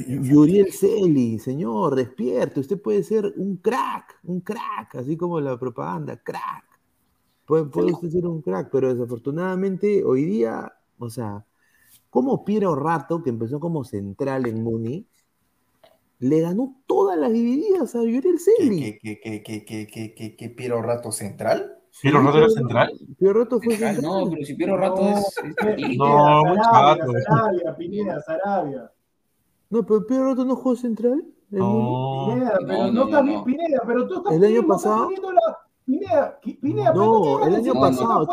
Dios. 0.05 0.27
Yuriel 0.27 0.73
Celi, 0.73 1.39
señor, 1.39 1.95
despierte. 1.95 2.59
Usted 2.59 2.81
puede 2.81 3.03
ser 3.03 3.33
un 3.37 3.55
crack, 3.55 4.19
un 4.23 4.41
crack, 4.41 4.95
así 4.95 5.15
como 5.15 5.39
la 5.39 5.57
propaganda, 5.57 6.17
crack. 6.17 6.65
puede, 7.45 7.65
puede 7.65 7.93
usted 7.93 8.09
ser 8.09 8.25
un 8.25 8.41
crack, 8.41 8.69
pero 8.69 8.93
desafortunadamente 8.93 10.03
hoy 10.03 10.25
día, 10.25 10.73
o 10.97 11.09
sea, 11.09 11.45
como 12.09 12.43
Piero 12.43 12.75
Rato, 12.75 13.23
que 13.23 13.29
empezó 13.29 13.61
como 13.61 13.85
central 13.85 14.45
en 14.45 14.61
Muni, 14.61 15.07
le 16.19 16.41
ganó 16.41 16.81
todas 16.85 17.17
las 17.17 17.31
divididas 17.31 17.95
a 17.95 18.03
Yuriel 18.03 18.39
Celi. 18.39 18.79
¿Qué, 18.79 18.99
qué, 18.99 19.19
qué, 19.43 19.43
qué, 19.65 19.87
qué, 19.87 20.13
qué, 20.15 20.35
qué 20.35 20.49
Piero 20.49 20.81
Rato 20.81 21.11
central? 21.11 21.75
¿Piero 22.01 22.21
Rato 22.21 22.37
era 22.37 22.49
central? 22.49 22.91
Piero 23.17 23.39
Rato 23.43 23.59
fue 23.61 23.73
Central, 23.75 23.95
central. 23.95 24.23
no, 24.25 24.29
pero 24.31 24.45
si 24.45 24.53
Piero 24.53 24.77
Rato 24.77 25.01
es. 25.09 25.17
es. 25.17 25.97
No, 25.97 26.43
Sarabia, 26.63 27.75
Pineda, 27.77 28.21
Sarabia. 28.21 28.91
No, 29.69 29.85
pero 29.85 30.05
Piero 30.05 30.25
Rato 30.25 30.45
no 30.45 30.55
jugó 30.55 30.75
central. 30.75 31.25
No. 31.49 32.27
Pineda, 32.33 32.59
pero 32.59 32.67
No, 32.67 32.87
no, 32.87 32.91
no, 32.93 33.03
está 33.05 33.17
no, 33.17 33.23
bien, 33.23 33.37
no. 33.39 33.43
Pineda, 33.45 33.81
pero 33.87 34.07
tú 34.07 34.15
estás 34.17 34.33
¿El 34.33 34.45
año 34.45 34.67
pasado? 34.67 35.09
la- 35.09 35.57
Pineda, 35.89 36.39
Pineda, 36.39 36.93
pero 36.93 37.05
No, 37.05 37.47
el 37.47 37.55
año 37.55 37.73
pasado, 37.73 38.27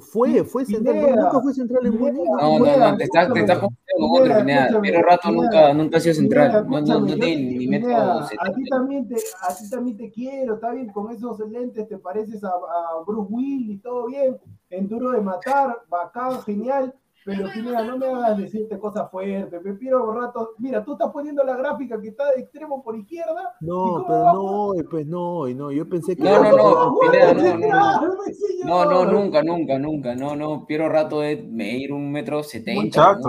fue, 0.00 0.44
fue 0.44 0.64
central, 0.66 0.94
pero 0.94 1.06
Pineda, 1.06 1.22
nunca 1.22 1.40
fue 1.40 1.54
central 1.54 1.86
en. 1.86 1.98
Pineda, 1.98 2.30
No, 2.38 2.58
no, 2.58 2.76
no, 2.90 2.96
te 2.98 3.04
estás, 3.04 3.32
te 3.32 3.40
estás 3.40 3.58
confundiendo 3.58 3.96
con 3.96 4.10
otro, 4.20 4.36
Pineda. 4.44 4.80
Piero 4.82 5.02
Rato 5.02 5.28
Pineda, 5.28 5.42
nunca, 5.42 5.74
nunca 5.74 5.96
ha 5.96 6.00
sido 6.00 6.14
central. 6.14 6.50
Pineda, 6.66 6.80
No, 6.80 7.00
no, 7.00 7.06
tiene 7.06 7.20
yo- 7.20 7.58
ni 7.58 7.76
a 7.86 8.20
ti 8.20 8.26
70. 8.28 8.76
también 8.76 9.08
te, 9.08 9.14
a 9.14 9.54
ti 9.56 9.70
también 9.70 9.96
te 9.96 10.10
quiero, 10.10 10.54
está 10.56 10.70
bien, 10.72 10.88
con 10.92 11.10
esos 11.10 11.38
lentes 11.48 11.88
te 11.88 11.96
pareces 11.96 12.44
a, 12.44 12.48
a 12.48 13.02
Bruce 13.06 13.32
Willis, 13.32 13.80
todo 13.80 14.06
bien, 14.06 14.36
en 14.68 14.88
duro 14.88 15.12
de 15.12 15.22
matar, 15.22 15.78
bacán, 15.88 16.42
genial, 16.42 16.94
pero 17.36 17.48
Pineda, 17.52 17.84
no 17.84 17.98
me 17.98 18.06
hagas 18.06 18.38
decirte 18.38 18.78
cosas 18.78 19.10
fuertes, 19.10 19.62
me 19.62 19.74
pido 19.74 20.12
rato, 20.12 20.50
mira, 20.58 20.84
tú 20.84 20.92
estás 20.92 21.10
poniendo 21.12 21.44
la 21.44 21.56
gráfica 21.56 22.00
que 22.00 22.08
está 22.08 22.24
de 22.32 22.40
extremo 22.42 22.82
por 22.82 22.96
izquierda, 22.96 23.54
¿y 23.60 23.66
No, 23.66 24.04
pero 24.06 24.24
no 24.32 24.72
pues 24.88 25.06
no 25.06 25.46
no. 25.46 25.72
Yo 25.72 25.88
pensé 25.88 26.16
que. 26.16 26.22
No, 26.22 26.42
no, 26.42 26.56
no, 26.56 26.56
¿Cómo 26.56 27.00
Pineda, 27.00 27.34
no, 27.34 27.42
no, 27.42 28.08
no. 28.64 28.84
No, 28.84 28.84
no, 28.84 29.12
nunca, 29.12 29.42
nunca, 29.42 29.78
nunca. 29.78 30.14
No, 30.14 30.36
no. 30.36 30.66
Piero 30.66 30.88
Rato 30.88 31.22
es 31.22 31.44
medir 31.48 31.92
un 31.92 32.10
metro 32.10 32.42
setenta. 32.42 33.18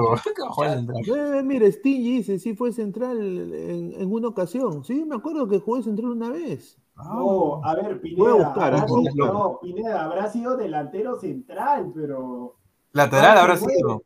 Eh, 0.59 1.41
mira, 1.43 1.71
Stingy 1.71 2.17
dice, 2.17 2.39
sí 2.39 2.55
fue 2.55 2.71
central 2.71 3.17
en, 3.19 3.93
en 3.93 4.11
una 4.11 4.27
ocasión. 4.27 4.83
Sí, 4.83 5.05
me 5.05 5.15
acuerdo 5.15 5.47
que 5.47 5.59
jugó 5.59 5.81
central 5.81 6.11
una 6.11 6.29
vez. 6.29 6.77
No, 6.95 7.63
a 7.63 7.75
ver, 7.75 7.85
Voy 7.85 7.93
a 7.93 8.01
Pineda, 8.01 8.33
buscar, 8.33 8.73
habrá 8.73 8.87
sido, 8.87 9.25
no, 9.33 9.59
Pineda 9.61 10.03
habrá 10.03 10.29
sido 10.29 10.57
delantero 10.57 11.19
central, 11.19 11.91
pero... 11.95 12.58
Lateral 12.93 13.37
Ah, 13.37 13.41
habrá 13.41 13.57
sí, 13.57 13.65
sido. 13.65 14.03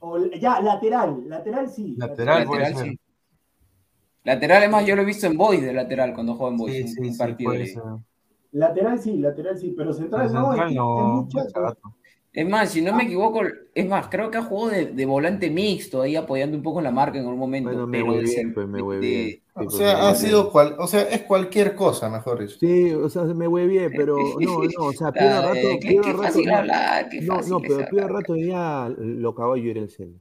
O, 0.00 0.18
ya, 0.26 0.60
lateral, 0.60 1.28
lateral 1.28 1.68
sí. 1.68 1.94
Lateral 1.96 2.46
Lateral, 2.46 2.76
sí. 2.76 2.98
Lateral, 4.24 4.62
es 4.64 4.70
más, 4.70 4.86
yo 4.86 4.94
lo 4.96 5.02
he 5.02 5.04
visto 5.04 5.26
en 5.26 5.36
Boys 5.36 5.62
de 5.62 5.72
lateral 5.72 6.14
cuando 6.14 6.34
juega 6.34 6.52
en 6.52 6.58
Boys. 6.58 6.74
Sí, 6.74 6.88
sí, 6.88 7.00
un 7.00 7.12
sí, 7.12 7.18
partido 7.18 7.50
puede 7.50 7.58
de- 7.60 7.66
ser. 7.66 7.82
Lateral 8.52 8.98
sí, 8.98 9.18
lateral 9.18 9.58
sí, 9.58 9.74
pero 9.76 9.92
central 9.92 10.28
Pero 10.28 10.40
no, 10.40 10.46
central 10.52 10.68
es, 10.68 10.72
que 10.72 10.78
no, 10.78 11.28
es. 11.28 11.76
Es 12.38 12.48
más, 12.48 12.70
si 12.70 12.82
no 12.82 12.92
me 12.94 13.04
equivoco, 13.04 13.42
es 13.74 13.86
más, 13.88 14.08
creo 14.08 14.30
que 14.30 14.38
ha 14.38 14.42
jugado 14.42 14.70
de, 14.70 14.86
de 14.86 15.06
volante 15.06 15.50
mixto, 15.50 16.02
ahí 16.02 16.14
apoyando 16.16 16.56
un 16.56 16.62
poco 16.62 16.78
en 16.80 16.84
la 16.84 16.92
marca 16.92 17.18
en 17.18 17.24
algún 17.24 17.38
momento. 17.40 17.76
Bueno, 17.76 17.86
me 17.86 18.02
pero 18.02 18.04
voy 18.04 18.22
bien, 18.22 18.52
pues 18.54 18.66
me 18.68 18.80
voy 18.80 19.00
de- 19.00 19.02
bien. 19.02 19.42
Sí, 19.56 19.66
O 19.66 19.70
sea, 19.70 20.08
ha 20.08 20.14
voy 20.14 20.16
sido 20.16 20.50
bien. 20.50 20.52
cual, 20.52 20.76
o 20.78 20.86
sea, 20.86 21.02
es 21.02 21.22
cualquier 21.24 21.74
cosa, 21.74 22.08
mejor 22.08 22.40
dicho. 22.40 22.58
Sí, 22.60 22.90
o 22.92 23.08
sea, 23.08 23.22
me 23.24 23.46
huevié, 23.46 23.90
pero 23.90 24.40
no, 24.40 24.64
no, 24.64 24.84
o 24.86 24.92
sea, 24.94 25.12
Ah, 25.14 25.40
Rato, 25.40 25.78
qué, 25.80 26.12
Rato, 26.12 26.42
fácil 26.42 26.50
no, 26.50 26.56
hablar, 26.56 27.08
qué 27.08 27.20
no, 27.20 27.42
fácil 27.42 27.42
no, 27.42 27.64
es 27.64 27.78
pero 27.86 27.86
hablar. 27.86 28.08
Rato 28.08 28.36
ya 28.36 28.88
lo 28.98 29.30
acabó 29.30 29.56
Yuriel 29.56 29.90
Cel. 29.90 30.20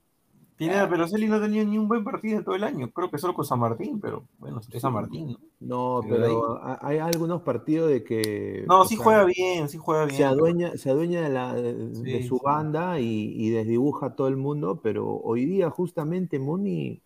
Pineda, 0.57 0.89
pero 0.89 1.07
Celi 1.07 1.27
no 1.27 1.39
tenía 1.39 1.63
ni 1.63 1.77
un 1.77 1.87
buen 1.87 2.03
partido 2.03 2.39
en 2.39 2.43
todo 2.43 2.55
el 2.55 2.63
año. 2.63 2.89
Creo 2.91 3.11
que 3.11 3.17
solo 3.19 3.33
con 3.33 3.45
San 3.45 3.59
Martín, 3.59 3.99
pero 3.99 4.23
bueno, 4.39 4.59
es 4.71 4.81
San 4.81 4.91
Martín, 4.93 5.37
¿no? 5.59 6.01
No, 6.01 6.01
Pero 6.07 6.59
hay 6.81 6.97
algunos 6.97 7.41
partidos 7.43 7.89
de 7.89 8.03
que 8.03 8.65
No, 8.67 8.83
sí 8.85 8.95
sea, 8.95 9.03
juega 9.03 9.23
bien, 9.25 9.69
sí 9.69 9.77
juega 9.77 10.05
bien. 10.05 10.17
se 10.17 10.23
pero- 10.23 10.29
adueña, 10.31 10.77
se 10.77 10.89
adueña 10.89 11.21
de, 11.21 11.29
la, 11.29 11.53
de, 11.53 12.23
su 12.23 12.37
sí. 12.37 12.41
banda 12.43 12.99
y, 12.99 13.33
y 13.35 13.49
desdibuja 13.51 14.07
a 14.07 14.15
todo 14.15 14.27
el 14.27 14.37
mundo, 14.37 14.79
pero 14.81 15.07
hoy 15.07 15.45
día 15.45 15.69
justamente 15.69 16.39
Muni, 16.39 17.01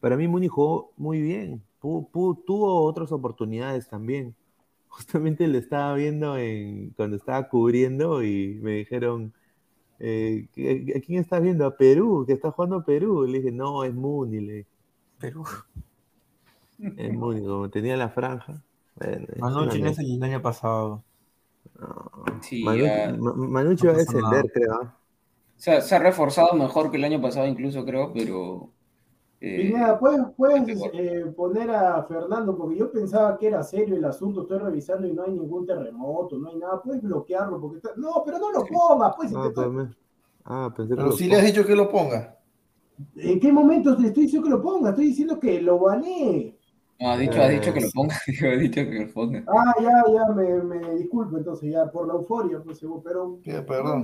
para 0.00 0.16
mí 0.16 0.28
Muni 0.28 0.48
jugó 0.48 0.92
muy 0.96 1.20
bien, 1.22 1.62
tuvo 1.80 2.82
otras 2.84 3.12
oportunidades 3.12 3.88
también. 3.88 4.34
Justamente 4.88 5.46
le 5.48 5.58
estaba 5.58 5.94
viendo 5.94 6.36
en, 6.36 6.90
cuando 6.90 7.16
estaba 7.16 7.48
cubriendo 7.48 8.22
y 8.24 8.58
me 8.62 8.72
dijeron, 8.76 9.32
eh, 10.00 10.48
¿a 10.96 11.00
quién 11.00 11.20
estás 11.20 11.40
viendo? 11.42 11.66
A 11.66 11.76
Perú, 11.76 12.24
que 12.26 12.32
está 12.32 12.50
jugando 12.50 12.84
Perú. 12.84 13.24
Le 13.26 13.38
dije, 13.38 13.52
no, 13.52 13.84
es 13.84 13.94
Muni, 13.94 14.40
le 14.40 14.52
dije, 14.54 14.68
Perú. 15.18 15.44
es 16.96 17.12
Muni, 17.12 17.40
como 17.46 17.68
tenía 17.70 17.96
la 17.96 18.08
franja. 18.08 18.62
Bueno, 18.96 19.26
Manucci 19.38 19.80
no 19.80 19.88
es 19.90 19.98
el 19.98 20.22
año 20.22 20.42
pasado. 20.42 21.02
No, 21.78 22.24
Sí, 22.42 22.62
Manucci 22.64 23.86
No 23.86 23.92
va 23.92 23.94
a 23.94 23.98
descender, 23.98 24.22
nada. 24.22 24.42
creo. 24.52 24.72
¿ah? 24.82 24.96
se, 25.56 25.72
ha- 25.72 25.80
se 25.80 25.94
ha 25.94 25.98
reforzado 25.98 26.54
mejor 26.54 26.90
que 26.90 26.96
el 26.96 27.04
año 27.04 27.20
pasado, 27.20 27.46
incluso 27.46 27.84
creo, 27.84 28.12
pero. 28.12 28.70
Eh, 29.40 29.56
Pineda, 29.56 29.98
¿puedes, 29.98 30.20
puedes 30.36 30.80
eh, 30.92 31.24
poner 31.36 31.70
a 31.70 32.02
Fernando? 32.04 32.56
Porque 32.56 32.76
yo 32.76 32.90
pensaba 32.90 33.36
que 33.36 33.48
era 33.48 33.62
serio 33.62 33.96
el 33.96 34.04
asunto, 34.04 34.42
estoy 34.42 34.58
revisando 34.58 35.06
y 35.06 35.12
no 35.12 35.24
hay 35.24 35.32
ningún 35.32 35.66
terremoto, 35.66 36.38
no 36.38 36.50
hay 36.50 36.56
nada, 36.56 36.80
puedes 36.82 37.02
bloquearlo 37.02 37.60
porque 37.60 37.78
está... 37.78 37.90
No, 37.96 38.22
pero 38.24 38.38
no 38.38 38.52
lo 38.52 38.64
pongas, 38.64 39.14
pues. 39.16 39.30
si 39.30 39.36
Ah, 39.36 39.50
te 39.54 39.60
ah, 40.44 40.74
pensé 40.76 40.94
que 40.94 40.96
Pero 40.96 41.12
si 41.12 41.28
le 41.28 41.36
has 41.36 41.44
dicho 41.44 41.66
que 41.66 41.74
lo 41.74 41.90
ponga. 41.90 42.36
¿En 43.16 43.40
qué 43.40 43.52
momento 43.52 43.96
te 43.96 44.08
estoy 44.08 44.24
diciendo 44.24 44.46
que 44.48 44.54
lo 44.54 44.62
ponga? 44.62 44.90
Estoy 44.90 45.06
diciendo 45.06 45.40
que 45.40 45.60
lo 45.60 45.78
baneé. 45.78 46.58
No, 47.00 47.10
ha 47.10 47.16
dicho, 47.16 47.40
ha 47.42 47.48
dicho 47.48 47.72
que 47.72 47.80
lo 47.80 47.90
ponga, 47.90 48.14
ha 48.42 48.56
dicho 48.56 48.82
que 48.82 49.06
lo 49.06 49.12
ponga. 49.12 49.44
Ah, 49.48 49.74
ya, 49.80 50.04
ya, 50.12 50.34
me, 50.34 50.62
me 50.62 50.94
disculpo 50.96 51.38
entonces, 51.38 51.72
ya, 51.72 51.90
por 51.90 52.06
la 52.06 52.14
euforia, 52.14 52.60
pues, 52.62 52.80
pero... 53.02 53.38
Pide 53.42 53.62
perdón. 53.62 54.02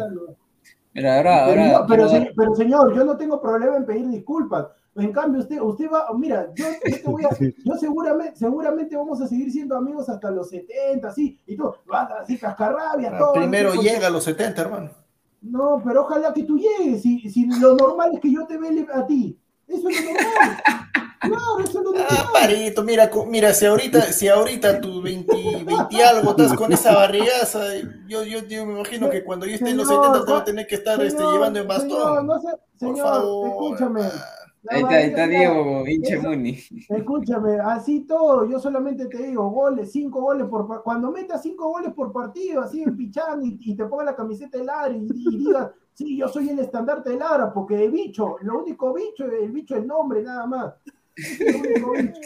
Mira, 0.94 1.16
ahora, 1.18 1.44
Pero, 1.44 1.60
ahora 1.60 1.80
no, 1.80 1.86
pero, 1.86 2.08
se- 2.08 2.32
pero, 2.34 2.54
señor, 2.54 2.94
yo 2.96 3.04
no 3.04 3.16
tengo 3.16 3.40
problema 3.40 3.76
en 3.76 3.84
pedir 3.86 4.08
disculpas. 4.08 4.66
En 4.98 5.12
cambio, 5.12 5.40
usted, 5.42 5.60
usted 5.60 5.90
va, 5.92 6.06
mira, 6.16 6.48
yo, 6.54 6.64
yo 6.84 6.96
te 6.96 7.02
voy 7.10 7.24
a, 7.24 7.28
yo 7.64 7.74
seguramente, 7.78 8.36
seguramente 8.36 8.96
vamos 8.96 9.20
a 9.20 9.26
seguir 9.28 9.52
siendo 9.52 9.76
amigos 9.76 10.08
hasta 10.08 10.30
los 10.30 10.48
70, 10.48 11.12
sí, 11.12 11.38
y 11.46 11.56
tú 11.56 11.72
vas 11.86 12.10
así 12.20 12.38
cascarrabia, 12.38 13.10
Ah, 13.14 13.18
todo. 13.18 13.32
Primero 13.34 13.70
así, 13.70 13.80
llega 13.80 14.06
a 14.06 14.10
los 14.10 14.24
70, 14.24 14.62
hermano. 14.62 14.90
No, 15.42 15.80
pero 15.84 16.02
ojalá 16.02 16.32
que 16.32 16.42
tú 16.44 16.58
llegues, 16.58 17.02
si, 17.02 17.20
si 17.30 17.46
lo 17.60 17.76
normal 17.76 18.10
es 18.14 18.20
que 18.20 18.32
yo 18.32 18.46
te 18.46 18.56
vele 18.58 18.86
a 18.92 19.06
ti. 19.06 19.38
Eso 19.68 19.88
es 19.88 20.04
lo 20.04 20.12
normal. 20.12 20.62
Claro, 21.20 21.58
eso 21.60 21.68
es 21.68 21.74
lo 21.74 21.82
normal. 21.92 22.06
Ah, 22.10 22.30
parito, 22.32 22.82
mira, 22.82 23.10
mira, 23.28 23.52
si 23.52 23.66
ahorita, 23.66 24.00
si 24.12 24.28
ahorita 24.28 24.80
tu 24.80 25.02
20, 25.02 25.64
20 25.64 26.04
algo 26.04 26.30
estás 26.30 26.54
con 26.54 26.72
esa 26.72 26.94
barrigaza, 26.94 27.60
yo, 28.08 28.22
yo, 28.24 28.40
yo 28.46 28.64
me 28.66 28.74
imagino 28.74 29.10
que 29.10 29.24
cuando 29.24 29.44
yo 29.46 29.54
esté 29.56 29.70
en 29.70 29.76
los 29.76 29.88
Señor, 29.88 30.04
70 30.06 30.24
te 30.26 30.32
va 30.32 30.38
a 30.38 30.44
tener 30.44 30.66
que 30.66 30.74
estar 30.76 31.00
este, 31.02 31.18
Señor, 31.18 31.32
llevando 31.34 31.60
en 31.60 31.68
Señor, 31.68 31.88
bastón. 31.90 32.26
no 32.26 32.40
sé, 32.40 32.48
Por 32.78 32.78
señor, 32.94 33.06
favor. 33.08 33.48
escúchame. 33.48 34.00
Ahí 34.68 34.82
está, 34.82 34.94
ahí 34.96 35.04
está 35.04 35.26
Diego, 35.28 35.86
hinche 35.86 36.18
Muni. 36.18 36.58
Escúchame, 36.88 37.60
así 37.60 38.00
todo, 38.00 38.46
yo 38.46 38.58
solamente 38.58 39.06
te 39.06 39.18
digo, 39.18 39.48
goles, 39.50 39.92
cinco 39.92 40.20
goles 40.22 40.48
por 40.48 40.82
cuando 40.82 41.12
metas 41.12 41.42
cinco 41.42 41.68
goles 41.68 41.92
por 41.94 42.12
partido, 42.12 42.62
así 42.62 42.82
en 42.82 42.96
pichán 42.96 43.44
y, 43.44 43.58
y 43.60 43.76
te 43.76 43.84
ponga 43.84 44.04
la 44.04 44.16
camiseta 44.16 44.58
de 44.58 44.64
Lara 44.64 44.92
y, 44.92 45.06
y 45.08 45.36
digas, 45.38 45.70
sí, 45.92 46.16
yo 46.16 46.28
soy 46.28 46.48
el 46.48 46.58
estandarte 46.58 47.10
de 47.10 47.16
Lara, 47.16 47.52
porque 47.52 47.76
de 47.76 47.88
bicho, 47.88 48.36
lo 48.42 48.60
único 48.60 48.92
bicho, 48.92 49.24
el 49.24 49.52
bicho 49.52 49.76
es 49.76 49.82
el 49.82 49.86
nombre, 49.86 50.22
nada 50.22 50.46
más. 50.46 50.74
El 51.16 51.56
único 51.56 51.92
bicho. 51.92 52.20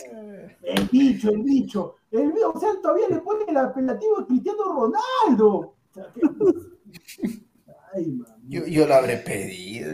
El 0.63 0.89
bicho, 0.91 1.31
el 1.31 1.43
bicho. 1.43 1.95
El 2.11 2.33
bicho, 2.33 2.53
o 2.53 2.59
sea, 2.59 2.71
todavía 2.83 3.09
le 3.09 3.19
pone 3.21 3.45
el 3.47 3.57
apelativo 3.57 4.27
Cristiano 4.27 4.65
Ronaldo. 4.65 5.75
Ay, 7.93 8.07
mami. 8.07 8.40
Yo, 8.51 8.67
yo 8.67 8.85
lo 8.85 8.97
habré 8.97 9.17
pedido. 9.19 9.93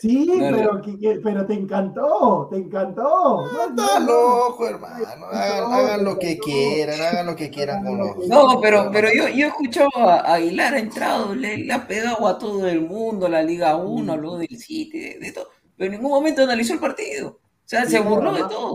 Sí, 0.00 0.28
pero, 0.40 0.82
pero 1.22 1.46
te 1.46 1.54
encantó, 1.54 2.48
te 2.50 2.56
encantó. 2.56 3.48
No, 3.52 3.68
Está 3.68 4.00
loco, 4.00 4.66
hermano. 4.66 5.26
Hagan, 5.26 5.72
hagan 5.72 6.04
lo 6.04 6.18
que 6.18 6.36
quieran, 6.36 7.00
hagan 7.00 7.26
lo 7.26 7.36
que 7.36 7.48
quieran 7.48 7.84
con 7.84 7.96
los. 7.96 8.26
No, 8.26 8.60
pero, 8.60 8.90
pero 8.92 9.08
yo, 9.14 9.28
yo 9.28 9.46
he 9.46 9.48
escuchado 9.50 9.88
a 9.94 10.34
Aguilar 10.34 10.74
ha 10.74 10.78
entrado, 10.80 11.32
le, 11.32 11.58
le 11.58 11.72
ha 11.72 11.86
pegado 11.86 12.26
a 12.26 12.38
todo 12.40 12.66
el 12.66 12.80
mundo, 12.80 13.26
a 13.26 13.28
la 13.28 13.42
Liga 13.44 13.76
1, 13.76 14.12
habló 14.12 14.36
del 14.36 14.58
City, 14.58 14.98
de, 14.98 15.18
de 15.20 15.32
todo, 15.32 15.50
pero 15.76 15.92
en 15.92 15.92
ningún 15.92 16.10
momento 16.10 16.42
analizó 16.42 16.72
el 16.72 16.80
partido. 16.80 17.28
O 17.28 17.38
sea, 17.70 17.86
se 17.86 18.00
burló 18.00 18.32
de 18.32 18.42
todo. 18.48 18.74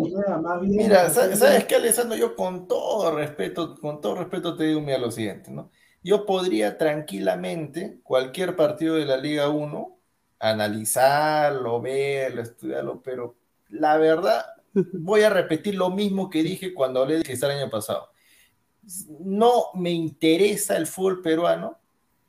Mira, 0.61 1.09
bien, 1.09 1.35
¿sabes 1.35 1.65
qué, 1.65 1.75
Alessandro? 1.75 2.15
Yo 2.15 2.33
con 2.33 2.65
todo 2.65 3.13
respeto, 3.13 3.75
con 3.75 3.99
todo 3.99 4.15
respeto 4.15 4.55
te 4.55 4.63
digo 4.63 4.79
mira 4.79 4.97
lo 4.97 5.11
siguiente, 5.11 5.51
¿no? 5.51 5.69
Yo 6.05 6.23
podría 6.27 6.77
tranquilamente 6.77 7.97
cualquier 8.03 8.55
partido 8.55 8.93
de 8.93 9.05
la 9.05 9.17
Liga 9.17 9.49
1 9.49 9.97
analizarlo, 10.37 11.81
verlo, 11.81 12.43
estudiarlo, 12.43 13.01
pero 13.01 13.35
la 13.69 13.97
verdad 13.97 14.45
voy 14.93 15.23
a 15.23 15.31
repetir 15.31 15.73
lo 15.73 15.89
mismo 15.89 16.29
que 16.29 16.43
dije 16.43 16.75
cuando 16.75 17.01
hablé 17.01 17.17
de 17.17 17.23
Cristal 17.23 17.49
el 17.51 17.57
año 17.63 17.71
pasado. 17.71 18.09
No 19.19 19.71
me 19.73 19.89
interesa 19.89 20.77
el 20.77 20.85
fútbol 20.85 21.23
peruano 21.23 21.79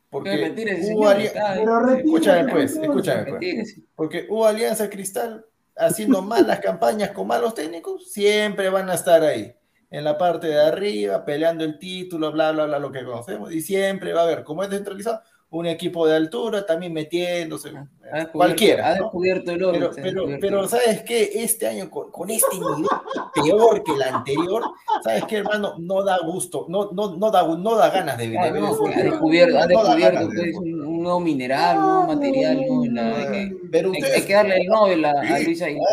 porque 0.09 0.55
hubo 0.55 0.83
señor, 0.83 1.15
ali- 1.15 1.27
está- 1.27 1.55
Pero 1.57 1.81
retírate, 1.81 2.01
Escúchame 2.07 2.53
pues, 2.53 2.77
escúchame 2.77 3.25
pues 3.39 3.77
porque 3.95 4.27
hubo 4.31 4.47
Alianza 4.47 4.89
Cristal 4.89 5.45
haciendo 5.77 6.23
malas 6.23 6.61
campañas 6.71 7.11
con 7.11 7.27
malos 7.27 7.53
técnicos, 7.55 8.11
siempre 8.11 8.71
van 8.71 8.89
a 8.89 8.95
estar 8.95 9.23
ahí. 9.23 9.55
En 9.91 10.05
la 10.05 10.19
parte 10.19 10.49
de 10.49 10.61
arriba, 10.61 11.25
peleando 11.25 11.65
el 11.65 11.79
título, 11.79 12.33
bla, 12.33 12.53
bla, 12.53 12.67
bla, 12.67 12.79
lo 12.79 12.91
que 12.93 13.05
conocemos, 13.05 13.53
y 13.53 13.61
siempre 13.61 14.13
va 14.13 14.21
a 14.23 14.25
haber, 14.25 14.45
como 14.45 14.63
es 14.63 14.71
descentralizado, 14.71 15.21
un 15.49 15.65
equipo 15.67 16.07
de 16.09 16.17
altura 16.17 16.67
también 16.67 16.93
metiéndose, 16.93 17.71
Ha 18.13 18.27
cualquiera. 18.27 18.89
Ha 18.89 18.95
descubierto 18.95 19.53
el 19.53 19.63
oro. 19.63 19.91
Pero, 19.95 20.25
pero, 20.25 20.39
pero, 20.41 20.69
¿sabes 20.69 21.03
qué? 21.03 21.31
Este 21.35 21.69
año, 21.69 21.89
con, 21.89 22.11
con 22.11 22.29
este 22.31 22.57
nivel 22.59 22.85
peor 23.33 23.83
que 23.85 23.93
el 23.93 24.03
anterior, 24.03 24.65
¿sabes 25.05 25.25
qué, 25.27 25.37
hermano? 25.37 25.75
No 25.79 26.03
da 26.03 26.19
gusto, 26.19 26.67
no, 26.69 26.91
no, 26.93 27.17
no, 27.17 27.31
da, 27.31 27.47
no 27.47 27.77
da 27.77 27.91
ganas 27.91 28.19
de, 28.19 28.37
Ah, 28.37 28.51
ver 28.51 28.61
no, 28.61 28.67
ha 28.67 29.03
descubierto, 29.03 29.59
ha 29.59 29.67
descubierto 29.69 30.27
pues, 30.35 30.57
un, 30.57 30.81
un 30.85 31.03
nuevo 31.05 31.21
mineral, 31.21 31.79
un 31.79 31.85
nuevo 31.85 32.07
material, 32.15 32.61
¿no? 32.67 32.85
La- 32.87 33.17
hay, 33.17 33.27
que, 33.31 33.57
Pero 33.71 33.93
hay- 33.93 34.03
hay 34.03 34.23
que 34.23 34.33
darle 34.35 34.57
el 34.57 34.67
Nobel 34.67 35.05
a, 35.05 35.11
a 35.13 35.39
Luis 35.39 35.63
Aguilar. 35.63 35.87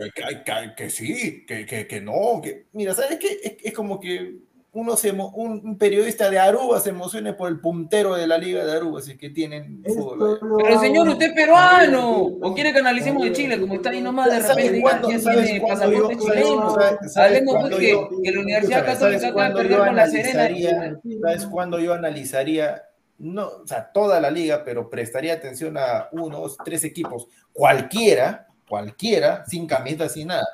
Que, 0.00 0.10
que- 0.22 0.42
que- 0.44 0.74
que 0.76 0.90
sí, 0.90 1.44
que, 1.46 1.66
que, 1.66 1.86
que 1.86 2.00
no. 2.00 2.40
Que... 2.42 2.66
Mira, 2.72 2.94
¿sabes 2.94 3.18
qué? 3.18 3.38
Es, 3.42 3.54
es 3.64 3.72
como 3.74 4.00
que 4.00 4.36
uno 4.72 4.96
se 4.96 5.12
emo- 5.12 5.32
un, 5.34 5.60
un 5.64 5.78
periodista 5.78 6.30
de 6.30 6.38
Aruba 6.38 6.78
se 6.78 6.90
emocione 6.90 7.32
por 7.32 7.48
el 7.48 7.58
puntero 7.58 8.14
de 8.14 8.28
la 8.28 8.38
Liga 8.38 8.64
de 8.64 8.70
Aruba, 8.76 9.02
si 9.02 9.12
es 9.12 9.18
que 9.18 9.30
tienen 9.30 9.82
fútbol. 9.84 10.38
Pero 10.62 10.78
señor, 10.80 11.08
usted 11.08 11.26
es 11.26 11.32
peruano. 11.32 12.18
¿O 12.40 12.54
quiere 12.54 12.72
que 12.72 12.78
analicemos 12.78 13.24
de 13.24 13.32
Chile? 13.32 13.58
Como 13.60 13.74
está 13.74 13.90
ahí 13.90 14.00
nomás, 14.00 14.30
de 14.30 14.40
¿Sabes 14.40 14.66
repente 14.66 14.80
cuándo- 14.80 15.10
ya 15.10 15.18
tiene 15.18 15.60
pasaporte 15.60 16.16
chileno. 16.18 16.76
Hablemos 17.16 17.56
pues 17.68 17.76
que, 17.76 18.30
la 18.32 18.40
Universidad 18.40 18.84
Católica 18.86 19.18
¿sabes 19.20 19.24
acaba 19.24 19.48
de 19.48 19.54
perder 19.56 19.78
con 19.78 19.96
la 19.96 20.06
Serena. 20.06 21.00
¿Sabes 21.20 21.46
cuándo 21.46 21.80
yo 21.80 21.92
analizaría? 21.94 22.82
No, 23.18 23.48
o 23.48 23.66
sea, 23.66 23.90
toda 23.92 24.20
la 24.20 24.30
liga, 24.30 24.62
pero 24.64 24.88
prestaría 24.88 25.34
atención 25.34 25.76
a 25.76 26.08
uno, 26.12 26.40
dos, 26.40 26.56
tres 26.64 26.84
equipos, 26.84 27.26
cualquiera, 27.52 28.46
cualquiera, 28.70 29.44
sin 29.46 29.66
camiseta, 29.66 30.08
sin 30.08 30.28
nada. 30.28 30.46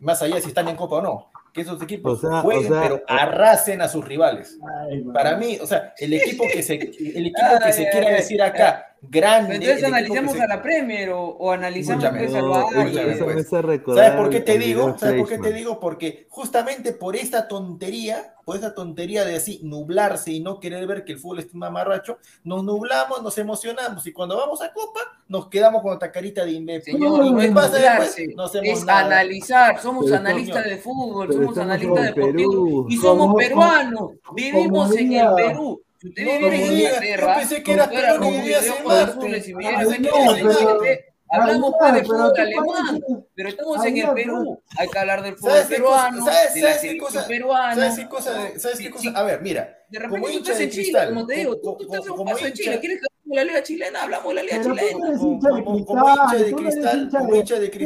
Más 0.00 0.20
allá 0.20 0.34
de 0.34 0.40
si 0.42 0.48
están 0.48 0.66
en 0.68 0.74
Copa 0.74 0.96
o 0.96 1.02
no. 1.02 1.30
Que 1.54 1.60
esos 1.60 1.80
equipos 1.80 2.22
O 2.22 2.28
sea, 2.28 2.40
jueguen, 2.40 2.72
o 2.72 2.74
sea, 2.74 2.82
pero 2.82 3.02
arrasen 3.06 3.80
a 3.80 3.88
sus 3.88 4.04
rivales. 4.04 4.58
Ay. 4.90 5.02
Para 5.14 5.36
mí, 5.36 5.56
o 5.62 5.66
sea, 5.66 5.94
el 5.98 6.12
equipo 6.14 6.44
que 6.52 6.62
se, 6.62 6.74
el 6.74 7.26
equipo 7.26 7.58
que 7.64 7.72
se 7.72 7.86
ay, 7.86 7.92
quiera 7.92 8.10
decir 8.10 8.42
acá, 8.42 8.87
grande. 9.02 9.56
Entonces 9.56 9.84
analicemos 9.84 10.32
se- 10.32 10.42
a 10.42 10.46
la 10.46 10.62
Premier 10.62 11.10
o, 11.10 11.20
o 11.22 11.50
analizamos 11.52 12.04
pues, 12.10 12.32
No, 12.32 12.64
eso 12.70 13.26
me 13.26 13.34
pues. 13.34 13.46
¿Sabes 13.94 14.12
por 14.12 14.30
qué 14.30 14.40
te 14.40 14.58
digo? 14.58 14.96
¿Sabes 14.98 15.20
por 15.20 15.28
qué 15.28 15.38
te 15.38 15.52
digo? 15.52 15.78
Porque 15.80 16.26
justamente 16.30 16.92
por 16.92 17.16
esta 17.16 17.46
tontería, 17.48 18.34
por 18.44 18.56
esta 18.56 18.74
tontería 18.74 19.24
de 19.24 19.36
así 19.36 19.60
nublarse 19.62 20.32
y 20.32 20.40
no 20.40 20.58
querer 20.60 20.86
ver 20.86 21.04
que 21.04 21.12
el 21.12 21.18
fútbol 21.18 21.40
es 21.40 21.52
un 21.52 21.60
mamarracho, 21.60 22.18
nos 22.44 22.64
nublamos, 22.64 23.22
nos 23.22 23.36
emocionamos 23.38 24.06
y 24.06 24.12
cuando 24.12 24.36
vamos 24.36 24.60
a 24.62 24.72
Copa 24.72 25.00
nos 25.28 25.48
quedamos 25.48 25.82
con 25.82 25.92
otra 25.94 26.10
carita 26.10 26.44
de 26.44 26.52
imbécil. 26.52 26.94
Señor, 26.94 27.24
¿Y 27.26 27.30
no 27.30 27.38
qué 27.38 27.44
es 27.46 27.54
después? 27.54 27.70
nublarse, 27.72 28.26
No 28.34 28.44
hacemos 28.44 28.78
es 28.78 28.84
nada. 28.84 29.00
analizar, 29.06 29.80
somos 29.80 30.04
Pero 30.06 30.16
analistas 30.16 30.64
de 30.64 30.76
fútbol, 30.78 31.28
pero 31.28 31.40
somos 31.40 31.58
analistas 31.58 32.04
deportivos 32.14 32.54
Perú. 32.54 32.86
y 32.88 32.96
somos 32.96 33.34
peruanos, 33.36 34.10
vivimos 34.34 34.96
en 34.96 35.12
el 35.12 35.34
Perú. 35.34 35.82
Si 36.00 36.08
usted 36.08 36.24
No, 36.24 36.30
viviera 36.32 36.48
no 36.48 36.62
en 36.62 36.70
diga, 36.70 36.88
Inglaterra, 36.88 37.32
yo 37.34 37.38
pensé 37.40 37.62
que 37.62 37.72
era 37.72 37.88
fuera 37.88 38.16
como 38.18 38.30
viviera 38.30 38.60
en 38.60 38.66
Inglaterra, 38.66 39.16
pero- 40.80 41.08
hablamos 41.30 41.74
pues 41.78 41.92
de 41.94 42.04
fútbol 42.04 42.32
alemán, 42.38 43.00
pero 43.34 43.48
estamos 43.50 43.84
en 43.84 43.96
el 43.98 44.10
Perú, 44.14 44.62
hay 44.78 44.88
que 44.88 44.98
hablar 44.98 45.22
del 45.22 45.36
fútbol 45.36 45.50
¿Sabes 45.52 45.66
qué 45.68 45.82
cosa- 45.82 46.08
peruano, 46.08 46.24
sabes- 46.24 46.54
de 46.54 46.60
la 46.60 46.68
sabes 46.68 46.82
qué 46.82 46.88
selección 46.88 46.98
cosa- 47.14 47.28
peruana. 47.28 47.74
¿Sabes 47.74 47.96
qué 47.98 48.08
cosa? 48.08 48.32
¿Sabes 48.58 48.78
qué 48.78 48.84
Sí, 48.84 48.90
cosa? 48.90 49.02
sí. 49.02 49.12
A 49.14 49.22
ver, 49.24 49.42
mira, 49.42 49.74
De 49.90 49.98
repente 49.98 50.28
tú 50.30 50.36
estás 50.38 50.60
en 50.60 50.70
Chile, 50.70 51.00
como 51.08 51.26
te 51.26 51.34
digo, 51.34 51.56
tú, 51.60 51.76
estás 51.80 52.06
en 52.06 52.12
un 52.12 52.24
paso 52.26 52.50
Chile, 52.50 52.78
¿quieres 52.80 53.00
que 53.00 53.34
la 53.34 53.44
liga 53.44 53.62
chilena? 53.62 54.02
Hablamos 54.02 54.28
de 54.28 54.34
la 54.34 54.42
liga 54.42 54.60
chilena. 54.62 54.82
eres 54.82 54.92
Como- 55.18 55.32
hincha 55.32 55.48
de 55.48 55.62
como- 55.64 55.84
como 55.86 56.16
cristal, 56.56 57.10
como 57.10 57.34
hincha 57.36 57.58
de 57.58 57.70
que 57.70 57.84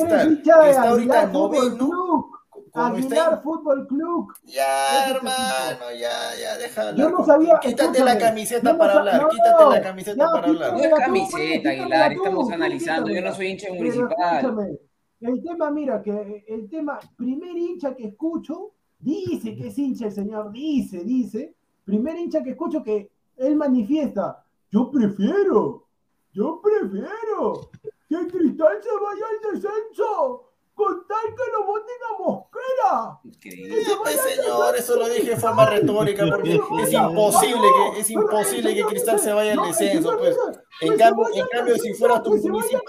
está 0.71 0.83
ahorita 0.89 1.27
noveno, 1.27 2.31
Aguilar 2.75 3.35
en- 3.35 3.43
Fútbol 3.43 3.87
Club. 3.87 4.33
Ya, 4.45 5.11
hermano, 5.11 5.93
ya, 5.99 6.35
ya, 6.41 6.57
déjala. 6.59 6.97
Yo 6.97 7.11
no 7.11 7.25
sabía, 7.25 7.59
Quítate 7.61 8.03
la 8.03 8.19
camiseta 8.19 8.73
no 8.73 8.79
para 8.79 8.95
hablar, 8.99 9.23
no, 9.23 9.29
quítate 9.29 9.65
la 9.71 9.83
camiseta 9.83 10.17
ya, 10.17 10.33
para 10.33 10.47
hablar. 10.49 10.73
No 10.73 10.79
es 10.79 10.95
camiseta, 10.95 11.69
Aguilar, 11.71 12.13
estamos 12.13 12.51
analizando. 12.51 13.11
Yo 13.11 13.21
no 13.21 13.35
soy 13.35 13.47
hincha 13.49 13.67
Pero 13.71 13.79
municipal. 13.79 14.37
escúchame, 14.37 14.79
el 15.21 15.43
tema, 15.43 15.71
mira, 15.71 16.03
que 16.03 16.45
el 16.49 16.69
tema, 16.71 16.99
primer 17.17 17.57
hincha 17.57 17.95
que 17.95 18.07
escucho, 18.09 18.73
dice 18.99 19.55
que 19.55 19.69
es 19.69 19.79
hincha 19.79 20.07
el 20.07 20.13
señor, 20.13 20.51
dice, 20.51 21.05
dice, 21.05 21.55
primer 21.85 22.17
hincha 22.19 22.43
que 22.43 22.51
escucho 22.51 22.83
que 22.83 23.11
él 23.37 23.57
manifiesta, 23.57 24.45
yo 24.71 24.91
prefiero, 24.91 25.87
yo 26.33 26.61
prefiero 26.63 27.71
que 28.09 28.15
el 28.15 28.27
cristal 28.29 28.79
se 28.83 28.91
vaya 29.05 29.25
al 29.31 29.53
descenso, 29.55 30.52
con 30.75 31.07
tal 31.07 31.35
que 31.35 31.53
lo 31.53 31.67
voten 31.67 31.97
a 32.09 32.19
Mosquera. 32.19 33.21
Increíble. 33.25 33.85
Pues, 34.03 34.21
señor, 34.21 34.77
eso 34.77 34.97
lo 34.97 35.09
dije 35.09 35.31
de 35.31 35.37
forma 35.37 35.67
retórica 35.67 36.25
porque 36.29 36.61
es 36.83 36.93
imposible 36.93 37.69
que 37.95 38.01
es 38.01 38.11
imposible 38.11 38.75
que 38.75 38.85
Cristal 38.85 39.19
se 39.19 39.33
vaya 39.33 39.53
al 39.53 39.69
descenso, 39.69 40.17
pues. 40.19 40.37
En 40.81 40.97
cambio, 40.97 41.27
en 41.35 41.47
cambio 41.49 41.77
si 41.77 41.93
fuera 41.95 42.23
tu 42.23 42.37
municipal, 42.37 42.83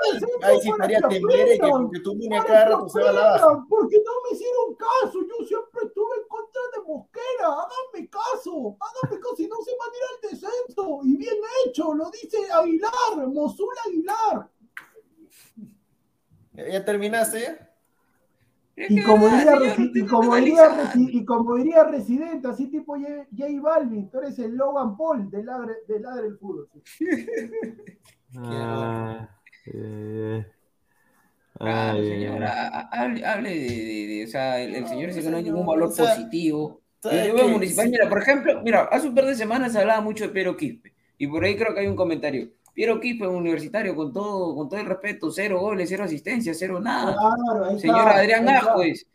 ahí 0.43 0.61
sí 0.61 0.69
estaría 0.69 1.01
temblereque 1.01 1.67
porque 1.67 1.99
tu 1.99 2.15
muñeca 2.15 2.45
cada 2.45 2.65
rato 2.69 2.89
se 2.89 3.01
va 3.01 3.09
a 3.09 3.13
la 3.13 3.21
baja. 3.21 3.65
Porque 3.69 3.97
no 3.97 4.11
me 4.23 4.35
hicieron 4.35 4.75
caso, 4.75 5.19
yo 5.21 5.45
siempre 5.45 5.81
estuve 5.85 6.15
en 6.15 6.27
contra 6.27 6.61
de 6.73 6.81
Mosquera, 6.87 7.47
háganme 7.47 8.09
caso, 8.09 8.77
háganme 8.79 9.19
caso, 9.19 9.35
si 9.35 9.47
no 9.47 9.57
se 9.61 9.71
van 9.77 9.89
a 9.89 9.97
ir 9.97 10.03
al 10.09 10.31
descenso, 10.31 10.99
y 11.03 11.17
bien 11.17 11.37
hecho, 11.65 11.93
lo 11.93 12.09
dice 12.09 12.37
Aguilar, 12.51 13.27
Mosul 13.27 13.75
Aguilar. 13.85 14.49
¿Ya, 16.53 16.85
terminaste 16.85 17.72
Y 18.75 19.03
como, 19.03 19.29
diría, 19.29 19.53
y, 19.77 20.05
como 20.05 20.35
diría, 20.35 20.91
y 20.95 21.25
como 21.25 21.55
diría 21.55 21.83
Residente, 21.83 22.47
así 22.47 22.67
tipo 22.67 22.95
J, 22.95 23.27
J 23.37 23.61
Balvin, 23.61 24.09
tú 24.09 24.19
eres 24.19 24.37
el 24.39 24.55
Logan 24.55 24.97
Paul 24.97 25.29
del 25.29 25.45
ladre, 25.45 25.73
del 25.87 26.01
ladre 26.01 26.23
del 26.23 26.37
fútbol. 26.37 26.67
sí. 26.97 27.05
Ah, 31.59 31.95
eh, 31.97 32.05
señor, 32.07 32.43
ha- 32.43 32.89
hable, 32.89 33.25
hable 33.25 33.49
de, 33.49 33.55
de- 33.59 34.07
de- 34.07 34.23
o 34.25 34.27
sea, 34.27 34.59
el, 34.61 34.75
el 34.75 34.87
señor 34.87 35.07
dice 35.09 35.21
que 35.21 35.29
no 35.29 35.37
hay 35.37 35.43
ningún 35.43 35.65
valor 35.65 35.89
o 35.89 35.91
sea, 35.91 36.15
positivo. 36.15 36.81
Yo, 37.03 37.09
¿sabe 37.09 37.27
yo 37.27 37.35
veo 37.35 37.47
municipal, 37.49 37.85
Sí. 37.85 37.91
mira, 37.91 38.09
por 38.09 38.21
ejemplo, 38.21 38.61
mira, 38.63 38.81
hace 38.91 39.07
un 39.07 39.15
par 39.15 39.25
de 39.25 39.35
semanas 39.35 39.71
se 39.71 39.79
hablaba 39.79 40.01
mucho 40.01 40.23
de 40.25 40.29
Piero 40.31 40.57
Quispe, 40.57 40.93
y 41.17 41.27
por 41.27 41.43
ahí 41.43 41.55
creo 41.55 41.73
que 41.73 41.81
hay 41.81 41.87
un 41.87 41.95
comentario. 41.95 42.49
Piero 42.73 42.99
Quispe, 42.99 43.27
un 43.27 43.35
universitario, 43.35 43.95
con 43.95 44.11
todo, 44.11 44.55
con 44.55 44.67
todo 44.69 44.79
el 44.79 44.85
respeto, 44.87 45.31
cero 45.31 45.59
goles, 45.59 45.89
cero 45.89 46.03
asistencia, 46.03 46.53
cero 46.53 46.79
nada. 46.79 47.15
Claro, 47.15 47.65
ahí 47.65 47.79
Señor 47.79 47.99
está, 47.99 48.17
Adrián 48.17 48.47
está, 48.49 48.71
Ajuez, 48.71 49.05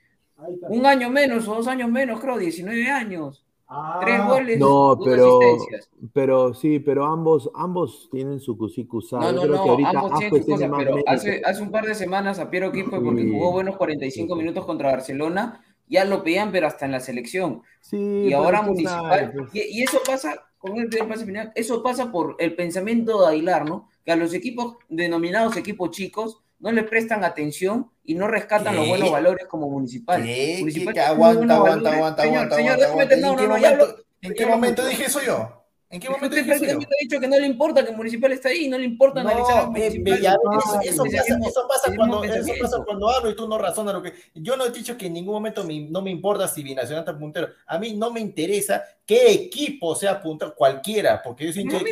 está. 0.49 0.69
un 0.69 0.87
año 0.87 1.11
menos 1.11 1.49
o 1.49 1.55
dos 1.57 1.67
años 1.67 1.91
menos, 1.91 2.21
creo, 2.21 2.39
19 2.39 2.89
años, 2.91 3.45
Ah, 3.71 3.99
tres 4.01 4.25
goles, 4.25 4.59
No, 4.59 4.95
dos 4.97 5.01
pero, 5.05 5.39
asistencias. 5.43 5.91
pero 6.15 6.55
sí, 6.55 6.79
pero 6.81 7.05
ambos, 7.05 7.51
ambos 7.55 8.09
tienen 8.11 8.41
su 8.41 8.57
cusicusa. 8.57 9.19
No, 9.19 9.27
Yo 9.27 9.33
no, 9.33 9.41
creo 9.43 9.53
que 9.53 9.57
no, 9.59 9.71
ahorita 9.73 9.91
ambos 9.91 10.19
tienen 10.21 10.37
sus 10.43 10.47
cosas, 10.55 10.71
pero 10.79 10.97
hace, 11.07 11.43
hace 11.45 11.63
un 11.63 11.71
par 11.71 11.85
de 11.85 11.95
semanas 11.95 12.39
a 12.39 12.49
Piero 12.49 12.73
Quispe, 12.73 12.99
porque 12.99 13.21
Sí. 13.25 13.31
jugó 13.31 13.53
buenos 13.53 13.77
45 13.77 14.37
minutos 14.37 14.65
contra 14.65 14.91
Barcelona, 14.93 15.61
ya 15.87 16.07
lo 16.07 16.23
pedían, 16.23 16.51
pero 16.51 16.67
hasta 16.67 16.87
en 16.87 16.93
la 16.93 17.01
selección. 17.01 17.61
Sí, 17.83 17.99
y 17.99 18.33
ahora 18.33 18.63
municipal. 18.63 19.03
sabes, 19.03 19.31
pues. 19.37 19.51
Y, 19.55 19.81
y 19.81 19.83
eso 19.83 19.99
pasa 20.07 20.48
con 20.59 20.79
el 20.79 20.89
primer 20.89 21.09
pase 21.09 21.25
final, 21.25 21.53
eso 21.55 21.83
pasa 21.83 22.11
por 22.11 22.37
el 22.39 22.55
pensamiento 22.55 23.23
de 23.23 23.29
Aguilar, 23.29 23.65
¿no? 23.65 23.89
Que 24.05 24.13
a 24.13 24.17
los 24.17 24.35
equipos 24.35 24.77
denominados 24.89 25.57
equipos 25.57 25.91
chicos 25.91 26.39
no 26.59 26.73
le 26.73 26.83
prestan 26.83 27.25
atención 27.25 27.91
y 28.03 28.15
no 28.15 28.27
rescatan 28.27 28.75
los 28.75 28.89
buenos 28.89 29.11
valores 29.11 29.47
como 29.47 29.71
municipal. 29.71 30.23
¿Qué? 30.23 30.57
Municipal 30.61 30.95
¿Qué? 30.95 31.01
tiene 31.01 31.09
Aguanta, 31.09 31.55
aguanta, 31.55 31.91
valores. 31.91 31.95
aguanta, 31.95 32.23
Señor, 32.23 32.37
aguanta, 32.37 32.57
señor, 32.57 32.71
aguanta, 32.85 33.15
déjame 33.15 33.15
aguanta. 33.15 33.15
¿En 33.15 33.21
qué 33.21 33.21
no, 33.21 33.49
no, 33.49 33.59
ya 33.59 33.71
momento, 33.71 34.83
en 34.83 34.89
qué 34.89 34.89
dije 34.89 35.05
eso 35.05 35.21
yo? 35.23 35.58
¿En 35.91 36.01
qué 36.01 36.11
momento 36.11 36.37
usted 36.37 36.53
ha 36.53 36.79
dicho 37.01 37.19
que 37.19 37.29
no 37.29 37.39
le 37.39 37.47
importa 37.47 37.83
que 37.83 37.91
el 37.93 37.97
municipal 37.97 38.31
está 38.33 38.51
ahí, 38.51 38.69
no 38.69 38.77
le 38.77 38.85
importa 38.85 39.23
analizar 39.23 39.71
No, 39.71 39.79
ya 40.19 40.37
ves, 40.37 40.91
eso, 40.91 41.05
eso 41.05 41.05
pasa, 41.05 41.39
eso 41.49 41.67
pasa 41.67 41.97
cuando, 41.97 42.25
eso 42.25 42.53
pasa 42.61 42.85
cuando 42.85 43.09
hablo 43.09 43.31
y 43.31 43.35
tú 43.37 43.49
no 43.49 43.57
razonas 43.57 43.95
lo 43.95 44.03
que. 44.03 44.13
Yo 44.35 44.57
no 44.59 44.67
he 44.67 44.71
dicho 44.71 44.99
que 44.99 45.07
en 45.07 45.15
ningún 45.15 45.33
momento 45.33 45.65
me- 45.65 45.81
no 45.89 46.03
me 46.03 46.11
importa 46.11 46.47
si 46.47 46.63
Binacional 46.63 47.05
está 47.05 47.19
puntero. 47.19 47.49
A 47.67 47.79
mí 47.79 47.95
no 47.95 48.11
me 48.11 48.21
interesa 48.21 48.85
qué 49.07 49.33
equipo 49.33 49.95
sea 49.95 50.21
puntero, 50.21 50.55
cualquiera, 50.55 51.23
porque 51.23 51.47
yo 51.47 51.53
soy 51.55 51.63
Es 51.63 51.73
hincha 51.73 51.85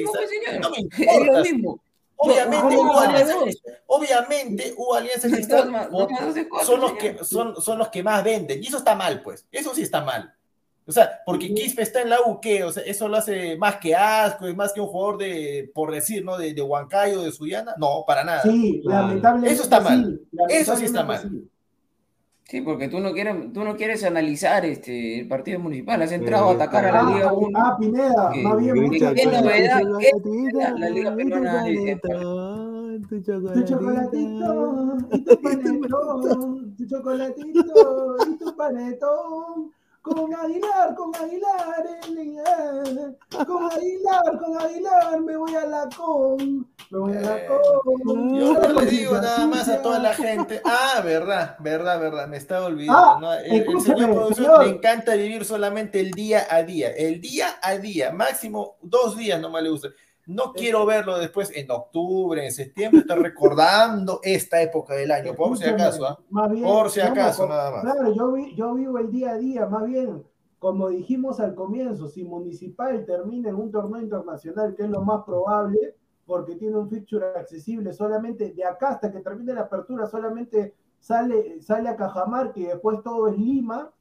de. 0.53 0.59
No 0.61 0.71
me 0.71 0.77
Es 0.91 0.99
lo 0.99 1.15
importa. 1.23 1.43
mismo. 1.43 1.81
Obviamente 2.19 2.77
¿Cómo 2.77 2.81
hubo 2.81 2.85
vamos 2.95 3.05
a 3.05 3.09
alianza 3.11 3.35
dos? 3.35 3.43
Cristal. 3.45 3.79
Obviamente 3.87 4.75
hubo 4.77 4.95
alianza 4.95 5.29
cristal. 5.29 5.89
son 6.65 6.81
los 6.81 6.93
que 6.93 7.25
son, 7.25 7.61
son 7.63 7.79
los 7.79 7.89
que 7.89 8.03
más 8.03 8.23
venden. 8.25 8.63
Y 8.63 8.67
eso 8.67 8.77
está 8.79 8.95
mal, 8.95 9.23
pues. 9.23 9.47
Eso 9.51 9.75
sí 9.75 9.83
está 9.83 10.03
mal. 10.03 10.35
O 10.89 10.93
sea, 10.93 11.21
porque 11.27 11.53
Quispe 11.53 11.83
está 11.83 12.01
en 12.03 12.11
la 12.11 12.21
U, 12.25 12.41
¿qué? 12.41 12.63
O 12.63 12.71
sea, 12.71 12.83
eso 12.85 13.09
lo 13.09 13.17
hace 13.17 13.57
más 13.57 13.77
que 13.77 13.95
asco, 13.97 14.47
es 14.47 14.55
más 14.57 14.73
que 14.73 14.81
un 14.81 14.87
jugador 14.87 15.19
de, 15.19 15.69
por 15.75 15.91
decir, 15.91 16.25
¿no? 16.25 16.39
De, 16.39 16.55
de 16.55 16.63
Huancayo, 16.63 17.23
de 17.23 17.33
Suyana. 17.33 17.75
No, 17.77 18.05
para 18.07 18.23
nada. 18.23 18.43
Sí, 18.43 18.81
lamentablemente. 18.85 19.53
Eso 19.53 19.65
está 19.65 19.81
mal. 19.81 20.21
sí, 20.31 20.39
Eso 20.49 20.77
sí 20.77 20.85
está 20.85 21.03
mal. 21.03 21.43
Sí, 22.45 22.61
porque 22.61 22.87
tú 22.87 23.01
no 23.01 23.13
quieres, 23.13 23.53
tú 23.53 23.65
no 23.65 23.77
quieres 23.77 24.05
analizar 24.05 24.65
este, 24.65 25.19
el 25.19 25.27
partido 25.27 25.59
municipal, 25.59 26.01
has 26.01 26.13
entrado 26.13 26.51
a 26.51 26.53
atacar 26.53 26.85
a 26.87 27.03
la 27.03 27.11
Liga 27.11 27.33
1. 27.33 27.59
ah, 27.59 27.77
Pineda, 27.77 28.31
que- 28.33 28.43
más 28.43 28.57
bien, 28.59 28.91
¿qué 28.93 29.27
novedad? 29.27 29.81
Tu 29.81 29.99
¿Qué 29.99 30.13
novedad? 30.15 30.75
La 30.79 30.89
Liga 30.91 31.11
tu 31.11 31.17
Peruana 31.17 31.65
chocolatito, 31.65 32.99
tu 33.09 33.21
chocolatito. 33.21 33.65
chocolatito 33.67 34.97
y 35.11 35.25
tu 35.25 35.41
panetón, 35.43 36.77
tu 36.77 36.87
chocolatito 36.87 38.17
y 38.29 38.39
tu 38.39 38.57
panetón. 38.57 39.73
Con 40.07 40.33
Aguilar, 40.33 40.95
con 40.95 41.13
Aguilar, 41.17 41.85
eh, 41.85 42.01
eh, 42.17 43.45
con 43.45 43.65
Aguilar, 43.73 44.39
con 44.39 44.57
Aguilar, 44.57 45.21
me 45.21 45.37
voy 45.37 45.57
a 45.57 45.67
la 45.67 45.89
con, 45.97 46.69
me 46.91 46.99
voy 46.99 47.17
a 47.17 47.21
la 47.23 47.47
con. 47.49 48.39
Yo 48.39 48.53
no 48.55 48.81
le 48.81 48.87
digo 48.87 49.15
nada 49.17 49.49
más 49.49 49.69
a 49.69 49.83
toda 49.83 49.99
la 49.99 50.15
gente. 50.15 50.63
Ah, 50.65 51.01
verdad, 51.03 51.57
verdad, 51.59 51.99
verdad, 51.99 52.29
me 52.29 52.37
estaba 52.37 52.67
olvidando. 52.67 53.03
Ah, 53.03 53.19
¿no? 53.21 53.35
El, 53.35 53.69
el 53.69 53.81
señor 53.81 54.13
productor 54.13 54.65
le 54.65 54.71
encanta 54.71 55.17
vivir 55.17 55.45
solamente 55.45 55.99
el 55.99 56.13
día 56.13 56.47
a 56.49 56.63
día. 56.63 56.93
El 56.93 57.21
día 57.21 57.59
a 57.61 57.77
día, 57.77 58.13
máximo 58.13 58.77
dos 58.83 59.17
días 59.17 59.41
nomás 59.41 59.65
le 59.65 59.71
gusta. 59.71 59.89
No 60.27 60.53
quiero 60.53 60.85
verlo 60.85 61.19
después 61.19 61.53
en 61.55 61.71
octubre, 61.71 62.45
en 62.45 62.53
septiembre, 62.53 63.01
estar 63.03 63.19
recordando 63.19 64.19
esta 64.25 64.61
época 64.61 64.95
del 64.95 65.13
año, 65.13 65.35
por 65.35 65.57
si 65.57 65.65
acaso, 65.65 66.05
¿ah? 66.07 66.49
bien, 66.49 66.65
Por 66.65 66.91
si 66.91 67.01
acaso, 67.01 67.47
nada 67.47 67.71
más. 67.71 67.83
Claro, 67.83 68.13
yo, 68.13 68.33
vi- 68.33 68.55
yo 68.57 68.75
vivo 68.75 68.99
el 68.99 69.11
día 69.13 69.31
a 69.33 69.39
día, 69.39 69.67
más 69.67 69.87
bien, 69.87 70.25
como 70.59 70.89
dijimos 70.89 71.39
al 71.39 71.55
comienzo, 71.55 72.09
si 72.09 72.25
Municipal 72.25 73.05
termina 73.07 73.51
en 73.51 73.55
un 73.57 73.71
torneo 73.71 74.01
internacional, 74.03 74.75
que 74.75 74.83
es 74.83 74.91
lo 74.91 75.03
más 75.03 75.23
probable, 75.25 75.95
porque 76.27 76.57
tiene 76.57 76.77
un 76.77 76.91
fixture 76.91 77.25
accesible 77.37 77.93
solamente 77.93 78.53
de 78.53 78.65
acá 78.65 78.89
hasta 78.89 79.13
que 79.13 79.21
termine 79.21 79.55
la 79.55 79.61
apertura, 79.63 80.07
solamente 80.07 80.75
sale, 80.99 81.63
sale 81.63 81.89
a 81.89 81.95
Cajamarca 81.97 82.59
y 82.59 82.65
después 82.65 83.01
todo 83.05 83.29
es 83.29 83.39
Lima. 83.39 83.93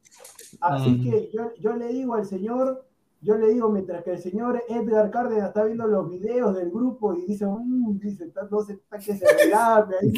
Así 0.59 0.89
Mm. 0.91 1.03
que 1.03 1.29
yo, 1.31 1.53
yo 1.59 1.73
le 1.75 1.87
digo 1.89 2.15
al 2.15 2.25
señor, 2.25 2.83
yo 3.25 3.37
le 3.37 3.47
digo, 3.49 3.69
mientras 3.69 4.03
que 4.03 4.11
el 4.11 4.19
señor 4.19 4.63
Edgar 4.69 5.09
Cárdenas 5.09 5.47
está 5.49 5.63
viendo 5.63 5.87
los 5.87 6.09
videos 6.09 6.55
del 6.55 6.69
grupo 6.69 7.13
y 7.15 7.25
dice, 7.25 7.45
"Mm", 7.47 7.97
dice, 7.99 8.25
"Está- 8.25 8.47
no 8.49 8.61
sé, 8.61 8.73
está 8.73 8.97
que 8.99 9.15
se 9.17 9.25
relame 9.25 9.95
ahí, 10.01 10.13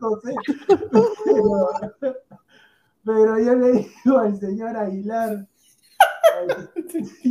no 0.00 0.20
sé. 0.20 0.34
Pero, 3.04 3.38
yo 3.38 3.54
le 3.56 3.72
digo 4.04 4.18
al 4.18 4.38
señor 4.38 4.76
Aguilar, 4.76 5.48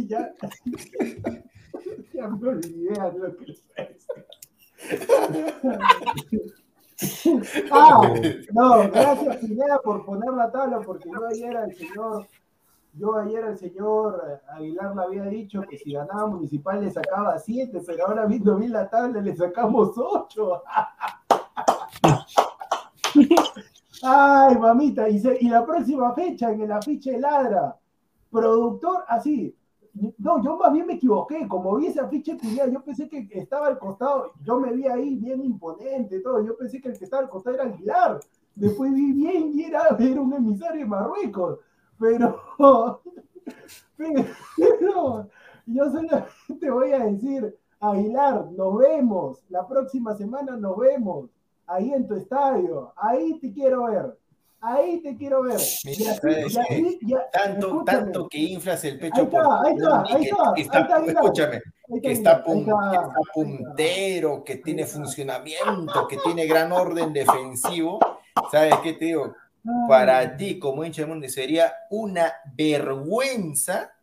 ya, 0.08 0.34
me 2.28 2.48
olvidé 2.50 2.94
lo 3.18 3.36
que 3.38 3.52
es. 3.52 4.08
Ah, 7.72 8.14
no, 8.54 8.90
gracias 8.92 9.38
Pineda 9.38 9.80
por 9.80 10.06
poner 10.06 10.32
la 10.34 10.52
tabla, 10.52 10.82
porque 10.82 11.10
yo 11.10 11.26
ayer 11.28 11.56
al 11.58 11.74
señor, 11.74 12.28
yo 12.94 13.16
ayer 13.16 13.44
al 13.44 13.58
señor 13.58 14.22
eh, 14.28 14.40
Aguilar 14.54 14.96
le 14.96 15.04
había 15.04 15.24
dicho 15.26 15.62
que 15.70 15.78
si 15.78 15.94
ganaba 15.94 16.28
municipal 16.28 16.82
le 16.82 16.92
sacaba 16.92 17.38
siete, 17.40 17.82
pero 17.86 18.08
ahora 18.08 18.26
viendo 18.26 18.56
bien 18.58 18.72
la 18.74 18.90
tabla 18.90 19.22
le 19.22 19.36
sacamos 19.36 19.92
ocho. 19.98 20.64
Ay, 24.04 24.58
mamita, 24.58 25.08
y, 25.10 25.20
se- 25.20 25.38
y 25.40 25.50
la 25.50 25.66
próxima 25.66 26.14
fecha 26.14 26.52
en 26.52 26.62
el 26.62 26.72
afiche 26.72 27.20
ladra, 27.20 27.78
productor 28.32 29.04
así. 29.08 29.56
No, 30.18 30.42
yo 30.42 30.56
más 30.58 30.72
bien 30.72 30.88
me 30.88 30.94
equivoqué, 30.94 31.48
como 31.48 31.76
vi 31.76 31.88
ese 31.88 32.00
afiche 32.00 32.36
Pineda, 32.36 32.68
yo 32.70 32.82
pensé 32.82 33.10
que 33.10 33.28
estaba 33.32 33.68
al 33.68 33.78
costado, 33.78 34.32
yo 34.42 34.58
me 34.60 34.72
vi 34.74 34.88
ahí 34.88 35.18
bien 35.18 35.44
imponente, 35.44 36.22
todo, 36.22 36.42
yo 36.42 36.56
pensé 36.58 36.80
que 36.80 36.88
el 36.90 36.98
que 36.98 37.04
estaba 37.04 37.24
al 37.24 37.30
costado 37.30 37.56
era 37.58 37.66
Aguilar, 37.66 38.20
después 38.56 38.94
vi 38.94 39.12
bien 39.12 39.52
y 39.54 39.64
era, 39.66 39.82
era 40.00 40.22
un 40.22 40.34
emisario 40.34 40.80
de 40.84 40.86
Marruecos, 40.88 41.60
pero, 42.02 42.42
pero 43.98 45.28
yo 45.66 45.86
solamente 45.86 46.70
voy 46.70 46.92
a 46.92 47.00
decir, 47.06 47.56
Aguilar, 47.80 48.46
nos 48.52 48.78
vemos, 48.78 49.40
la 49.50 49.68
próxima 49.68 50.16
semana 50.16 50.56
nos 50.58 50.78
vemos, 50.78 51.30
ahí 51.68 51.94
en 51.94 52.08
tu 52.08 52.16
estadio, 52.16 52.94
ahí 52.96 53.40
te 53.40 53.52
quiero 53.54 53.86
ver, 53.86 54.18
ahí 54.60 55.00
te 55.02 55.16
quiero 55.16 55.44
ver. 55.44 55.58
Tanto, 57.32 57.68
escúchame. 57.68 57.84
tanto 57.86 58.28
que 58.28 58.38
inflas 58.38 58.84
el 58.84 58.94
Ahí 58.94 59.00
pecho 59.00 59.22
está, 59.24 59.44
por 59.44 59.66
ahí 59.66 59.74
está, 59.76 60.02
ahí 60.02 60.06
que- 60.24 60.30
está, 60.30 60.36
que 60.38 60.50
ahí 60.56 60.62
está- 60.62 60.80
está, 60.82 60.96
Aguilar. 60.98 61.24
escúchame, 61.24 61.62
que 61.62 61.64
pun- 62.02 62.12
está. 62.12 62.44
puntero, 63.34 64.44
que 64.44 64.56
tiene 64.58 64.86
funcionamiento, 64.86 66.08
que 66.08 66.18
tiene 66.18 66.46
gran 66.46 66.72
orden 66.72 67.14
defensivo. 67.14 68.00
¿Sabes 68.52 68.76
qué 68.84 68.94
te 68.94 69.06
digo? 69.06 69.34
Para 69.88 70.38
ti, 70.38 70.58
como 70.58 70.84
hincha 70.84 71.04
de 71.04 71.08
Mundi, 71.08 71.30
sería 71.30 71.74
una 71.90 72.34
vergüenza 72.56 73.94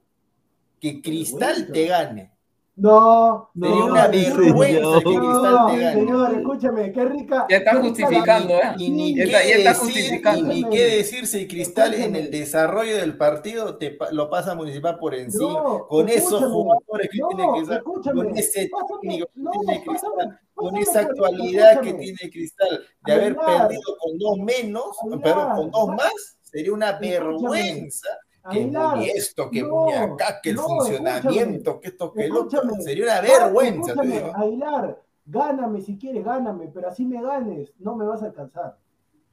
que 0.80 1.02
Cristal 1.02 1.70
te 1.72 1.86
gane. 1.86 2.37
No, 2.80 3.50
Sería 3.54 3.70
señor, 3.74 3.90
una 3.90 4.06
vergüenza 4.06 4.98
que 4.98 5.04
Cristal 5.04 5.52
No, 5.52 5.66
te 5.66 5.78
gane. 5.78 5.92
señor, 5.94 6.34
escúchame, 6.36 6.92
qué 6.92 7.04
rica. 7.06 7.46
Ya 7.50 7.56
está 7.56 7.74
justificando, 7.82 8.54
la- 8.56 8.70
¿eh? 8.70 8.74
Y 8.78 8.90
ni, 8.90 9.14
qué 9.16 9.22
está- 9.24 9.42
ya 9.44 9.54
está 9.56 9.70
decir, 9.70 9.84
justificando. 9.84 10.52
y 10.52 10.62
ni 10.64 10.70
qué 10.70 10.84
decir 10.96 11.26
si 11.26 11.48
Cristal 11.48 11.94
en 11.94 12.14
el 12.14 12.30
desarrollo 12.30 12.96
del 12.96 13.16
partido 13.16 13.76
te 13.78 13.90
pa- 13.90 14.12
lo 14.12 14.30
pasa 14.30 14.54
Municipal 14.54 14.96
por 15.00 15.16
encima, 15.16 15.52
No, 15.54 15.86
con 15.88 16.08
esos 16.08 16.40
jugadores 16.52 17.08
que 17.10 17.18
No, 17.18 17.28
tiene 17.28 17.52
Cristal, 17.56 17.82
con 17.82 18.38
ese 18.38 18.70
técnico 19.00 19.26
que 19.34 19.40
no, 19.40 19.50
tiene 19.50 19.66
pásame, 19.66 19.84
Cristal, 19.84 20.40
con 20.54 20.64
pásame 20.74 20.80
esa 20.82 20.92
por 20.92 21.00
eso, 21.00 21.10
actualidad 21.10 21.80
que 21.80 21.92
tiene 21.94 22.30
Cristal, 22.30 22.84
de 23.06 23.12
haber 23.12 23.36
perdido 23.36 23.96
con 23.98 24.18
dos 24.18 24.38
menos, 24.38 24.96
pero 25.24 25.48
con 25.56 25.70
dos 25.72 25.88
más, 25.88 26.36
sería 26.42 26.72
una 26.72 26.90
Escúchame. 26.90 27.10
vergüenza. 27.18 28.08
Que 28.50 28.60
Aguilar, 28.60 28.98
esto, 29.14 29.50
que 29.50 29.62
no, 29.62 29.90
acá, 29.90 30.40
que 30.42 30.50
el 30.50 30.56
no, 30.56 30.62
funcionamiento, 30.62 31.80
que 31.80 31.88
esto, 31.88 32.12
que 32.12 32.28
lo 32.28 32.42
otro. 32.42 32.62
Sería 32.80 33.04
una 33.04 33.20
vergüenza, 33.20 33.92
te 33.94 34.00
escúchame, 34.00 34.14
digo. 34.14 34.32
Aguilar, 34.34 35.02
gáname 35.26 35.80
si 35.82 35.98
quieres, 35.98 36.24
gáname, 36.24 36.68
pero 36.72 36.88
así 36.88 37.04
me 37.04 37.22
ganes, 37.22 37.72
no 37.78 37.94
me 37.94 38.06
vas 38.06 38.22
a 38.22 38.26
alcanzar. 38.26 38.78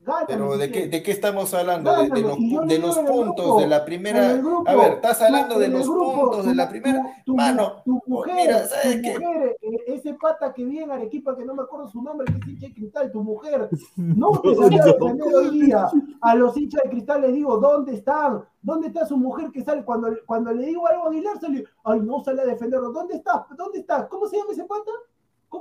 Gáname 0.05 0.25
Pero 0.27 0.53
si 0.53 0.59
¿de 0.59 0.71
qué. 0.71 0.87
¿de 0.87 1.03
qué 1.03 1.11
estamos 1.11 1.53
hablando? 1.53 1.91
De, 1.91 2.03
de 2.03 2.09
Gáname, 2.09 2.21
los, 2.51 2.67
de 2.67 2.77
los 2.79 2.97
puntos 2.99 3.45
grupo, 3.45 3.59
de 3.61 3.67
la 3.67 3.83
primera. 3.85 4.33
grupo, 4.33 4.69
A 4.69 4.75
ver, 4.75 4.93
estás 4.93 5.21
hablando 5.21 5.55
tú- 5.55 5.59
de 5.61 5.67
los 5.69 5.89
grupo, 5.89 6.21
puntos 6.21 6.45
de 6.45 6.55
la 6.55 6.69
primera. 6.69 7.01
tu- 7.25 7.31
tu- 7.31 7.35
Mano, 7.35 7.81
tu 7.83 8.01
mujer, 8.05 8.35
mira, 8.35 8.67
¿sabes 8.67 8.95
tu 8.97 9.01
qué? 9.01 9.19
mujer, 9.19 9.57
eh, 9.61 9.77
ese 9.87 10.13
pata 10.13 10.53
que 10.53 10.63
viene 10.63 10.83
en 10.85 10.91
Arequipa, 10.91 11.35
que 11.35 11.43
no 11.43 11.55
me 11.55 11.63
acuerdo 11.63 11.87
su 11.87 12.01
nombre, 12.01 12.25
que 12.31 12.37
es 12.39 12.47
hincha 12.47 12.67
de 12.67 12.73
cristal, 12.73 13.11
tu 13.11 13.23
mujer, 13.23 13.69
no 13.97 14.29
te 14.43 14.55
salió 14.55 14.83
a 14.83 14.85
defender 14.85 15.35
hoy 15.35 15.59
día. 15.59 15.87
A 16.21 16.35
los 16.35 16.55
hinchas 16.55 16.83
de 16.83 16.89
cristal 16.91 17.21
les 17.21 17.33
digo, 17.33 17.57
¿dónde 17.57 17.93
están? 17.95 18.43
¿Dónde 18.61 18.87
está 18.87 19.05
su 19.05 19.17
mujer 19.17 19.51
que 19.51 19.63
sale? 19.63 19.83
Cuando, 19.83 20.09
cuando 20.25 20.51
le 20.53 20.65
digo 20.65 20.87
algo 20.87 21.05
a 21.05 21.09
Aguilar, 21.09 21.39
sale, 21.39 21.63
ay, 21.83 21.99
no 22.01 22.23
sale 22.23 22.41
a 22.41 22.45
defenderlo. 22.45 22.91
¿Dónde 22.91 23.15
está? 23.15 23.45
¿Dónde 23.57 23.79
está? 23.79 24.07
¿Cómo 24.07 24.27
se 24.27 24.37
llama 24.37 24.51
ese 24.51 24.63
pata? 24.65 24.91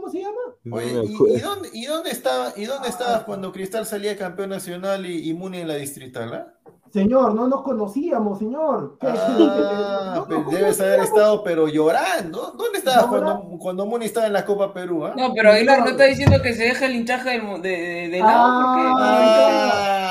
¿Cómo 0.05 0.11
se 0.13 0.21
llama? 0.21 0.77
Oye, 0.77 1.03
¿y, 1.37 1.41
dónde, 1.41 1.69
¿y 1.73 1.87
dónde 1.87 2.11
estaba 2.11 2.53
y 2.57 2.65
dónde 2.67 2.89
estabas 2.89 3.23
cuando 3.25 3.53
Cristal 3.53 3.87
salía 3.87 4.17
campeón 4.19 4.51
nacional 4.51 5.07
y, 5.07 5.31
y 5.31 5.35
Muni 5.35 5.59
en 5.61 5.69
la 5.69 5.75
distrital? 5.77 6.33
ah? 6.35 6.47
Señor, 6.93 7.35
no 7.35 7.49
nos 7.49 7.63
conocíamos, 7.63 8.39
señor. 8.39 8.99
¿Qué- 9.01 9.09
Ah, 9.09 10.13
no 10.17 10.27
pues 10.27 10.39
nos 10.41 10.51
debes 10.53 10.81
haber 10.81 11.01
estado 11.01 11.43
pero 11.43 11.67
llorando. 11.69 12.53
¿Dónde 12.57 12.79
estabas 12.79 13.11
Llorando. 13.11 13.41
cuando, 13.41 13.59
cuando 13.59 13.87
Muni 13.87 14.05
estaba 14.05 14.27
en 14.27 14.33
la 14.35 14.45
Copa 14.45 14.73
Perú? 14.73 15.05
ah? 15.07 15.15
No, 15.17 15.33
pero 15.35 15.51
Aguilar 15.53 15.81
no 15.81 15.87
está 15.89 16.05
diciendo 16.05 16.41
que 16.43 16.53
se 16.55 16.65
deje 16.65 16.85
el 16.87 16.95
hinchaje 16.97 17.31
del, 17.31 17.63
de, 17.63 17.69
de, 17.71 18.09
de 18.11 18.19
lado 18.21 18.43
Ah. 18.47 18.75
Pero 18.77 18.95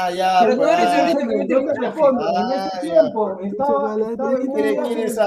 tú 0.10 0.58
pues. 0.58 0.80
eres 0.80 0.93
el 0.93 1.18
único 1.18 1.30
que 1.39 1.47
Yo 1.47 1.62
mete 1.62 1.74
te 1.74 1.80
mensaje. 1.80 1.82
respondo, 1.82 2.22
en 2.30 2.36
Ah, 2.38 2.70
ese 2.78 2.88
ya. 2.88 3.01
estaba 3.04 3.32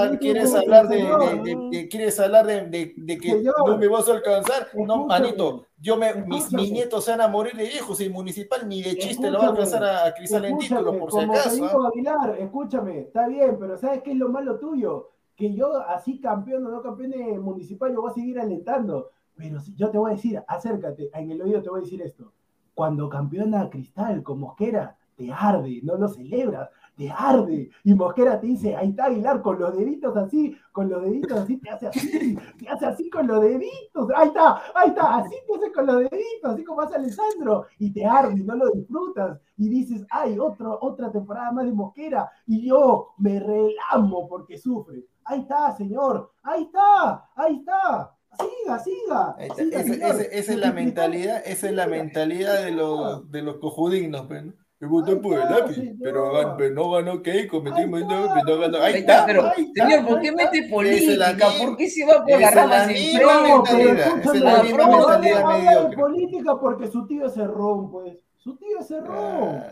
en 0.05 0.11
un 0.11 0.16
¿Quieres, 0.18 0.55
hablar 0.55 0.89
de, 0.89 0.97
señor, 0.97 1.43
de- 1.43 1.55
de- 1.55 1.68
de- 1.70 1.89
quieres 1.89 2.20
hablar 2.20 2.47
de, 2.47 2.61
de- 2.66 2.95
de 2.97 3.18
que 3.18 3.43
no 3.66 3.79
me 3.79 3.89
vas 3.89 4.09
a 4.09 4.12
alcanzar? 4.12 4.68
No, 4.74 5.07
manito, 5.07 5.66
yo 5.81 5.97
me, 5.97 6.14
mis, 6.14 6.53
mis 6.53 6.72
nietos 6.72 7.05
se 7.05 7.11
van 7.12 7.20
a 7.22 7.29
morir 7.29 7.55
de 7.55 7.64
viejos 7.64 8.01
y 8.01 8.09
municipal 8.09 8.68
ni 8.68 8.83
de 8.83 8.97
chiste 8.97 9.31
lo 9.31 9.39
va 9.39 9.47
a 9.47 9.49
alcanzar 9.51 9.85
a, 9.85 10.07
a 10.07 10.14
Cristal 10.14 10.45
en 10.45 10.59
títulos, 10.59 10.97
por 10.97 11.12
si 11.12 11.18
acaso. 11.20 11.51
digo, 11.55 11.85
¿ah? 11.85 11.89
Aguilar, 11.93 12.37
escúchame, 12.39 13.01
está 13.01 13.27
bien, 13.29 13.57
pero 13.59 13.77
¿sabes 13.77 14.03
qué 14.03 14.12
es 14.12 14.16
lo 14.16 14.29
malo 14.29 14.59
tuyo? 14.59 15.11
Que 15.37 15.53
yo, 15.55 15.77
así 15.87 16.18
campeón 16.20 16.66
o 16.66 16.70
no 16.70 16.83
campeón 16.83 17.11
de 17.11 17.39
municipal, 17.39 17.93
yo 17.93 18.01
voy 18.01 18.11
a 18.11 18.14
seguir 18.14 18.41
alentando. 18.41 19.11
Pero 19.37 19.61
si- 19.61 19.74
yo 19.74 19.91
te 19.91 19.99
voy 19.99 20.12
a 20.12 20.14
decir, 20.14 20.43
acércate, 20.49 21.11
en 21.12 21.31
el 21.31 21.43
oído 21.43 21.62
te 21.62 21.68
voy 21.68 21.81
a 21.81 21.83
decir 21.83 22.01
esto. 22.01 22.33
Cuando 22.77 23.09
campeona 23.09 23.70
Cristal 23.70 24.22
con 24.22 24.41
Mosquera, 24.41 24.99
te 25.16 25.33
arde, 25.33 25.81
no 25.83 25.97
lo 25.97 26.09
celebras, 26.09 26.68
te 26.95 27.11
arde. 27.11 27.70
Y 27.85 27.95
Mosquera 27.95 28.39
te 28.39 28.49
dice, 28.49 28.77
ahí 28.77 28.91
está 28.91 29.07
Aguilar, 29.07 29.41
con 29.41 29.59
los 29.59 29.74
deditos 29.74 30.14
así, 30.14 30.55
con 30.72 30.91
los 30.91 31.01
deditos 31.01 31.39
así, 31.39 31.57
te 31.57 31.70
hace 31.70 31.87
así, 31.87 32.37
te 32.59 32.68
hace 32.68 32.85
así 32.85 33.09
con 33.09 33.27
los 33.29 33.41
deditos. 33.41 34.11
Ahí 34.14 34.29
está, 34.29 34.61
ahí 34.74 34.91
está, 34.91 35.16
así 35.16 35.35
te 35.47 35.55
hace 35.55 35.72
con 35.72 35.87
los 35.87 35.97
deditos, 36.01 36.53
así 36.53 36.64
como 36.64 36.83
hace 36.83 36.97
Alessandro. 36.97 37.64
Y 37.79 37.95
te 37.95 38.05
arde, 38.05 38.45
no 38.45 38.57
lo 38.57 38.68
disfrutas. 38.68 39.41
Y 39.57 39.70
dices, 39.70 40.07
ay, 40.11 40.39
otro, 40.39 40.79
otra 40.83 41.11
temporada 41.11 41.53
más 41.53 41.64
de 41.64 41.72
Mosquera. 41.72 42.31
Y 42.47 42.68
yo 42.68 43.14
me 43.16 43.41
relamo 43.41 44.29
porque 44.29 44.59
sufre. 44.59 45.07
Ahí 45.24 45.41
está, 45.41 45.74
señor, 45.74 46.31
ahí 46.43 46.64
está, 46.64 47.31
ahí 47.37 47.57
está. 47.57 48.16
Siga, 48.39 48.78
siga. 48.78 49.37
Esa, 49.39 49.55
señor. 49.82 50.11
esa- 50.11 50.22
esa 50.22 50.53
es 50.53 50.59
la 50.59 50.72
mentalidad, 50.72 51.43
esa 51.47 51.66
es 51.68 51.74
la 51.74 51.87
mentalidad 51.87 52.62
de 52.64 52.70
los, 52.72 53.30
de 53.30 53.43
los 53.43 53.57
cojudignos, 53.59 54.26
pues, 54.26 54.45
¿no? 54.45 54.53
Me 54.78 54.89
por 54.89 55.09
el 55.09 55.41
está, 55.41 55.59
lápiz, 55.61 55.74
señor. 55.76 55.95
pero, 56.03 56.55
pero 56.59 56.74
no 56.74 56.91
ganó 56.91 57.22
Keiko, 57.22 57.62
no, 57.62 57.68
está. 57.70 58.34
pero 58.45 58.57
no 58.57 58.59
ganó. 58.61 58.78
Ahí 58.84 58.95
está, 58.97 59.12
está, 59.14 59.26
pero, 59.26 59.45
ahí 59.47 59.64
está, 59.64 59.89
señor, 59.89 60.07
¿por 60.07 60.20
qué 60.20 60.32
mete 60.32 60.59
es 60.59 60.70
política? 60.70 61.34
¿Por 61.59 61.76
qué 61.78 61.89
se 61.89 62.05
va 62.05 62.24
por 62.24 62.41
la? 62.41 62.51
No, 62.51 62.68
pero 63.16 63.43
mentalidad, 63.43 64.18
esa 64.18 64.34
es 64.34 64.41
la 64.43 64.62
misma 64.62 64.76
pero 64.76 64.87
no 64.91 64.99
mentalidad 65.09 65.41
habla 65.41 65.57
de 65.57 65.64
mediocre. 65.64 65.97
política 65.97 66.61
porque 66.61 66.87
su 66.89 67.07
tío 67.07 67.24
es 67.26 67.32
cerrón, 67.32 67.91
pues. 67.91 68.18
Su 68.37 68.57
tío 68.59 68.78
es 68.78 68.87
cerrón. 68.87 69.62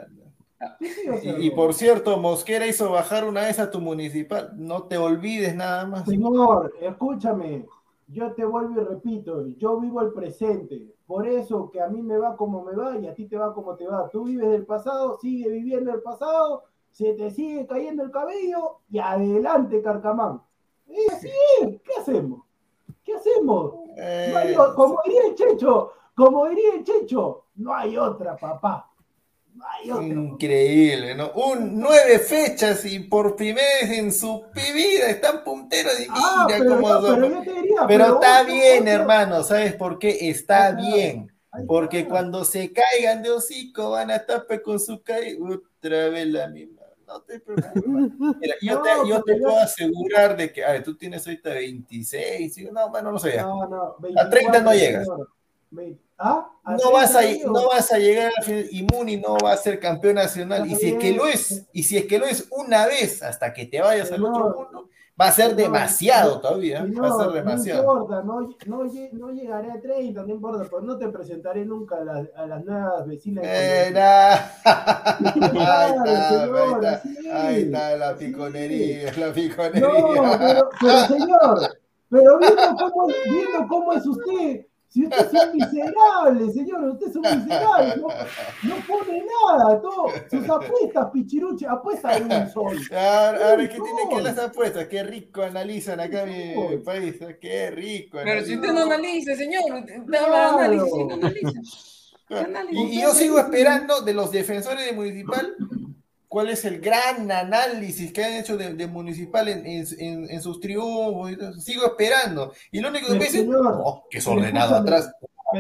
Ah, 0.61 0.77
Y, 1.23 1.47
y 1.47 1.51
por 1.51 1.75
cierto, 1.75 2.17
Mosquera 2.17 2.67
hizo 2.67 2.91
bajar 2.91 3.25
una 3.25 3.43
vez 3.43 3.59
a 3.59 3.71
tu 3.71 3.81
municipal. 3.83 4.53
No 4.57 4.85
te 4.85 4.97
olvides 4.97 5.55
nada 5.55 5.85
más. 5.85 6.07
Señor, 6.07 6.73
escúchame, 6.81 7.67
yo 8.09 8.33
te 8.35 8.45
vuelvo 8.45 8.81
y 8.81 8.85
repito, 8.85 9.47
yo 9.59 9.79
vivo 9.81 10.01
el 10.03 10.13
presente. 10.13 10.95
Por 11.07 11.27
eso 11.27 11.71
que 11.71 11.81
a 11.81 11.89
mí 11.89 12.03
me 12.03 12.17
va 12.19 12.37
como 12.37 12.63
me 12.65 12.75
va 12.75 12.97
y 12.99 13.07
a 13.07 13.15
ti 13.15 13.27
te 13.27 13.37
va 13.37 13.53
como 13.55 13.75
te 13.77 13.87
va. 13.87 14.09
Tú 14.09 14.25
vives 14.25 14.49
del 14.51 14.65
pasado, 14.67 15.19
sigue 15.21 15.51
viviendo 15.51 15.93
el 15.93 16.01
pasado, 16.03 16.65
se 16.91 17.13
te 17.15 17.31
sigue 17.31 17.67
cayendo 17.67 18.03
el 18.05 18.11
cabello 18.11 18.79
y 18.91 18.99
adelante, 18.99 19.83
Carcamán. 19.83 20.41
Y 20.87 20.97
así 21.13 21.29
es, 21.61 21.81
¿qué 21.83 21.93
hacemos? 22.01 22.43
¿Qué 23.03 23.15
hacemos? 23.15 23.75
No 24.31 24.37
hay 24.37 24.55
o- 24.57 24.75
como 24.75 24.99
diría 25.05 25.27
el 25.29 25.35
Checho, 25.35 25.91
como 26.15 26.47
diría 26.47 26.75
el 26.77 26.85
Checho, 26.85 27.45
no 27.57 27.75
hay 27.75 27.97
otra, 27.99 28.37
papá. 28.37 28.91
Increíble, 29.85 31.15
¿no? 31.15 31.31
Un 31.33 31.79
nueve 31.79 32.19
fechas 32.19 32.85
y 32.85 33.01
por 33.01 33.37
primera 33.37 33.67
vez 33.83 33.99
en 33.99 34.13
su 34.13 34.45
vida 34.55 35.11
están 35.11 35.45
punteros 35.45 36.01
y 36.01 36.07
ah, 36.09 36.47
mira 36.47 36.59
pero, 36.59 36.81
no, 36.81 37.01
son. 37.03 37.45
Pero, 37.87 38.15
está 38.15 38.43
bien, 38.45 38.89
hermano, 38.89 39.43
¿sabes 39.43 39.75
por 39.75 39.99
qué? 39.99 40.31
Está 40.31 40.73
bien. 40.73 41.31
Porque 41.67 42.07
cuando 42.07 42.45
se 42.45 42.73
caigan 42.73 43.23
de 43.23 43.31
hocico 43.31 43.91
van 43.91 44.11
a 44.11 44.17
estar 44.17 44.45
con 44.63 44.81
su 44.81 45.03
caída. 45.03 45.39
Otra 45.41 46.09
vez 46.09 46.27
la 46.27 46.49
misma. 46.49 46.83
No 47.07 47.21
te 47.23 47.39
preocupes. 47.39 47.83
Mira, 48.41 48.55
yo, 48.61 48.83
te, 49.25 49.37
puedo 49.37 49.59
asegurar 49.59 50.37
de 50.37 50.53
que, 50.53 50.65
a 50.65 50.73
ver, 50.73 50.83
tú 50.83 50.97
tienes 50.97 51.27
ahorita 51.27 51.51
26. 51.51 52.73
No, 52.73 52.91
bueno, 52.91 53.13
no 53.13 53.19
sé. 53.19 53.37
No, 53.37 53.97
a 54.17 54.31
30 54.31 54.61
no 54.63 54.73
llegas. 54.73 55.07
¿Ah? 56.19 56.49
¿A 56.65 56.73
No 56.73 56.77
30 56.79 56.91
vas, 56.93 57.17
a, 57.17 57.21
no 57.47 57.69
vas 57.69 57.93
a 57.93 57.99
llegar 57.99 58.33
al 58.39 58.45
final 58.45 58.67
y 58.71 58.83
Muni 58.85 59.17
no 59.19 59.37
va 59.45 59.53
a 59.53 59.57
ser 59.57 59.79
campeón 59.81 60.15
nacional. 60.15 60.67
Y 60.67 60.75
si 60.77 60.91
es 60.91 60.95
que 60.99 61.13
lo 61.13 61.27
es, 61.27 61.67
y 61.73 61.83
si 61.83 61.99
es 61.99 62.07
que 62.07 62.19
lo 62.19 62.27
es 62.27 62.47
una 62.51 62.87
vez 62.87 63.23
hasta 63.23 63.53
que 63.53 63.67
te 63.67 63.81
vayas 63.81 64.11
al 64.13 64.25
otro 64.25 64.55
mundo, 64.57 64.89
va 65.21 65.27
a 65.27 65.33
ser 65.33 65.55
demasiado 65.55 66.37
no, 66.37 66.41
todavía. 66.41 66.81
Va 66.85 67.09
a 67.09 67.17
ser 67.19 67.27
No 67.27 67.33
demasiado. 67.33 67.83
importa, 67.83 68.23
no, 68.23 68.41
no, 68.67 68.85
lle- 68.85 69.11
no 69.13 69.31
llegaré 69.31 69.71
a 69.73 69.81
30, 69.81 70.23
no 70.23 70.29
importa, 70.35 70.69
pues 70.71 70.83
no 70.85 70.97
te 70.99 71.09
presentaré 71.09 71.65
nunca 71.65 71.97
a, 71.99 72.05
las- 72.05 72.29
a 72.37 72.47
las 72.47 72.65
nuevas 72.65 73.07
vecinas. 73.07 73.45
Eh, 73.47 73.83
ahí 73.85 73.89
está, 73.89 74.35
ahí 74.65 76.73
está, 76.73 77.03
ahí 77.33 77.57
es, 77.57 77.65
está 77.67 77.97
la 77.97 78.17
piconería, 78.17 79.13
la 79.17 79.27
No, 79.27 79.33
piconería. 79.33 80.39
pero, 80.39 80.69
pero 80.81 80.99
señor, 81.07 81.77
pero 82.09 82.39
viendo 82.39 82.77
cómo, 82.77 83.07
viendo 83.07 83.69
cómo 83.69 83.93
es 83.93 84.07
usted, 84.07 84.67
si 84.95 85.03
usted 85.03 85.27
es 85.27 85.43
un 85.43 85.57
miserable, 85.57 86.53
señor, 86.53 86.85
usted 86.91 87.09
es 87.09 87.17
un 87.17 87.23
miserable, 87.23 87.97
no, 87.97 88.09
no 88.63 88.87
pone 88.87 89.25
nada, 89.43 89.81
todo, 89.81 90.07
sus 90.31 90.49
apuestas, 90.49 91.11
pichiruche, 91.13 91.67
apuesta 91.67 92.17
de 92.17 92.23
un 92.23 92.49
sol. 92.49 92.79
Ahora, 92.93 93.51
ahora, 93.51 93.69
¿qué 93.69 93.75
tiene 93.75 94.09
que 94.09 94.23
las 94.23 94.39
apuestas? 94.39 94.87
Qué 94.87 95.03
rico 95.03 95.43
analizan 95.43 95.99
acá 95.99 96.23
en 96.23 96.71
mi 96.71 96.77
país, 96.79 97.17
qué 97.41 97.73
rico. 97.73 98.19
Pero 98.23 98.45
si 98.45 98.53
analizan. 98.53 98.61
usted 98.61 98.73
no 98.73 98.83
analiza, 98.83 99.35
señor, 99.35 99.63
usted 99.75 100.15
habla 100.15 100.37
de 100.37 100.47
análisis 100.47 100.95
y 100.97 101.05
no 101.05 101.15
analiza. 101.15 101.61
Y, 102.71 102.99
y 102.99 103.03
yo 103.03 103.11
sigo 103.15 103.41
esperando 103.41 104.01
de 104.03 104.15
los 104.15 104.31
defensores 104.31 104.87
de 104.87 104.93
Municipal 104.93 105.57
cuál 106.35 106.51
es 106.51 106.65
el 106.65 106.81
gran 106.81 107.31
análisis 107.31 108.13
que 108.13 108.25
han 108.25 108.33
hecho 108.33 108.57
de, 108.57 108.75
de 108.75 108.87
Municipal 108.89 109.47
en, 109.47 109.65
en- 109.65 110.29
en- 110.29 110.43
sus 110.43 110.59
triunfos. 110.59 111.63
Sigo 111.63 111.87
esperando. 111.87 112.53
Y 112.73 112.81
lo 112.81 112.89
único 112.89 113.07
que 113.07 113.13
Pero, 113.13 113.21
me 113.21 113.31
dicen, 113.31 113.55
oh, 113.55 114.05
que 114.11 114.19
es 114.19 114.27
ordenado 114.27 114.75
atrás. 114.75 115.13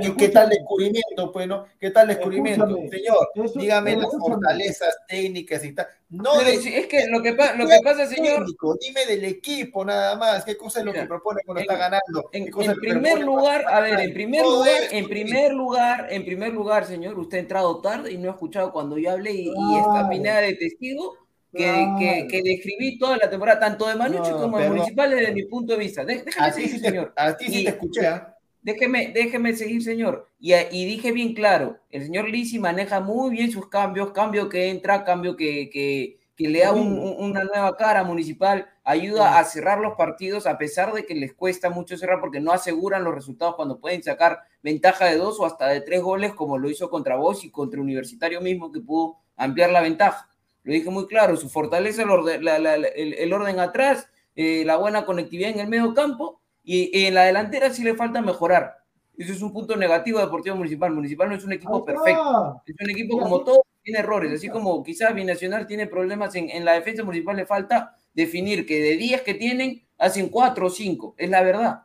Pero 0.02 0.16
¿Qué, 0.16 0.28
tal 0.28 0.48
descubrimiento? 0.50 1.32
Pues, 1.32 1.46
¿no? 1.48 1.64
¿Qué 1.80 1.90
tal 1.90 2.08
descubrimiento? 2.08 2.64
Escúchame, 2.66 2.90
Señor, 2.90 3.28
eso- 3.34 3.58
dígame 3.58 3.96
las 3.96 4.04
escúchame. 4.06 4.34
fortalezas 4.34 4.96
técnicas 5.08 5.64
y 5.64 5.74
tal. 5.74 5.86
No 6.10 6.30
Pero 6.38 6.50
de- 6.50 6.56
si- 6.58 6.74
es 6.74 6.86
que 6.86 7.06
lo 7.08 7.22
que, 7.22 7.32
pa- 7.32 7.54
lo 7.54 7.66
que 7.66 7.78
pasa, 7.82 8.06
señor, 8.06 8.38
técnico, 8.40 8.76
dime 8.80 9.06
del 9.06 9.24
equipo 9.24 9.84
nada 9.84 10.14
más. 10.16 10.44
¿Qué 10.44 10.56
cosa 10.56 10.78
es 10.80 10.84
lo 10.84 10.92
Mira, 10.92 11.02
que 11.04 11.08
propone 11.08 11.40
cuando 11.44 11.60
en- 11.60 11.64
está 11.64 11.76
ganando? 11.76 12.28
En, 12.32 12.44
¿Qué 12.44 12.50
cosa 12.50 12.64
en 12.66 12.70
es 12.72 12.76
lo 12.76 12.82
que 12.82 12.88
primer 12.90 13.18
lugar, 13.20 13.64
a 13.68 13.80
ver, 13.80 14.00
en 14.00 14.12
primer 14.14 14.42
Todo 14.42 14.58
lugar, 14.64 14.82
en 14.90 15.08
primer 15.08 15.52
lugar, 15.52 16.06
en 16.10 16.24
primer 16.24 16.52
lugar, 16.52 16.86
señor, 16.86 17.18
usted 17.18 17.38
ha 17.38 17.40
entrado 17.40 17.80
tarde 17.80 18.12
y 18.12 18.18
no 18.18 18.28
ha 18.30 18.32
escuchado 18.34 18.72
cuando 18.72 18.98
yo 18.98 19.10
hablé 19.10 19.32
y, 19.32 19.50
Claro. 19.52 20.08
Pineda 20.08 20.40
de 20.40 20.54
testigo 20.54 21.16
que, 21.52 21.86
que, 21.98 22.26
que 22.28 22.42
describí 22.42 22.98
toda 22.98 23.16
la 23.16 23.30
temporada, 23.30 23.60
tanto 23.60 23.86
de 23.86 23.94
Manucci 23.94 24.30
No, 24.32 24.40
como 24.40 24.56
de 24.58 24.64
perdón. 24.64 24.76
Municipal 24.78 25.10
desde 25.10 25.32
mi 25.32 25.44
punto 25.44 25.72
de 25.72 25.78
vista. 25.78 26.04
De- 26.04 26.22
déjeme 26.24 26.46
A 26.46 26.50
ti 26.52 26.54
seguir, 26.62 26.70
sí 26.76 26.82
te, 26.82 26.88
señor. 26.88 27.12
a 27.16 27.36
ti 27.36 27.44
sí 27.46 27.60
Y- 27.60 27.64
te 27.64 27.70
escuché, 27.70 28.06
¿ah? 28.08 28.33
Déjeme, 28.64 29.12
déjeme 29.14 29.54
seguir, 29.54 29.82
señor. 29.82 30.26
Y, 30.40 30.54
y 30.54 30.86
dije 30.86 31.12
bien 31.12 31.34
claro, 31.34 31.78
el 31.90 32.02
señor 32.04 32.30
Lisi 32.30 32.58
maneja 32.58 32.98
muy 33.00 33.30
bien 33.30 33.50
sus 33.52 33.68
cambios, 33.68 34.12
cambio 34.12 34.48
que 34.48 34.70
entra, 34.70 35.04
cambio 35.04 35.36
que, 35.36 35.68
que, 35.70 36.18
que 36.34 36.48
le 36.48 36.60
da 36.60 36.72
un- 36.72 36.98
un- 36.98 37.14
una 37.18 37.44
nueva 37.44 37.76
cara 37.76 38.04
municipal, 38.04 38.66
ayuda 38.82 39.38
a 39.38 39.44
cerrar 39.44 39.80
los 39.80 39.94
partidos 39.96 40.46
a 40.46 40.56
pesar 40.56 40.94
de 40.94 41.04
que 41.04 41.14
les 41.14 41.34
cuesta 41.34 41.68
mucho 41.68 41.98
cerrar 41.98 42.20
porque 42.20 42.40
no 42.40 42.52
aseguran 42.52 43.04
los 43.04 43.14
resultados 43.14 43.54
cuando 43.56 43.78
pueden 43.80 44.02
sacar 44.02 44.38
ventaja 44.62 45.04
de 45.06 45.18
dos 45.18 45.38
o 45.40 45.44
hasta 45.46 45.68
de 45.68 45.82
tres 45.82 46.00
goles 46.02 46.32
como 46.32 46.56
lo 46.58 46.70
hizo 46.70 46.88
contra 46.88 47.16
vos 47.16 47.44
y 47.44 47.50
contra 47.50 47.80
Universitario 47.82 48.40
mismo 48.40 48.72
que 48.72 48.80
pudo 48.80 49.18
ampliar 49.36 49.70
la 49.72 49.82
ventaja. 49.82 50.26
Lo 50.62 50.72
dije 50.72 50.88
muy 50.90 51.06
claro, 51.06 51.36
su 51.36 51.50
fortaleza 51.50 52.02
el 52.02 52.10
orden, 52.10 52.42
la- 52.42 52.58
la- 52.58 52.78
la- 52.78 52.88
el, 52.88 53.12
el 53.12 53.32
orden 53.34 53.60
atrás, 53.60 54.08
eh, 54.36 54.64
la 54.64 54.76
buena 54.78 55.04
conectividad 55.04 55.50
en 55.50 55.60
el 55.60 55.68
medio 55.68 55.92
campo 55.94 56.40
y, 56.64 56.98
y 56.98 57.06
en 57.06 57.14
la 57.14 57.24
delantera 57.24 57.70
sí 57.70 57.82
le 57.84 57.94
falta 57.94 58.20
mejorar. 58.22 58.78
Eso 59.16 59.32
es 59.32 59.42
un 59.42 59.52
punto 59.52 59.76
negativo 59.76 60.18
de 60.18 60.24
Deportivo 60.24 60.56
Municipal. 60.56 60.90
Municipal 60.92 61.28
no 61.28 61.36
es 61.36 61.44
un 61.44 61.52
equipo 61.52 61.84
perfecto. 61.84 62.62
Es 62.66 62.74
un 62.80 62.90
equipo 62.90 63.18
como 63.18 63.44
todo, 63.44 63.64
tiene 63.82 64.00
errores. 64.00 64.32
Así 64.32 64.48
como 64.48 64.82
quizás 64.82 65.14
Binacional 65.14 65.66
tiene 65.68 65.86
problemas 65.86 66.34
en, 66.34 66.50
en 66.50 66.64
la 66.64 66.72
defensa 66.72 67.04
municipal, 67.04 67.36
le 67.36 67.46
falta 67.46 67.94
definir 68.12 68.66
que 68.66 68.80
de 68.80 68.96
10 68.96 69.22
que 69.22 69.34
tienen, 69.34 69.86
hacen 69.98 70.28
4 70.30 70.66
o 70.66 70.70
5. 70.70 71.14
Es 71.18 71.30
la 71.30 71.42
verdad. 71.42 71.82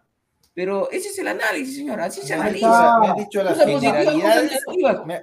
Pero 0.55 0.89
ese 0.91 1.09
es 1.09 1.19
el 1.19 1.27
análisis, 1.27 1.75
señor. 1.77 2.01
Así 2.01 2.21
se 2.21 2.33
analiza. 2.33 2.99
Me 2.99 3.07
has 3.09 3.15
dicho 3.17 3.43
las 3.43 3.57
generalidades. 3.79 4.51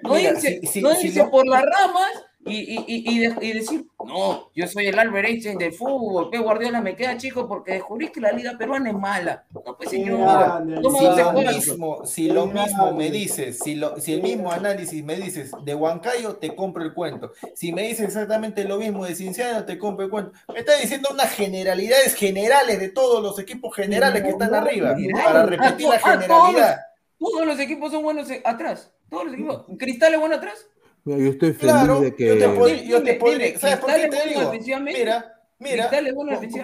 No 0.02 0.14
mira, 0.14 0.30
irse, 0.30 0.60
si- 0.60 0.66
si- 0.66 0.82
no 0.82 0.94
si 0.94 1.08
irse 1.08 1.24
no- 1.24 1.30
por 1.30 1.46
las 1.46 1.62
ramas 1.62 2.12
y, 2.46 2.56
y, 2.56 2.84
y, 2.86 3.10
y 3.14 3.18
de- 3.20 3.46
y 3.46 3.52
decir, 3.52 3.86
no, 4.04 4.50
yo 4.54 4.66
soy 4.68 4.86
el 4.86 4.98
Albert 4.98 5.28
Einstein 5.28 5.58
del 5.58 5.72
fútbol, 5.72 6.30
Pep 6.30 6.42
Guardiola 6.42 6.80
me 6.80 6.94
queda 6.96 7.16
chico 7.16 7.48
porque 7.48 7.72
descubrí 7.72 8.08
que 8.10 8.20
la 8.20 8.32
liga 8.32 8.56
peruana 8.56 8.90
es 8.90 8.96
mala. 8.96 9.44
No, 9.52 9.62
pues 9.76 9.90
señor, 9.90 10.62
Si 10.66 11.16
lo 11.18 11.32
mismo, 11.32 12.06
si 12.06 12.28
lo 12.30 12.46
mismo 12.46 12.92
me 12.92 13.10
dices, 13.10 13.58
si, 13.58 13.74
lo, 13.74 14.00
si 14.00 14.14
el 14.14 14.22
mismo 14.22 14.52
análisis 14.52 15.02
me 15.04 15.16
dices 15.16 15.50
de 15.64 15.74
Huancayo, 15.74 16.36
te 16.36 16.54
compro 16.54 16.82
el 16.84 16.94
cuento. 16.94 17.32
Si 17.54 17.72
me 17.72 17.82
dices 17.82 18.06
exactamente 18.06 18.64
lo 18.64 18.78
mismo 18.78 19.04
de 19.04 19.14
Cinciano, 19.14 19.64
te 19.64 19.78
compro 19.78 20.04
el 20.04 20.10
cuento. 20.10 20.32
Me 20.52 20.60
estás 20.60 20.80
diciendo 20.80 21.08
unas 21.12 21.30
generalidades 21.32 22.14
generales 22.14 22.78
de 22.80 22.88
todos 22.90 23.22
los 23.22 23.38
equipos 23.38 23.74
generales 23.74 24.22
que 24.22 24.30
están 24.30 24.54
arriba, 24.54 24.96
para 25.24 25.46
repetir 25.46 25.88
la 25.88 25.96
Ah, 25.96 26.00
todos- 26.00 26.12
generalidad. 26.20 26.76
Todos 27.18 27.46
los 27.46 27.58
equipos 27.58 27.90
son 27.92 28.02
buenos 28.02 28.30
eh, 28.30 28.42
atrás. 28.44 28.92
Todos 29.08 29.24
los 29.24 29.34
equipos. 29.34 29.64
¿Cristal 29.78 30.12
es 30.14 30.20
bueno 30.20 30.34
atrás? 30.36 30.66
Mira, 31.06 31.18
yo 31.20 31.30
estoy 31.30 31.52
feliz 31.52 31.72
Claro, 31.72 32.00
de 32.00 32.14
que. 32.16 32.26
yo 32.26 32.38
te 32.38 32.48
podría, 32.48 32.82
yo 32.82 33.02
te 33.02 33.14
podría- 33.14 33.58
¿sabes 33.60 33.76
por 33.78 33.94
qué 33.94 34.08
te 34.08 34.28
digo? 34.28 34.52
Mira, 34.80 35.40
mira, 35.60 35.90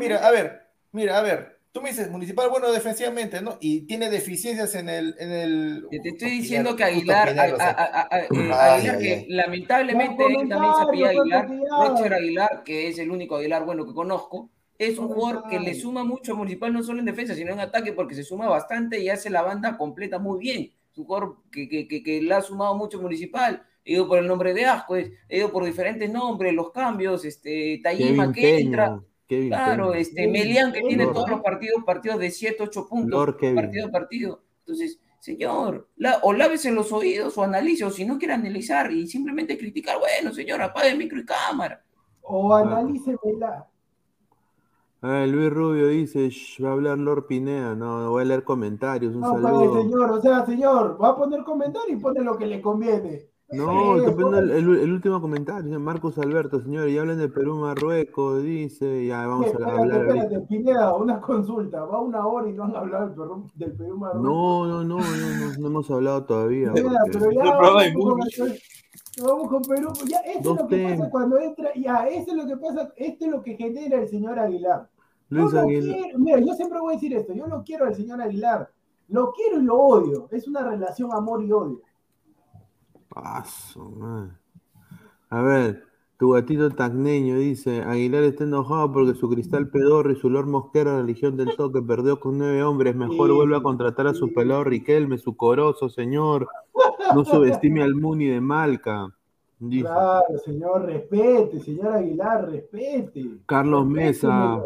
mira, 0.00 0.26
a 0.26 0.30
ver, 0.32 0.62
mira, 0.90 1.18
a 1.18 1.22
ver, 1.22 1.60
tú 1.70 1.80
me 1.80 1.90
dices 1.90 2.10
municipal 2.10 2.50
bueno 2.50 2.72
defensivamente, 2.72 3.40
¿no? 3.40 3.56
Y 3.60 3.82
tiene 3.82 4.10
deficiencias 4.10 4.74
en 4.74 4.88
el, 4.88 5.14
en 5.20 5.30
el. 5.30 5.86
Te, 5.88 6.00
te 6.00 6.08
estoy 6.08 6.30
diciendo 6.30 6.74
que 6.74 6.82
Aguilar, 6.82 7.28
Aguilar, 7.28 8.98
que 8.98 9.26
lamentablemente 9.28 10.26
él 10.26 10.48
también 10.48 10.74
se 10.74 10.84
comentario, 10.86 11.20
Aguilar, 11.20 11.48
Roger. 11.78 12.14
Aguilar, 12.14 12.62
que 12.64 12.88
es 12.88 12.98
el 12.98 13.12
único 13.12 13.36
Aguilar 13.36 13.64
bueno 13.64 13.86
que 13.86 13.94
conozco, 13.94 14.50
es 14.76 14.98
un 14.98 15.06
jugador 15.06 15.44
que 15.48 15.60
le 15.60 15.74
suma 15.74 16.02
mucho 16.02 16.32
a 16.32 16.34
Municipal, 16.34 16.72
no 16.72 16.82
solo 16.82 16.98
en 16.98 17.04
defensa, 17.04 17.36
sino 17.36 17.52
en 17.52 17.60
ataque, 17.60 17.92
porque 17.92 18.16
se 18.16 18.24
suma 18.24 18.48
bastante 18.48 18.98
y 18.98 19.08
hace 19.08 19.30
la 19.30 19.42
banda 19.42 19.78
completa 19.78 20.18
muy 20.18 20.40
bien. 20.40 20.72
Es 20.90 20.98
un 20.98 21.04
jugador 21.04 21.36
que, 21.52 21.68
que, 21.68 21.86
que, 21.86 22.02
que 22.02 22.20
le 22.20 22.34
ha 22.34 22.42
sumado 22.42 22.74
mucho 22.76 22.98
a 22.98 23.02
Municipal. 23.02 23.64
He 23.84 23.94
ido 23.94 24.06
por 24.06 24.18
el 24.18 24.26
nombre 24.28 24.54
de 24.54 24.64
Ascuez, 24.66 25.12
he 25.28 25.38
ido 25.38 25.50
por 25.50 25.64
diferentes 25.64 26.10
nombres, 26.10 26.54
los 26.54 26.70
cambios, 26.70 27.24
este, 27.24 27.80
Tayima 27.82 28.32
que 28.32 28.58
entra. 28.60 29.00
Kevin 29.26 29.48
Claro, 29.48 29.88
Peña. 29.90 30.00
este, 30.00 30.28
Melián 30.28 30.72
que 30.72 30.82
tiene 30.82 31.06
todos 31.06 31.30
los 31.30 31.40
partidos, 31.40 31.82
partidos 31.84 32.18
de 32.20 32.30
7, 32.30 32.62
8 32.64 32.86
puntos, 32.88 33.10
Lord 33.10 33.38
partido 33.54 33.86
a 33.86 33.90
partido. 33.90 34.42
Entonces, 34.60 35.00
señor, 35.20 35.88
la- 35.96 36.18
o 36.22 36.32
lávese 36.34 36.70
los 36.70 36.92
oídos 36.92 37.38
o 37.38 37.42
analice, 37.42 37.84
o 37.84 37.90
si 37.90 38.04
no 38.04 38.18
quiere 38.18 38.34
analizar 38.34 38.92
y 38.92 39.06
simplemente 39.06 39.56
criticar, 39.56 39.98
bueno, 39.98 40.32
señor, 40.34 40.60
apague 40.60 40.94
micro 40.96 41.18
y 41.18 41.24
cámara. 41.24 41.82
O 42.20 42.54
analícemela. 42.54 43.66
Ah, 45.00 45.26
Luis 45.26 45.50
Rubio 45.50 45.88
dice, 45.88 46.28
"Shh, 46.30 46.62
va 46.62 46.68
a 46.68 46.72
hablar 46.72 46.98
Lord 46.98 47.26
Pineda. 47.26 47.74
No, 47.74 48.00
no 48.02 48.10
voy 48.10 48.22
a 48.22 48.26
leer 48.26 48.44
comentarios. 48.44 49.14
Un 49.14 49.22
No, 49.22 49.32
pues, 49.32 49.42
saludo. 49.42 49.82
señor, 49.82 50.10
o 50.12 50.20
sea, 50.22 50.46
señor, 50.46 50.98
va 51.02 51.08
a 51.08 51.16
poner 51.16 51.42
comentario 51.42 51.96
y 51.96 51.98
pone 52.00 52.20
lo 52.22 52.38
que 52.38 52.46
le 52.46 52.60
conviene. 52.60 53.26
No, 53.52 53.98
Sí, 53.98 54.04
el, 54.06 54.14
pues. 54.14 54.38
el- 54.38 54.50
el 54.78 54.92
último 54.92 55.20
comentario. 55.20 55.62
dice 55.64 55.78
Marcos 55.78 56.16
Alberto, 56.18 56.60
señor, 56.60 56.88
y 56.88 56.96
hablan 56.98 57.18
de 57.18 57.28
Perú, 57.28 57.56
Marruecos, 57.56 58.42
dice. 58.42 59.06
Ya 59.06 59.26
vamos 59.26 59.46
a 59.46 59.48
Espérate, 59.50 59.78
hablar 59.80 60.06
espérate. 60.06 60.40
Pineda, 60.48 60.94
una 60.96 61.20
consulta. 61.20 61.84
Va 61.84 62.00
una 62.00 62.26
hora 62.26 62.48
y 62.48 62.52
no 62.54 62.64
han 62.64 62.74
hablado 62.76 63.06
del 63.06 63.14
Perú, 63.14 63.50
del 63.54 63.72
Perú 63.72 63.98
Marruecos. 63.98 64.22
No, 64.24 64.66
no, 64.66 64.84
no, 64.84 64.98
no, 64.98 65.00
no, 65.00 65.58
no 65.58 65.66
hemos 65.66 65.90
hablado 65.90 66.24
todavía. 66.24 66.72
Pineda, 66.72 66.98
porque- 67.04 67.18
pero 67.18 67.30
ya. 67.32 67.56
Vamos 67.56 67.84
Vamos 69.22 69.48
con 69.48 69.62
Perú. 69.62 69.88
Ya, 70.08 70.18
esto 70.20 70.54
es 70.54 70.60
lo 70.62 70.66
que 70.68 70.84
pasa 70.88 71.10
cuando 71.10 71.38
entra. 71.38 71.70
Ya, 71.76 72.06
esto 72.08 72.30
es 72.32 72.36
lo 72.38 72.46
que 72.46 72.56
pasa. 72.56 72.92
Esto 72.96 73.24
es 73.26 73.30
lo 73.30 73.42
que 73.42 73.56
genera 73.56 74.00
el 74.00 74.08
señor 74.08 74.38
Aguilar. 74.38 74.88
Luis 75.28 75.50
yo 75.52 75.58
lo 75.60 75.66
Aguilar. 75.68 75.96
quiero- 75.98 76.18
mira, 76.18 76.38
yo 76.40 76.54
siempre 76.54 76.80
voy 76.80 76.92
a 76.94 76.96
decir 76.96 77.14
esto. 77.14 77.32
Yo 77.34 77.46
lo 77.46 77.62
quiero 77.62 77.84
al 77.84 77.94
señor 77.94 78.22
Aguilar. 78.22 78.70
Lo 79.08 79.30
quiero 79.32 79.60
y 79.60 79.64
lo 79.64 79.76
odio. 79.78 80.28
Es 80.30 80.48
una 80.48 80.62
relación 80.66 81.12
amor 81.12 81.42
y 81.44 81.52
odio. 81.52 81.80
Paso, 83.14 83.90
man. 83.90 84.38
A 85.28 85.42
ver, 85.42 85.84
tu 86.18 86.30
gatito 86.30 86.70
tacneño 86.70 87.36
dice, 87.36 87.82
Aguilar 87.82 88.22
está 88.24 88.44
enojado 88.44 88.92
porque 88.92 89.14
su 89.14 89.28
cristal 89.28 89.68
pedorro 89.68 90.12
y 90.12 90.16
su 90.16 90.30
Lord 90.30 90.46
Mosquera, 90.46 90.98
religión 90.98 91.36
del 91.36 91.56
toque, 91.56 91.82
perdió 91.82 92.20
con 92.20 92.38
nueve 92.38 92.62
hombres. 92.62 92.94
Mejor 92.94 93.28
Sí, 93.28 93.34
vuelva 93.34 93.58
a 93.58 93.62
contratar 93.62 94.06
a 94.06 94.14
su 94.14 94.32
pelado 94.32 94.64
Riquelme, 94.64 95.18
su 95.18 95.36
corozo, 95.36 95.88
señor. 95.88 96.48
No 97.14 97.24
subestime 97.24 97.82
al 97.82 97.94
Muni 97.94 98.26
de 98.26 98.40
Malca. 98.40 99.08
Dice. 99.58 99.82
Claro, 99.84 100.38
señor, 100.44 100.84
respete, 100.86 101.60
señor 101.60 101.94
Aguilar, 101.94 102.50
respete. 102.50 103.38
Carlos 103.46 103.86
Mesa. 103.86 104.62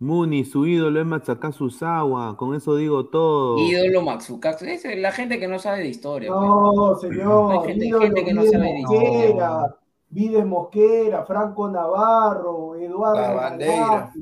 Muni, 0.00 0.44
su 0.44 0.66
ídolo 0.66 1.00
es 1.00 1.06
Matsakazusawa, 1.06 2.36
con 2.36 2.54
eso 2.54 2.76
digo 2.76 3.06
todo. 3.06 3.58
Ídolo 3.58 4.02
Matsukazu. 4.02 4.64
Es 4.66 4.84
la 4.98 5.12
gente 5.12 5.38
que 5.38 5.48
no 5.48 5.58
sabe 5.58 5.78
de 5.78 5.88
historia. 5.88 6.30
No, 6.30 6.94
señor. 7.00 7.52
Hay 7.52 7.68
gente- 7.68 7.86
ídolo, 7.86 8.04
gente 8.06 8.24
que 8.24 8.34
no 8.34 8.42
sabe 8.44 8.64
de 8.72 8.82
Mosquera, 8.82 9.76
Vides 10.10 10.46
Mosquera, 10.46 11.24
Franco 11.24 11.68
Navarro, 11.68 12.74
Eduardo. 12.76 13.20
La 13.20 13.32
bandera. 13.34 14.12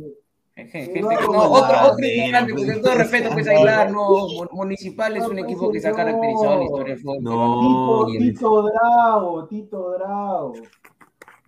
Gente- 0.54 1.00
no, 1.00 1.08
otro, 1.08 1.30
otro 1.30 1.96
con 1.96 2.82
todo 2.82 2.94
respeto, 2.94 3.30
pues 3.32 3.48
Aguilar, 3.48 3.90
no, 3.90 4.08
Mu- 4.10 4.46
Municipal 4.52 5.16
es 5.16 5.26
un 5.26 5.36
No, 5.36 5.42
equipo 5.44 5.72
que 5.72 5.80
se 5.80 5.88
ha 5.88 5.90
no. 5.90 5.96
caracterizado 5.96 6.52
en 6.52 6.58
la 6.58 6.64
historia 6.66 6.94
del 6.94 7.02
fútbol. 7.02 7.22
No, 7.22 8.06
Tito 8.06 8.62
Drago, 8.62 9.46
Tito 9.48 9.90
Drago. 9.92 10.52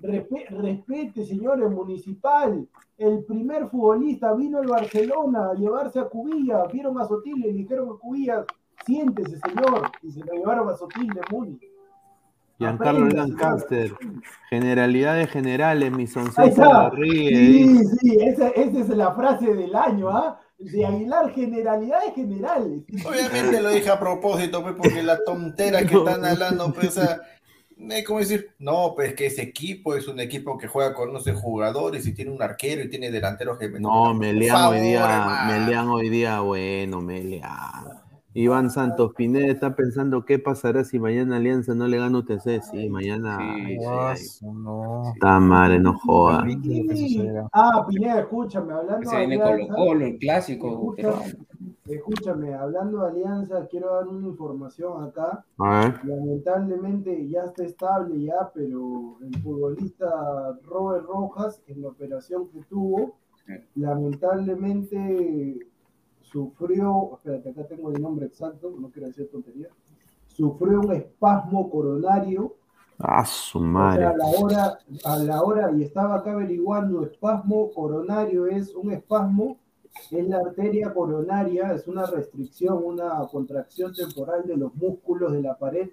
Respe- 0.04 0.46
respete, 0.50 1.24
señores, 1.24 1.70
municipal. 1.70 2.66
El 2.98 3.24
primer 3.24 3.68
futbolista 3.68 4.34
vino 4.34 4.58
al 4.58 4.66
Barcelona 4.66 5.50
a 5.50 5.54
llevarse 5.54 5.98
a 5.98 6.04
Cubilla. 6.04 6.64
Vieron 6.72 7.00
a 7.00 7.06
Sotil 7.06 7.38
y 7.38 7.40
le 7.42 7.52
dijeron 7.52 7.88
a 7.88 7.98
Cubilla, 7.98 8.44
siéntese, 8.86 9.38
señor. 9.38 9.90
Y 10.02 10.10
se 10.12 10.20
lo 10.20 10.32
llevaron 10.34 10.68
a 10.68 10.76
Sotil 10.76 11.08
de 11.08 11.20
Muni. 11.30 11.58
Giancarlo 12.58 13.08
Lancaster, 13.08 13.92
generalidades 14.48 15.28
generales, 15.28 15.90
mi 15.90 16.02
Ahí 16.02 16.06
soncito 16.06 16.42
está. 16.44 16.90
ríe. 16.90 17.28
Sí, 17.34 17.84
sí, 18.00 18.16
esa, 18.20 18.48
esa 18.50 18.78
es 18.78 18.88
la 18.90 19.12
frase 19.12 19.52
del 19.54 19.74
año, 19.74 20.08
¿ah? 20.08 20.38
De 20.56 20.86
Aguilar, 20.86 21.30
generalidades 21.32 22.14
generales. 22.14 22.82
Obviamente 23.04 23.60
lo 23.60 23.70
dije 23.70 23.90
a 23.90 23.98
propósito, 23.98 24.62
pues, 24.62 24.76
porque 24.76 25.02
la 25.02 25.18
tontera 25.24 25.84
que 25.84 25.94
están 25.96 26.24
hablando, 26.24 26.72
pues, 26.72 26.96
o 26.96 27.00
sea, 27.76 27.98
eh, 27.98 28.04
¿cómo 28.04 28.18
decir? 28.20 28.50
No, 28.58 28.92
pues 28.94 29.14
que 29.14 29.26
ese 29.26 29.42
equipo 29.42 29.94
es 29.94 30.08
un 30.08 30.20
equipo 30.20 30.56
que 30.58 30.68
juega 30.68 30.94
con 30.94 31.14
11 31.14 31.32
jugadores 31.34 32.06
y 32.06 32.14
tiene 32.14 32.30
un 32.30 32.42
arquero 32.42 32.82
y 32.82 32.88
tiene 32.88 33.10
delanteros 33.10 33.58
que 33.58 33.68
No, 33.80 34.14
Meleán 34.14 34.56
favor, 34.56 34.76
hoy 34.76 34.82
día. 34.82 35.44
Meleán 35.48 35.88
hoy 35.88 36.08
día, 36.08 36.40
bueno, 36.40 37.00
Meleán. 37.00 38.04
Iván 38.36 38.68
Santos 38.68 39.12
Pineda 39.16 39.46
está 39.46 39.76
pensando 39.76 40.24
qué 40.24 40.40
pasará 40.40 40.82
si 40.82 40.98
mañana 40.98 41.36
Alianza 41.36 41.72
no 41.72 41.86
le 41.86 41.98
gana 41.98 42.18
UTC. 42.18 42.60
Sí, 42.68 42.88
mañana. 42.88 43.38
Sí, 43.38 43.44
ay, 43.44 43.60
sí, 43.60 43.68
ay, 43.70 43.76
Guaso, 43.76 44.52
no. 44.52 45.12
Está 45.14 45.38
madre, 45.38 45.78
no 45.78 45.96
joda. 45.96 46.44
Sí. 46.44 47.20
Ah, 47.52 47.86
Pineda, 47.88 48.20
escúchame, 48.20 48.72
hablando 48.72 49.08
Se 49.08 49.16
de 49.18 49.26
viene 49.26 49.68
Colo 49.68 50.04
el 50.04 50.18
clásico. 50.18 50.94
Pero- 50.96 51.22
escúchame, 51.86 52.54
hablando 52.54 53.00
de 53.00 53.08
Alianza, 53.08 53.66
quiero 53.68 53.94
dar 53.94 54.08
una 54.08 54.26
información 54.26 55.04
acá. 55.04 55.44
Lamentablemente 56.04 57.28
ya 57.28 57.44
está 57.44 57.64
estable 57.64 58.22
ya, 58.24 58.50
pero 58.54 59.18
el 59.20 59.38
futbolista 59.42 60.58
Robert 60.64 61.04
Rojas, 61.06 61.62
en 61.66 61.82
la 61.82 61.88
operación 61.88 62.48
que 62.48 62.62
tuvo, 62.64 63.16
lamentablemente 63.74 65.58
sufrió, 66.22 67.10
espérate, 67.16 67.50
acá 67.50 67.66
tengo 67.66 67.90
el 67.90 68.00
nombre 68.00 68.26
exacto, 68.26 68.74
no 68.78 68.88
quiero 68.90 69.08
decir 69.08 69.30
tontería, 69.30 69.68
sufrió 70.26 70.80
un 70.80 70.92
espasmo 70.92 71.70
coronario 71.70 72.56
A 72.98 73.24
su 73.26 73.58
o 73.58 73.60
sea, 73.60 73.70
madre. 73.70 74.04
a 74.06 74.16
la 74.16 74.26
hora, 74.26 74.78
a 75.04 75.16
la 75.18 75.42
hora, 75.42 75.70
y 75.72 75.82
estaba 75.82 76.16
acá 76.16 76.32
averiguando, 76.32 77.04
espasmo 77.04 77.70
coronario 77.72 78.46
es 78.46 78.74
un 78.74 78.90
espasmo, 78.92 79.58
es 80.10 80.28
la 80.28 80.38
arteria 80.38 80.92
coronaria, 80.92 81.72
es 81.72 81.86
una 81.86 82.06
restricción, 82.06 82.82
una 82.84 83.26
contracción 83.30 83.92
temporal 83.92 84.46
de 84.46 84.56
los 84.56 84.74
músculos 84.74 85.32
de 85.32 85.42
la 85.42 85.56
pared 85.56 85.90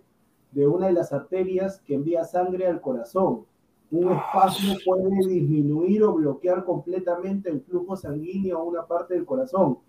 de 0.52 0.68
una 0.68 0.88
de 0.88 0.93
las 0.93 1.14
arterias 1.14 1.82
que 1.82 1.95
envía 1.95 2.26
sangre 2.26 2.68
al 2.68 2.82
corazón. 2.82 3.45
Un 3.89 4.12
espasmo 4.12 4.76
puede 4.86 5.28
disminuir 5.28 6.04
o 6.04 6.14
bloquear 6.14 6.64
completamente 6.64 7.49
el 7.49 7.62
flujo 7.62 7.95
sanguíneo 7.95 8.58
a 8.58 8.64
una 8.64 8.86
parte 8.86 9.14
del 9.14 9.26
corazón. 9.26 9.80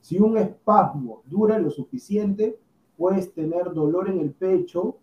Si 0.00 0.18
un 0.18 0.36
espasmo 0.36 1.22
dura 1.26 1.58
lo 1.58 1.70
suficiente, 1.70 2.58
puedes 2.96 3.32
tener 3.32 3.72
dolor 3.72 4.08
en 4.08 4.20
el 4.20 4.30
pecho, 4.30 4.96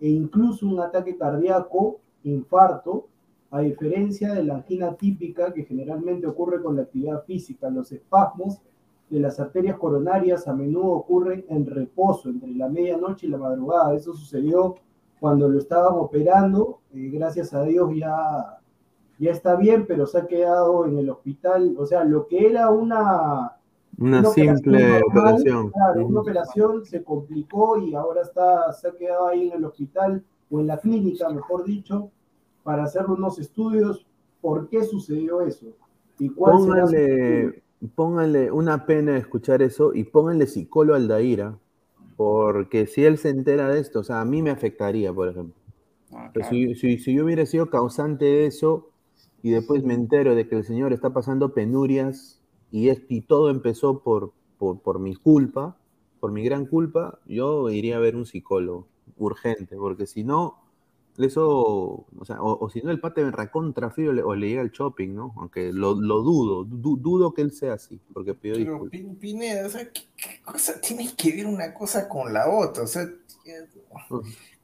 e 0.00 0.08
incluso 0.08 0.66
un 0.66 0.80
ataque 0.80 1.16
cardíaco, 1.16 1.98
infarto, 2.24 3.06
a 3.50 3.60
diferencia 3.60 4.34
de 4.34 4.44
la 4.44 4.56
angina 4.56 4.94
típica 4.94 5.52
que 5.52 5.64
generalmente 5.64 6.26
ocurre 6.26 6.62
con 6.62 6.76
la 6.76 6.82
actividad 6.82 7.24
física. 7.24 7.70
Los 7.70 7.90
espasmos 7.92 8.60
de 9.08 9.20
las 9.20 9.40
arterias 9.40 9.78
coronarias 9.78 10.46
a 10.48 10.54
menudo 10.54 10.92
ocurren 10.92 11.44
en 11.48 11.64
reposo, 11.66 12.28
entre 12.28 12.50
la 12.50 12.68
medianoche 12.68 13.26
y 13.26 13.30
la 13.30 13.38
madrugada. 13.38 13.94
Eso 13.94 14.12
sucedió 14.12 14.74
cuando 15.18 15.48
lo 15.48 15.58
estaban 15.58 15.94
operando. 15.94 16.80
eh, 16.92 17.08
gracias 17.12 17.54
a 17.54 17.62
Dios 17.62 17.90
ya, 17.96 18.60
ya 19.18 19.30
está 19.30 19.56
bien, 19.56 19.86
pero 19.86 20.06
se 20.06 20.18
ha 20.18 20.26
quedado 20.26 20.84
en 20.86 20.98
el 20.98 21.08
hospital. 21.08 21.74
O 21.78 21.86
sea, 21.86 22.04
lo 22.04 22.26
que 22.26 22.46
era 22.46 22.70
una, 22.70 23.56
Una 23.98 24.20
una 24.20 24.30
simple 24.30 25.00
normal, 25.00 25.02
operación. 25.10 25.70
Claro, 25.70 26.06
una 26.06 26.20
operación 26.20 26.84
se 26.84 27.02
complicó 27.02 27.78
y 27.78 27.94
ahora 27.94 28.22
está, 28.22 28.72
se 28.74 28.88
ha 28.88 28.92
quedado 28.92 29.26
ahí 29.28 29.48
en 29.48 29.54
el 29.56 29.64
hospital 29.64 30.22
o 30.50 30.60
en 30.60 30.66
la 30.66 30.78
clínica, 30.78 31.28
mejor 31.30 31.64
dicho, 31.64 32.10
para 32.68 32.84
hacer 32.84 33.06
unos 33.06 33.38
estudios 33.38 34.06
por 34.42 34.68
qué 34.68 34.84
sucedió 34.84 35.40
eso 35.40 35.68
y 36.18 36.28
cuál. 36.28 36.58
Pónganle, 36.60 37.62
pónganle 37.94 38.50
una 38.50 38.86
pena 38.86 39.16
escuchar 39.16 39.62
eso 39.62 39.94
y 39.94 40.04
pónganle 40.04 40.46
psicólogo 40.46 40.96
al 40.96 41.08
Daira, 41.08 41.58
porque 42.16 42.86
si 42.86 43.04
él 43.04 43.18
se 43.18 43.30
entera 43.30 43.68
de 43.68 43.80
esto, 43.80 44.00
o 44.00 44.04
sea, 44.04 44.20
a 44.20 44.24
mí 44.24 44.42
me 44.42 44.50
afectaría, 44.50 45.12
por 45.12 45.28
ejemplo. 45.28 45.54
Ah, 46.12 46.30
Pero 46.32 46.44
claro. 46.44 46.48
si, 46.48 46.74
si- 46.76 46.98
si 46.98 47.14
yo 47.14 47.24
hubiera 47.24 47.46
sido 47.46 47.70
causante 47.70 48.24
de 48.26 48.46
eso 48.46 48.90
y 49.42 49.50
después 49.52 49.84
me 49.84 49.94
entero 49.94 50.34
de 50.36 50.48
que 50.48 50.56
el 50.56 50.64
señor 50.64 50.92
está 50.92 51.10
pasando 51.12 51.54
penurias 51.54 52.42
y, 52.72 52.90
es, 52.90 53.02
y 53.08 53.22
todo 53.22 53.50
empezó 53.50 54.00
por, 54.02 54.32
por, 54.58 54.80
por 54.82 55.00
mi 55.00 55.14
culpa, 55.16 55.78
por 56.20 56.32
mi 56.32 56.44
gran 56.44 56.66
culpa, 56.66 57.20
yo 57.26 57.70
iría 57.70 57.96
a 57.98 58.00
ver 58.00 58.16
un 58.16 58.26
psicólogo 58.26 58.88
urgente, 59.18 59.76
porque 59.76 60.06
si 60.06 60.24
no, 60.24 60.58
eso, 61.26 62.06
o 62.18 62.24
sea, 62.24 62.40
o, 62.40 62.58
o 62.64 62.70
si 62.70 62.80
no, 62.80 62.90
el 62.90 63.00
pate 63.00 63.24
me 63.24 63.30
recontra 63.30 63.90
frío 63.90 64.12
le- 64.12 64.22
o 64.22 64.34
le 64.34 64.48
llega 64.48 64.60
al 64.62 64.70
shopping, 64.70 65.14
¿no? 65.14 65.34
Aunque 65.36 65.72
lo, 65.72 66.00
lo 66.00 66.22
dudo, 66.22 66.64
du- 66.64 66.96
dudo 66.96 67.34
que 67.34 67.42
él 67.42 67.52
sea 67.52 67.74
así, 67.74 68.00
porque 68.12 68.34
pidió 68.34 68.54
Pero 68.54 68.70
disculpas. 68.72 68.90
Pin- 69.00 69.18
Pineda, 69.18 69.66
o 69.66 69.70
sea, 69.70 69.84
¿qué, 69.90 70.02
qué 70.16 70.40
cosa 70.44 70.80
tiene 70.80 71.08
que 71.16 71.32
ver 71.32 71.46
una 71.46 71.74
cosa 71.74 72.08
con 72.08 72.32
la 72.32 72.48
otra? 72.48 72.84
O 72.84 72.86
sea, 72.86 73.08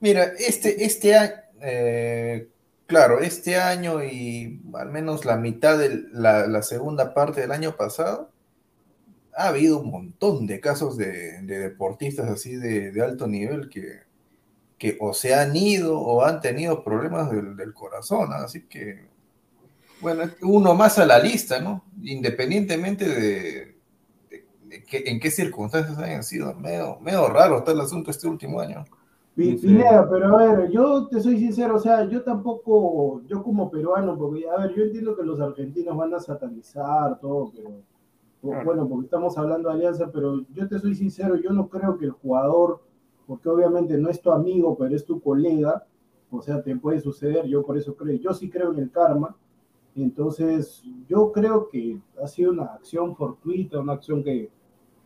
mira, 0.01 0.25
este, 0.39 0.85
este 0.85 1.15
año, 1.17 1.33
eh, 1.61 2.49
claro, 2.87 3.21
este 3.21 3.57
año 3.57 4.05
y 4.05 4.61
al 4.75 4.91
menos 4.91 5.25
la 5.25 5.37
mitad 5.37 5.79
de 5.79 6.05
la, 6.13 6.47
la 6.47 6.63
segunda 6.63 7.15
parte 7.15 7.41
del 7.41 7.53
año 7.53 7.77
pasado, 7.77 8.31
ha 9.37 9.49
habido 9.49 9.81
un 9.81 9.91
montón 9.91 10.47
de 10.47 10.61
casos 10.61 10.97
de, 10.97 11.43
de 11.43 11.59
deportistas 11.59 12.31
así 12.31 12.55
de, 12.55 12.93
de 12.93 13.03
alto 13.03 13.27
nivel 13.27 13.69
que, 13.69 14.03
que 14.79 14.99
o 15.01 15.15
se 15.15 15.35
han 15.35 15.57
ido 15.57 15.99
o 16.01 16.25
han 16.25 16.41
tenido 16.41 16.85
problemas 16.85 17.31
del, 17.31 17.57
del 17.57 17.73
corazón, 17.75 18.31
¿no? 18.31 18.37
así 18.37 18.67
que, 18.67 19.09
bueno, 20.01 20.25
uno 20.43 20.75
más 20.75 20.99
a 20.99 21.07
la 21.07 21.19
lista, 21.19 21.61
¿no? 21.61 21.85
Independientemente 22.03 23.09
de, 23.09 23.79
de- 24.31 24.47
de 24.65 24.85
que- 24.85 25.05
en 25.07 25.21
qué 25.21 25.31
circunstancias 25.31 25.99
hayan 25.99 26.23
sido, 26.25 26.55
medio, 26.55 26.99
medio 27.01 27.29
raro 27.29 27.59
está 27.59 27.73
el 27.73 27.81
asunto 27.81 28.11
este 28.11 28.29
último 28.29 28.61
año. 28.61 28.85
Pineda, 29.37 30.09
pero 30.09 30.37
a 30.39 30.55
ver, 30.57 30.71
yo 30.71 31.09
te 31.09 31.21
soy 31.21 31.39
sincero, 31.39 31.75
o 31.77 31.79
sea, 31.81 32.05
yo 32.09 32.23
tampoco, 32.23 33.21
yo 33.27 33.43
como 33.43 33.69
peruano, 33.69 34.17
porque 34.17 34.49
a 34.49 34.61
ver, 34.61 34.75
yo 34.77 34.85
entiendo 34.85 35.17
que 35.17 35.25
los 35.25 35.41
argentinos 35.41 35.97
van 35.97 36.15
a 36.15 36.21
satanizar 36.21 37.19
todo, 37.21 37.51
pero 37.53 37.83
Claro. 38.41 38.65
bueno, 38.67 38.89
porque 38.89 39.07
estamos 39.07 39.37
hablando 39.39 39.69
de 39.71 39.75
alianza, 39.77 40.11
pero 40.13 40.45
yo 40.53 40.69
te 40.69 40.79
soy 40.79 40.95
sincero, 40.95 41.37
yo 41.37 41.51
no 41.51 41.69
creo 41.69 41.99
que 41.99 42.07
el 42.07 42.11
jugador, 42.13 42.83
porque 43.27 43.49
obviamente 43.49 43.97
no 43.99 44.11
es 44.11 44.21
tu 44.21 44.31
amigo, 44.31 44.77
pero 44.77 44.95
es 44.95 45.05
tu 45.05 45.21
colega, 45.21 45.87
o 46.31 46.43
sea, 46.43 46.63
te 46.63 46.77
puede 46.77 47.01
suceder, 47.01 47.47
yo 47.47 47.63
por 47.63 47.77
eso 47.77 47.95
creo, 47.95 48.17
yo 48.19 48.33
sí 48.35 48.51
creo 48.51 48.73
en 48.73 48.79
el 48.81 48.91
karma, 48.91 49.37
entonces 49.97 50.83
yo 51.09 51.31
creo 51.33 51.69
que 51.69 52.01
ha 52.23 52.27
sido 52.27 52.53
una 52.53 52.65
acción 52.65 53.15
fortuita, 53.15 53.81
una 53.81 53.95
acción 53.95 54.23
que, 54.23 54.51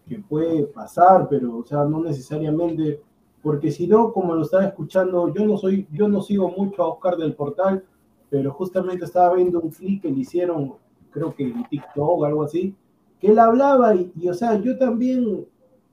que 0.07 0.19
puede 0.19 0.64
pasar, 0.64 1.29
pero 1.29 1.59
o 1.59 1.64
sea, 1.64 1.85
no 1.85 2.03
necesariamente 2.03 3.03
porque 3.43 3.71
si 3.71 3.87
no, 3.87 4.12
como 4.12 4.35
lo 4.35 4.43
estaba 4.43 4.64
escuchando, 4.64 5.33
yo 5.33 5.47
no 5.47 5.57
soy, 5.57 5.87
yo 5.93 6.09
no 6.09 6.21
sigo 6.23 6.51
mucho 6.51 6.83
a 6.83 6.89
Oscar 6.89 7.16
del 7.16 7.35
Portal, 7.35 7.85
pero 8.31 8.53
justamente 8.53 9.05
estaba 9.05 9.35
viendo 9.35 9.61
un 9.61 9.71
clic 9.71 10.03
que 10.03 10.11
le 10.11 10.21
hicieron, 10.21 10.75
creo 11.11 11.35
que 11.35 11.45
en 11.45 11.64
TikTok 11.69 12.21
o 12.21 12.25
algo 12.25 12.43
así, 12.43 12.75
que 13.21 13.29
él 13.29 13.39
hablaba 13.39 13.95
y, 13.95 14.12
y, 14.16 14.29
o 14.29 14.35
sea, 14.35 14.61
yo 14.61 14.77
también, 14.77 15.47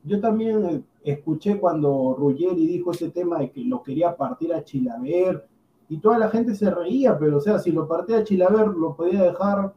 yo 0.04 0.20
también 0.20 0.86
escuché 1.06 1.60
cuando 1.60 2.16
Ruggeri 2.18 2.66
dijo 2.68 2.91
ese 2.91 3.10
tema 3.12 3.39
de 3.39 3.51
que 3.51 3.64
lo 3.64 3.84
quería 3.84 4.16
partir 4.16 4.53
a 4.53 4.64
Chilaver 4.64 5.47
y 5.88 5.99
toda 5.99 6.18
la 6.18 6.30
gente 6.30 6.56
se 6.56 6.70
reía, 6.72 7.18
pero 7.18 7.38
o 7.38 7.39
sea, 7.39 7.60
si 7.60 7.72
lo 7.72 7.88
partía 7.88 8.18
a 8.18 8.24
Chilaver 8.24 8.70
lo 8.70 8.95
podía 8.95 9.22
dejar 9.22 9.74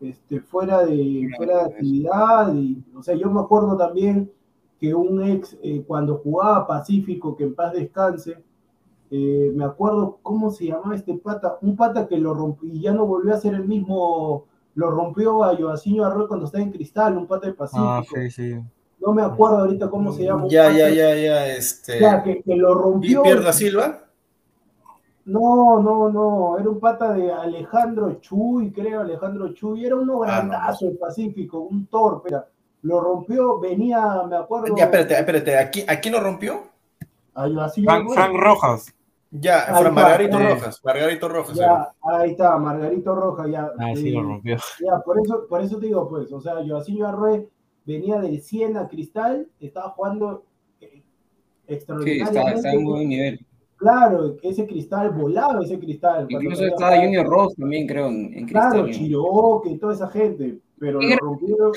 este, 0.00 0.40
fuera, 0.40 0.84
de, 0.84 1.30
fuera 1.36 1.58
de 1.58 1.74
actividad 1.74 2.54
y, 2.54 2.82
o 2.94 3.02
sea, 3.02 3.14
yo 3.14 3.30
me 3.30 3.40
acuerdo 3.40 3.76
también 3.76 4.30
que 4.80 4.92
un 4.92 5.22
ex, 5.22 5.56
eh, 5.62 5.84
cuando 5.86 6.16
jugaba 6.16 6.66
Pacífico, 6.66 7.36
que 7.36 7.44
en 7.44 7.54
paz 7.54 7.72
descanse, 7.72 8.42
eh, 9.10 9.52
me 9.54 9.64
acuerdo 9.64 10.18
cómo 10.22 10.50
se 10.50 10.66
llamaba 10.66 10.96
este 10.96 11.14
pata, 11.14 11.56
un 11.62 11.76
pata 11.76 12.08
que 12.08 12.18
lo 12.18 12.34
rompió 12.34 12.68
y 12.68 12.80
ya 12.80 12.92
no 12.92 13.06
volvió 13.06 13.32
a 13.32 13.38
ser 13.38 13.54
el 13.54 13.64
mismo, 13.64 14.46
lo 14.74 14.90
rompió 14.90 15.44
a 15.44 15.56
Joaquín 15.56 16.00
Arroyo 16.00 16.26
cuando 16.26 16.46
estaba 16.46 16.64
en 16.64 16.72
Cristal, 16.72 17.16
un 17.16 17.28
pata 17.28 17.46
de 17.46 17.54
Pacífico. 17.54 17.88
Ah, 17.88 18.02
sí, 18.02 18.30
sí. 18.30 18.54
No 19.04 19.12
me 19.12 19.22
acuerdo 19.22 19.58
ahorita 19.58 19.90
cómo 19.90 20.12
se 20.12 20.24
llama. 20.24 20.46
Ya, 20.48 20.70
ya, 20.70 20.88
ya, 20.88 21.14
ya, 21.14 21.46
este. 21.48 22.00
Ya, 22.00 22.22
que, 22.22 22.42
que 22.42 22.56
lo 22.56 22.74
rompió. 22.74 23.20
¿Y 23.20 23.24
Pierda 23.24 23.52
Silva? 23.52 24.04
No, 25.26 25.80
no, 25.80 26.10
no, 26.10 26.58
era 26.58 26.68
un 26.68 26.78
pata 26.78 27.14
de 27.14 27.32
Alejandro 27.32 28.14
Chuy, 28.20 28.70
creo, 28.72 29.00
Alejandro 29.00 29.54
Chuy, 29.54 29.86
era 29.86 29.96
uno 29.96 30.18
grandazo 30.18 30.84
del 30.84 30.98
Pacífico, 30.98 31.60
un 31.60 31.86
torpe, 31.86 32.30
lo 32.82 33.00
rompió, 33.00 33.58
venía, 33.58 34.22
me 34.28 34.36
acuerdo. 34.36 34.76
Ya, 34.76 34.84
espérate, 34.84 35.14
espérate, 35.14 35.58
¿a 35.58 35.70
quién, 35.70 35.88
a 35.88 35.96
quién 35.98 36.12
lo 36.12 36.20
rompió? 36.20 36.64
A 37.34 37.48
Joaquín 37.48 37.84
Frank, 37.84 38.10
Frank 38.12 38.34
Rojas. 38.36 38.94
Ya, 39.30 39.60
está, 39.60 39.90
Margarito 39.90 40.38
eh. 40.38 40.48
Rojas, 40.50 40.80
Margarito 40.84 41.28
Rojas. 41.28 41.56
Ya, 41.56 41.92
ahí 42.02 42.30
está, 42.32 42.58
Margarito 42.58 43.14
Roja, 43.14 43.48
ya. 43.48 43.72
Ah, 43.78 43.92
sí, 43.96 44.10
eh, 44.10 44.12
lo 44.12 44.22
rompió. 44.22 44.56
Ya, 44.78 44.98
por 45.00 45.18
eso, 45.18 45.46
por 45.48 45.62
eso 45.62 45.78
te 45.78 45.86
digo, 45.86 46.06
pues, 46.08 46.30
o 46.32 46.40
sea, 46.40 46.56
Joaquín 46.66 47.02
Arrué 47.02 47.48
venía 47.84 48.20
del 48.20 48.40
Siena 48.40 48.82
a 48.82 48.88
Cristal, 48.88 49.48
estaba 49.60 49.90
jugando 49.90 50.44
eh, 50.80 51.02
Sí, 51.66 51.74
extraordinariamente. 51.74 52.38
está, 52.40 52.52
está 52.54 52.72
en 52.72 52.84
buen 52.84 53.08
nivel. 53.08 53.46
Claro, 53.76 54.36
ese 54.42 54.66
cristal 54.66 55.10
volaba, 55.10 55.62
ese 55.62 55.78
cristal. 55.78 56.26
Incluso 56.30 56.64
estaba 56.64 56.96
Junior 56.96 57.26
Ross 57.26 57.54
también, 57.56 57.86
creo, 57.86 58.06
en, 58.06 58.32
en 58.32 58.46
Claro, 58.46 58.84
Cristal. 58.84 58.86
¿no? 58.86 59.06
Chiroque 59.08 59.70
y 59.70 59.78
toda 59.78 59.94
esa 59.94 60.08
gente, 60.08 60.58
pero 60.78 61.00
lo 61.02 61.16
rompieron 61.16 61.72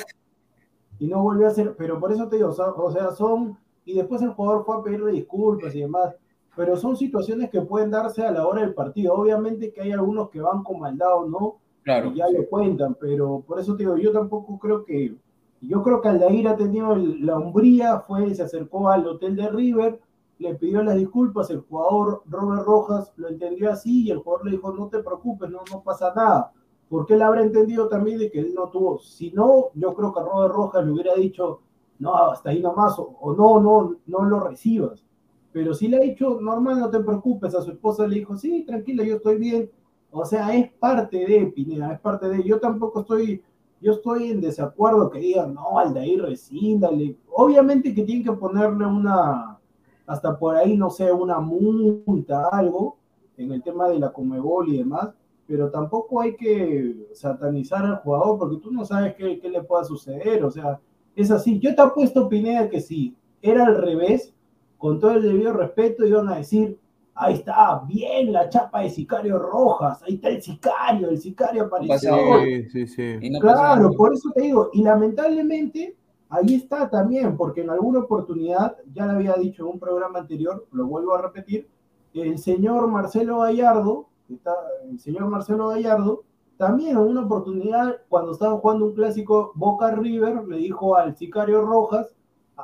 y 0.99 1.07
no 1.07 1.21
volvió 1.21 1.47
a 1.47 1.49
hacer, 1.49 1.75
pero 1.77 1.99
por 1.99 2.11
eso 2.11 2.27
te 2.29 2.37
digo, 2.37 2.49
o 2.49 2.53
sea, 2.53 2.67
o 2.69 2.91
sea, 2.91 3.11
son, 3.11 3.57
y 3.85 3.93
después 3.93 4.21
el 4.21 4.29
jugador 4.29 4.65
fue 4.65 4.77
a 4.77 4.83
pedirle 4.83 5.11
disculpas 5.11 5.75
y 5.75 5.81
demás, 5.81 6.15
pero 6.55 6.75
son 6.77 6.95
situaciones 6.95 7.49
que 7.49 7.61
pueden 7.61 7.91
darse 7.91 8.23
a 8.23 8.31
la 8.31 8.47
hora 8.47 8.61
del 8.61 8.73
partido. 8.73 9.13
Obviamente 9.13 9.71
que 9.71 9.81
hay 9.81 9.91
algunos 9.91 10.29
que 10.29 10.39
van 10.41 10.63
con 10.63 10.79
maldad 10.79 11.15
o 11.17 11.27
no, 11.27 11.57
Claro. 11.83 12.11
y 12.11 12.15
ya 12.15 12.29
lo 12.29 12.45
cuentan, 12.47 12.95
pero 12.99 13.43
por 13.47 13.59
eso 13.59 13.75
te 13.75 13.83
digo, 13.83 13.97
yo 13.97 14.11
tampoco 14.11 14.57
creo 14.59 14.83
que, 14.83 15.15
yo 15.61 15.83
creo 15.83 16.01
que 16.01 16.09
Aldair 16.09 16.47
ha 16.47 16.55
tenido 16.55 16.95
la 16.95 17.37
hombría, 17.37 17.99
fue, 18.01 18.33
se 18.35 18.43
acercó 18.43 18.89
al 18.89 19.07
hotel 19.07 19.35
de 19.35 19.49
River, 19.49 19.99
le 20.39 20.55
pidió 20.55 20.83
las 20.83 20.95
disculpas, 20.95 21.49
el 21.49 21.61
jugador 21.61 22.21
Robert 22.27 22.63
Rojas 22.65 23.11
lo 23.17 23.27
entendió 23.27 23.71
así 23.71 24.03
y 24.03 24.11
el 24.11 24.19
jugador 24.19 24.45
le 24.45 24.51
dijo, 24.51 24.71
no 24.71 24.87
te 24.87 24.99
preocupes, 24.99 25.49
no, 25.49 25.61
no 25.71 25.81
pasa 25.81 26.13
nada, 26.15 26.51
porque 26.89 27.15
él 27.15 27.21
habrá 27.23 27.41
entendido 27.41 27.87
también 27.87 28.19
de 28.19 28.29
que 28.29 28.39
él 28.39 28.53
no 28.53 28.69
tuvo, 28.69 28.99
si 28.99 29.31
no, 29.31 29.69
yo 29.73 29.93
creo 29.95 30.13
que 30.13 30.21
Robert 30.21 30.53
Rojas 30.53 30.85
le 30.85 30.91
hubiera 30.91 31.15
dicho, 31.15 31.61
no, 31.99 32.15
hasta 32.15 32.51
ahí 32.51 32.61
nomás, 32.61 32.99
o, 32.99 33.17
o 33.19 33.33
no, 33.33 33.59
no, 33.59 33.95
no 34.05 34.25
lo 34.25 34.41
recibas. 34.41 35.03
Pero 35.51 35.73
si 35.73 35.87
le 35.87 35.97
ha 35.97 36.01
dicho, 36.01 36.39
normal, 36.39 36.79
no 36.79 36.89
te 36.91 36.99
preocupes, 36.99 37.55
a 37.55 37.63
su 37.63 37.71
esposa 37.71 38.05
le 38.05 38.17
dijo, 38.17 38.37
sí, 38.37 38.63
tranquila, 38.63 39.03
yo 39.03 39.15
estoy 39.15 39.37
bien. 39.37 39.71
O 40.11 40.23
sea, 40.23 40.55
es 40.55 40.71
parte 40.73 41.25
de 41.25 41.47
Pineda, 41.47 41.93
es 41.93 41.99
parte 41.99 42.29
de. 42.29 42.43
Yo 42.43 42.59
tampoco 42.59 43.01
estoy, 43.01 43.41
yo 43.81 43.93
estoy 43.93 44.31
en 44.31 44.41
desacuerdo 44.41 45.09
que 45.09 45.19
digan, 45.19 45.53
no, 45.53 45.77
Aldair, 45.79 46.21
resíndale. 46.21 47.17
Obviamente 47.31 47.93
que 47.93 48.03
tienen 48.03 48.23
que 48.23 48.31
ponerle 48.31 48.85
una, 48.85 49.59
hasta 50.05 50.37
por 50.37 50.55
ahí, 50.55 50.75
no 50.75 50.89
sé, 50.89 51.11
una 51.11 51.39
multa, 51.39 52.47
algo, 52.51 52.97
en 53.37 53.51
el 53.51 53.61
tema 53.61 53.87
de 53.87 53.99
la 53.99 54.11
Comebol 54.11 54.69
y 54.69 54.77
demás, 54.77 55.09
pero 55.45 55.69
tampoco 55.69 56.21
hay 56.21 56.35
que 56.35 57.07
satanizar 57.13 57.85
al 57.85 57.97
jugador 57.97 58.39
porque 58.39 58.57
tú 58.57 58.71
no 58.71 58.83
sabes 58.83 59.15
qué, 59.15 59.39
qué 59.39 59.49
le 59.49 59.63
pueda 59.63 59.83
suceder. 59.83 60.43
O 60.43 60.51
sea, 60.51 60.79
es 61.15 61.31
así. 61.31 61.59
Yo 61.59 61.73
te 61.73 61.81
apuesto, 61.81 62.27
Pineda, 62.27 62.69
que 62.69 62.81
si 62.81 63.15
era 63.41 63.65
al 63.65 63.77
revés, 63.77 64.33
con 64.77 64.99
todo 64.99 65.11
el 65.11 65.23
debido 65.23 65.53
respeto, 65.53 66.05
iban 66.05 66.27
a 66.29 66.37
decir, 66.37 66.79
ahí 67.17 67.33
está, 67.35 67.81
bien 67.87 68.31
la 68.31 68.47
chapa 68.49 68.81
de 68.81 68.89
Sicario 68.89 69.39
Rojas, 69.39 70.01
ahí 70.03 70.15
está 70.15 70.29
el 70.29 70.41
sicario, 70.41 71.09
el 71.09 71.17
sicario 71.17 71.63
apareció. 71.65 72.11
pasa 72.11 72.15
hoy". 72.15 72.63
Sí, 72.69 72.87
sí, 72.87 73.19
sí. 73.19 73.29
No 73.29 73.39
Claro, 73.39 73.91
por 73.93 74.13
eso 74.13 74.29
te 74.33 74.43
digo, 74.43 74.69
y 74.73 74.83
lamentablemente 74.83 75.95
ahí 76.29 76.55
está 76.55 76.89
también, 76.89 77.35
porque 77.35 77.61
en 77.61 77.71
alguna 77.71 77.99
oportunidad, 77.99 78.77
ya 78.93 79.05
lo 79.05 79.13
había 79.13 79.33
dicho 79.33 79.63
en 79.63 79.73
un 79.73 79.79
programa 79.79 80.19
anterior, 80.19 80.67
lo 80.71 80.85
vuelvo 80.85 81.15
a 81.15 81.21
repetir, 81.21 81.67
el 82.13 82.37
señor 82.37 82.87
Marcelo 82.87 83.39
Gallardo, 83.39 84.07
está, 84.29 84.53
el 84.89 84.99
señor 84.99 85.27
Marcelo 85.27 85.69
Gallardo, 85.69 86.23
también 86.57 86.91
en 86.91 86.97
una 86.97 87.21
oportunidad, 87.21 87.97
cuando 88.09 88.31
estaban 88.31 88.57
jugando 88.57 88.85
un 88.85 88.93
clásico 88.93 89.51
Boca 89.55 89.91
River, 89.91 90.47
le 90.47 90.57
dijo 90.57 90.95
al 90.95 91.15
sicario 91.15 91.61
Rojas, 91.61 92.15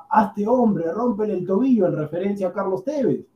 hazte 0.10 0.48
hombre, 0.48 0.92
rómpele 0.92 1.34
el 1.34 1.46
tobillo, 1.46 1.88
en 1.88 1.96
referencia 1.96 2.48
a 2.48 2.54
Carlos 2.54 2.84
Tevez 2.84 3.28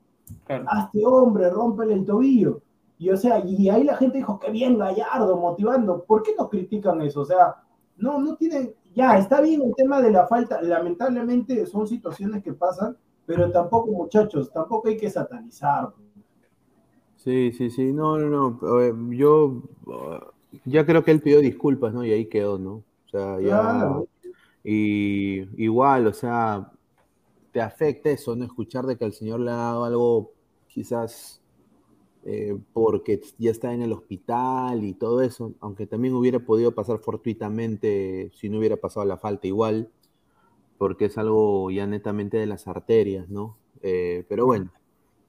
Claro. 0.46 0.66
hazte 0.68 1.06
hombre, 1.06 1.50
rómpele 1.50 1.94
el 1.94 2.06
tobillo. 2.06 2.62
Y 3.00 3.10
o 3.12 3.18
sea, 3.18 3.40
y 3.46 3.70
ahí 3.70 3.84
la 3.84 3.96
gente 3.96 4.18
dijo, 4.18 4.40
qué 4.40 4.50
bien 4.52 4.78
Gallardo, 4.78 5.38
motivando. 5.38 6.04
¿Por 6.04 6.24
qué 6.24 6.32
nos 6.38 6.50
critican 6.50 7.02
eso? 7.02 7.22
O 7.22 7.26
sea, 7.26 7.56
no, 7.98 8.20
no 8.20 8.36
tienen, 8.36 8.74
ya, 8.96 9.18
está 9.18 9.42
bien 9.42 9.62
el 9.62 9.76
tema 9.76 10.02
de 10.02 10.12
la 10.12 10.28
falta, 10.28 10.62
lamentablemente 10.62 11.66
son 11.66 11.88
situaciones 11.88 12.44
que 12.44 12.54
pasan, 12.54 12.98
pero 13.26 13.52
tampoco, 13.52 13.92
muchachos, 13.92 14.52
tampoco 14.52 14.88
hay 14.88 14.98
que 14.98 15.10
satanizar. 15.10 15.94
Sí, 17.18 17.52
sí, 17.52 17.70
sí, 17.70 17.92
no, 17.94 18.18
no, 18.18 18.58
no, 18.60 19.12
yo 19.12 19.62
ya 20.66 20.86
creo 20.86 21.04
que 21.04 21.12
él 21.12 21.22
pidió 21.22 21.40
disculpas, 21.40 21.94
¿no? 21.94 22.06
Y 22.06 22.12
ahí 22.12 22.26
quedó, 22.28 22.58
¿no? 22.58 22.72
O 22.76 23.10
sea, 23.12 23.40
ya, 23.40 23.60
Claro. 23.60 24.08
y 24.64 25.64
igual, 25.64 26.08
o 26.08 26.14
sea, 26.14 26.72
te 27.58 27.62
afecta 27.64 28.12
eso, 28.12 28.36
¿no? 28.36 28.46
Escuchar 28.46 28.86
de 28.86 29.00
que 29.00 29.06
el 29.06 29.14
señor 29.14 29.40
le 29.40 29.50
ha 29.50 29.56
dado 29.56 29.84
algo, 29.84 30.32
quizás 30.68 31.42
eh, 32.24 32.56
porque 32.72 33.20
ya 33.40 33.50
está 33.50 33.74
en 33.74 33.82
el 33.82 33.94
hospital 33.94 34.84
y 34.84 34.94
todo 34.94 35.24
eso, 35.24 35.56
aunque 35.60 35.88
también 35.88 36.14
hubiera 36.14 36.38
podido 36.38 36.76
pasar 36.76 37.00
fortuitamente 37.00 38.32
si 38.36 38.48
no 38.48 38.60
hubiera 38.60 38.78
pasado 38.78 39.08
la 39.08 39.18
falta 39.18 39.48
igual, 39.48 39.90
porque 40.78 41.06
es 41.06 41.18
algo 41.18 41.72
ya 41.72 41.88
netamente 41.88 42.38
de 42.38 42.46
las 42.46 42.68
arterias, 42.68 43.28
¿no? 43.28 43.58
Eh, 43.82 44.24
pero 44.30 44.46
bueno, 44.46 44.72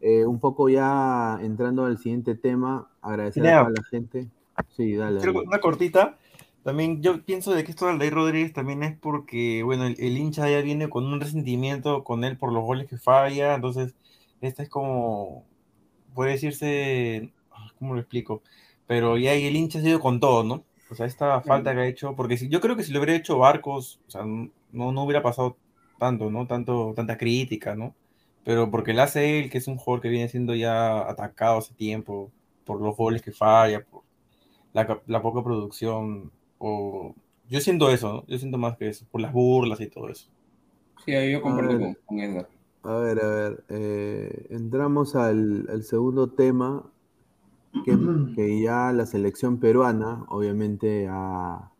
eh, 0.02 0.26
un 0.26 0.38
poco 0.38 0.68
ya 0.68 1.38
entrando 1.40 1.86
al 1.86 1.96
siguiente 1.96 2.34
tema, 2.34 2.90
agradecer 3.00 3.46
a 3.46 3.60
toda 3.60 3.70
la 3.70 3.84
gente. 3.84 4.28
Sí, 4.76 4.96
dale. 4.96 5.26
Una 5.30 5.60
cortita. 5.60 6.18
También 6.68 7.00
yo 7.00 7.24
pienso 7.24 7.54
de 7.54 7.64
que 7.64 7.70
esto 7.70 7.86
de 7.86 7.92
Aldair 7.92 8.12
Rodríguez 8.12 8.52
también 8.52 8.82
es 8.82 8.94
porque, 8.94 9.62
bueno, 9.62 9.86
el, 9.86 9.96
el 9.98 10.18
hincha 10.18 10.50
ya 10.50 10.60
viene 10.60 10.90
con 10.90 11.06
un 11.06 11.18
resentimiento 11.18 12.04
con 12.04 12.24
él 12.24 12.36
por 12.36 12.52
los 12.52 12.62
goles 12.62 12.86
que 12.86 12.98
falla, 12.98 13.54
entonces 13.54 13.94
esta 14.42 14.64
es 14.64 14.68
como, 14.68 15.46
puede 16.14 16.32
decirse, 16.32 17.32
ah, 17.52 17.72
¿cómo 17.78 17.94
lo 17.94 18.00
explico? 18.00 18.42
Pero 18.86 19.16
ya 19.16 19.32
el 19.32 19.56
hincha 19.56 19.78
ha 19.78 19.82
sido 19.82 19.98
con 19.98 20.20
todo, 20.20 20.44
¿no? 20.44 20.62
O 20.90 20.94
sea, 20.94 21.06
esta 21.06 21.40
falta 21.40 21.72
que 21.72 21.80
ha 21.80 21.86
hecho, 21.86 22.14
porque 22.14 22.36
si, 22.36 22.50
yo 22.50 22.60
creo 22.60 22.76
que 22.76 22.84
si 22.84 22.92
lo 22.92 22.98
hubiera 22.98 23.16
hecho 23.16 23.38
Barcos, 23.38 24.00
o 24.06 24.10
sea, 24.10 24.26
no, 24.26 24.92
no 24.92 25.02
hubiera 25.04 25.22
pasado 25.22 25.56
tanto, 25.98 26.30
¿no? 26.30 26.46
Tanto, 26.46 26.92
tanta 26.94 27.16
crítica, 27.16 27.76
¿no? 27.76 27.94
Pero 28.44 28.70
porque 28.70 28.92
la 28.92 29.04
hace 29.04 29.38
él, 29.40 29.48
que 29.48 29.56
es 29.56 29.68
un 29.68 29.78
jugador 29.78 30.02
que 30.02 30.10
viene 30.10 30.28
siendo 30.28 30.54
ya 30.54 30.98
atacado 31.08 31.60
hace 31.60 31.72
tiempo 31.72 32.30
por 32.66 32.82
los 32.82 32.94
goles 32.94 33.22
que 33.22 33.32
falla, 33.32 33.86
por 33.86 34.02
la, 34.74 35.00
la 35.06 35.22
poca 35.22 35.42
producción, 35.42 36.30
o 36.58 37.14
yo 37.48 37.60
siento 37.60 37.90
eso, 37.90 38.12
¿no? 38.12 38.26
Yo 38.26 38.38
siento 38.38 38.58
más 38.58 38.76
que 38.76 38.88
eso, 38.88 39.06
por 39.10 39.20
las 39.20 39.32
burlas 39.32 39.80
y 39.80 39.86
todo 39.88 40.08
eso. 40.10 40.28
Sí, 41.04 41.12
ahí 41.14 41.32
yo 41.32 41.40
comparto 41.40 41.78
con, 41.78 41.94
con 42.04 42.20
Edgar. 42.20 42.48
A 42.82 42.94
ver, 42.96 43.20
a 43.24 43.28
ver, 43.28 43.64
eh, 43.70 44.46
entramos 44.50 45.16
al, 45.16 45.66
al 45.70 45.82
segundo 45.82 46.28
tema, 46.30 46.84
que, 47.84 47.96
que 48.36 48.60
ya 48.60 48.92
la 48.92 49.06
selección 49.06 49.58
peruana 49.58 50.24
obviamente 50.28 51.06
ha, 51.08 51.70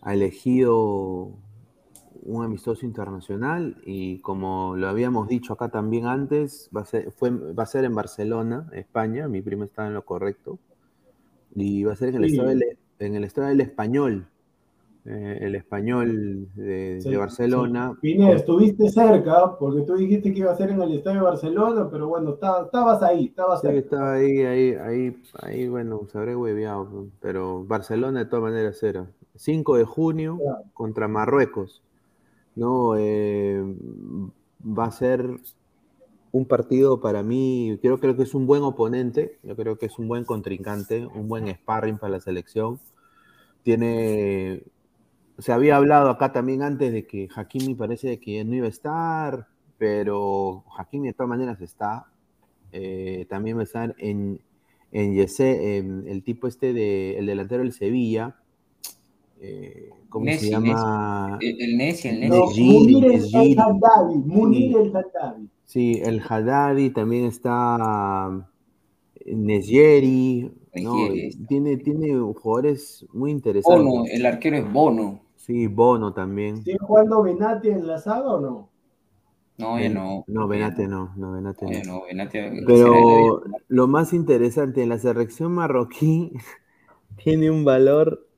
ha 0.00 0.14
elegido 0.14 1.32
un 2.26 2.42
amistoso 2.42 2.86
internacional 2.86 3.76
y 3.84 4.18
como 4.20 4.76
lo 4.76 4.88
habíamos 4.88 5.28
dicho 5.28 5.52
acá 5.52 5.68
también 5.68 6.06
antes, 6.06 6.70
va 6.74 6.80
a 6.80 6.86
ser, 6.86 7.12
fue, 7.12 7.30
va 7.30 7.64
a 7.64 7.66
ser 7.66 7.84
en 7.84 7.94
Barcelona, 7.94 8.70
España, 8.72 9.28
mi 9.28 9.42
primo 9.42 9.64
está 9.64 9.86
en 9.86 9.92
lo 9.92 10.04
correcto, 10.06 10.58
y 11.54 11.84
va 11.84 11.92
a 11.92 11.96
ser 11.96 12.14
en 12.14 12.24
el, 12.24 12.30
Sí. 12.30 12.36
estadio, 12.36 12.58
del, 12.58 12.78
en 12.98 13.14
el 13.16 13.24
estadio 13.24 13.48
del 13.50 13.60
Español. 13.62 14.26
eh, 15.06 15.38
el 15.42 15.54
español 15.54 16.48
de, 16.54 16.98
Sí, 17.02 17.10
de 17.10 17.18
Barcelona. 17.18 17.90
sí. 17.92 17.98
Pineda, 18.00 18.32
estuviste 18.36 18.88
cerca, 18.88 19.54
porque 19.58 19.82
tú 19.82 19.96
dijiste 19.96 20.32
que 20.32 20.38
iba 20.40 20.50
a 20.50 20.56
ser 20.56 20.70
en 20.70 20.80
el 20.80 20.92
Estadio 20.94 21.18
de 21.18 21.24
Barcelona, 21.26 21.88
pero 21.90 22.08
bueno, 22.08 22.32
está- 22.32 22.62
estabas 22.64 23.02
ahí, 23.02 23.26
estabas 23.26 23.60
Sí, 23.60 23.66
cerca. 23.66 23.80
estaba 23.80 24.12
ahí, 24.14 24.38
ahí, 24.44 24.72
ahí, 24.74 25.16
ahí, 25.42 25.68
bueno, 25.68 26.00
se 26.10 26.16
habré 26.16 26.34
hueveado, 26.34 27.08
pero 27.20 27.64
Barcelona 27.66 28.20
de 28.20 28.24
todas 28.24 28.44
maneras 28.44 28.82
era. 28.82 29.06
5 29.34 29.76
de 29.76 29.84
junio 29.84 30.38
Claro. 30.38 30.62
contra 30.72 31.06
Marruecos, 31.06 31.82
¿no? 32.56 32.94
Eh, 32.96 33.62
va 34.66 34.86
a 34.86 34.90
ser 34.90 35.38
un 36.34 36.46
partido 36.46 37.00
para 37.00 37.22
mí, 37.22 37.78
creo, 37.80 38.00
creo 38.00 38.16
que 38.16 38.24
es 38.24 38.34
un 38.34 38.44
buen 38.44 38.64
oponente, 38.64 39.38
yo 39.44 39.54
creo 39.54 39.78
que 39.78 39.86
es 39.86 40.00
un 40.00 40.08
buen 40.08 40.24
contrincante, 40.24 41.06
un 41.06 41.28
buen 41.28 41.46
sparring 41.46 41.96
para 41.96 42.14
la 42.14 42.20
selección. 42.20 42.80
Tiene, 43.62 44.64
se 45.38 45.52
había 45.52 45.76
hablado 45.76 46.10
acá 46.10 46.32
también 46.32 46.62
antes 46.62 46.92
de 46.92 47.06
que 47.06 47.28
Hakimi 47.32 47.76
parece 47.76 48.08
de 48.08 48.18
que 48.18 48.44
no 48.44 48.56
iba 48.56 48.66
a 48.66 48.70
estar, 48.70 49.46
pero 49.78 50.64
Hakimi 50.76 51.06
de 51.06 51.14
todas 51.14 51.28
maneras 51.28 51.60
está. 51.60 52.06
Eh, 52.72 53.26
también 53.30 53.56
va 53.56 53.60
a 53.60 53.64
estar 53.64 53.94
en, 53.98 54.40
en 54.90 55.14
Yese, 55.14 55.76
en 55.76 56.08
el 56.08 56.24
tipo 56.24 56.48
este 56.48 56.72
de, 56.72 57.16
el 57.16 57.26
delantero 57.26 57.62
del 57.62 57.72
Sevilla, 57.72 58.34
eh, 59.40 59.88
¿cómo 60.08 60.24
Nessi, 60.24 60.46
se 60.46 60.50
llama? 60.50 61.38
El, 61.40 61.62
el 61.62 61.76
Nessi, 61.76 62.08
el 62.08 62.28
No, 62.28 62.46
Nessi. 62.46 62.54
Giri, 62.54 62.94
Munir 62.96 63.04
el, 63.04 64.18
Munir 64.26 64.76
el. 64.78 64.92
Sí, 65.74 66.00
el 66.04 66.20
Haddadi, 66.20 66.90
también 66.90 67.24
está 67.24 68.48
Negeri, 69.26 70.52
¿no? 70.76 70.94
Negeri 70.94 71.26
está. 71.26 71.46
Tiene, 71.48 71.76
tiene 71.78 72.14
jugadores 72.32 73.04
muy 73.12 73.32
interesantes. 73.32 73.84
Bono, 73.84 74.04
el 74.08 74.24
arquero 74.24 74.56
es 74.58 74.72
Bono. 74.72 75.22
Sí, 75.34 75.66
Bono 75.66 76.14
también. 76.14 76.62
¿Sigue 76.62 76.78
jugando 76.78 77.24
Benati 77.24 77.70
en 77.70 77.88
la 77.88 77.98
saga 77.98 78.34
o 78.34 78.40
no? 78.40 78.70
No, 79.58 79.80
ya 79.80 79.88
no. 79.88 80.22
No, 80.28 80.46
Benate 80.46 80.86
no, 80.86 81.12
no, 81.16 81.32
Benate 81.32 81.66
no. 81.66 81.82
no, 81.84 82.06
Benate- 82.06 82.62
Pero 82.64 83.42
lo 83.66 83.88
más 83.88 84.12
interesante, 84.12 84.80
en 84.80 84.90
la 84.90 84.98
selección 85.00 85.50
marroquí 85.50 86.30
tiene 87.24 87.50
un 87.50 87.64
valor, 87.64 88.28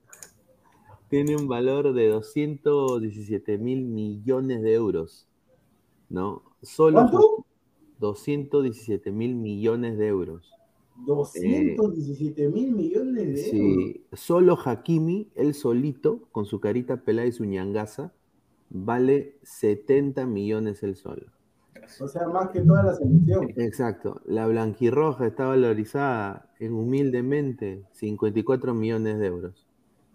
tiene 1.10 1.36
un 1.36 1.48
valor 1.48 1.92
de 1.92 2.08
217 2.08 3.58
mil 3.58 3.84
millones 3.84 4.62
de 4.62 4.72
euros, 4.72 5.28
¿no? 6.08 6.45
Solo 6.66 6.96
¿Cuánto? 6.98 7.46
217 8.00 9.12
mil 9.12 9.36
millones 9.36 9.96
de 9.98 10.08
euros. 10.08 10.52
217 11.06 12.48
mil 12.48 12.72
millones 12.72 13.14
de 13.14 13.58
euros. 13.58 13.84
Sí, 13.84 14.06
solo 14.12 14.58
Hakimi, 14.62 15.30
él 15.36 15.54
solito, 15.54 16.22
con 16.32 16.44
su 16.44 16.58
carita 16.58 17.02
pelada 17.02 17.28
y 17.28 17.32
su 17.32 17.44
ñangaza, 17.44 18.12
vale 18.68 19.38
70 19.42 20.26
millones 20.26 20.82
el 20.82 20.96
solo. 20.96 21.26
O 22.00 22.08
sea, 22.08 22.26
más 22.26 22.50
que 22.50 22.62
toda 22.62 22.82
la 22.82 22.94
selección. 22.94 23.48
Exacto. 23.56 24.20
La 24.24 24.48
blanquirroja 24.48 25.28
está 25.28 25.46
valorizada 25.46 26.50
en 26.58 26.72
humildemente 26.72 27.84
54 27.92 28.74
millones 28.74 29.20
de 29.20 29.26
euros. 29.26 29.66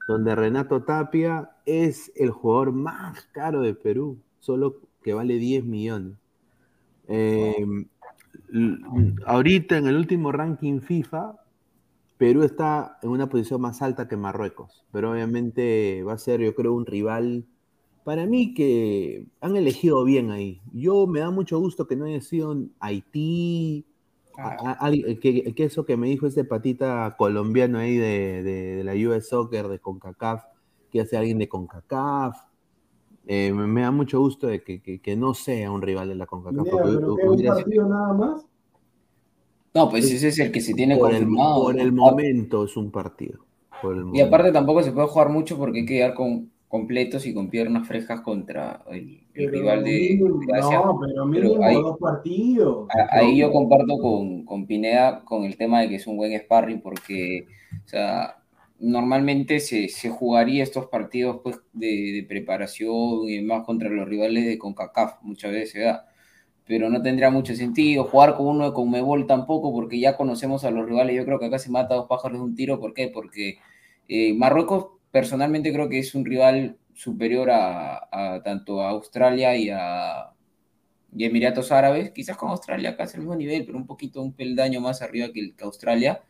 Donde 0.06 0.36
Renato 0.36 0.84
Tapia 0.84 1.52
es 1.66 2.12
el 2.16 2.32
jugador 2.32 2.74
más 2.74 3.22
caro 3.32 3.62
de 3.62 3.74
Perú, 3.74 4.18
solo 4.40 4.82
que 5.02 5.14
vale 5.14 5.36
10 5.36 5.64
millones. 5.64 6.21
Eh, 7.14 7.66
ahorita 9.26 9.78
en 9.78 9.88
el 9.88 9.96
último 9.98 10.32
ranking 10.32 10.80
FIFA, 10.80 11.36
Perú 12.18 12.44
está 12.44 12.98
en 13.02 13.10
una 13.10 13.28
posición 13.30 13.62
más 13.62 13.82
alta 13.82 14.08
que 14.08 14.16
Marruecos, 14.18 14.86
pero 14.92 15.12
obviamente 15.12 16.04
va 16.04 16.14
a 16.14 16.18
ser, 16.18 16.40
yo 16.42 16.54
creo, 16.56 16.74
un 16.74 16.86
rival. 16.86 17.46
Para 18.04 18.26
mí 18.26 18.54
que 18.54 19.26
han 19.42 19.56
elegido 19.56 20.04
bien 20.04 20.32
ahí. 20.32 20.62
Yo 20.74 21.06
me 21.08 21.20
da 21.20 21.30
mucho 21.32 21.60
gusto 21.60 21.88
que 21.88 21.96
no 21.96 22.06
haya 22.06 22.22
sido 22.22 22.52
en 22.52 22.72
Haití, 22.80 23.86
a- 24.38 24.50
a- 24.70 24.72
alguien- 24.74 25.20
que, 25.20 25.54
que 25.54 25.64
eso 25.66 25.86
que 25.86 25.98
me 25.98 26.08
dijo 26.08 26.26
ese 26.28 26.44
patita 26.44 27.16
colombiano 27.18 27.78
ahí 27.80 27.98
de, 27.98 28.42
de- 28.44 28.76
de 28.78 28.84
la 28.84 28.94
US 28.94 29.28
Soccer, 29.30 29.68
de 29.68 29.80
CONCACAF, 29.80 30.44
que 30.92 31.02
hace 31.02 31.18
alguien 31.18 31.38
de 31.38 31.50
CONCACAF. 31.50 32.38
Eh, 33.28 33.52
me, 33.54 33.68
me 33.68 33.82
da 33.82 33.92
mucho 33.92 34.20
gusto 34.20 34.48
de 34.48 34.64
que, 34.64 34.82
que- 34.82 35.00
que 35.00 35.16
no 35.16 35.34
sea 35.34 35.72
un 35.72 35.82
rival 35.82 36.10
de 36.10 36.16
la 36.16 36.26
CONCACAF. 36.26 36.66
Pero 36.84 37.14
un 37.16 37.44
partido 37.46 37.88
nada 37.88 38.14
más. 38.14 38.46
No, 39.74 39.90
pues 39.90 40.12
ese 40.12 40.28
es 40.30 40.40
el 40.40 40.52
que 40.52 40.60
se 40.60 40.74
tiene 40.74 40.98
por, 40.98 41.12
el, 41.12 41.20
confirmado. 41.20 41.64
por 41.64 41.80
el 41.80 41.92
momento 41.94 42.66
es 42.66 42.76
un 42.76 42.92
partido. 42.92 43.40
por 43.82 43.94
el 43.94 44.02
Y 44.02 44.04
momento. 44.06 44.26
aparte 44.28 44.52
tampoco 44.52 44.84
se 44.84 44.92
puede 44.92 45.08
jugar 45.08 45.30
mucho 45.30 45.58
porque 45.58 45.80
hay 45.80 45.86
que 45.86 45.94
quedar 45.96 46.14
con 46.14 46.52
completos 46.68 47.26
y 47.26 47.34
con 47.34 47.50
piernas 47.50 47.88
frescas 47.88 48.22
contra 48.22 48.84
el, 48.92 49.22
el 49.34 49.46
Pero 49.46 49.52
rival 49.52 49.84
de, 49.84 49.92
mínimo- 50.20 50.46
de 50.46 50.60
Asia. 50.60 50.82
No, 50.84 51.00
pero 51.00 51.26
mínimo 51.26 51.64
ahí- 51.64 51.76
dos 51.76 51.98
partidos. 52.00 52.88
A- 52.90 53.18
Ahí 53.20 53.38
yo 53.38 53.52
comparto 53.52 53.98
con, 53.98 54.44
con 54.46 54.66
Pineda 54.66 55.24
con 55.24 55.44
el 55.46 55.56
tema 55.58 55.82
de 55.82 55.90
que 55.90 55.96
es 55.96 56.08
un 56.08 56.18
buen 56.18 56.38
sparring 56.40 56.82
porque, 56.82 57.46
o 57.86 57.88
sea, 57.88 58.38
normalmente 58.82 59.60
se, 59.60 59.90
se 59.90 60.10
jugaría 60.10 60.64
estos 60.64 60.88
partidos 60.88 61.42
pues, 61.44 61.60
de, 61.72 62.26
preparación 62.28 63.30
y 63.30 63.38
demás 63.38 63.64
contra 63.66 63.90
los 63.90 64.08
rivales 64.10 64.46
de 64.46 64.58
CONCACAF 64.58 65.22
muchas 65.22 65.52
veces, 65.52 65.76
¿verdad? 65.76 66.06
Pero 66.66 66.90
no 66.90 67.02
tendría 67.02 67.30
mucho 67.30 67.56
sentido 67.56 68.06
jugar 68.06 68.36
con 68.36 68.48
uno 68.48 68.66
de 68.66 68.74
CONMEBOL 68.74 69.28
tampoco 69.28 69.72
porque 69.74 70.00
ya 70.00 70.18
conocemos 70.18 70.64
a 70.64 70.72
los 70.72 70.88
rivales. 70.88 71.16
Yo 71.16 71.26
creo 71.26 71.40
que 71.40 71.46
acá 71.48 71.60
se 71.60 71.70
mata 71.70 71.94
a 71.94 71.98
dos 71.98 72.08
pájaros 72.08 72.40
de 72.40 72.44
un 72.46 72.56
tiro. 72.56 72.80
¿Por 72.80 72.94
qué? 72.94 73.10
Porque 73.10 73.60
eh, 74.08 74.34
Marruecos 74.34 74.88
personalmente 75.12 75.74
creo 75.74 75.90
que 75.90 76.00
es 76.00 76.16
un 76.16 76.26
rival 76.26 76.78
superior 76.94 77.50
a, 77.52 78.42
tanto 78.44 78.82
a 78.82 78.90
Australia 78.90 79.56
y 79.58 79.70
a, 79.70 80.32
y 81.16 81.26
Emiratos 81.26 81.72
Árabes, 81.72 82.12
quizás 82.12 82.38
con 82.38 82.50
Australia 82.50 82.96
casi 82.96 83.18
al 83.18 83.22
mismo 83.22 83.36
nivel, 83.36 83.66
pero 83.66 83.78
un 83.78 83.86
poquito, 83.88 84.22
un 84.22 84.34
peldaño 84.34 84.82
más 84.82 85.02
arriba 85.02 85.30
que 85.34 85.54
Australia. 85.62 86.24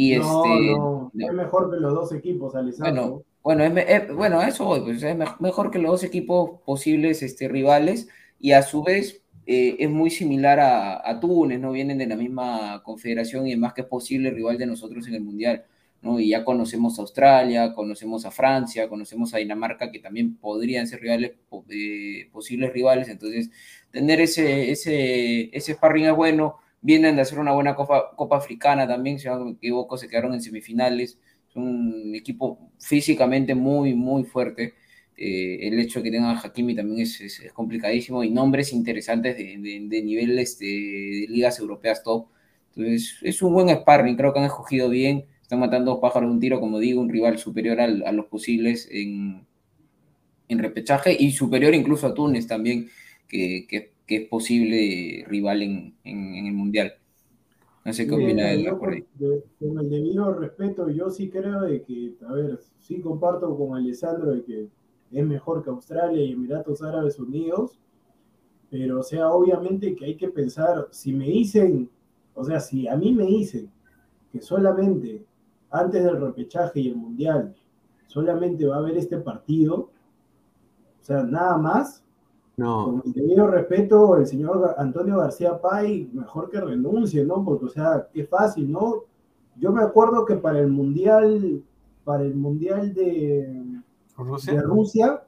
Y 0.00 0.14
no, 0.14 0.22
este, 0.44 0.60
no, 0.60 1.12
es 1.18 1.32
mejor 1.32 1.70
que 1.70 1.76
los 1.78 1.94
dos 1.94 2.12
equipos, 2.12 2.54
Alessandro. 2.54 3.16
bueno, 3.16 3.24
bueno, 3.42 3.64
es, 3.64 3.72
es- 3.88 4.14
bueno, 4.14 4.42
eso 4.42 4.64
voy, 4.64 4.80
pues 4.82 5.02
es 5.02 5.16
me- 5.16 5.26
mejor 5.40 5.70
que 5.70 5.78
los 5.78 5.90
dos 5.92 6.04
equipos 6.04 6.60
posibles 6.64 7.22
este, 7.22 7.48
rivales 7.48 8.08
y 8.38 8.52
a 8.52 8.62
su 8.62 8.82
vez 8.84 9.22
eh, 9.46 9.76
es 9.80 9.90
muy 9.90 10.10
similar 10.10 10.60
a, 10.60 11.08
a 11.08 11.20
Túnez, 11.20 11.58
¿no? 11.60 11.72
Vienen 11.72 11.98
de 11.98 12.06
la 12.06 12.16
misma 12.16 12.82
confederación 12.84 13.46
y 13.46 13.52
además 13.52 13.72
que 13.74 13.82
es 13.82 13.86
posible 13.88 14.30
rival 14.30 14.58
de 14.58 14.66
nosotros 14.66 15.06
en 15.08 15.14
el 15.14 15.22
Mundial, 15.22 15.64
¿no? 16.02 16.20
Y 16.20 16.28
ya 16.30 16.44
conocemos 16.44 16.98
a 16.98 17.02
Australia, 17.02 17.72
conocemos 17.74 18.24
a 18.26 18.30
Francia, 18.30 18.88
conocemos 18.88 19.34
a 19.34 19.38
Dinamarca, 19.38 19.90
que 19.90 19.98
también 20.00 20.36
podrían 20.36 20.86
ser 20.86 21.00
rivales, 21.00 21.32
eh, 21.70 22.28
posibles 22.32 22.72
rivales, 22.72 23.08
entonces 23.08 23.50
tener 23.90 24.20
ese, 24.20 24.70
ese, 24.70 25.56
ese 25.56 25.74
sparring 25.74 26.06
es 26.06 26.14
bueno, 26.16 26.56
vienen 26.80 27.16
de 27.16 27.22
hacer 27.22 27.38
una 27.38 27.52
buena 27.52 27.74
copa, 27.74 28.10
copa 28.16 28.36
africana 28.36 28.86
también, 28.86 29.18
si 29.18 29.26
no 29.28 29.44
me 29.44 29.50
equivoco, 29.52 29.96
se 29.98 30.08
quedaron 30.08 30.34
en 30.34 30.42
semifinales, 30.42 31.18
es 31.48 31.56
un 31.56 32.12
equipo 32.14 32.70
físicamente 32.78 33.54
muy, 33.54 33.94
muy 33.94 34.24
fuerte. 34.24 34.74
Eh, 35.16 35.66
el 35.66 35.78
hecho 35.80 35.98
de 35.98 36.04
que 36.04 36.10
tengan 36.12 36.36
a 36.36 36.40
Hakimi 36.40 36.76
también 36.76 37.00
es, 37.00 37.42
complicadísimo 37.52 38.22
y 38.22 38.30
nombres 38.30 38.72
interesantes 38.72 39.36
de, 39.36 39.58
de, 39.58 39.80
de 39.88 40.02
nivel 40.02 40.38
este, 40.38 40.64
de 40.64 41.26
ligas 41.28 41.58
europeas 41.58 42.02
top. 42.04 42.28
Entonces, 42.76 43.16
es 43.22 43.42
un 43.42 43.52
buen 43.52 43.68
sparring, 43.68 44.16
creo 44.16 44.32
que 44.32 44.38
han 44.38 44.44
escogido 44.46 44.88
bien. 44.88 45.24
Están 45.42 45.60
matando 45.60 45.92
dos 45.92 46.00
pájaros 46.00 46.28
de 46.28 46.34
un 46.34 46.40
tiro, 46.40 46.60
como 46.60 46.78
digo, 46.78 47.00
un 47.00 47.08
rival 47.08 47.38
superior 47.38 47.80
a 47.80 48.12
los 48.12 48.26
posibles 48.26 48.88
en, 48.92 49.46
en 50.48 50.58
repechaje 50.58 51.16
y 51.18 51.32
superior 51.32 51.74
incluso 51.74 52.06
a 52.06 52.14
Túnez 52.14 52.46
también, 52.46 52.88
que, 53.28 53.66
que- 53.68 53.92
que 54.08 54.16
es 54.18 54.28
posible 54.30 55.24
rival 55.28 55.62
en, 55.64 55.98
en- 56.04 56.36
en 56.36 56.46
el 56.48 56.54
Mundial. 56.54 56.94
No 57.84 57.92
sé 57.94 58.08
qué 58.08 58.14
opina 58.16 58.44
de- 58.48 58.74
con 59.58 59.78
el 59.78 59.90
debido 59.90 60.32
respeto, 60.34 60.88
yo 60.90 61.10
sí 61.10 61.28
creo 61.30 61.62
de 61.62 61.82
que, 61.82 62.14
a 62.28 62.32
ver, 62.32 62.60
sí 62.78 63.00
comparto 63.00 63.56
con 63.56 63.76
Alessandro 63.76 64.32
de 64.32 64.44
que 64.44 64.68
es 65.12 65.26
mejor 65.26 65.62
que 65.64 65.70
Australia 65.70 66.22
y 66.22 66.32
Emiratos 66.32 66.82
Árabes 66.82 67.18
Unidos, 67.18 67.78
pero 68.70 69.00
o 69.00 69.02
sea, 69.02 69.30
obviamente 69.30 69.94
que 69.96 70.06
hay 70.06 70.16
que 70.16 70.28
pensar, 70.28 70.88
si 70.90 71.12
me 71.14 71.26
dicen, 71.26 71.90
o 72.34 72.44
sea, 72.44 72.60
si 72.60 72.88
a 72.88 72.96
mí 72.96 73.14
me 73.14 73.26
dicen 73.26 73.70
que 74.32 74.40
solamente 74.42 75.24
antes 75.70 76.04
del 76.04 76.20
repechaje 76.20 76.80
y 76.80 76.88
el 76.90 76.96
mundial, 76.96 77.54
solamente 78.08 78.66
va 78.66 78.76
a 78.76 78.78
haber 78.80 78.98
este 78.98 79.18
partido, 79.18 79.90
o 81.00 81.04
sea, 81.04 81.22
nada 81.22 81.56
más, 81.58 82.04
No, 82.58 82.86
con 82.86 83.02
el 83.06 83.12
debido 83.12 83.46
respeto, 83.46 84.16
el 84.16 84.26
señor 84.26 84.74
Antonio 84.78 85.18
García 85.18 85.60
Pay, 85.60 86.10
mejor 86.12 86.50
que 86.50 86.60
renuncie, 86.60 87.24
¿no? 87.24 87.44
Porque, 87.44 87.66
o 87.66 87.68
sea, 87.68 88.08
qué 88.12 88.24
fácil, 88.24 88.72
¿no? 88.72 89.04
Yo 89.54 89.70
me 89.70 89.80
acuerdo 89.80 90.24
que 90.24 90.34
para 90.34 90.58
el 90.58 90.66
Mundial, 90.66 91.62
para 92.02 92.24
el 92.24 92.34
Mundial 92.34 92.92
de, 92.94 93.80
Rusia. 94.16 94.54
de 94.54 94.62
Rusia, 94.62 95.22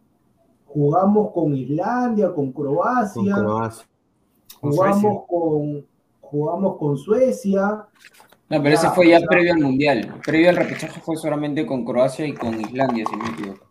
jugamos 0.67 1.33
con 1.33 1.55
Islandia, 1.55 2.35
con 2.35 2.53
con 2.53 2.65
Croacia. 2.65 3.37
Con 4.61 4.73
jugamos 4.73 5.23
con, 5.29 5.87
jugamos 6.21 6.79
con 6.79 6.97
Suecia. 6.97 7.87
No, 8.49 8.61
pero 8.61 8.75
ese 8.75 8.87
Ya, 8.87 8.91
fue 8.91 9.09
ya 9.09 9.21
previo 9.21 9.53
al 9.53 9.61
Mundial. 9.61 10.15
Previo 10.27 10.51
al 10.51 10.57
repechaje 10.57 11.01
fue 11.01 11.17
solamente 11.17 11.65
con 11.65 11.85
Croacia 11.85 12.27
y 12.27 12.35
con 12.35 12.61
Islandia, 12.61 13.05
si 13.09 13.17
me 13.17 13.29
equivoco. 13.29 13.70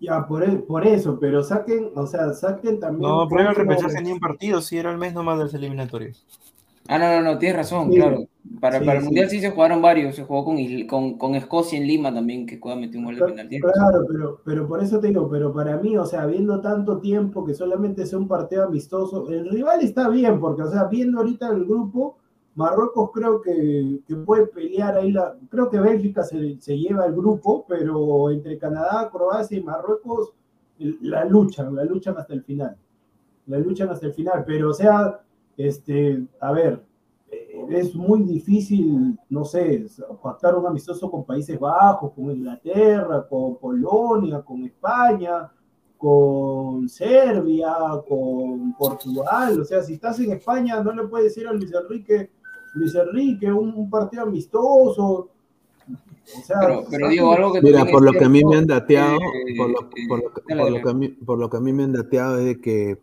Ya, 0.00 0.26
por, 0.26 0.44
e- 0.44 0.58
por 0.58 0.86
eso, 0.86 1.18
pero 1.18 1.42
saquen, 1.42 1.90
o 1.94 2.06
sea, 2.06 2.32
saquen 2.34 2.78
también. 2.80 3.10
No, 3.10 3.26
pero 3.28 3.48
el 3.48 3.54
repechaje 3.54 4.02
ni 4.02 4.12
un 4.12 4.20
partido, 4.20 4.60
sí, 4.60 4.76
era 4.76 4.90
el 4.90 4.98
mes 4.98 5.14
nomás 5.14 5.38
de 5.38 5.44
las 5.44 5.54
eliminatorias. 5.54 6.24
Ah, 6.88 6.98
no, 6.98 7.08
no, 7.16 7.22
no, 7.22 7.38
tienes 7.38 7.56
razón, 7.56 7.90
Sí. 7.90 7.96
claro. 7.96 8.26
Para, 8.60 8.78
Sí, 8.78 8.84
para 8.84 8.98
el 8.98 9.00
sí. 9.00 9.04
Mundial 9.06 9.28
sí 9.30 9.40
se 9.40 9.50
jugaron 9.50 9.82
varios, 9.82 10.14
se 10.14 10.22
jugó 10.24 10.44
con, 10.44 10.56
con, 10.86 11.18
con 11.18 11.34
Escocia 11.34 11.78
en 11.78 11.86
Lima 11.86 12.12
también, 12.14 12.46
que 12.46 12.60
Cueva 12.60 12.78
metió 12.80 13.00
un 13.00 13.06
gol. 13.06 13.16
Tienes 13.48 13.66
razón. 13.66 13.72
Claro, 13.72 14.04
pero, 14.08 14.40
pero 14.44 14.68
por 14.68 14.82
eso 14.82 15.00
te 15.00 15.08
digo, 15.08 15.28
pero 15.30 15.52
para 15.52 15.76
mí, 15.78 15.96
o 15.96 16.04
sea, 16.04 16.26
viendo 16.26 16.60
tanto 16.60 17.00
tiempo 17.00 17.44
que 17.44 17.54
solamente 17.54 18.06
sea 18.06 18.18
un 18.18 18.28
partido 18.28 18.64
amistoso, 18.64 19.28
el 19.30 19.48
rival 19.50 19.80
está 19.82 20.08
bien, 20.08 20.38
porque, 20.40 20.62
o 20.62 20.70
sea, 20.70 20.84
viendo 20.84 21.18
ahorita 21.18 21.48
el 21.48 21.64
grupo, 21.64 22.18
Marruecos 22.56 23.10
creo 23.12 23.42
que, 23.42 24.00
puede 24.24 24.46
pelear 24.46 24.96
ahí, 24.96 25.12
la, 25.12 25.36
creo 25.50 25.68
que 25.68 25.78
Bélgica 25.78 26.22
se, 26.22 26.56
lleva 26.58 27.04
el 27.04 27.14
grupo, 27.14 27.66
pero 27.68 28.30
entre 28.30 28.58
Canadá, 28.58 29.10
Croacia 29.12 29.58
y 29.58 29.62
Marruecos, 29.62 30.32
la 30.78 31.24
luchan, 31.26 31.74
la 31.74 31.84
luchan 31.84 32.16
hasta 32.16 32.32
el 32.32 32.42
final, 32.42 32.76
la 33.46 33.58
luchan 33.58 33.90
hasta 33.90 34.06
el 34.06 34.14
final, 34.14 34.42
pero, 34.46 34.70
o 34.70 34.74
sea, 34.74 35.20
este, 35.54 36.26
a 36.40 36.52
ver, 36.52 36.82
eh, 37.30 37.66
es 37.70 37.94
muy 37.94 38.22
difícil, 38.22 39.18
no 39.28 39.44
sé, 39.44 39.86
pactar 40.22 40.54
un 40.56 40.66
amistoso 40.66 41.10
con 41.10 41.24
Países 41.24 41.60
Bajos, 41.60 42.12
con 42.14 42.30
Inglaterra, 42.30 43.26
con 43.28 43.58
Polonia, 43.58 44.40
con 44.40 44.64
España, 44.64 45.52
con 45.98 46.88
Serbia, 46.88 47.74
con 48.08 48.72
Portugal. 48.74 49.60
O 49.60 49.64
sea, 49.64 49.82
si 49.82 49.94
estás 49.94 50.18
en 50.20 50.32
España, 50.32 50.82
no 50.82 50.92
le 50.92 51.06
puedes 51.06 51.34
decir 51.34 51.46
a 51.46 51.52
Luis 51.52 51.72
Enrique, 51.72 52.30
Luis 52.76 52.94
Enrique, 52.94 53.50
un, 53.50 53.72
un 53.74 53.90
partido 53.90 54.22
amistoso. 54.24 55.30
O 56.38 56.42
sea, 56.44 56.60
Pero, 56.90 57.08
digo, 57.08 57.32
algo 57.32 57.52
que 57.52 57.62
Mira, 57.62 57.84
por 57.86 58.02
lo 58.02 58.12
que 58.12 58.24
a 58.24 58.28
mí 58.28 58.44
me 58.44 58.56
han 58.56 58.66
dateado, 58.66 59.18
por, 59.56 59.70
lo, 59.70 59.90
que- 61.50 61.58
a 61.58 61.60
mí, 61.60 61.72
me 61.72 61.84
han 61.84 61.92
dateado 61.92 62.38
es 62.38 62.44
de 62.44 62.60
que 62.60 62.98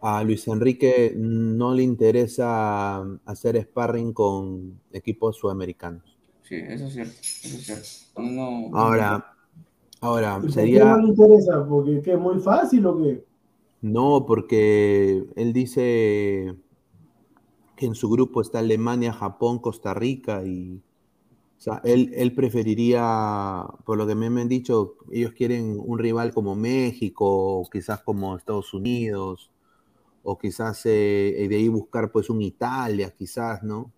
a 0.00 0.22
Luis 0.22 0.46
Enrique 0.48 1.12
no 1.16 1.74
le 1.74 1.82
interesa 1.82 3.02
hacer 3.26 3.60
sparring 3.62 4.12
con 4.12 4.80
equipos 4.92 5.36
sudamericanos. 5.36 6.16
Sí, 6.42 6.56
eso 6.56 6.86
es 6.86 6.94
cierto, 6.94 7.14
eso 7.20 7.56
es 7.56 7.66
cierto. 7.66 8.22
No, 8.22 8.70
Ahora, 8.72 9.34
ahora 10.00 10.36
¿Y 10.36 10.40
por 10.40 10.48
qué 10.48 10.52
sería 10.52 10.84
no 10.84 10.98
le 10.98 11.08
interesa? 11.08 11.66
Porque 11.68 12.00
¿qué, 12.02 12.12
es 12.12 12.18
muy 12.18 12.38
fácil 12.38 12.86
o 12.86 12.96
qué? 12.96 13.24
no, 13.82 14.24
porque 14.26 15.24
él 15.36 15.52
dice 15.52 16.54
que 17.78 17.86
en 17.86 17.94
su 17.94 18.10
grupo 18.10 18.42
está 18.42 18.58
Alemania, 18.58 19.12
Japón, 19.12 19.60
Costa 19.60 19.94
Rica 19.94 20.44
y 20.44 20.82
o 21.58 21.60
sea, 21.60 21.80
él, 21.82 22.12
él 22.14 22.34
preferiría, 22.34 23.64
por 23.84 23.98
lo 23.98 24.06
que 24.06 24.14
me, 24.14 24.26
han 24.26 24.48
dicho, 24.48 24.94
ellos 25.10 25.32
quieren 25.32 25.76
un 25.76 25.98
rival 25.98 26.32
como 26.32 26.54
México, 26.54 27.68
quizás 27.72 28.00
como 28.02 28.36
Estados 28.36 28.72
Unidos, 28.74 29.50
o 30.22 30.38
quizás 30.38 30.86
eh, 30.86 31.46
de 31.48 31.56
ahí 31.56 31.66
buscar 31.66 32.12
pues 32.12 32.30
un 32.30 32.42
Italia, 32.42 33.12
quizás, 33.16 33.64
¿no? 33.64 33.92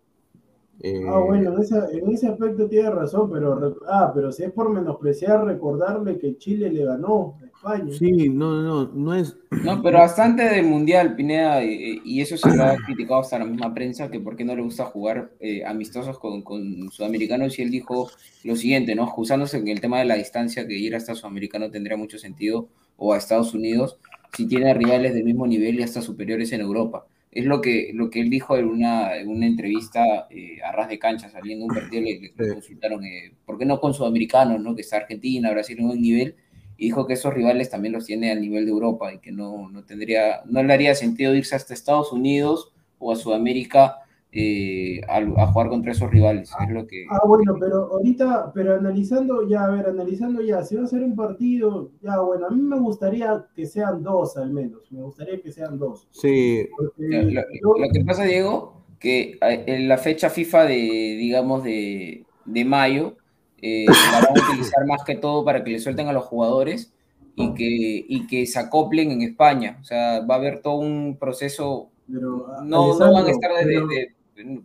Eh, 0.83 1.03
Ah, 1.07 1.19
bueno, 1.19 1.53
en 1.55 1.61
ese, 1.61 1.77
en 1.93 2.11
ese 2.11 2.29
aspecto 2.29 2.67
tiene 2.69 2.91
razón, 2.91 3.31
pero, 3.31 3.77
ah, 3.87 4.11
pero 4.15 4.33
si 4.33 4.45
es 4.45 4.53
por 4.53 4.71
menospreciar, 4.71 5.45
recordarle 5.45 6.19
que 6.19 6.39
Chile 6.39 6.71
le 6.71 6.87
ganó 6.87 7.37
a 7.43 7.47
España. 7.47 7.93
Sí, 7.93 8.31
no, 8.31 8.63
no, 8.63 8.91
no 8.93 9.15
es. 9.15 9.37
No, 9.63 9.83
pero 9.83 10.01
hasta 10.01 10.25
antes 10.25 10.51
del 10.51 10.65
Mundial, 10.67 11.17
Pineda, 11.17 11.63
eh, 11.63 12.01
y 12.03 12.23
eso 12.23 12.39
se 12.39 12.55
lo 12.55 12.65
ha 12.65 12.77
criticado 12.87 13.21
hasta 13.21 13.39
la 13.39 13.45
misma 13.45 13.75
prensa, 13.75 14.11
que 14.11 14.21
por 14.21 14.37
qué 14.37 14.45
no 14.45 14.57
le 14.57 14.63
gusta 14.63 14.87
jugar 14.87 15.33
eh, 15.41 15.65
amistosos 15.67 16.19
con, 16.19 16.43
con 16.43 16.91
sudamericanos, 16.91 17.59
y 17.59 17.63
él 17.63 17.71
dijo 17.71 18.09
lo 18.45 18.57
siguiente, 18.57 18.95
¿no? 18.95 19.13
Usándose 19.19 19.59
en 19.59 19.69
el 19.69 19.81
tema 19.83 19.99
de 19.99 20.07
la 20.07 20.15
distancia, 20.15 20.67
que 20.67 20.79
ir 20.79 20.97
hasta 20.97 21.15
sudamericano 21.15 21.71
tendría 21.71 21.99
mucho 21.99 22.19
sentido, 22.19 22.69
o 22.97 23.13
a 23.13 23.19
Estados 23.19 23.53
Unidos, 23.53 23.99
si 24.33 24.47
tiene 24.47 24.73
rivales 24.73 25.13
del 25.13 25.25
mismo 25.25 25.47
nivel 25.47 25.79
y 25.79 25.83
hasta 25.83 26.01
superiores 26.01 26.53
en 26.53 26.63
Europa. 26.63 27.07
Es 27.33 27.45
lo 27.45 27.61
que, 27.61 27.93
lo 27.95 28.11
que 28.11 28.21
él 28.21 28.29
dijo 28.29 28.57
en 28.57 28.67
una, 28.67 29.17
en 29.17 29.29
una 29.29 29.47
entrevista 29.47 30.27
eh, 30.31 30.59
a 30.65 30.73
ras 30.73 30.89
de 30.89 30.99
cancha, 30.99 31.31
saliendo 31.31 31.65
un 31.67 31.75
partido, 31.75 32.03
le, 32.03 32.21
le 32.21 32.29
Sí. 32.29 32.53
consultaron, 32.55 33.05
eh, 33.05 33.33
¿por 33.47 33.57
qué 33.57 33.65
no 33.65 33.81
con 33.81 33.95
sudamericanos, 33.95 34.61
¿no? 34.61 34.75
Que 34.75 34.81
está 34.83 34.97
Argentina, 34.97 35.51
Brasil 35.53 35.79
en 35.79 35.87
un 35.87 36.01
nivel, 36.01 36.35
y 36.77 36.87
dijo 36.87 37.07
que 37.07 37.13
esos 37.15 37.33
rivales 37.33 37.71
también 37.71 37.93
los 37.93 38.07
tiene 38.07 38.33
al 38.33 38.41
nivel 38.41 38.65
de 38.65 38.73
Europa 38.73 39.13
y 39.15 39.19
que 39.19 39.31
no, 39.31 39.69
no 39.71 39.85
tendría, 39.85 40.41
no 40.47 40.63
le 40.63 40.73
haría 40.73 40.95
sentido 40.97 41.35
irse 41.35 41.55
hasta 41.55 41.73
Estados 41.75 42.11
Unidos 42.13 42.73
o 42.99 43.13
a 43.13 43.17
Sudamérica 43.17 43.99
eh, 44.33 45.01
a, 45.09 45.17
a 45.43 45.47
jugar 45.49 45.69
contra 45.69 45.93
esos 45.93 46.11
rivales. 46.11 46.53
Es 46.63 46.71
lo 46.71 46.87
que. 46.87 47.05
Ah, 47.11 47.21
bueno, 47.27 47.55
pero 47.59 47.93
ahorita, 47.93 48.53
pero 48.55 48.77
analizando, 48.77 49.47
ya, 49.49 49.65
a 49.65 49.71
ver, 49.71 49.87
analizando 49.87 50.41
ya, 50.43 50.63
si 50.63 50.77
va 50.77 50.85
a 50.85 50.87
ser 50.87 51.03
un 51.03 51.17
partido, 51.17 51.91
ya, 52.03 52.19
bueno, 52.21 52.47
a 52.47 52.51
mí 52.51 52.61
me 52.61 52.79
gustaría 52.79 53.45
que 53.55 53.67
sean 53.67 54.03
dos 54.03 54.37
al 54.37 54.51
menos, 54.51 54.91
me 54.93 55.03
gustaría 55.03 55.41
que 55.41 55.51
sean 55.51 55.79
dos. 55.79 56.07
Sí, 56.11 56.67
Porque 56.77 56.93
Lo, 57.25 57.43
yo- 57.43 57.75
lo 57.85 57.89
que 57.93 58.05
pasa, 58.05 58.25
Diego, 58.25 58.85
que 58.99 59.39
en 59.43 59.89
la 59.89 59.99
fecha 59.99 60.31
FIFA 60.31 60.65
de, 60.65 60.75
digamos, 60.75 61.65
de, 61.65 62.25
de 62.45 62.65
mayo, 62.65 63.17
eh, 63.63 63.87
la 63.87 64.21
van 64.29 64.39
a 64.39 64.49
utilizar 64.49 64.87
más 64.87 65.03
que 65.05 65.17
todo 65.17 65.45
para 65.45 65.65
que 65.65 65.71
le 65.73 65.79
suelten 65.81 66.07
a 66.09 66.13
los 66.13 66.25
jugadores 66.25 66.93
y 67.35 67.53
que, 67.55 68.05
y 68.09 68.27
que 68.27 68.47
se 68.47 68.59
acoplen 68.59 69.11
en 69.11 69.23
España. 69.23 69.79
O 69.81 69.85
sea, 69.85 70.21
va 70.25 70.35
a 70.35 70.39
haber 70.39 70.61
todo 70.63 70.75
un 70.77 71.17
proceso 71.19 71.89
pero, 72.07 72.47
no, 72.65 72.99
no 72.99 73.13
van 73.13 73.27
a 73.27 73.31
estar 73.31 73.51
desde, 73.55 73.67
pero- 73.75 73.87
de- 73.87 74.15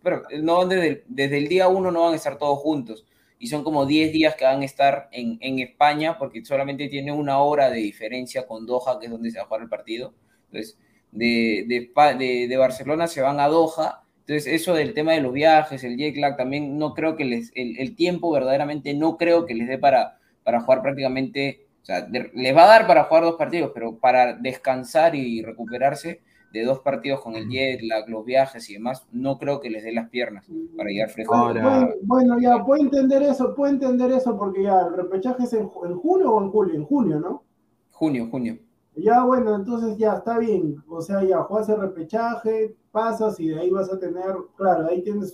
pero 0.01 0.23
no 0.41 0.57
van 0.57 0.69
desde, 0.69 1.03
desde 1.07 1.37
el 1.37 1.47
día 1.47 1.67
uno 1.67 1.91
no 1.91 2.03
van 2.03 2.13
a 2.13 2.15
estar 2.17 2.37
todos 2.37 2.59
juntos. 2.59 3.05
Y 3.37 3.47
son 3.47 3.63
como 3.63 3.85
10 3.85 4.11
días 4.13 4.35
que 4.35 4.45
van 4.45 4.61
a 4.61 4.65
estar 4.65 5.09
en, 5.11 5.37
en 5.41 5.59
España 5.59 6.17
porque 6.17 6.43
solamente 6.45 6.87
tiene 6.87 7.11
una 7.11 7.39
hora 7.39 7.69
de 7.69 7.79
diferencia 7.79 8.47
con 8.47 8.65
Doha, 8.65 8.99
que 8.99 9.05
es 9.07 9.11
donde 9.11 9.29
se 9.31 9.37
va 9.37 9.43
a 9.43 9.47
jugar 9.47 9.61
el 9.63 9.69
partido. 9.69 10.13
Entonces, 10.51 10.77
de, 11.11 11.65
de, 11.67 11.91
de- 12.17 12.47
de 12.47 12.57
Barcelona 12.57 13.07
se 13.07 13.21
van 13.21 13.39
a 13.39 13.47
Doha. 13.47 14.03
Entonces, 14.21 14.47
eso 14.47 14.73
del 14.73 14.93
tema 14.93 15.13
de 15.13 15.21
los 15.21 15.33
viajes, 15.33 15.83
el 15.83 15.97
jet 15.97 16.15
lag, 16.17 16.35
también 16.37 16.77
no 16.79 16.93
creo 16.93 17.15
que 17.15 17.25
les, 17.25 17.51
el, 17.55 17.77
el 17.77 17.95
tiempo 17.95 18.31
verdaderamente 18.31 18.93
no 18.93 19.17
creo 19.17 19.45
que 19.45 19.53
les 19.53 19.67
dé 19.67 19.77
para, 19.77 20.17
para 20.43 20.61
jugar 20.61 20.81
prácticamente, 20.81 21.67
o 21.83 21.85
sea, 21.85 22.07
les 22.09 22.55
va 22.55 22.63
a 22.63 22.67
dar 22.67 22.87
para 22.87 23.03
jugar 23.03 23.23
dos 23.23 23.35
partidos, 23.35 23.71
pero 23.73 23.99
para 23.99 24.33
descansar 24.33 25.13
y 25.15 25.43
recuperarse 25.43 26.21
de 26.59 26.65
dos 26.65 26.79
partidos 26.79 27.21
con 27.21 27.35
el 27.35 27.47
jet 27.49 27.81
lag, 27.81 28.07
los 28.09 28.23
viajes 28.25 28.69
y 28.69 28.73
demás, 28.73 29.05
no 29.11 29.37
creo 29.37 29.59
que 29.59 29.69
les 29.69 29.83
dé 29.83 29.91
las 29.91 30.09
piernas 30.09 30.47
para 30.77 30.89
llegar 30.89 31.09
fresco. 31.09 31.35
Ahora- 31.35 31.61
Bueno, 31.63 31.89
bueno, 32.03 32.39
ya, 32.39 32.63
puedo 32.63 32.81
entender 32.83 33.23
eso, 33.23 33.53
puedo 33.55 33.71
entender 33.71 34.11
eso 34.11 34.37
porque 34.37 34.63
ya, 34.63 34.81
el 34.81 34.93
repechaje 34.95 35.43
es 35.43 35.53
en, 35.53 35.69
en 35.85 35.95
junio 35.97 36.31
o 36.33 36.43
en 36.43 36.49
julio, 36.51 36.75
en 36.75 36.85
junio, 36.85 37.19
¿no? 37.19 37.43
Junio, 37.91 38.27
junio. 38.29 38.57
Ya, 38.95 39.23
bueno, 39.23 39.55
entonces 39.55 39.97
ya 39.97 40.13
está 40.15 40.37
bien. 40.39 40.77
O 40.87 41.01
sea, 41.01 41.21
ya 41.23 41.39
juegas 41.43 41.67
el 41.69 41.81
repechaje, 41.81 42.75
pasas 42.91 43.39
y 43.39 43.49
de 43.49 43.59
ahí 43.59 43.69
vas 43.69 43.91
a 43.91 43.99
tener, 43.99 44.35
claro, 44.55 44.87
ahí 44.87 45.01
tienes 45.03 45.33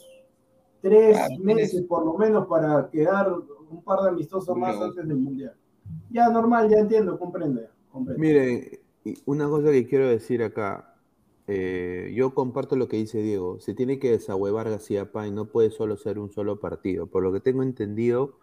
tres 0.81 1.15
Claro, 1.17 1.35
meses 1.43 1.71
tienes- 1.71 1.87
por 1.87 2.03
lo 2.05 2.17
menos 2.17 2.47
para 2.47 2.89
quedar 2.89 3.31
un 3.69 3.83
par 3.83 3.99
de 4.01 4.09
amistosos 4.09 4.57
más 4.57 4.75
antes 4.81 5.07
del 5.07 5.17
mundial. 5.17 5.53
Ya, 6.09 6.29
normal, 6.29 6.69
ya 6.69 6.77
entiendo, 6.79 7.19
comprende. 7.19 7.67
comprende. 7.91 8.19
Mire, 8.19 8.81
una 9.25 9.47
cosa 9.47 9.71
que 9.71 9.85
quiero 9.87 10.09
decir 10.09 10.41
acá. 10.43 10.90
Eh, 11.47 12.13
yo 12.15 12.33
comparto 12.33 12.75
lo 12.75 12.87
que 12.87 12.97
dice 12.97 13.21
Diego. 13.21 13.59
Se 13.59 13.73
tiene 13.73 13.99
que 13.99 14.11
desahuevar 14.11 14.69
García 14.69 15.11
Pay, 15.11 15.31
no 15.31 15.45
puede 15.45 15.71
solo 15.71 15.97
ser 15.97 16.19
un 16.19 16.31
solo 16.31 16.59
partido. 16.59 17.07
Por 17.07 17.23
lo 17.23 17.31
que 17.33 17.39
tengo 17.39 17.63
entendido, 17.63 18.37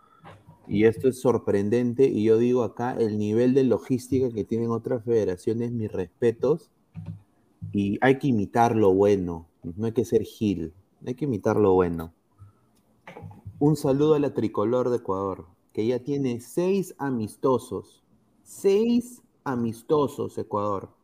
y 0.67 0.85
esto 0.85 1.09
es 1.09 1.21
sorprendente, 1.21 2.05
y 2.05 2.25
yo 2.25 2.39
digo 2.39 2.63
acá, 2.63 2.93
el 2.93 3.19
nivel 3.19 3.55
de 3.55 3.65
logística 3.65 4.31
que 4.31 4.45
tienen 4.45 4.71
otras 4.71 5.05
federaciones, 5.05 5.73
mis 5.73 5.91
respetos, 5.91 6.71
y 7.73 7.99
hay 8.01 8.19
que 8.19 8.29
imitar 8.29 8.77
lo 8.77 8.93
bueno, 8.93 9.47
no 9.63 9.87
hay 9.87 9.93
que 9.93 10.05
ser 10.05 10.23
gil, 10.23 10.73
hay 11.07 11.15
que 11.15 11.25
imitar 11.25 11.57
lo 11.57 11.73
bueno. 11.73 12.13
Un 13.59 13.77
saludo 13.77 14.15
a 14.15 14.19
la 14.19 14.35
tricolor 14.35 14.91
de 14.91 14.99
Ecuador, 14.99 15.47
que 15.73 15.87
ya 15.87 16.01
tiene 16.01 16.41
seis 16.41 16.95
amistosos, 16.99 18.03
seis 18.43 19.23
amistosos 19.45 20.37
Ecuador. 20.39 20.98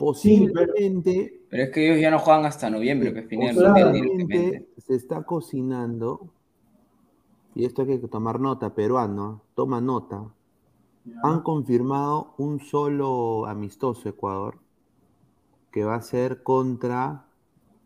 Posiblemente, 0.00 1.42
Pero 1.50 1.62
es 1.64 1.70
que 1.70 1.86
ellos 1.90 2.00
ya 2.00 2.10
no 2.10 2.18
juegan 2.18 2.46
hasta 2.46 2.70
noviembre, 2.70 3.12
pues, 3.12 3.26
Pineda, 3.26 3.52
no 3.52 3.60
claro. 3.60 3.88
entienden 3.90 4.18
lo 4.18 4.28
que 4.28 4.34
posiblemente 4.38 4.80
se 4.80 4.94
está 4.94 5.22
cocinando, 5.24 6.32
y 7.54 7.66
esto 7.66 7.82
hay 7.82 8.00
que 8.00 8.08
tomar 8.08 8.40
nota, 8.40 8.74
peruano, 8.74 9.42
toma 9.54 9.82
nota, 9.82 10.24
Ya. 11.04 11.20
han 11.22 11.40
confirmado 11.42 12.34
un 12.38 12.60
solo 12.60 13.44
amistoso 13.44 14.08
Ecuador, 14.08 14.58
que 15.70 15.84
va 15.84 15.96
a 15.96 16.02
ser 16.02 16.42
contra 16.42 17.26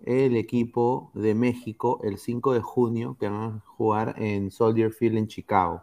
el 0.05 0.37
equipo 0.37 1.11
de 1.15 1.35
México 1.35 1.99
el 2.05 2.19
5 2.19 2.53
de 2.53 2.61
junio, 2.61 3.17
que 3.19 3.29
van 3.29 3.43
a 3.43 3.63
jugar 3.67 4.15
en 4.19 4.53
Soldier 4.53 4.93
Field 4.93 5.17
en 5.19 5.27
Chicago. 5.27 5.83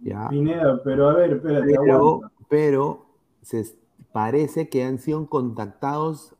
¿Ya? 0.00 0.28
Pineda, 0.28 0.80
pero 0.84 1.08
a 1.08 1.14
ver, 1.14 1.32
espérate, 1.32 1.74
Pero, 1.76 2.20
pero 2.48 3.06
se 3.42 3.60
es- 3.60 3.77
parece 4.12 4.68
que 4.68 4.84
han 4.84 4.98
sido 4.98 5.28
contactados 5.28 6.34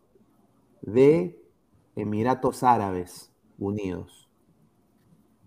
de 0.82 1.42
Emiratos 1.96 2.62
Árabes 2.62 3.32
Unidos. 3.58 4.28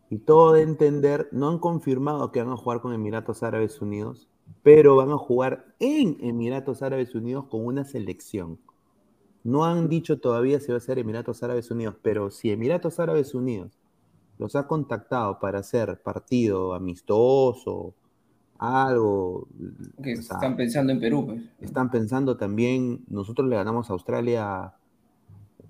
Y 0.09 0.17
todo 0.17 0.53
de 0.53 0.63
entender, 0.63 1.29
no 1.31 1.47
han 1.47 1.59
confirmado 1.59 2.31
que 2.31 2.43
van 2.43 2.51
a 2.51 2.57
jugar 2.57 2.81
con 2.81 2.93
Emiratos 2.93 3.43
Árabes 3.43 3.81
Unidos, 3.81 4.29
pero 4.63 4.97
van 4.97 5.11
a 5.11 5.17
jugar 5.17 5.73
en 5.79 6.17
Emiratos 6.19 6.81
Árabes 6.81 7.15
Unidos 7.15 7.45
con 7.49 7.65
una 7.65 7.85
selección. 7.85 8.59
No 9.43 9.65
han 9.65 9.87
dicho 9.87 10.19
todavía 10.19 10.59
si 10.59 10.71
va 10.71 10.77
a 10.77 10.81
ser 10.81 10.99
Emiratos 10.99 11.41
Árabes 11.43 11.71
Unidos, 11.71 11.95
pero 12.01 12.29
si 12.29 12.51
Emiratos 12.51 12.99
Árabes 12.99 13.33
Unidos 13.33 13.79
los 14.37 14.55
ha 14.55 14.67
contactado 14.67 15.39
para 15.39 15.59
hacer 15.59 16.01
partido 16.01 16.73
amistoso, 16.73 17.95
algo. 18.61 19.47
Que 20.01 20.13
o 20.13 20.21
sea, 20.21 20.35
están 20.35 20.55
pensando 20.55 20.93
en 20.93 20.99
Perú, 20.99 21.25
pues. 21.25 21.41
están 21.59 21.89
pensando 21.89 22.37
también, 22.37 23.03
nosotros 23.07 23.49
le 23.49 23.55
ganamos 23.55 23.89
a 23.89 23.93
Australia 23.93 24.73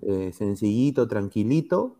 eh, 0.02 0.30
sencillito, 0.32 1.08
tranquilito, 1.08 1.96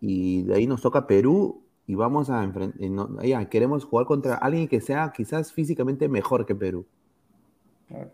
y 0.00 0.42
de 0.44 0.54
ahí 0.54 0.66
nos 0.68 0.80
toca 0.80 1.08
Perú 1.08 1.62
y 1.86 1.96
vamos 1.96 2.30
a 2.30 2.44
enfrentar, 2.44 3.48
queremos 3.48 3.84
jugar 3.84 4.06
contra 4.06 4.36
alguien 4.36 4.68
que 4.68 4.80
sea 4.80 5.12
quizás 5.14 5.52
físicamente 5.52 6.08
mejor 6.08 6.46
que 6.46 6.54
Perú. 6.54 6.86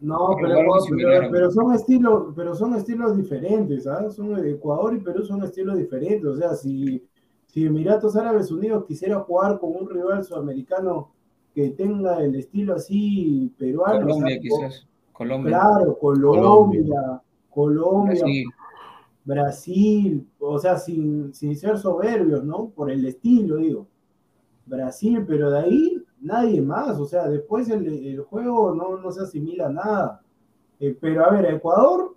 No, 0.01 0.35
pero, 0.41 0.57
pero, 0.97 1.31
pero, 1.31 1.51
son 1.53 1.73
estilos, 1.73 2.33
pero 2.35 2.55
son 2.55 2.75
estilos 2.75 3.17
diferentes, 3.17 3.85
¿sabes? 3.85 4.15
Son 4.15 4.45
Ecuador 4.45 4.97
y 4.97 4.99
Perú 4.99 5.25
son 5.25 5.45
estilos 5.45 5.77
diferentes. 5.77 6.25
O 6.25 6.37
sea, 6.37 6.55
si, 6.55 7.07
si 7.47 7.65
Emiratos 7.65 8.17
Árabes 8.17 8.51
Unidos 8.51 8.87
quisiera 8.87 9.21
jugar 9.21 9.61
con 9.61 9.77
un 9.77 9.89
rival 9.89 10.25
sudamericano 10.25 11.13
que 11.55 11.71
tenga 11.71 12.23
el 12.23 12.35
estilo 12.35 12.75
así 12.75 13.53
peruano. 13.59 14.01
Colombia, 14.01 14.39
o 14.39 14.59
sea, 14.59 14.69
quizás. 14.69 14.87
Colombia. 15.13 15.59
Claro, 15.59 15.99
Colombia, 15.99 17.23
Colombia, 17.51 18.15
Brasil. 18.15 18.47
Brasil, 19.25 20.29
o 20.39 20.59
sea, 20.59 20.79
sin, 20.79 21.35
sin 21.35 21.57
ser 21.57 21.77
soberbios, 21.79 22.45
¿no? 22.45 22.69
Por 22.69 22.91
el 22.91 23.05
estilo, 23.05 23.57
digo. 23.57 23.87
Brasil, 24.67 25.25
pero 25.27 25.51
de 25.51 25.59
ahí 25.59 26.05
nadie 26.21 26.61
más, 26.61 26.99
o 26.99 27.05
sea, 27.05 27.29
después 27.29 27.69
el, 27.71 27.87
el 27.87 28.21
juego 28.23 28.75
no, 28.75 28.97
no, 28.99 29.11
se 29.11 29.23
asimila 29.23 29.67
a 29.67 29.73
nada. 29.73 30.23
Eh, 30.81 30.97
pero 31.01 31.25
a 31.25 31.31
ver, 31.31 31.47
Ecuador, 31.55 32.15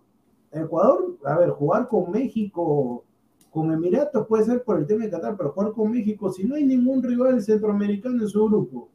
Ecuador, 0.51 1.17
a 1.25 1.37
ver, 1.37 1.49
jugar 1.51 1.87
con 1.87 2.11
México, 2.11 3.03
con 3.49 3.71
Emiratos 3.71 4.27
puede 4.27 4.45
ser 4.45 4.63
por 4.63 4.79
el 4.79 4.87
tema 4.87 5.03
de 5.03 5.11
Qatar, 5.11 5.35
pero 5.37 5.51
jugar 5.51 5.71
con 5.71 5.91
México, 5.91 6.31
si 6.31 6.43
no 6.43 6.55
hay 6.55 6.63
ningún 6.63 7.01
rival 7.03 7.41
centroamericano 7.41 8.21
en 8.21 8.27
su 8.27 8.45
grupo. 8.45 8.89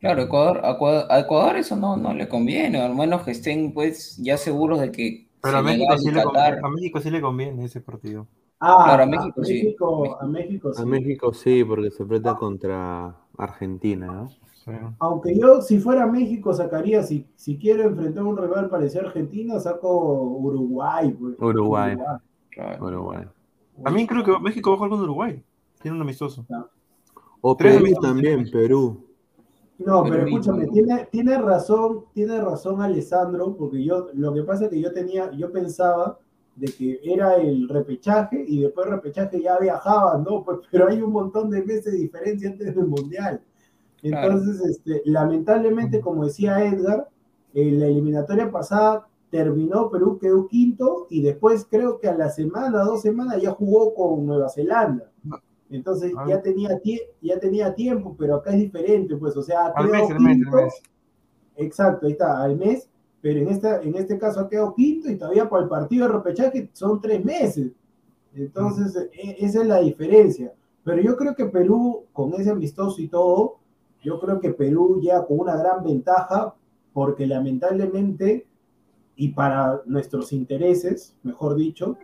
Claro, 0.00 0.22
Ecuador, 0.22 0.60
a 0.64 0.72
Ecuador, 0.72 1.06
a 1.10 1.18
Ecuador 1.20 1.56
eso 1.56 1.76
no, 1.76 1.96
no 1.96 2.12
le 2.12 2.28
conviene, 2.28 2.80
al 2.80 2.94
menos 2.94 3.22
que 3.22 3.30
estén 3.30 3.72
pues 3.72 4.16
ya 4.18 4.36
seguros 4.36 4.80
de 4.80 4.92
que... 4.92 5.26
Pero 5.40 5.58
a 5.58 5.62
México, 5.62 5.96
sí 5.98 6.10
le 6.10 6.22
conviene, 6.22 6.58
a 6.62 6.68
México 6.68 7.00
sí 7.00 7.10
le 7.10 7.20
conviene 7.20 7.64
ese 7.64 7.80
partido. 7.80 8.26
Ah, 8.58 8.82
claro, 8.84 9.02
a 9.02 9.06
México, 9.06 9.40
a 9.40 9.44
sí. 9.44 9.52
México, 9.54 10.18
a 10.20 10.26
México 10.26 10.72
sí. 10.72 10.82
A 10.82 10.86
México 10.86 11.32
sí, 11.34 11.64
porque 11.64 11.90
se 11.90 12.02
enfrenta 12.02 12.34
contra 12.36 13.16
Argentina, 13.36 14.06
¿no? 14.06 14.28
Sí. 14.28 14.72
Aunque 14.98 15.38
yo, 15.38 15.60
si 15.60 15.78
fuera 15.78 16.06
México, 16.06 16.52
sacaría, 16.52 17.02
si, 17.02 17.26
si 17.36 17.56
quiero 17.56 17.84
enfrentar 17.84 18.24
a 18.24 18.26
un 18.26 18.36
rival 18.36 18.68
parecido 18.68 19.04
a 19.04 19.06
Argentina, 19.08 19.60
saco 19.60 19.88
Uruguay. 19.88 21.10
Pues. 21.10 21.36
Uruguay. 21.38 21.94
Uruguay. 21.94 22.18
Claro. 22.50 22.86
Uruguay. 22.86 23.24
También 23.84 24.06
creo 24.06 24.24
que 24.24 24.38
México 24.40 24.70
va 24.70 24.74
a 24.74 24.78
jugar 24.78 24.90
con 24.90 25.00
Uruguay. 25.02 25.42
Tiene 25.80 25.96
un 25.96 26.02
amistoso. 26.02 26.44
No. 26.48 26.68
O 27.42 27.56
Perú 27.56 27.86
también, 28.00 28.50
Perú. 28.50 29.05
No, 29.78 30.02
pero, 30.04 30.14
pero 30.14 30.26
escúchame, 30.26 30.66
tiene, 30.68 31.08
tiene 31.10 31.38
razón, 31.38 32.04
tiene 32.14 32.40
razón 32.40 32.80
Alessandro, 32.80 33.54
porque 33.56 33.84
yo, 33.84 34.08
lo 34.14 34.32
que 34.32 34.42
pasa 34.42 34.64
es 34.64 34.70
que 34.70 34.80
yo 34.80 34.92
tenía, 34.92 35.30
yo 35.32 35.52
pensaba 35.52 36.18
de 36.56 36.72
que 36.72 37.00
era 37.04 37.34
el 37.36 37.68
repechaje 37.68 38.42
y 38.48 38.62
después 38.62 38.86
el 38.86 38.94
repechaje 38.94 39.42
ya 39.42 39.58
viajaban, 39.58 40.24
¿no? 40.24 40.42
Pues, 40.44 40.60
pero 40.70 40.88
hay 40.88 41.02
un 41.02 41.12
montón 41.12 41.50
de 41.50 41.62
meses 41.62 41.92
de 41.92 41.98
diferencia 41.98 42.50
antes 42.50 42.74
del 42.74 42.86
Mundial. 42.86 43.40
Entonces, 44.02 44.56
claro. 44.56 44.70
este, 44.70 45.02
lamentablemente, 45.04 46.00
como 46.00 46.24
decía 46.24 46.64
Edgar, 46.64 47.08
en 47.52 47.80
la 47.80 47.86
eliminatoria 47.86 48.50
pasada 48.50 49.06
terminó, 49.30 49.90
Perú 49.90 50.18
quedó 50.18 50.46
quinto 50.46 51.06
y 51.10 51.22
después 51.22 51.66
creo 51.68 51.98
que 51.98 52.08
a 52.08 52.14
la 52.14 52.30
semana, 52.30 52.84
dos 52.84 53.02
semanas 53.02 53.42
ya 53.42 53.50
jugó 53.50 53.94
con 53.94 54.24
Nueva 54.24 54.48
Zelanda. 54.48 55.10
Entonces 55.70 56.12
ah. 56.16 56.26
ya, 56.28 56.40
tenía 56.40 56.80
ya 57.20 57.40
tenía 57.40 57.74
tiempo, 57.74 58.14
pero 58.18 58.36
acá 58.36 58.50
es 58.50 58.60
diferente, 58.60 59.16
pues, 59.16 59.36
o 59.36 59.42
sea, 59.42 59.66
al 59.68 59.88
mes, 59.88 60.02
quinto, 60.06 60.22
mes, 60.22 60.38
mes. 60.38 60.82
Exacto, 61.56 62.06
ahí 62.06 62.12
está, 62.12 62.42
al 62.42 62.56
mes, 62.56 62.88
pero 63.20 63.40
en, 63.40 63.48
esta, 63.48 63.82
en 63.82 63.96
este 63.96 64.18
caso 64.18 64.40
ha 64.40 64.48
quedado 64.48 64.74
quinto 64.74 65.10
y 65.10 65.16
todavía 65.16 65.48
para 65.48 65.64
el 65.64 65.68
partido 65.68 66.06
de 66.06 66.12
repechaje 66.12 66.70
son 66.72 67.00
tres 67.00 67.24
meses. 67.24 67.72
Entonces, 68.34 68.94
mm. 68.94 69.44
esa 69.44 69.62
es 69.62 69.66
la 69.66 69.80
diferencia. 69.80 70.52
Pero 70.84 71.02
yo 71.02 71.16
creo 71.16 71.34
que 71.34 71.46
Perú, 71.46 72.04
con 72.12 72.34
ese 72.34 72.50
amistoso 72.50 73.00
y 73.02 73.08
todo, 73.08 73.56
yo 74.04 74.20
creo 74.20 74.38
que 74.38 74.52
Perú 74.52 75.00
llega 75.00 75.26
con 75.26 75.40
una 75.40 75.56
gran 75.56 75.82
ventaja, 75.82 76.54
porque 76.92 77.26
lamentablemente, 77.26 78.46
y 79.16 79.30
para 79.30 79.82
nuestros 79.86 80.32
intereses, 80.32 81.16
mejor 81.24 81.56
dicho, 81.56 81.96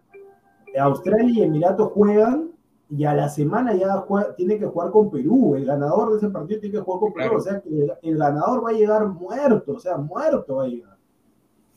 Australia 0.76 1.32
y 1.32 1.42
Emiratos 1.42 1.92
juegan 1.92 2.51
y 2.94 3.04
a 3.04 3.14
la 3.14 3.28
semana 3.30 3.74
ya 3.74 3.96
juega, 4.06 4.34
tiene 4.36 4.58
que 4.58 4.66
jugar 4.66 4.90
con 4.90 5.10
Perú. 5.10 5.54
El 5.56 5.64
ganador 5.64 6.10
de 6.10 6.18
ese 6.18 6.28
partido 6.28 6.60
tiene 6.60 6.76
que 6.76 6.82
jugar 6.82 7.00
con 7.00 7.12
Perú. 7.14 7.28
Claro. 7.28 7.38
O 7.38 7.40
sea 7.40 7.60
que 7.60 7.68
el, 7.70 7.92
el, 8.02 8.18
ganador 8.18 8.62
va 8.62 8.68
a 8.68 8.74
llegar 8.74 9.06
muerto, 9.06 9.72
o 9.72 9.78
sea, 9.78 9.96
muerto 9.96 10.56
va 10.56 10.64
a 10.64 10.68
llegar. 10.68 10.98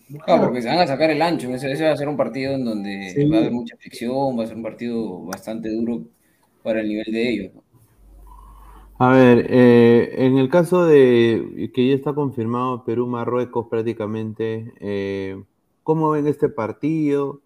Muerto. 0.09 0.25
Claro, 0.25 0.43
porque 0.43 0.61
se 0.61 0.67
van 0.67 0.79
a 0.79 0.87
sacar 0.87 1.09
el 1.09 1.21
ancho. 1.21 1.49
Ese, 1.51 1.71
ese 1.71 1.85
va 1.85 1.93
a 1.93 1.97
ser 1.97 2.09
un 2.09 2.17
partido 2.17 2.53
en 2.53 2.65
donde 2.65 3.11
sí. 3.15 3.29
va 3.29 3.37
a 3.37 3.39
haber 3.39 3.53
mucha 3.53 3.77
fricción, 3.77 4.37
va 4.37 4.43
a 4.43 4.47
ser 4.47 4.57
un 4.57 4.63
partido 4.63 5.25
bastante 5.25 5.69
duro 5.69 6.01
para 6.63 6.81
el 6.81 6.89
nivel 6.89 7.05
de 7.09 7.29
ellos. 7.29 7.55
¿no? 7.55 7.63
A 8.97 9.09
ver, 9.11 9.47
eh, 9.49 10.15
en 10.17 10.37
el 10.37 10.49
caso 10.49 10.85
de 10.85 11.71
que 11.73 11.87
ya 11.87 11.95
está 11.95 12.13
confirmado 12.13 12.83
Perú-Marruecos 12.83 13.67
prácticamente, 13.69 14.73
eh, 14.81 15.41
¿cómo 15.83 16.11
ven 16.11 16.27
este 16.27 16.49
partido? 16.49 17.39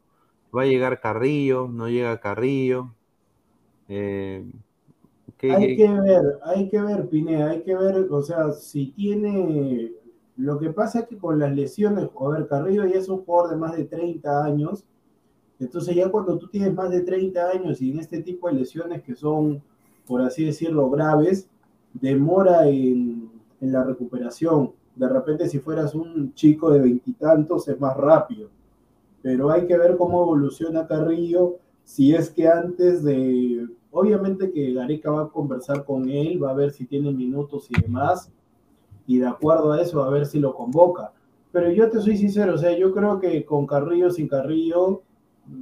¿Va 0.56 0.64
a 0.64 0.66
llegar 0.66 1.00
Carrillo? 1.02 1.68
¿No 1.68 1.88
llega 1.88 2.20
Carrillo? 2.20 2.96
Eh, 3.90 4.46
¿qué, 5.38 5.52
hay 5.52 5.76
que 5.76 5.90
ver, 5.90 6.40
hay 6.44 6.70
que 6.70 6.80
ver, 6.80 7.10
Pineda, 7.10 7.50
hay 7.50 7.64
que 7.64 7.76
ver, 7.76 8.08
o 8.12 8.22
sea, 8.22 8.52
si 8.52 8.92
tiene. 8.92 9.94
Lo 10.38 10.60
que 10.60 10.70
pasa 10.70 11.00
es 11.00 11.08
que 11.08 11.18
con 11.18 11.40
las 11.40 11.54
lesiones, 11.54 12.08
a 12.18 12.30
ver, 12.30 12.48
Carrillo 12.48 12.86
ya 12.86 13.00
es 13.00 13.10
un 13.10 13.26
jugador 13.26 13.50
de 13.50 13.58
más 13.58 13.76
de 13.76 13.86
30 13.86 14.46
años, 14.46 14.86
entonces 15.60 15.96
ya 15.96 16.10
cuando 16.10 16.38
tú 16.38 16.48
tienes 16.48 16.74
más 16.74 16.92
de 16.92 17.02
30 17.02 17.50
años 17.50 17.82
y 17.82 17.92
en 17.92 18.00
este 18.00 18.22
tipo 18.22 18.48
de 18.48 18.54
lesiones 18.54 19.02
que 19.02 19.16
son, 19.16 19.62
por 20.06 20.22
así 20.22 20.46
decirlo, 20.46 20.90
graves, 20.90 21.50
demora 21.94 22.70
en, 22.70 23.30
en 23.60 23.72
la 23.72 23.84
recuperación. 23.84 24.72
De 24.96 25.10
repente, 25.10 25.50
si 25.50 25.60
fueras 25.60 25.96
un 25.96 26.34
chico 26.36 26.72
de 26.72 26.80
veintitantos, 26.80 27.68
es 27.68 27.80
más 27.80 27.98
rápido. 27.98 28.50
Pero 29.22 29.50
hay 29.50 29.66
que 29.66 29.78
ver 29.78 29.98
cómo 29.98 30.22
evoluciona 30.22 30.88
Carrillo, 30.88 31.58
si 31.84 32.14
es 32.14 32.30
que 32.30 32.48
antes 32.48 33.04
de, 33.04 33.68
Obviamente 33.92 34.52
que 34.52 34.74
Gareca 34.74 35.12
va 35.12 35.24
a 35.24 35.30
conversar 35.30 35.84
con 35.84 36.10
él, 36.10 36.42
va 36.42 36.52
a 36.52 36.56
ver 36.56 36.72
si 36.72 36.86
tiene 36.86 37.12
minutos 37.12 37.68
y 37.70 37.82
demás, 37.82 38.32
y 39.08 39.18
de 39.18 39.28
acuerdo 39.28 39.72
a 39.72 39.82
eso 39.82 40.04
a 40.04 40.10
ver 40.10 40.26
si 40.26 40.40
lo 40.40 40.54
convoca. 40.54 41.14
Pero 41.52 41.72
yo 41.72 41.90
te 41.90 42.00
soy 42.00 42.16
sincero, 42.18 42.54
o 42.54 42.58
sea, 42.58 42.78
yo 42.78 42.94
creo 42.94 43.20
que 43.20 43.44
con 43.44 43.66
Carrillo, 43.66 44.12
sin 44.12 44.28
Carrillo, 44.28 45.02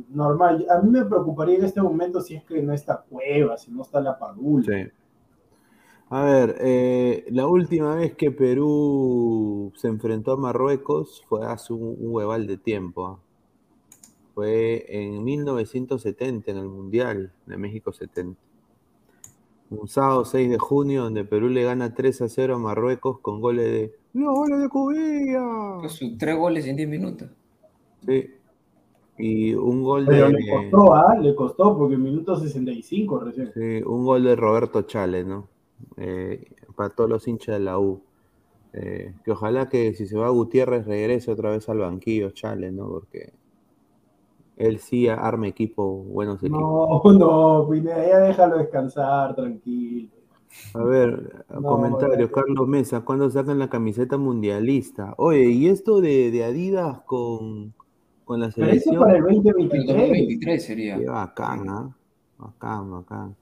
normal. 0.09 0.65
A 0.69 0.81
mí 0.81 0.89
me 0.89 1.05
preocuparía 1.05 1.57
en 1.57 1.65
este 1.65 1.81
momento 1.81 2.21
si 2.21 2.35
es 2.35 2.43
que 2.43 2.61
no 2.61 2.73
está 2.73 3.05
Cueva, 3.09 3.57
si 3.57 3.71
no 3.71 3.83
está 3.83 4.01
la 4.01 4.19
Padula. 4.19 4.91
A 6.09 6.23
ver, 6.23 6.55
eh, 6.59 7.25
la 7.31 7.47
última 7.47 7.95
vez 7.95 8.15
que 8.15 8.31
Perú 8.31 9.73
se 9.75 9.87
enfrentó 9.87 10.33
a 10.33 10.37
Marruecos 10.37 11.23
fue 11.27 11.45
hace 11.45 11.73
un, 11.73 11.97
un 11.99 12.13
hueval 12.13 12.47
de 12.47 12.57
tiempo. 12.57 13.19
Fue 14.37 14.85
en 14.89 15.23
1970 15.23 16.51
en 16.51 16.57
el 16.57 16.67
Mundial 16.67 17.31
de 17.47 17.57
México 17.57 17.91
70. 17.91 18.39
Un 19.71 19.87
sábado 19.87 20.25
6 20.25 20.51
de 20.51 20.59
junio 20.59 21.05
donde 21.05 21.25
Perú 21.25 21.49
le 21.49 21.63
gana 21.63 21.95
3 21.95 22.21
a 22.21 22.29
0 22.29 22.53
a 22.53 22.59
Marruecos 22.59 23.17
con 23.19 23.41
goles 23.41 23.65
de 23.65 23.95
¡Los 24.13 24.35
goles 24.35 24.59
de 24.59 24.69
Cubilla! 24.69 25.77
Pues 25.79 25.99
tres 26.19 26.37
goles 26.37 26.67
en 26.67 26.75
10 26.75 26.87
minutos. 26.87 27.31
Sí. 28.05 28.29
Y 29.17 29.55
un 29.55 29.81
gol 29.81 30.05
Pero 30.05 30.27
de. 30.27 30.33
le 30.33 30.51
costó, 30.51 30.93
¿ah? 30.93 31.17
Le 31.19 31.33
costó 31.33 31.75
porque 31.75 31.95
en 31.95 32.03
minuto 32.03 32.35
65 32.35 33.19
recién. 33.21 33.51
Sí, 33.55 33.81
un 33.83 34.05
gol 34.05 34.23
de 34.23 34.35
Roberto 34.35 34.83
Chale, 34.83 35.23
¿no? 35.23 35.47
Eh, 35.97 36.45
para 36.75 36.91
todos 36.91 37.09
los 37.09 37.27
hinchas 37.27 37.57
de 37.57 37.65
la 37.65 37.79
U. 37.79 38.03
Eh, 38.73 39.15
que 39.25 39.31
ojalá 39.31 39.67
que 39.67 39.95
si 39.95 40.05
se 40.05 40.15
va 40.15 40.29
Gutiérrez 40.29 40.85
regrese 40.85 41.31
otra 41.31 41.49
vez 41.49 41.67
al 41.69 41.79
banquillo, 41.79 42.29
Chale, 42.29 42.71
¿no? 42.71 42.87
Porque 42.87 43.33
él 44.57 44.79
sí 44.79 45.07
arma 45.07 45.47
equipo, 45.47 46.03
buenos 46.03 46.41
equipos. 46.43 46.59
No, 46.59 47.13
no, 47.13 47.69
Pineda, 47.69 48.07
ya 48.07 48.19
déjalo 48.19 48.57
descansar, 48.57 49.35
tranquilo. 49.35 50.09
A 50.73 50.83
ver, 50.83 51.45
no, 51.49 51.61
comentario, 51.61 52.31
Carlos 52.31 52.67
Mesa, 52.67 53.01
¿cuándo 53.01 53.29
sacan 53.29 53.59
la 53.59 53.69
camiseta 53.69 54.17
mundialista? 54.17 55.13
Oye, 55.17 55.49
¿y 55.49 55.67
esto 55.67 56.01
de, 56.01 56.31
de 56.31 56.43
Adidas 56.43 57.01
con, 57.01 57.73
con 58.25 58.39
la 58.39 58.51
selección? 58.51 58.95
Pero 58.95 58.95
eso 58.95 59.05
para 59.05 59.17
el 59.17 59.23
2023. 59.23 59.89
El 59.89 59.97
2023 59.97 60.65
sería. 60.65 60.97
Qué 60.97 61.05
bacán, 61.05 61.69
¿ah? 61.69 61.95
Bacán, 62.39 62.91
bacán. 62.91 63.35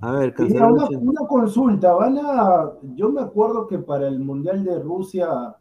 A 0.00 0.12
ver, 0.12 0.34
Mira, 0.38 0.70
una, 0.70 0.88
una 0.88 1.26
consulta, 1.26 1.94
van 1.94 2.18
a, 2.18 2.70
yo 2.94 3.10
me 3.10 3.22
acuerdo 3.22 3.66
que 3.66 3.78
para 3.78 4.06
el 4.06 4.18
Mundial 4.18 4.64
de 4.64 4.78
Rusia, 4.78 5.56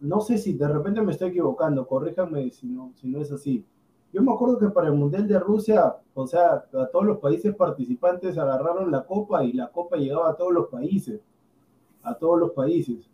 no 0.00 0.20
sé 0.20 0.38
si 0.38 0.52
de 0.54 0.68
repente 0.68 1.02
me 1.02 1.12
estoy 1.12 1.30
equivocando, 1.30 1.86
corríjanme 1.86 2.50
si 2.50 2.68
no, 2.68 2.92
si 2.94 3.08
no 3.08 3.20
es 3.20 3.32
así. 3.32 3.64
Yo 4.12 4.22
me 4.22 4.32
acuerdo 4.32 4.58
que 4.58 4.68
para 4.68 4.88
el 4.88 4.94
Mundial 4.94 5.28
de 5.28 5.38
Rusia, 5.38 5.94
o 6.14 6.26
sea, 6.26 6.64
a 6.72 6.86
todos 6.92 7.04
los 7.04 7.18
países 7.18 7.54
participantes 7.54 8.36
agarraron 8.36 8.90
la 8.90 9.04
copa 9.04 9.44
y 9.44 9.52
la 9.52 9.68
copa 9.68 9.96
llegaba 9.96 10.30
a 10.30 10.36
todos 10.36 10.52
los 10.52 10.68
países, 10.68 11.20
a 12.02 12.14
todos 12.14 12.38
los 12.40 12.50
países. 12.50 13.08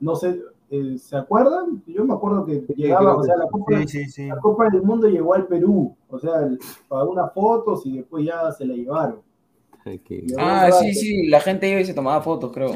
No 0.00 0.16
sé, 0.16 0.40
eh, 0.70 0.98
¿se 0.98 1.16
acuerdan? 1.16 1.82
Yo 1.86 2.04
me 2.04 2.14
acuerdo 2.14 2.44
que 2.44 2.64
llegaba, 2.76 3.16
o 3.16 3.22
sea, 3.22 3.36
la 3.36 3.46
copa, 3.48 3.78
sí, 3.82 3.88
sí, 3.88 4.10
sí. 4.10 4.26
la 4.28 4.38
Copa 4.38 4.68
del 4.70 4.82
Mundo 4.82 5.08
llegó 5.08 5.34
al 5.34 5.46
Perú, 5.46 5.94
o 6.08 6.18
sea, 6.18 6.40
el- 6.40 6.58
para 6.88 7.04
unas 7.04 7.32
fotos 7.32 7.86
y 7.86 7.98
después 7.98 8.24
ya 8.24 8.50
se 8.52 8.64
la 8.66 8.74
llevaron. 8.74 9.20
Ah, 10.38 10.70
sí, 10.72 10.94
sí, 10.94 11.26
la 11.28 11.40
gente 11.40 11.70
iba 11.70 11.80
y 11.80 11.84
se 11.84 11.94
tomaba 11.94 12.20
fotos, 12.22 12.50
creo. 12.52 12.72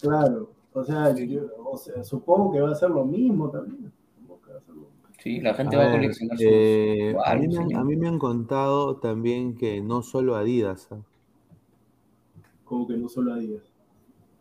Claro, 0.00 0.50
o 0.72 0.84
sea, 0.84 1.14
yo- 1.14 1.42
o 1.70 1.76
sea, 1.76 2.02
supongo 2.04 2.52
que 2.52 2.60
va 2.60 2.70
a 2.70 2.74
ser 2.74 2.90
lo 2.90 3.04
mismo 3.04 3.50
también. 3.50 3.92
Supongo 4.16 4.40
que 4.42 4.52
va 4.52 4.58
a 4.58 4.60
ser 4.62 4.74
lo 4.74 4.80
mismo. 4.82 4.92
Sí, 5.22 5.40
la 5.40 5.54
gente 5.54 5.76
A 5.76 5.78
va 5.78 5.84
a 5.86 5.90
coleccionar 5.90 6.38
sus... 6.38 6.46
eh, 6.46 7.20
a, 7.24 7.34
mí 7.36 7.48
me 7.48 7.58
han, 7.60 7.70
señor. 7.70 7.80
a 7.80 7.84
mí 7.84 7.96
me 7.96 8.08
han 8.08 8.18
contado 8.18 8.98
también 8.98 9.56
que 9.56 9.80
no 9.80 10.02
solo 10.02 10.36
Adidas, 10.36 10.88
¿ah? 10.92 11.02
Como 12.64 12.88
que 12.88 12.96
no 12.96 13.08
solo 13.08 13.34
a 13.34 13.38
Díaz. 13.38 13.62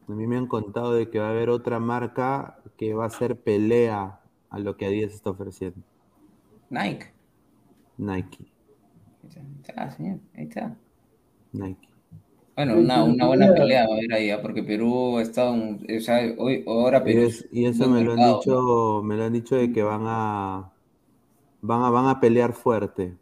a 0.08 0.12
mí 0.14 0.28
me 0.28 0.38
han 0.38 0.48
contado 0.48 0.94
de 0.94 1.10
que 1.10 1.20
va 1.20 1.28
a 1.28 1.32
haber 1.32 1.49
otra 1.49 1.80
marca 1.80 2.62
que 2.78 2.94
va 2.94 3.06
a 3.06 3.08
hacer 3.08 3.41
pelea 3.41 4.22
a 4.49 4.60
lo 4.60 4.78
que 4.78 4.86
Adidas 4.86 5.14
está 5.14 5.32
ofreciendo, 5.32 5.82
Nike. 6.70 7.14
Nike, 7.98 8.52
Ahí 9.24 9.45
está, 9.62 9.91
señor, 9.91 10.20
ahí 10.36 10.44
está. 10.45 10.78
Nike. 11.53 11.90
Bueno, 12.56 12.76
Sí, 12.76 12.99
una, 12.99 13.28
buena 13.28 13.53
pelea 13.53 13.86
va 13.88 13.94
a 13.95 13.98
haber 13.98 14.14
ahí, 14.14 14.30
¿ah? 14.30 14.41
porque 14.41 14.64
Perú 14.64 15.18
ha 15.18 15.22
estado, 15.22 15.53
o 15.53 15.99
sea, 15.99 16.34
hoy, 16.38 16.64
ahora 16.68 17.03
Y, 17.03 17.03
Perú 17.03 17.23
es- 17.26 17.48
y 17.52 17.65
eso 17.65 17.88
me 17.90 18.02
lo 18.02 18.14
han 18.14 18.23
dicho, 18.23 19.02
me 19.03 19.15
lo 19.18 19.23
han 19.26 19.34
dicho 19.34 19.56
de 19.56 19.72
que 19.72 19.84
van 19.84 20.03
a 20.06 20.73
van 21.61 21.84
a, 21.84 21.90
van 21.91 22.07
a 22.07 22.19
pelear 22.22 22.53
fuerte. 22.53 23.18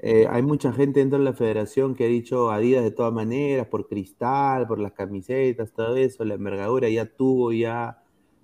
Eh, 0.00 0.26
hay 0.30 0.42
mucha 0.42 0.72
gente 0.72 1.00
dentro 1.00 1.18
de 1.18 1.24
la 1.26 1.34
federación 1.34 1.94
que 1.94 2.04
ha 2.04 2.08
dicho 2.08 2.50
Adidas 2.50 2.84
de 2.84 2.90
todas 2.92 3.12
maneras, 3.14 3.68
por 3.68 3.88
cristal, 3.88 4.66
por 4.68 4.78
las 4.80 4.92
camisetas, 4.92 5.72
todo 5.72 5.96
eso, 5.96 6.24
la 6.24 6.34
envergadura 6.34 6.88
ya 6.90 7.06
tuvo 7.06 7.52
ya 7.52 8.02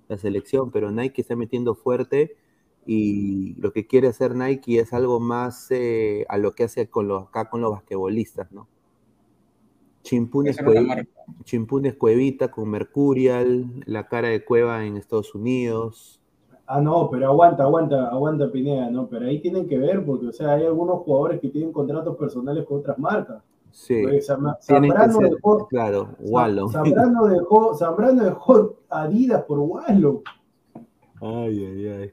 la 0.09 0.17
selección, 0.17 0.71
pero 0.71 0.91
Nike 0.91 1.21
está 1.21 1.35
metiendo 1.37 1.75
fuerte 1.75 2.37
y 2.85 3.55
lo 3.61 3.73
que 3.73 3.87
quiere 3.87 4.07
hacer 4.09 4.35
Nike 4.35 4.79
es 4.79 4.93
algo 4.93 5.19
más 5.21 5.67
eh, 5.71 6.25
a 6.29 6.37
lo 6.37 6.55
que 6.55 6.65
hace 6.65 6.89
con 6.89 7.07
los, 7.09 7.25
acá 7.29 7.49
con 7.49 7.61
los 7.61 7.71
basquetbolistas, 7.73 8.51
¿no? 8.51 8.69
Chimpunes, 10.03 10.57
Esa 10.57 10.61
era 10.69 10.73
la 10.73 10.81
Cue- 10.81 10.87
marca. 10.87 11.09
Chimpunes 11.43 11.95
Cuevita 11.95 12.51
con 12.51 12.69
Mercurial, 12.69 13.65
la 13.85 14.07
cara 14.07 14.27
de 14.29 14.43
Cueva 14.45 14.85
en 14.85 14.97
Estados 14.97 15.33
Unidos. 15.33 16.19
Ah, 16.67 16.79
no, 16.79 17.09
pero 17.09 17.27
aguanta, 17.27 17.63
aguanta, 17.63 18.07
aguanta 18.09 18.51
Pineda, 18.51 18.89
¿no? 18.89 19.07
Pero 19.07 19.25
ahí 19.25 19.39
tienen 19.41 19.67
que 19.67 19.77
ver, 19.77 20.05
porque, 20.05 20.27
o 20.27 20.31
sea, 20.31 20.53
hay 20.53 20.65
algunos 20.65 20.99
jugadores 20.99 21.39
que 21.41 21.49
tienen 21.49 21.71
contratos 21.73 22.15
personales 22.17 22.65
con 22.65 22.79
otras 22.79 22.97
marcas. 22.99 23.41
Sí, 23.71 24.03
Zambrano 24.61 25.17
dejó, 25.19 25.67
claro, 25.67 26.09
Wallon. 26.19 26.69
Zambrano 26.69 27.25
dejó, 27.25 27.73
Zambrano 27.73 28.23
dejó 28.23 28.75
Adidas 28.89 29.43
por 29.43 29.59
Wallo. 29.59 30.21
Ay, 31.19 31.65
ay, 31.65 31.87
ay. 31.87 32.11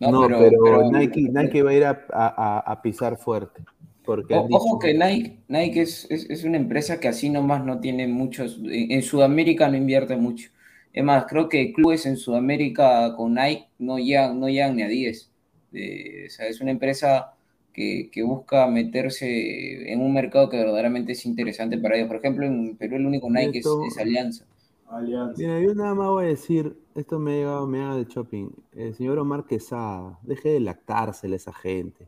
No, 0.00 0.10
No, 0.10 0.26
pero, 0.26 0.38
pero, 0.40 0.60
pero- 0.64 0.90
Nike, 0.90 1.28
Nike 1.32 1.62
va 1.62 1.70
a 1.70 1.74
ir 1.74 1.84
a, 1.84 1.90
a- 2.12 2.34
a- 2.58 2.58
a 2.72 2.82
pisar 2.82 3.16
fuerte. 3.16 3.64
Porque 4.06 4.34
han 4.34 4.40
O- 4.44 4.46
dicho- 4.48 4.56
Ojo 4.58 4.78
que 4.78 4.94
Nike, 4.94 5.38
Nike 5.48 5.82
es, 5.82 6.06
es, 6.10 6.30
es 6.30 6.44
una 6.44 6.56
empresa 6.56 6.98
que 7.00 7.08
así 7.08 7.28
nomás 7.28 7.64
no 7.64 7.80
tiene 7.80 8.06
muchos, 8.06 8.58
en, 8.64 8.92
en 8.92 9.02
Sudamérica 9.02 9.68
no 9.68 9.76
invierte 9.76 10.16
mucho. 10.16 10.50
Es 10.92 11.04
más, 11.04 11.26
creo 11.26 11.48
que 11.48 11.72
clubes 11.74 12.06
en 12.06 12.16
Sudamérica 12.16 13.14
con 13.16 13.34
Nike 13.34 13.66
no 13.78 13.98
llegan, 13.98 14.40
no 14.40 14.48
llegan 14.48 14.76
ni 14.76 14.82
a 14.82 14.88
10. 14.88 15.30
Eh, 15.72 16.24
o 16.28 16.30
sea, 16.30 16.46
es 16.46 16.60
una 16.62 16.70
empresa 16.70 17.34
que, 17.74 18.08
que 18.10 18.22
busca 18.22 18.66
meterse 18.68 19.92
en 19.92 20.00
un 20.00 20.14
mercado 20.14 20.48
que 20.48 20.56
verdaderamente 20.56 21.12
es 21.12 21.26
interesante 21.26 21.76
para 21.76 21.96
ellos. 21.96 22.08
Por 22.08 22.16
ejemplo, 22.16 22.46
en 22.46 22.76
Perú 22.76 22.96
el 22.96 23.04
único 23.06 23.28
Nike 23.28 23.58
es, 23.58 23.66
Esto- 23.66 23.84
es 23.86 23.98
Alianza. 23.98 24.46
Alianza. 24.88 25.34
Mira, 25.42 25.60
yo 25.60 25.74
nada 25.74 25.94
más 25.94 26.08
voy 26.08 26.24
a 26.24 26.28
decir, 26.28 26.76
esto 26.94 27.18
me 27.18 27.32
ha 27.32 27.36
llegado, 27.36 27.66
me 27.66 27.82
haga 27.82 27.96
de 27.96 28.04
shopping. 28.04 28.48
El 28.74 28.94
señor 28.94 29.18
Omar 29.18 29.44
Quesada, 29.44 30.18
deje 30.22 30.48
de 30.50 30.60
lactársele 30.60 31.34
a 31.34 31.36
esa 31.36 31.52
gente. 31.52 32.06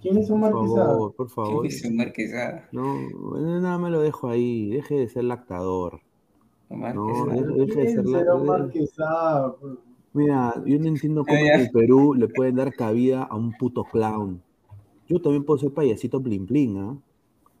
¿Quién 0.00 0.16
es 0.18 0.28
Por 0.28 0.36
Omar 0.36 0.52
Quesada? 0.52 0.86
favor, 0.86 1.14
por 1.14 1.26
¿Qué 1.28 1.32
favor. 1.34 1.66
Omar 1.86 2.12
Quesada? 2.12 2.68
No, 2.72 2.94
nada 3.60 3.78
más 3.78 3.90
lo 3.90 4.00
dejo 4.00 4.28
ahí. 4.28 4.70
Deje 4.70 4.94
de 4.96 5.08
ser 5.08 5.24
lactador. 5.24 6.00
No, 6.70 7.26
deje, 7.26 7.44
deje 7.46 7.80
de 7.80 7.88
ser 7.94 8.04
¿Quién 8.04 8.12
lactador. 8.12 9.78
Mira, 10.14 10.54
yo 10.66 10.78
no 10.78 10.86
entiendo 10.88 11.24
cómo 11.24 11.36
Ah, 11.36 11.40
en 11.40 11.46
ya. 11.46 11.54
el 11.64 11.70
Perú 11.70 12.14
le 12.14 12.28
pueden 12.28 12.56
dar 12.56 12.72
cabida 12.74 13.24
a 13.24 13.36
un 13.36 13.52
puto 13.52 13.84
clown. 13.84 14.40
Yo 15.06 15.20
también 15.20 15.44
puedo 15.44 15.58
ser 15.58 15.72
payasito 15.72 16.20
blin 16.20 16.46
blin, 16.46 16.76
¿ah? 16.78 16.96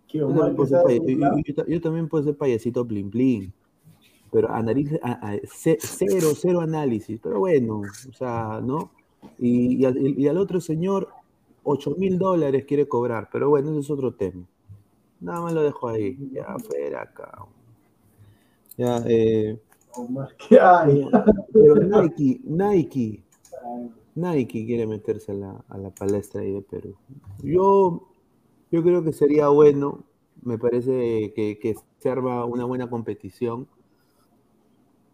¿Qué 0.08 0.18
Yo 0.18 0.28
es 0.30 0.36
un 0.36 0.56
yo- 0.56 0.64
clown? 0.64 1.42
yo- 1.46 1.54
yo- 1.54 1.66
yo 1.66 1.80
también 1.80 2.08
puedo 2.08 2.24
ser 2.24 2.36
payasito 2.36 2.84
blin 2.84 3.10
blin. 3.10 3.52
Pero 4.30 4.50
analice, 4.50 4.98
a- 5.02 5.28
a- 5.30 5.36
ce- 5.46 5.78
cero, 5.80 6.28
cero 6.36 6.60
análisis. 6.60 7.18
Pero 7.22 7.38
bueno, 7.38 7.80
o 7.80 8.12
sea, 8.12 8.60
¿no? 8.62 8.90
Y, 9.38 9.76
y 9.76 9.84
al, 9.84 9.96
y 10.18 10.28
al 10.28 10.36
otro 10.38 10.60
señor, 10.60 11.08
8 11.62 11.94
mil 11.96 12.18
dólares 12.18 12.64
quiere 12.66 12.88
cobrar. 12.88 13.28
Pero 13.32 13.50
bueno, 13.50 13.70
ese 13.70 13.80
es 13.80 13.90
otro 13.90 14.14
tema. 14.14 14.46
Nada 15.20 15.40
más 15.40 15.52
lo 15.52 15.62
dejo 15.62 15.88
ahí. 15.88 16.16
Ya, 16.32 16.56
fuera 16.58 17.02
acá. 17.02 17.44
Ya, 18.76 19.02
eh, 19.06 19.60
Omar, 19.96 20.28
¿qué 20.36 20.60
hay? 20.60 21.08
pero 21.52 21.74
Nike, 21.74 22.40
Nike, 22.44 23.24
Nike 24.14 24.66
quiere 24.66 24.86
meterse 24.86 25.32
a 25.32 25.34
la, 25.34 25.64
a 25.68 25.78
la 25.78 25.90
palestra 25.90 26.42
ahí 26.42 26.52
de 26.52 26.62
Perú. 26.62 26.94
Yo, 27.42 28.08
yo 28.70 28.82
creo 28.82 29.02
que 29.02 29.12
sería 29.12 29.48
bueno, 29.48 30.04
me 30.42 30.58
parece 30.58 31.32
que, 31.34 31.58
que 31.58 31.74
se 31.98 32.08
arma 32.08 32.44
una 32.44 32.64
buena 32.64 32.88
competición 32.88 33.66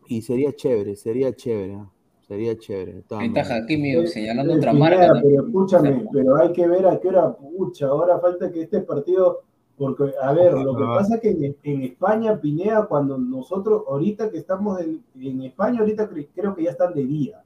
y 0.07 0.23
sería 0.23 0.55
chévere, 0.55 0.97
sería 0.97 1.35
chévere. 1.35 1.79
Sería 2.27 2.57
chévere. 2.59 3.03
Ahí 3.11 3.29
está. 3.35 3.57
Hakimi 3.57 4.07
señalando 4.07 4.55
Eh, 4.55 4.59
otra 4.59 4.73
marca. 4.73 5.09
¿no? 5.09 5.21
Pero 5.23 5.47
escúchame, 5.47 6.07
pero 6.13 6.37
hay 6.37 6.53
que 6.53 6.67
ver 6.67 6.87
a 6.87 6.99
qué 7.01 7.09
hora, 7.09 7.33
pucha, 7.37 7.87
ahora 7.87 8.19
falta 8.19 8.51
que 8.51 8.63
este 8.63 8.81
partido, 8.81 9.43
porque, 9.77 10.13
a 10.23 10.33
ver, 10.33 10.53
lo 10.55 10.77
que 10.77 10.85
pasa 10.85 11.17
es 11.17 11.21
que 11.21 11.31
en, 11.31 11.57
en 11.63 11.83
España, 11.83 12.41
Pineda, 12.41 12.87
cuando 12.87 13.19
nosotros, 13.19 13.83
ahorita 13.89 14.31
que 14.31 14.39
estamos 14.39 14.81
en, 14.81 15.03
en 15.21 15.43
España, 15.43 15.81
ahorita 15.81 16.09
cre- 16.11 16.29
creo 16.35 16.55
que 16.55 16.65
ya 16.65 16.71
están 16.71 16.95
de 16.95 17.05
día, 17.05 17.43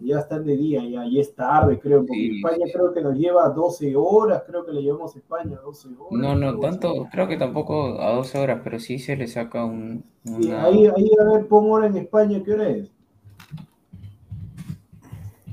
ya 0.00 0.20
están 0.20 0.44
de 0.44 0.56
día, 0.56 0.80
ya, 0.84 1.04
ya 1.10 1.20
es 1.20 1.34
tarde, 1.34 1.78
creo, 1.80 2.00
porque 2.00 2.14
Sí, 2.14 2.36
España 2.36 2.66
sí. 2.66 2.72
creo 2.72 2.92
que 2.92 3.00
nos 3.00 3.16
lleva 3.16 3.48
12 3.48 3.96
horas, 3.96 4.44
creo 4.46 4.64
que 4.64 4.72
le 4.72 4.82
llevamos 4.82 5.16
a 5.16 5.18
España 5.18 5.58
12 5.64 5.88
horas. 5.98 6.12
No, 6.12 6.36
no 6.36 6.60
tanto, 6.60 7.06
creo 7.10 7.26
que 7.26 7.36
tampoco 7.36 8.00
a 8.00 8.12
12 8.12 8.38
horas, 8.38 8.60
pero 8.62 8.78
sí 8.78 8.98
se 9.00 9.16
le 9.16 9.26
saca 9.26 9.64
un, 9.64 10.04
Sí, 10.24 10.32
una... 10.46 10.64
ahí, 10.66 10.86
ahí, 10.86 11.10
a 11.20 11.24
ver, 11.32 11.48
pon 11.48 11.70
hora 11.70 11.86
en 11.88 11.96
España, 11.96 12.40
¿qué 12.44 12.52
hora 12.52 12.68
es? 12.68 12.92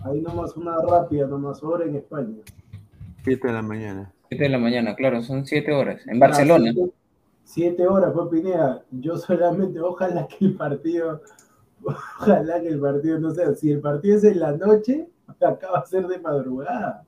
Ahí 0.05 0.21
nomás 0.21 0.55
una 0.55 0.77
rápida, 0.81 1.25
nomás 1.25 1.63
hora 1.63 1.83
en 1.83 1.95
España. 1.95 2.37
7 3.23 3.47
de 3.47 3.53
la 3.53 3.63
mañana. 3.63 4.13
7 4.29 4.43
de 4.43 4.49
la 4.49 4.59
mañana, 4.59 4.95
claro, 4.95 5.23
son 5.23 5.47
7 5.47 5.73
horas. 5.73 6.05
En 6.05 6.19
Barcelona. 6.19 6.69
Ah, 6.69 6.73
siete, 6.73 6.93
siete 7.43 7.87
horas, 7.87 8.13
fue 8.13 8.29
Pineda. 8.29 8.83
Yo 8.91 9.17
solamente, 9.17 9.79
ojalá 9.79 10.27
que 10.27 10.45
el 10.45 10.55
partido, 10.55 11.21
ojalá 11.83 12.61
que 12.61 12.67
el 12.67 12.79
partido, 12.79 13.19
no 13.19 13.31
sé, 13.31 13.55
si 13.55 13.71
el 13.71 13.81
partido 13.81 14.17
es 14.17 14.23
en 14.25 14.39
la 14.39 14.51
noche, 14.51 15.07
acá 15.27 15.71
va 15.71 15.79
a 15.79 15.85
ser 15.85 16.05
de 16.07 16.19
madrugada. 16.19 17.03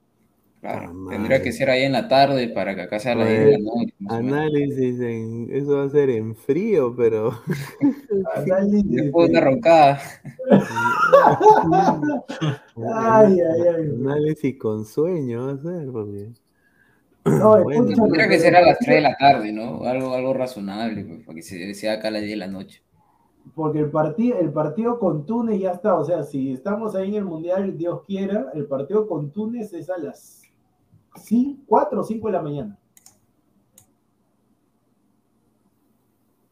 Claro, 0.62 0.88
Ah, 0.90 1.10
tendría 1.10 1.38
madre. 1.38 1.42
que 1.44 1.52
ser 1.52 1.70
ahí 1.70 1.84
en 1.84 1.92
la 1.92 2.08
tarde 2.08 2.50
para 2.50 2.74
que 2.76 2.82
acá 2.82 3.00
sea 3.00 3.12
a 3.12 3.16
las 3.16 3.28
Pues, 3.28 3.40
10 3.46 3.46
de 3.46 3.52
la 3.52 3.60
noche. 3.60 3.94
Análisis, 4.10 5.00
en, 5.02 5.48
eso 5.52 5.78
va 5.78 5.84
a 5.84 5.90
ser 5.90 6.10
en 6.10 6.36
frío, 6.36 6.96
pero... 6.96 7.32
Análisis, 8.36 8.90
Después 8.90 9.28
de 9.28 9.38
una 9.38 9.42
roncada. 9.42 10.00
Ay, 12.92 13.40
ay, 13.40 13.62
ay. 13.76 13.90
Análisis 14.02 14.58
con 14.58 14.86
sueño 14.86 15.46
va 15.46 15.52
a 15.54 15.58
ser, 15.58 15.92
porque... 15.92 16.30
No, 17.26 17.64
Bueno, 17.64 17.86
Tendría 17.96 18.28
que 18.28 18.40
ser 18.40 18.56
a 18.56 18.60
el 18.60 18.66
las 18.68 18.80
3 18.80 18.96
de 18.96 19.02
la 19.02 19.16
tarde, 19.18 19.52
¿no? 19.52 19.84
Algo, 19.84 20.14
algo 20.14 20.34
razonable, 20.34 21.04
pues, 21.04 21.24
para 21.24 21.36
que 21.36 21.42
se 21.42 21.74
sea 21.76 21.94
acá 21.94 22.08
a 22.08 22.12
las 22.12 22.22
10 22.22 22.32
de 22.32 22.38
la 22.38 22.48
noche. 22.48 22.82
Porque 23.56 23.80
el 23.80 23.90
partido, 23.90 24.40
el 24.40 24.52
partido 24.52 25.00
con 25.00 25.26
Túnez 25.26 25.60
ya 25.62 25.72
está, 25.72 25.96
o 25.96 26.04
sea, 26.04 26.24
si 26.24 26.52
estamos 26.52 26.96
ahí 26.96 27.10
en 27.10 27.16
el 27.16 27.26
Mundial, 27.26 27.78
Dios 27.78 28.02
quiera, 28.06 28.52
el 28.54 28.66
partido 28.66 29.08
con 29.08 29.32
Túnez 29.32 29.72
es 29.74 29.90
a 29.90 29.98
las 29.98 30.37
4 31.66 32.02
o 32.02 32.04
5 32.04 32.28
de 32.28 32.34
la 32.34 32.42
mañana. 32.42 32.78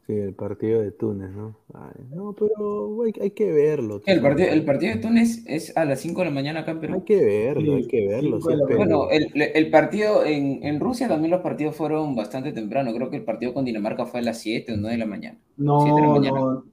Sí, 0.08 0.14
el 0.14 0.36
partido 0.36 0.82
de 0.82 0.92
Túnez, 0.92 1.32
¿no? 1.32 1.56
Ay, 1.74 2.04
no, 2.14 2.34
pero 2.34 3.02
hay, 3.04 3.14
hay 3.20 3.32
que 3.32 3.52
verlo. 3.52 4.02
El 4.06 4.22
partido, 4.22 4.50
el 4.50 4.64
partido 4.64 4.94
de 4.94 5.02
Túnez 5.02 5.44
es 5.48 5.76
a 5.76 5.84
las 5.84 6.00
5 6.00 6.22
de 6.22 6.26
la 6.28 6.32
mañana 6.32 6.60
acá 6.60 6.72
en 6.72 6.80
Perú. 6.80 6.94
Hay 6.94 7.02
que 7.02 7.26
verlo, 7.26 7.74
hay 7.76 7.88
que 7.88 8.08
verlo. 8.08 8.40
sí, 8.40 8.50
Bueno, 8.78 9.10
el, 9.10 9.32
el 9.34 9.72
partido 9.72 10.24
en, 10.24 10.64
en 10.64 10.80
Rusia 10.80 11.08
también 11.08 11.32
los 11.32 11.42
partidos 11.42 11.76
fueron 11.76 12.16
bastante 12.16 12.54
temprano. 12.54 12.94
Creo 12.94 13.10
que 13.10 13.16
el 13.18 13.24
partido 13.26 13.52
con 13.56 13.66
Dinamarca 13.66 14.06
fue 14.06 14.20
a 14.20 14.24
las 14.24 14.40
7 14.42 14.74
o 14.74 14.78
9 14.78 14.92
de 14.92 15.00
la 15.00 15.06
mañana. 15.08 15.40
No, 15.58 15.84
de 15.96 16.02
la 16.04 16.08
mañana. 16.08 16.40
no, 16.40 16.64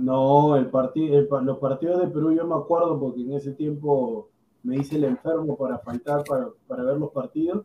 no, 0.00 0.56
el 0.56 0.70
partido, 0.70 1.18
el 1.18 1.28
pa- 1.28 1.42
los 1.42 1.58
partidos 1.58 2.00
de 2.00 2.08
Perú 2.08 2.32
yo 2.34 2.46
me 2.46 2.54
acuerdo 2.54 2.98
porque 2.98 3.20
en 3.20 3.34
ese 3.34 3.52
tiempo 3.52 4.30
me 4.64 4.76
hice 4.76 4.96
el 4.96 5.04
enfermo 5.04 5.56
para 5.56 5.78
faltar 5.78 6.24
para, 6.24 6.48
para 6.66 6.82
ver 6.82 6.96
los 6.96 7.12
partidos. 7.12 7.64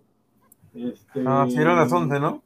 Este, 0.73 1.23
Ah, 1.25 1.47
sí, 1.49 1.57
eran 1.57 1.77
las 1.77 1.91
11, 1.91 2.19
¿no? 2.19 2.43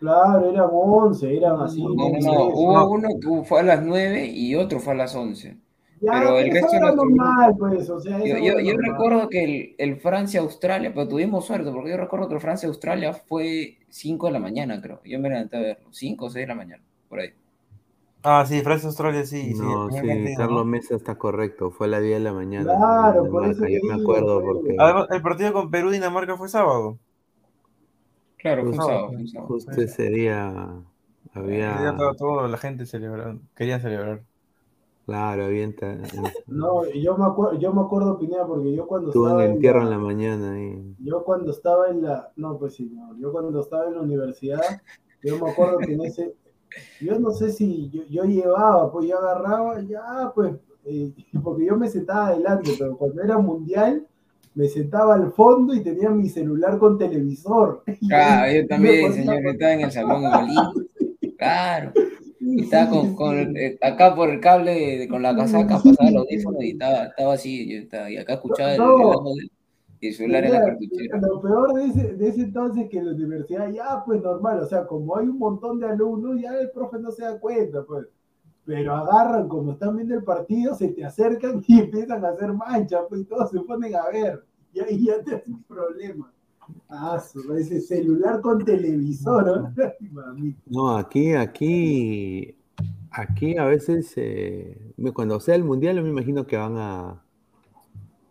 Claro, 0.00 0.50
eran 0.50 0.68
11, 0.72 1.36
eran 1.36 1.60
así. 1.60 1.80
No, 1.82 1.88
no, 1.94 2.18
no. 2.20 2.44
Hubo 2.48 2.90
uno 2.90 3.08
que 3.20 3.44
fue 3.48 3.60
a 3.60 3.62
las 3.62 3.82
9 3.84 4.26
y 4.26 4.54
otro 4.56 4.80
fue 4.80 4.92
a 4.94 4.96
las 4.96 5.14
11. 5.14 5.56
Ya, 6.00 6.10
pero 6.12 6.38
el 6.38 6.50
resto 6.50 6.76
era 6.76 6.92
normal, 6.92 7.54
pues, 7.58 7.88
o 7.88 8.00
sea, 8.00 8.18
Yo, 8.18 8.36
yo, 8.36 8.58
yo 8.58 8.74
normal. 8.74 8.90
recuerdo 8.92 9.28
que 9.28 9.44
el, 9.44 9.74
el 9.78 9.96
Francia-Australia, 10.00 10.92
pero 10.92 11.08
tuvimos 11.08 11.46
suerte, 11.46 11.70
porque 11.70 11.90
yo 11.90 11.96
recuerdo 11.96 12.28
que 12.28 12.34
el 12.34 12.40
Francia-Australia 12.40 13.12
fue 13.14 13.78
5 13.88 14.26
de 14.26 14.32
la 14.32 14.40
mañana, 14.40 14.82
creo. 14.82 15.00
Yo 15.04 15.18
me 15.20 15.30
levanté 15.30 15.56
a 15.56 15.60
verlo, 15.60 15.88
5 15.92 16.26
o 16.26 16.30
6 16.30 16.42
de 16.42 16.46
la 16.48 16.54
mañana, 16.56 16.82
por 17.08 17.20
ahí. 17.20 17.30
Ah, 18.26 18.44
sí, 18.46 18.62
Francia 18.62 18.88
Australia 18.88 19.24
sí. 19.26 19.52
No, 19.54 19.90
sí, 19.90 19.98
el 19.98 20.34
Carlos. 20.36 20.64
Mesa 20.64 20.94
está 20.96 21.16
correcto. 21.16 21.70
Fue 21.70 21.86
a 21.86 21.90
las 21.90 22.02
10 22.02 22.14
de 22.18 22.24
la 22.24 22.32
mañana. 22.32 22.64
Claro, 22.74 23.28
por 23.30 23.44
eso 23.46 23.64
Dinamarca, 23.66 23.78
Yo 23.88 23.96
me 23.96 24.02
acuerdo 24.02 24.42
porque 24.42 24.76
Además, 24.78 25.06
el 25.10 25.22
partido 25.22 25.52
con 25.52 25.70
Perú-Dinamarca 25.70 26.36
fue 26.38 26.48
sábado. 26.48 26.98
Claro, 28.38 28.62
fue 28.62 28.70
un 28.70 28.76
Justo- 28.76 28.86
sábado, 28.92 29.08
fue 29.08 29.16
un 29.16 29.28
sábado. 29.28 29.48
justo 29.48 29.70
ese 29.80 30.08
día 30.10 30.68
había. 31.34 31.90
Estaba 31.90 32.14
toda 32.14 32.48
la 32.48 32.56
gente 32.56 32.86
celebrando, 32.86 33.42
querían 33.54 33.80
celebrar. 33.80 34.22
Claro, 35.06 35.50
enta- 35.50 35.98
No, 36.46 36.86
yo 36.94 37.18
me 37.18 37.26
acuerdo, 37.26 37.58
yo 37.58 37.74
me 37.74 37.82
acuerdo, 37.82 38.18
Pineda, 38.18 38.46
porque 38.46 38.74
yo 38.74 38.86
cuando 38.86 39.10
Tuvo 39.10 39.26
estaba 39.26 39.40
un 39.42 39.46
en 39.50 39.52
entierro 39.56 39.80
la- 39.80 39.84
en 39.84 39.90
la 39.90 39.98
mañana 39.98 40.52
ahí. 40.54 40.94
Yo 40.98 41.22
cuando 41.24 41.50
estaba 41.50 41.88
en 41.90 42.02
la, 42.02 42.32
no, 42.36 42.56
pues 42.58 42.74
sí, 42.76 42.90
no, 42.90 43.14
yo 43.18 43.30
cuando 43.30 43.60
estaba 43.60 43.86
en 43.86 43.94
la 43.96 44.00
universidad, 44.00 44.62
yo 45.22 45.38
me 45.44 45.50
acuerdo 45.50 45.76
que 45.78 45.92
en 45.92 46.04
ese, 46.06 46.34
yo 47.00 47.18
no 47.18 47.30
sé 47.32 47.52
si 47.52 47.90
yo, 47.90 48.02
yo 48.08 48.24
llevaba, 48.24 48.90
pues 48.92 49.08
yo 49.08 49.18
agarraba, 49.18 49.80
ya, 49.82 50.32
pues, 50.34 50.54
eh, 50.84 51.12
porque 51.42 51.66
yo 51.66 51.76
me 51.76 51.88
sentaba 51.88 52.28
adelante, 52.28 52.72
pero 52.78 52.96
cuando 52.96 53.22
era 53.22 53.38
mundial, 53.38 54.06
me 54.54 54.68
sentaba 54.68 55.14
al 55.14 55.32
fondo 55.32 55.74
y 55.74 55.82
tenía 55.82 56.10
mi 56.10 56.28
celular 56.28 56.78
con 56.78 56.96
televisor. 56.96 57.82
Ahí 58.12 58.62
yo 58.62 58.66
también, 58.68 59.12
señor, 59.12 59.42
yo 59.42 59.50
estaba 59.50 59.72
en 59.72 59.80
el 59.80 59.92
salón 59.92 60.22
igualito. 60.22 60.72
Claro. 61.36 61.92
Estaba 62.58 62.90
con, 62.90 63.14
con 63.16 63.56
eh, 63.56 63.76
acá 63.82 64.14
por 64.14 64.30
el 64.30 64.40
cable, 64.40 65.08
con 65.08 65.22
la 65.22 65.34
casaca, 65.34 65.76
pasaba 65.82 66.08
el 66.08 66.16
audífono 66.16 66.62
y 66.62 66.70
estaba, 66.70 67.06
estaba 67.06 67.34
así, 67.34 67.68
yo 67.68 67.78
estaba, 67.80 68.10
y 68.10 68.16
acá 68.16 68.34
escuchaba 68.34 68.74
el, 68.74 68.80
el 68.80 68.86
No. 68.86 69.12
el 69.40 69.50
celular 70.12 70.44
en 70.44 70.52
la 70.52 70.64
cartuchera. 70.64 71.20
Lo 71.20 71.40
peor 71.40 71.74
de 71.74 71.84
ese, 71.86 72.14
de 72.14 72.28
ese 72.28 72.42
entonces 72.42 72.88
que 72.88 72.98
en 72.98 73.06
la 73.06 73.12
universidad 73.12 73.70
ya, 73.70 74.02
pues 74.04 74.22
normal, 74.22 74.60
o 74.60 74.66
sea, 74.66 74.86
como 74.86 75.16
hay 75.16 75.26
un 75.26 75.38
montón 75.38 75.80
de 75.80 75.86
alumnos, 75.86 76.40
ya 76.40 76.52
el 76.58 76.70
profe 76.70 76.98
no 76.98 77.10
se 77.10 77.22
da 77.22 77.38
cuenta, 77.38 77.82
pues. 77.84 78.06
Pero 78.66 78.94
agarran, 78.94 79.48
como 79.48 79.72
están 79.72 79.96
viendo 79.96 80.14
el 80.14 80.24
partido, 80.24 80.74
se 80.74 80.88
te 80.88 81.04
acercan 81.04 81.62
y 81.66 81.80
empiezan 81.80 82.24
a 82.24 82.28
hacer 82.28 82.52
mancha, 82.52 83.00
pues 83.08 83.22
y 83.22 83.24
todos 83.24 83.50
se 83.50 83.60
ponen 83.60 83.94
a 83.94 84.08
ver. 84.10 84.44
Y 84.72 84.80
ahí 84.80 85.04
ya 85.04 85.22
te 85.22 85.36
hace 85.36 85.50
un 85.50 85.62
problema. 85.62 86.32
Ah, 86.88 87.22
ese 87.58 87.80
celular 87.80 88.40
con 88.40 88.64
televisor, 88.64 89.44
¿no? 89.44 89.74
No, 90.66 90.96
aquí, 90.96 91.34
aquí, 91.34 92.56
aquí 93.10 93.58
a 93.58 93.66
veces, 93.66 94.12
eh, 94.16 94.92
cuando 95.12 95.40
sea 95.40 95.56
el 95.56 95.64
mundial, 95.64 95.96
yo 95.96 96.02
me 96.02 96.08
imagino 96.08 96.46
que 96.46 96.56
van 96.56 96.76
a, 96.78 97.23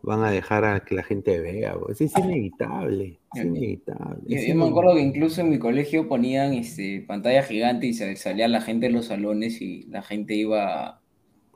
van 0.03 0.23
a 0.23 0.29
dejar 0.31 0.65
a 0.65 0.81
que 0.81 0.95
la 0.95 1.03
gente 1.03 1.39
vea. 1.39 1.73
pues. 1.75 2.01
Es 2.01 2.15
inevitable, 2.17 3.19
es 3.33 3.41
Yo- 3.43 3.47
inevitable. 3.49 4.21
Yo, 4.27 4.35
es 4.37 4.41
yo 4.47 4.55
me 4.55 4.65
inevitable. 4.65 4.69
acuerdo 4.69 4.95
que 4.95 5.01
incluso 5.01 5.41
en 5.41 5.49
mi 5.49 5.59
colegio 5.59 6.07
ponían 6.07 6.53
este, 6.53 7.01
pantalla 7.07 7.41
gigante 7.43 7.87
y 7.87 7.93
salía 7.93 8.47
la 8.47 8.61
gente 8.61 8.87
de 8.87 8.91
los 8.93 9.07
salones 9.07 9.61
y 9.61 9.83
la 9.89 10.01
gente 10.03 10.35
iba 10.35 10.99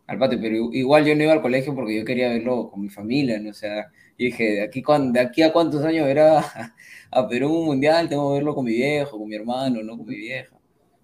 al 0.08 0.18
patio, 0.20 0.40
pero 0.42 0.56
igual 0.74 1.06
yo 1.06 1.16
no 1.16 1.24
iba 1.24 1.34
al 1.34 1.42
colegio 1.42 1.76
porque 1.76 1.98
yo 1.98 2.06
quería 2.06 2.30
verlo 2.30 2.70
con 2.72 2.82
mi 2.82 2.90
familia, 2.90 3.40
¿no? 3.40 3.50
O 3.50 3.54
sea, 3.54 3.88
yo 4.18 4.26
dije, 4.26 4.44
de 4.54 4.62
aquí, 4.64 4.82
de 5.12 5.20
aquí 5.20 5.42
a 5.44 5.52
cuántos 5.52 5.84
años 5.84 6.06
verá 6.08 6.40
a, 7.12 7.28
Perú 7.28 7.54
un 7.54 7.66
mundial, 7.66 8.08
tengo 8.10 8.30
que 8.30 8.36
verlo 8.36 8.56
con 8.56 8.64
mi 8.66 8.72
viejo, 8.72 9.18
con 9.20 9.28
mi 9.28 9.36
hermano, 9.36 9.84
no 9.84 9.98
con 9.98 10.06
mi 10.08 10.16
vieja. 10.16 10.56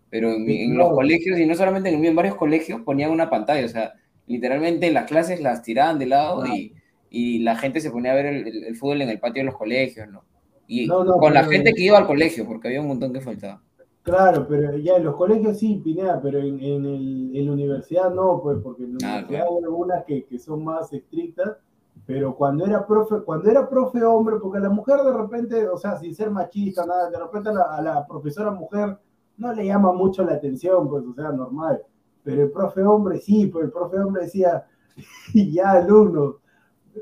Pero 0.09 0.31
en, 0.33 0.45
mi- 0.45 0.61
en 0.63 0.77
los 0.77 0.89
colegios, 0.93 1.37
y 1.39 1.45
no 1.45 1.55
solamente 1.55 1.89
en, 1.89 1.99
mío, 1.99 2.09
en 2.11 2.15
varios 2.15 2.35
colegios 2.35 2.81
ponían 2.81 3.11
una 3.11 3.29
pantalla, 3.29 3.65
o 3.65 3.69
sea, 3.69 3.93
literalmente 4.27 4.89
las 4.91 5.05
clases 5.05 5.41
las 5.41 5.61
tiraban 5.63 5.99
de 5.99 6.05
lado 6.05 6.45
y, 6.47 6.73
y 7.13 7.39
la 7.39 7.55
gente 7.55 7.79
se 7.79 7.91
ponía 7.91 8.11
a 8.11 8.15
ver 8.15 8.25
el, 8.25 8.47
el- 8.47 8.63
el 8.65 8.75
fútbol 8.75 9.01
en 9.03 9.09
el 9.09 9.19
patio 9.19 9.41
de 9.43 9.45
los 9.45 9.57
colegios, 9.57 10.07
¿no? 10.09 10.23
Y 10.67 10.87
No, 10.87 11.03
no, 11.03 11.17
con 11.17 11.33
la 11.33 11.43
gente 11.45 11.73
que 11.73 11.83
iba 11.83 11.97
al 11.99 12.07
colegio, 12.07 12.45
porque 12.47 12.69
había 12.69 12.81
un 12.81 12.87
montón 12.87 13.13
que 13.13 13.21
faltaba. 13.21 13.61
Claro, 14.01 14.45
pero 14.49 14.75
ya 14.77 14.95
en 14.97 15.05
los 15.05 15.15
colegios 15.15 15.59
sí, 15.59 15.79
Pineda, 15.83 16.19
pero 16.21 16.39
en, 16.39 16.59
en, 16.59 16.85
el- 16.85 17.31
en 17.37 17.45
la 17.45 17.51
universidad 17.53 18.11
no, 18.13 18.41
pues, 18.43 18.57
porque 18.63 18.83
en 18.83 18.97
la 18.97 18.97
Ah, 19.03 19.11
universidad 19.19 19.27
claro. 19.45 19.57
hay 19.59 19.63
algunas 19.63 20.05
que, 20.05 20.25
que 20.25 20.39
son 20.39 20.63
más 20.63 20.91
estrictas, 20.91 21.57
pero 22.05 22.35
cuando 22.35 22.65
era 22.65 22.85
profe, 22.85 23.17
cuando 23.23 23.49
era 23.49 23.69
profe 23.69 24.03
hombre, 24.03 24.37
porque 24.41 24.59
la 24.59 24.69
mujer 24.69 24.97
de 25.03 25.13
repente, 25.13 25.67
o 25.69 25.77
sea, 25.77 25.97
sin 25.97 26.13
ser 26.15 26.31
machista, 26.31 26.85
nada, 26.85 27.09
de 27.09 27.17
repente 27.19 27.49
a 27.49 27.53
la, 27.53 27.61
a 27.77 27.81
la 27.81 28.07
profesora 28.07 28.51
mujer 28.51 28.97
no 29.37 29.53
le 29.53 29.65
llama 29.67 29.93
mucho 29.93 30.23
la 30.25 30.33
atención, 30.33 30.89
pues, 30.89 31.03
o 31.05 31.13
sea, 31.13 31.31
normal. 31.31 31.81
Pero 32.23 32.43
el 32.43 32.51
profe 32.51 32.81
hombre 32.83 33.19
sí, 33.19 33.47
pues 33.47 33.65
el 33.65 33.71
profe 33.71 33.99
hombre 33.99 34.23
decía, 34.23 34.65
ya 35.33 35.71
alumnos, 35.71 36.35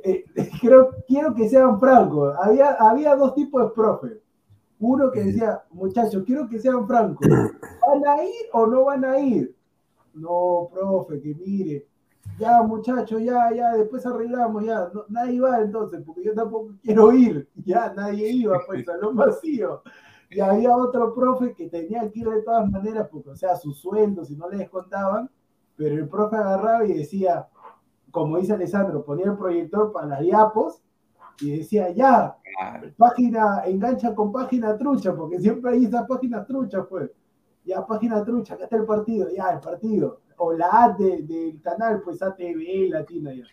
eh, 0.03 0.25
creo, 0.61 0.91
quiero 1.07 1.33
que 1.33 1.49
sean 1.49 1.79
francos. 1.79 2.35
Había, 2.41 2.71
había 2.73 3.15
dos 3.15 3.33
tipos 3.35 3.63
de 3.63 3.69
profes. 3.69 4.17
Uno 4.79 5.11
que 5.11 5.23
decía, 5.23 5.61
muchachos, 5.71 6.23
quiero 6.25 6.47
que 6.49 6.59
sean 6.59 6.87
francos. 6.87 7.27
¿Van 7.29 8.07
a 8.07 8.23
ir 8.23 8.45
o 8.53 8.65
no 8.65 8.85
van 8.85 9.05
a 9.05 9.19
ir? 9.19 9.55
No, 10.13 10.69
profe, 10.73 11.21
que 11.21 11.35
mire. 11.35 11.87
Ya, 12.39 12.63
muchachos, 12.63 13.21
ya, 13.21 13.51
ya, 13.53 13.73
después 13.73 14.05
arreglamos, 14.05 14.63
ya. 14.65 14.89
No- 14.93 15.05
nadie 15.09 15.39
va 15.39 15.59
entonces, 15.61 16.01
porque 16.05 16.23
yo 16.23 16.33
tampoco 16.33 16.73
quiero 16.81 17.11
ir. 17.13 17.47
Ya, 17.65 17.93
nadie 17.93 18.29
iba, 18.29 18.59
pues, 18.65 18.85
salón 18.85 19.15
vacío. 19.15 19.83
Y 20.29 20.39
había 20.39 20.75
otro 20.75 21.13
profe 21.13 21.53
que 21.53 21.67
tenía 21.69 22.09
que 22.09 22.19
ir 22.19 22.29
de 22.29 22.41
todas 22.41 22.69
maneras, 22.71 23.07
porque, 23.11 23.29
o 23.31 23.35
sea, 23.35 23.55
su 23.55 23.73
sueldo, 23.73 24.25
si 24.25 24.35
no 24.35 24.49
le 24.49 24.57
descontaban, 24.57 25.29
pero 25.75 25.95
el 25.95 26.07
profe 26.07 26.37
agarraba 26.37 26.85
y 26.85 26.93
decía, 26.93 27.47
como 28.11 28.37
dice 28.37 28.53
Alessandro, 28.53 29.03
ponía 29.03 29.25
el 29.25 29.37
proyector 29.37 29.91
para 29.91 30.07
las 30.07 30.19
diapos 30.21 30.81
y 31.39 31.57
decía, 31.57 31.89
ya, 31.91 32.37
página, 32.97 33.63
engancha 33.65 34.13
con 34.13 34.31
página 34.31 34.77
trucha, 34.77 35.15
porque 35.15 35.39
siempre 35.39 35.71
hay 35.71 35.85
esas 35.85 36.07
páginas 36.07 36.45
truchas, 36.45 36.85
pues. 36.89 37.09
Ya, 37.63 37.85
página 37.85 38.23
trucha, 38.23 38.55
acá 38.55 38.63
está 38.65 38.75
el 38.75 38.85
partido, 38.85 39.27
ya, 39.35 39.49
el 39.53 39.59
partido. 39.59 40.21
O 40.37 40.53
la 40.53 40.67
A 40.83 40.89
de- 40.93 41.21
del 41.23 41.61
canal, 41.61 42.01
pues 42.01 42.21
ATV 42.21 42.89
Latina, 42.89 43.31
ya. 43.33 43.43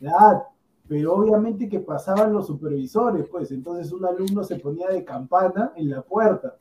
La 0.00 0.12
A. 0.12 0.46
Pero 0.88 1.14
obviamente 1.14 1.68
que 1.68 1.78
pasaban 1.78 2.32
los 2.32 2.48
supervisores, 2.48 3.26
pues. 3.28 3.52
Entonces 3.52 3.92
un 3.92 4.04
alumno 4.04 4.42
se 4.42 4.56
ponía 4.56 4.88
de 4.88 5.04
campana 5.04 5.72
en 5.76 5.90
la 5.90 6.02
puerta. 6.02 6.56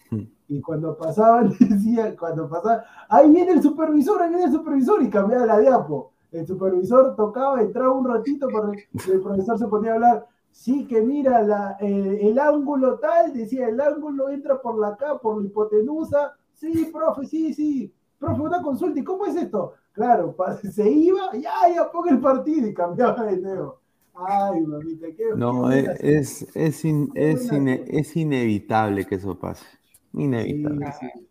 Y 0.48 0.62
cuando 0.62 0.96
pasaban, 0.96 1.50
decía, 1.60 2.16
cuando 2.16 2.48
pasaba, 2.48 2.84
ahí 3.10 3.30
viene 3.32 3.54
el 3.54 3.64
supervisor, 3.64 4.22
ahí 4.22 4.30
viene 4.30 4.46
el 4.46 4.52
supervisor, 4.52 5.02
y 5.02 5.10
cambiaba 5.10 5.46
la 5.48 5.58
diapo. 5.60 6.14
El 6.32 6.46
supervisor 6.46 7.16
tocaba, 7.16 7.62
entraba 7.62 7.94
un 7.94 8.08
ratito, 8.08 8.48
pero 8.48 8.72
el 8.72 9.22
profesor 9.22 9.58
se 9.58 9.68
ponía 9.68 9.92
a 9.92 9.96
hablar, 9.96 10.28
sí, 10.52 10.86
que 10.86 11.02
mira, 11.02 11.42
la, 11.42 11.78
eh, 11.80 12.20
el 12.22 12.38
ángulo 12.40 13.00
tal, 13.00 13.34
decía, 13.34 13.68
el 13.68 13.80
ángulo 13.82 14.30
entra 14.30 14.62
por 14.62 14.78
la 14.80 14.90
acá, 14.90 15.18
por 15.18 15.42
la 15.42 15.48
hipotenusa, 15.48 16.34
sí, 16.54 16.90
profe, 16.94 17.26
sí, 17.26 17.54
sí, 17.54 17.94
profe, 18.20 18.42
una 18.42 18.62
consulta, 18.62 19.00
¿y 19.00 19.04
cómo 19.04 19.26
es 19.26 19.36
esto? 19.36 19.74
Claro, 19.94 20.36
se 20.72 20.90
iba, 20.90 21.32
ya, 21.34 21.74
ya, 21.74 21.92
ponga 21.92 22.12
el 22.12 22.20
partido, 22.22 22.68
y 22.68 22.74
cambiaba 22.74 23.24
de 23.26 23.38
nuevo. 23.38 23.80
Ay, 24.14 24.62
mamita, 24.62 25.08
qué 25.16 25.24
No, 25.36 25.70
qué 25.70 25.80
es, 25.80 25.84
buena- 25.86 25.94
es, 25.94 26.56
es, 26.56 26.86
in- 26.86 27.12
es, 27.16 28.16
inevitable 28.18 29.06
que 29.06 29.16
eso 29.16 29.40
pase. 29.40 29.66
Sí, 30.12 30.24
Inevitable. 30.24 30.92
sí. 31.00 31.29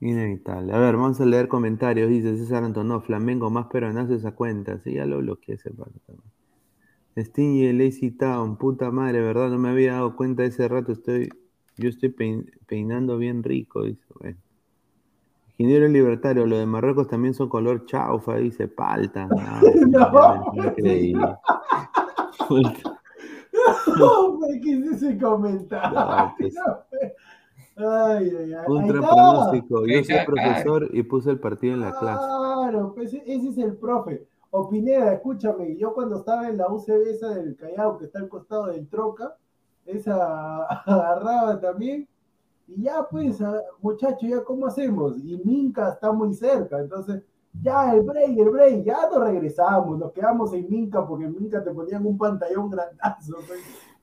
Inevitable. 0.00 0.72
A 0.72 0.78
ver, 0.78 0.96
vamos 0.96 1.20
a 1.20 1.24
leer 1.24 1.48
comentarios. 1.48 2.08
Dice 2.08 2.36
César 2.36 2.64
Antonó, 2.64 3.00
Flamengo 3.00 3.50
más 3.50 3.66
peronazo 3.66 4.14
esa 4.14 4.32
cuenta. 4.32 4.78
Sí, 4.84 4.94
ya 4.94 5.06
lo 5.06 5.18
bloqueé 5.18 5.54
ese 5.54 5.70
pato 5.70 5.92
también. 6.06 6.30
Stingy 7.18 7.72
Lazy 7.72 8.10
Town, 8.10 8.56
puta 8.58 8.90
madre, 8.90 9.20
¿verdad? 9.22 9.48
No 9.48 9.58
me 9.58 9.70
había 9.70 9.94
dado 9.94 10.14
cuenta 10.16 10.44
ese 10.44 10.68
rato. 10.68 10.92
Estoy, 10.92 11.30
yo 11.78 11.88
estoy 11.88 12.10
pein- 12.10 12.50
peinando 12.66 13.16
bien 13.16 13.42
rico, 13.42 13.84
dice. 13.84 14.04
Bueno. 14.20 14.36
Ingeniero 15.58 15.88
libertario, 15.88 16.44
lo 16.44 16.58
de 16.58 16.66
Marruecos 16.66 17.08
también 17.08 17.32
son 17.32 17.48
color 17.48 17.86
chaufa, 17.86 18.36
dice 18.36 18.68
palta. 18.68 19.26
No, 19.88 20.52
increíble. 20.52 21.36
No, 23.98 24.06
hombre, 24.20 24.60
¿qué 24.60 24.78
es 24.78 25.02
ese 25.02 25.18
comentario? 25.18 25.98
No, 25.98 26.34
pues. 26.38 26.54
Ay, 27.76 28.32
ay, 28.38 28.54
ay. 28.54 28.64
Contra 28.66 29.00
pronóstico. 29.00 29.86
Yo 29.86 30.02
soy 30.04 30.16
profesor 30.24 30.88
y 30.92 31.02
puse 31.02 31.30
el 31.30 31.38
partido 31.38 31.74
en 31.74 31.80
la 31.82 31.98
clase. 31.98 32.24
Claro, 32.26 32.92
pues 32.94 33.12
e- 33.14 33.22
ese 33.26 33.48
es 33.50 33.58
el 33.58 33.76
profe. 33.76 34.26
O 34.50 34.68
Pineda, 34.68 35.12
escúchame, 35.12 35.76
yo 35.76 35.92
cuando 35.92 36.16
estaba 36.18 36.48
en 36.48 36.56
la 36.56 36.68
UCB 36.72 37.10
esa 37.10 37.28
del 37.34 37.54
Callao, 37.56 37.98
que 37.98 38.06
está 38.06 38.20
al 38.20 38.28
costado 38.28 38.66
del 38.66 38.88
Troca, 38.88 39.36
esa 39.84 40.62
agarraba 40.86 41.60
también. 41.60 42.08
Y 42.68 42.82
ya 42.82 43.06
pues, 43.10 43.40
a- 43.42 43.60
muchacho, 43.82 44.26
¿ya 44.26 44.42
cómo 44.42 44.66
hacemos? 44.66 45.18
Y 45.18 45.36
Minca 45.44 45.90
está 45.90 46.10
muy 46.12 46.32
cerca, 46.34 46.80
entonces, 46.80 47.22
ya 47.62 47.94
el 47.94 48.02
break, 48.02 48.38
el 48.38 48.50
break, 48.50 48.84
ya 48.84 49.08
nos 49.10 49.20
regresamos, 49.20 49.98
nos 49.98 50.12
quedamos 50.12 50.52
en 50.54 50.68
Minca 50.68 51.06
porque 51.06 51.24
en 51.26 51.34
Minca 51.34 51.62
te 51.62 51.70
ponían 51.70 52.04
un 52.06 52.16
pantallón 52.18 52.70
grandazo, 52.70 53.34
pues. 53.46 53.60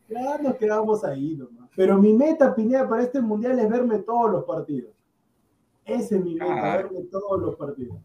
Ya 0.09 0.37
nos 0.37 0.55
quedamos 0.55 1.03
ahí 1.03 1.35
nomás. 1.35 1.69
Pero 1.75 1.97
mi 1.97 2.13
meta, 2.13 2.53
Pineda, 2.53 2.87
para 2.87 3.03
este 3.03 3.21
mundial 3.21 3.57
es 3.59 3.69
verme 3.69 3.99
todos 3.99 4.31
los 4.31 4.43
partidos. 4.45 4.91
Ese 5.85 6.17
es 6.17 6.23
mi 6.23 6.33
meta, 6.35 6.45
Claro. 6.45 6.89
verme 6.89 7.05
todos 7.09 7.41
los 7.41 7.55
partidos. 7.55 7.97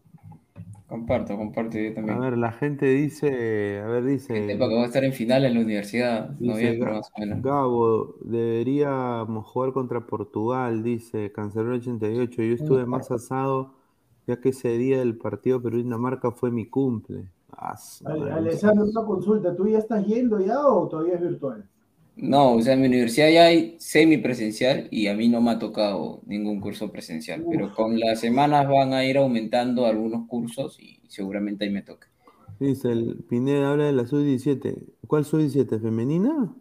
Comparto, 0.87 1.37
comparto 1.37 1.77
yo 1.77 1.91
A 1.91 1.93
también. 1.93 2.19
ver, 2.19 2.35
la 2.37 2.51
gente 2.51 2.87
dice, 2.87 3.79
a 3.79 3.85
ver, 3.87 4.03
dice, 4.05 4.47
sepa 4.47 4.67
que 4.67 4.73
va 4.75 4.81
a 4.81 4.85
estar 4.85 5.03
en 5.03 5.13
final 5.13 5.45
en 5.45 5.53
la 5.53 5.59
universidad, 5.61 6.29
Dice 6.31 6.51
noviembre 6.51 6.91
más 6.93 7.11
o 7.15 7.19
menos. 7.19 7.43
Gabo, 7.43 8.15
deberíamos 8.21 9.45
jugar 9.45 9.71
contra 9.73 10.07
Portugal, 10.07 10.81
dice 10.81 11.31
Cancelero 11.31 11.75
88. 11.75 12.41
Yo 12.41 12.53
estuve 12.55 12.85
más 12.87 13.11
asado, 13.11 13.73
ya 14.25 14.39
que 14.39 14.49
ese 14.49 14.69
día 14.79 14.97
del 14.97 15.15
partido 15.17 15.61
Perú-Dinamarca 15.61 16.31
fue 16.31 16.49
mi 16.49 16.65
cumple. 16.67 17.29
Ah, 17.51 17.75
Ale-. 18.05 18.31
Alessandro, 18.31 18.85
una 18.85 19.05
consulta, 19.05 19.55
¿tú 19.55 19.67
ya 19.67 19.77
estás 19.77 20.03
yendo 20.07 20.39
ya 20.39 20.59
o 20.65 20.87
todavía 20.87 21.13
es 21.15 21.21
virtual? 21.21 21.69
No, 22.21 22.55
o 22.55 22.61
sea, 22.61 22.73
en 22.73 22.81
mi 22.81 22.87
universidad 22.87 23.29
ya 23.29 23.45
hay 23.45 23.77
semipresencial 23.79 24.89
y 24.91 25.07
a 25.07 25.15
mí 25.15 25.29
no 25.29 25.39
me 25.39 25.51
ha 25.51 25.59
tocado 25.59 26.21
ningún 26.25 26.59
curso 26.59 26.91
presencial, 26.91 27.45
pero 27.49 27.73
con 27.73 27.97
las 27.97 28.19
semanas 28.19 28.67
van 28.67 28.93
a 28.93 29.05
ir 29.05 29.17
aumentando 29.17 29.85
algunos 29.85 30.27
cursos 30.27 30.77
y 30.79 31.01
seguramente 31.07 31.63
ahí 31.63 31.71
me 31.71 31.81
toque. 31.81 32.07
Dice 32.59 32.91
el 32.91 33.23
Pineda, 33.29 33.71
habla 33.71 33.85
de 33.85 33.93
la 33.93 34.05
sub-17. 34.05 34.95
¿Cuál 35.07 35.23
sub-17? 35.23 35.81
¿Femenina? 35.81 36.53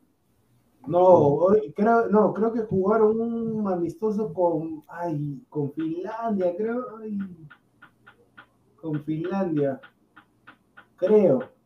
No, 0.87 1.01
hoy 1.01 1.73
creo, 1.75 2.09
no, 2.09 2.33
creo 2.33 2.53
que 2.53 2.61
jugaron 2.61 3.21
un 3.21 3.67
amistoso 3.67 4.33
con, 4.33 4.85
ay, 4.87 5.43
con 5.49 5.73
Finlandia, 5.73 6.55
creo, 6.57 6.85
ay, 7.03 7.19
con 8.81 9.03
Finlandia, 9.03 9.81
creo. 10.97 11.58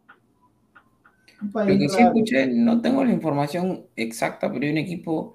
Lo 1.43 1.79
que 1.79 1.89
sí 1.89 1.97
raro. 1.97 2.09
escuché, 2.09 2.47
no 2.49 2.81
tengo 2.81 3.05
la 3.05 3.13
información 3.13 3.87
exacta, 3.97 4.53
pero 4.53 4.65
hay 4.65 4.73
un 4.73 4.79
equipo, 4.79 5.35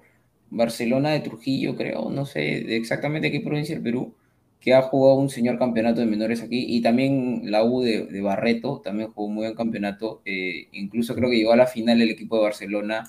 Barcelona 0.50 1.10
de 1.10 1.20
Trujillo, 1.20 1.76
creo, 1.76 2.10
no 2.10 2.24
sé 2.24 2.40
de 2.40 2.76
exactamente 2.76 3.30
qué 3.30 3.40
provincia 3.40 3.74
del 3.74 3.84
Perú, 3.84 4.14
que 4.60 4.74
ha 4.74 4.82
jugado 4.82 5.16
un 5.18 5.28
señor 5.28 5.58
campeonato 5.58 6.00
de 6.00 6.06
menores 6.06 6.42
aquí, 6.42 6.64
y 6.68 6.82
también 6.82 7.50
la 7.50 7.64
U 7.64 7.80
de, 7.82 8.06
de 8.06 8.20
Barreto, 8.22 8.80
también 8.82 9.10
jugó 9.12 9.28
un 9.28 9.34
muy 9.34 9.44
buen 9.44 9.54
campeonato, 9.56 10.22
eh, 10.24 10.68
incluso 10.72 11.14
creo 11.14 11.30
que 11.30 11.36
llegó 11.36 11.52
a 11.52 11.56
la 11.56 11.66
final 11.66 12.00
el 12.00 12.10
equipo 12.10 12.36
de 12.36 12.42
Barcelona. 12.42 13.04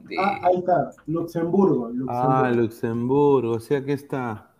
De, 0.00 0.16
Ah, 0.18 0.40
ahí 0.42 0.58
está, 0.58 0.90
Luxemburgo, 1.06 1.88
Luxemburgo. 1.88 2.10
Ah, 2.10 2.52
Luxemburgo, 2.54 3.52
o 3.52 3.60
sea 3.60 3.84
que 3.84 3.94
está. 3.94 4.52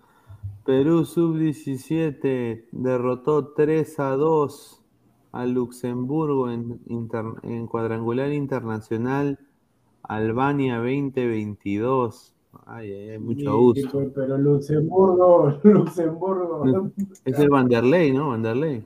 Perú 0.64 1.04
sub-17 1.04 2.66
derrotó 2.72 3.54
3 3.54 4.00
a 4.00 4.10
2 4.10 4.77
a 5.32 5.46
Luxemburgo 5.46 6.50
en, 6.50 6.80
inter- 6.86 7.34
en 7.42 7.66
cuadrangular 7.66 8.32
internacional 8.32 9.38
Albania 10.02 10.76
2022. 10.78 12.34
Ay, 12.66 12.92
ay, 12.92 13.10
ay, 13.10 13.18
mucho 13.18 13.52
Sí, 13.74 13.82
gusto. 13.82 13.90
pues, 13.92 14.08
pero 14.14 14.38
Luxemburgo, 14.38 15.60
Luxemburgo. 15.64 16.92
Es 17.24 17.38
el 17.38 17.48
Vanderlei, 17.50 18.12
¿no? 18.12 18.28
Vanderlei. 18.30 18.84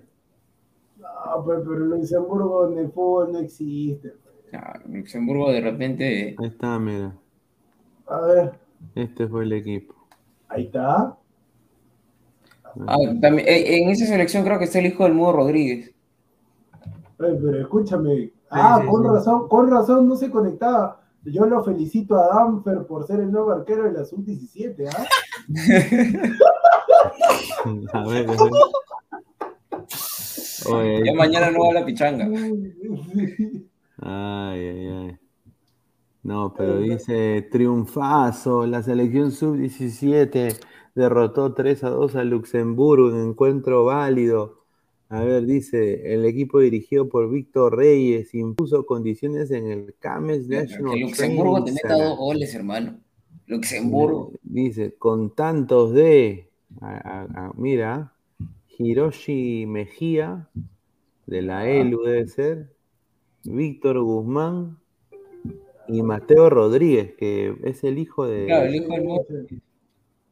No, 0.96 1.44
pues, 1.44 1.60
pero 1.64 1.78
Luxemburgo 1.80 2.68
en 2.72 2.78
el 2.78 2.90
fútbol 2.92 3.32
no 3.32 3.38
existe. 3.40 4.14
ah, 4.52 4.80
Luxemburgo 4.86 5.50
de 5.50 5.60
repente, 5.60 6.36
Ahí 6.36 6.46
está, 6.48 6.78
mira. 6.78 7.16
A 8.06 8.20
ver, 8.20 8.52
Este 8.94 9.28
fue 9.28 9.44
el 9.44 9.52
equipo. 9.52 9.94
ahí 10.48 10.64
está. 10.66 11.18
ah, 12.86 12.96
también, 13.20 13.48
eh, 13.48 13.82
en 13.82 13.90
esa 13.90 14.06
selección 14.06 14.44
creo 14.44 14.58
que 14.58 14.64
está 14.64 14.78
el 14.78 14.86
hijo 14.86 15.04
del 15.04 15.14
Mudo 15.14 15.32
Rodríguez. 15.32 15.94
Ay, 17.22 17.38
pero 17.40 17.60
escúchame. 17.60 18.32
Ah, 18.50 18.80
sí, 18.80 18.86
con 18.88 19.02
sí. 19.02 19.08
razón, 19.08 19.48
con 19.48 19.70
razón 19.70 20.08
no 20.08 20.16
se 20.16 20.30
conectaba. 20.30 21.00
Yo 21.24 21.46
lo 21.46 21.62
felicito 21.62 22.16
a 22.16 22.26
Danfer 22.28 22.84
por 22.86 23.06
ser 23.06 23.20
el 23.20 23.30
nuevo 23.30 23.52
arquero 23.52 23.84
de 23.84 23.92
la 23.92 24.04
sub-17, 24.04 24.88
¿ah? 24.88 25.04
A 27.92 28.04
ver, 28.08 28.28
a 28.28 28.32
ver. 28.32 28.40
Oye, 30.70 31.02
Ya 31.04 31.14
mañana 31.14 31.50
no 31.50 31.66
va 31.66 31.72
la 31.74 31.84
pichanga. 31.84 32.26
Ay, 33.98 34.60
ay, 34.60 34.86
ay. 34.88 35.18
No, 36.22 36.54
pero 36.56 36.78
dice 36.78 37.48
triunfazo. 37.50 38.66
La 38.66 38.82
selección 38.82 39.32
sub-17 39.32 40.56
derrotó 40.94 41.52
3 41.54 41.84
a 41.84 41.90
2 41.90 42.16
a 42.16 42.24
Luxemburgo 42.24 43.10
en 43.10 43.30
encuentro 43.30 43.84
válido. 43.84 44.61
A 45.12 45.22
ver, 45.24 45.44
dice, 45.44 46.14
el 46.14 46.24
equipo 46.24 46.58
dirigido 46.60 47.06
por 47.08 47.30
Víctor 47.30 47.76
Reyes 47.76 48.32
impuso 48.34 48.86
condiciones 48.86 49.50
en 49.50 49.66
el 49.70 49.94
Cames 49.98 50.48
National 50.48 50.94
Que 50.94 51.00
Luxemburgo 51.00 51.64
te 51.64 51.72
meta 51.72 51.94
dos 52.02 52.16
goles, 52.16 52.54
hermano. 52.54 52.98
Luxemburgo. 53.46 54.32
Dice, 54.42 54.94
con 54.94 55.34
tantos 55.34 55.92
de, 55.92 56.48
a- 56.80 56.96
a- 56.96 57.46
a- 57.48 57.52
mira, 57.56 58.14
Hiroshi 58.78 59.66
Mejía, 59.66 60.48
de 61.26 61.42
la 61.42 61.68
ELU 61.68 62.02
debe 62.04 62.26
ser, 62.28 62.72
Víctor 63.44 64.00
Guzmán 64.00 64.78
y 65.88 66.02
Mateo 66.02 66.48
Rodríguez, 66.48 67.12
que 67.18 67.54
es 67.64 67.84
el 67.84 67.98
hijo 67.98 68.26
de, 68.26 68.46
Claro, 68.46 68.66
el 68.66 68.76
hijo 68.76 68.92
del 68.94 69.02
Mudo. 69.04 69.26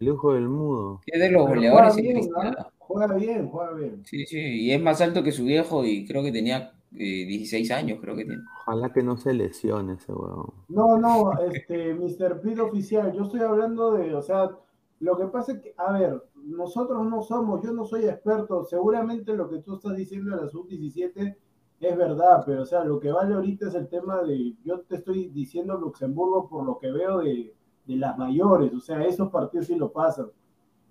el 0.00 0.08
hijo 0.08 0.32
del 0.32 0.48
mudo. 0.48 1.00
Es 1.06 1.20
de 1.20 1.30
los 1.30 1.46
goleadores. 1.46 2.28
¿ah? 2.36 2.70
Juega 2.92 3.14
bien, 3.14 3.48
juega 3.48 3.72
bien. 3.74 4.02
Sí, 4.04 4.26
sí, 4.26 4.38
y 4.38 4.72
es 4.72 4.82
más 4.82 5.00
alto 5.00 5.22
que 5.22 5.30
su 5.30 5.44
viejo 5.44 5.84
y 5.84 6.04
creo 6.04 6.24
que 6.24 6.32
tenía 6.32 6.72
eh, 6.92 7.24
16 7.24 7.70
años, 7.70 8.00
creo 8.00 8.16
que 8.16 8.24
tiene. 8.24 8.42
Ojalá 8.66 8.92
que 8.92 9.00
no 9.00 9.16
se 9.16 9.32
lesione 9.32 9.92
ese 9.92 10.12
huevón. 10.12 10.52
No, 10.68 10.98
no, 10.98 11.38
este, 11.40 11.94
Mr. 11.94 12.40
Pid 12.40 12.60
oficial, 12.60 13.12
yo 13.12 13.22
estoy 13.22 13.42
hablando 13.42 13.92
de, 13.92 14.12
o 14.12 14.20
sea, 14.20 14.50
lo 14.98 15.16
que 15.16 15.26
pasa 15.26 15.52
es 15.52 15.60
que, 15.60 15.72
a 15.76 15.92
ver, 15.92 16.20
nosotros 16.34 17.06
no 17.06 17.22
somos, 17.22 17.62
yo 17.62 17.72
no 17.72 17.84
soy 17.84 18.06
experto, 18.06 18.64
seguramente 18.64 19.34
lo 19.34 19.48
que 19.48 19.60
tú 19.60 19.76
estás 19.76 19.94
diciendo 19.94 20.34
de 20.34 20.42
la 20.42 20.48
sub-17 20.48 21.36
es 21.78 21.96
verdad, 21.96 22.42
pero 22.44 22.62
o 22.62 22.66
sea, 22.66 22.82
lo 22.82 22.98
que 22.98 23.12
vale 23.12 23.34
ahorita 23.34 23.68
es 23.68 23.74
el 23.76 23.86
tema 23.88 24.20
de, 24.24 24.56
yo 24.64 24.80
te 24.80 24.96
estoy 24.96 25.28
diciendo 25.28 25.78
Luxemburgo 25.78 26.48
por 26.48 26.64
lo 26.64 26.76
que 26.80 26.90
veo 26.90 27.18
de, 27.20 27.54
de 27.86 27.96
las 27.96 28.18
mayores, 28.18 28.74
o 28.74 28.80
sea, 28.80 29.04
esos 29.04 29.30
partidos 29.30 29.68
sí 29.68 29.76
lo 29.76 29.92
pasan. 29.92 30.26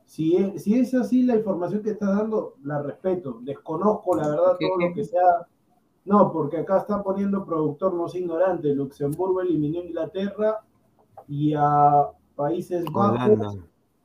Si 0.10 0.36
es, 0.36 0.64
si 0.64 0.74
es 0.80 0.92
así 0.96 1.22
la 1.22 1.36
información 1.36 1.84
que 1.84 1.92
estás 1.92 2.18
dando, 2.18 2.56
la 2.64 2.82
respeto, 2.82 3.38
desconozco 3.44 4.16
la 4.16 4.28
verdad 4.28 4.56
¿Qué- 4.58 4.68
todo 4.68 4.88
lo 4.88 4.94
que 4.96 5.06
sea 5.06 5.48
no, 6.06 6.32
porque 6.32 6.58
acá 6.58 6.80
está 6.80 7.04
poniendo 7.04 7.46
productor 7.46 7.94
no 7.94 8.08
sea 8.08 8.20
ignorante. 8.22 8.74
Luxemburgo 8.74 9.42
eliminó 9.42 9.80
a 9.82 9.84
Inglaterra 9.84 10.62
y 11.28 11.54
a 11.56 12.08
Países 12.36 12.84
Bajos 12.92 13.20
Holanda. 13.20 13.54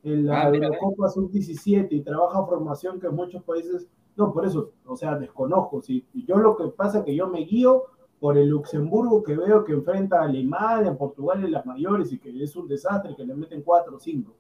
en 0.02 0.26
la 0.26 0.42
Ah, 0.42 0.50
mira, 0.50 0.66
Eurocopa 0.66 1.08
Sub-17 1.08 1.88
y 1.92 2.02
trabaja 2.02 2.44
formación 2.44 3.00
que 3.00 3.06
en 3.06 3.14
muchos 3.14 3.42
países. 3.42 3.88
No, 4.16 4.30
por 4.30 4.44
eso, 4.44 4.72
o 4.84 4.96
sea, 4.96 5.16
desconozco. 5.18 5.80
¿sí? 5.80 6.04
Yo 6.12 6.36
lo 6.36 6.54
que 6.54 6.66
pasa 6.68 6.98
es 6.98 7.04
que 7.06 7.16
yo 7.16 7.28
me 7.28 7.40
guío 7.46 7.84
por 8.20 8.36
el 8.36 8.48
Luxemburgo 8.50 9.22
que 9.22 9.36
veo 9.36 9.64
que 9.64 9.72
enfrenta 9.72 10.20
a 10.20 10.24
Alemania, 10.24 10.94
Portugal 10.98 11.42
en 11.42 11.52
las 11.52 11.64
mayores 11.64 12.12
y 12.12 12.18
que 12.18 12.42
es 12.42 12.54
un 12.56 12.68
desastre, 12.68 13.16
que 13.16 13.24
le 13.24 13.34
meten 13.34 13.62
4 13.62 13.96
o 13.96 13.98
5. 14.00 14.34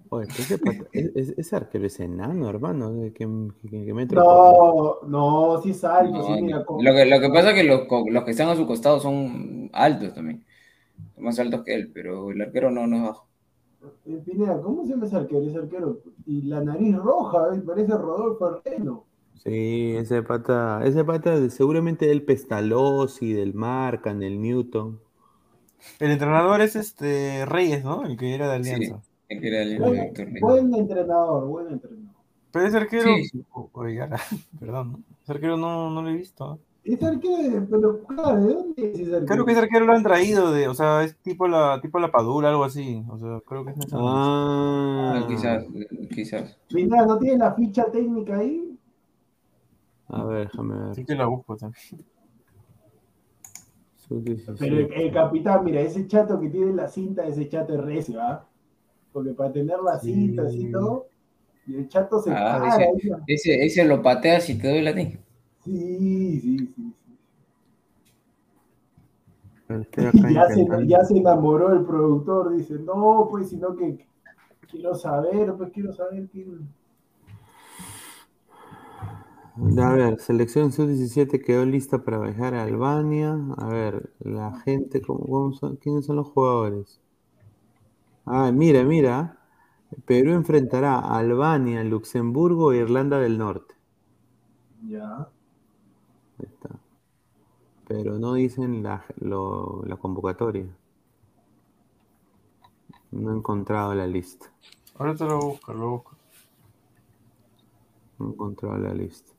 Oye, 0.09 0.27
ese, 0.27 0.59
es- 0.91 1.11
es- 1.15 1.33
ese 1.37 1.55
arquero 1.55 1.85
es 1.87 1.99
enano, 1.99 2.49
hermano. 2.49 2.91
¿de 2.91 3.13
¿Qué, 3.13 3.25
qué- 3.61 3.85
qué 3.85 3.93
metro? 3.93 4.21
No, 4.21 5.07
no, 5.07 5.61
sí 5.61 5.71
es 5.71 5.83
alto, 5.83 6.17
No, 6.17 6.23
sí, 6.23 6.41
mira. 6.41 6.59
no. 6.59 6.65
con- 6.65 6.83
Lo 6.83 6.93
que, 6.93 7.05
lo 7.05 7.19
que 7.19 7.29
pasa 7.29 7.49
es 7.51 7.55
que 7.55 7.63
los, 7.63 7.87
los 8.11 8.23
que 8.25 8.31
están 8.31 8.49
a 8.49 8.55
su 8.55 8.67
costado 8.67 8.99
son 8.99 9.69
altos 9.73 10.13
también. 10.13 10.43
Son 11.15 11.23
más 11.23 11.39
altos 11.39 11.63
que 11.63 11.73
él, 11.73 11.91
pero 11.93 12.29
el 12.31 12.41
arquero 12.41 12.69
no, 12.69 12.85
no 12.85 12.97
es 12.97 13.03
bajo. 13.03 13.27
Eh, 14.05 14.21
Pineda, 14.23 14.61
¿cómo 14.61 14.83
se 14.85 14.89
llama 14.91 15.05
ese 15.07 15.15
arquero? 15.15 15.41
Ese 15.47 15.57
arquero. 15.57 15.99
Y 16.27 16.43
la 16.43 16.61
nariz 16.61 16.95
roja, 16.97 17.55
¿eh? 17.55 17.61
parece 17.65 17.93
Rodolfo 17.97 18.61
Herrero. 18.63 19.05
Sí, 19.43 19.95
ese 19.97 20.21
pata, 20.21 20.81
ese 20.85 21.03
pata 21.03 21.39
de- 21.39 21.49
seguramente 21.49 22.05
del 22.05 22.23
Pestalozzi, 22.23 23.33
del 23.33 23.53
Marcan, 23.53 24.19
del 24.19 24.39
Newton. 24.41 24.99
El 25.99 26.11
entrenador 26.11 26.61
es 26.61 26.75
este 26.75 27.45
Reyes, 27.45 27.83
¿no? 27.83 28.05
El 28.05 28.17
que 28.17 28.35
era 28.35 28.47
de 28.49 28.55
Alianza. 28.55 29.01
El 29.29 29.41
que 29.41 29.47
era 29.47 29.61
el 29.63 29.79
Buen, 29.79 30.13
buen 30.41 30.73
entrenador, 30.75 31.47
buen 31.47 31.67
entrenador. 31.73 32.11
Pero 32.51 32.65
ese 32.67 32.77
arquero. 32.77 33.15
Sí, 33.15 33.25
sí. 33.25 33.45
o- 33.51 33.69
perdón, 34.59 34.91
¿no? 34.91 34.99
Ese 35.23 35.31
arquero 35.31 35.57
no, 35.57 35.89
no 35.89 36.01
lo 36.01 36.09
he 36.09 36.13
visto. 36.13 36.59
Ese 36.83 37.05
arquero, 37.05 37.67
pero 37.69 38.03
claro, 38.03 38.41
¿de 38.43 38.53
dónde 38.53 38.91
es 38.91 38.99
ese 38.99 39.15
arquero? 39.15 39.25
Creo 39.25 39.45
que 39.45 39.51
ese 39.53 39.61
arquero 39.61 39.85
lo 39.85 39.93
han 39.93 40.03
traído 40.03 40.51
de, 40.51 40.67
o 40.67 40.73
sea, 40.73 41.03
es 41.03 41.15
tipo 41.17 41.47
la, 41.47 41.79
tipo 41.81 41.99
la 41.99 42.11
Padula, 42.11 42.49
algo 42.49 42.63
así. 42.63 43.03
O 43.09 43.17
sea, 43.17 43.39
creo 43.45 43.63
que 43.65 43.71
es 43.71 43.77
esa. 43.77 43.97
Ah, 43.99 45.13
Ah, 45.23 45.25
quizás, 45.27 45.63
quizás. 46.13 46.57
Mira, 46.71 47.05
¿no 47.05 47.17
tiene 47.19 47.37
la 47.37 47.53
ficha 47.53 47.85
técnica 47.91 48.37
ahí? 48.37 48.70
A 50.11 50.25
ver, 50.25 50.47
déjame 50.47 50.85
ver. 50.85 50.95
Sí 50.95 51.05
que 51.05 51.15
la 51.15 51.25
busco 51.25 51.55
también. 51.55 52.05
Sub-17. 53.95 54.55
Pero 54.59 54.77
el, 54.77 54.93
el 54.93 55.13
capitán, 55.13 55.63
mira, 55.63 55.79
ese 55.81 56.05
chato 56.05 56.39
que 56.39 56.49
tiene 56.49 56.73
la 56.73 56.89
cinta, 56.89 57.25
ese 57.25 57.47
chato 57.47 57.73
es 57.75 57.81
recio, 57.81 58.21
¿ah? 58.21 58.45
Porque 59.13 59.31
para 59.31 59.53
tener 59.53 59.79
la 59.79 59.97
cinta 59.99 60.43
así 60.43 60.67
y 60.67 60.71
todo, 60.71 61.07
y 61.65 61.75
el 61.75 61.87
chato 61.87 62.19
se 62.21 62.31
Ah. 62.33 62.77
Ese, 63.27 63.65
ese 63.65 63.85
lo 63.85 64.01
pateas 64.01 64.49
y 64.49 64.57
te 64.57 64.67
doy 64.67 64.81
la 64.81 64.93
ti. 64.93 65.17
Sí, 65.63 65.97
sí, 65.99 66.39
sí. 66.39 66.73
sí. 66.75 66.93
Ya 70.33 70.47
se, 70.49 70.67
ya 70.85 71.05
se 71.05 71.17
enamoró 71.17 71.71
el 71.71 71.85
productor, 71.85 72.53
dice, 72.53 72.73
no, 72.79 73.27
pues, 73.31 73.49
sino 73.49 73.73
que 73.73 74.05
quiero 74.69 74.93
saber, 74.95 75.53
pues 75.53 75.71
quiero 75.71 75.93
saber 75.93 76.27
quién. 76.29 76.67
A 79.61 79.93
ver, 79.93 80.19
selección 80.19 80.73
sub-17 80.73 81.41
quedó 81.41 81.65
lista 81.65 82.03
para 82.03 82.19
viajar 82.19 82.53
a 82.53 82.63
Albania. 82.63 83.39
A 83.57 83.67
ver, 83.67 84.11
la 84.19 84.59
gente, 84.59 85.01
¿cómo, 85.01 85.25
cómo 85.25 85.53
son- 85.53 85.77
¿quiénes 85.77 86.05
son 86.05 86.17
los 86.17 86.27
jugadores? 86.27 86.99
Ah, 88.25 88.51
mira, 88.51 88.83
mira. 88.83 89.37
Perú 90.05 90.31
enfrentará 90.33 90.95
a 90.99 91.19
Albania, 91.19 91.83
Luxemburgo 91.83 92.71
e 92.73 92.77
Irlanda 92.77 93.19
del 93.19 93.37
Norte. 93.37 93.75
Ya. 94.89 95.31
Ahí 96.39 96.45
está. 96.47 96.69
Pero 97.87 98.17
no 98.17 98.33
dicen 98.33 98.81
la, 98.81 99.05
lo- 99.19 99.83
la 99.85 99.95
convocatoria. 99.97 100.65
No 103.11 103.31
he 103.31 103.35
encontrado 103.37 103.93
la 103.93 104.07
lista. 104.07 104.51
Ahorita 104.95 105.25
lo 105.25 105.39
busco, 105.39 105.73
lo 105.73 105.89
busco. 105.91 106.17
No 108.19 108.27
he 108.27 108.29
encontrado 108.29 108.77
la 108.77 108.93
lista. 108.93 109.30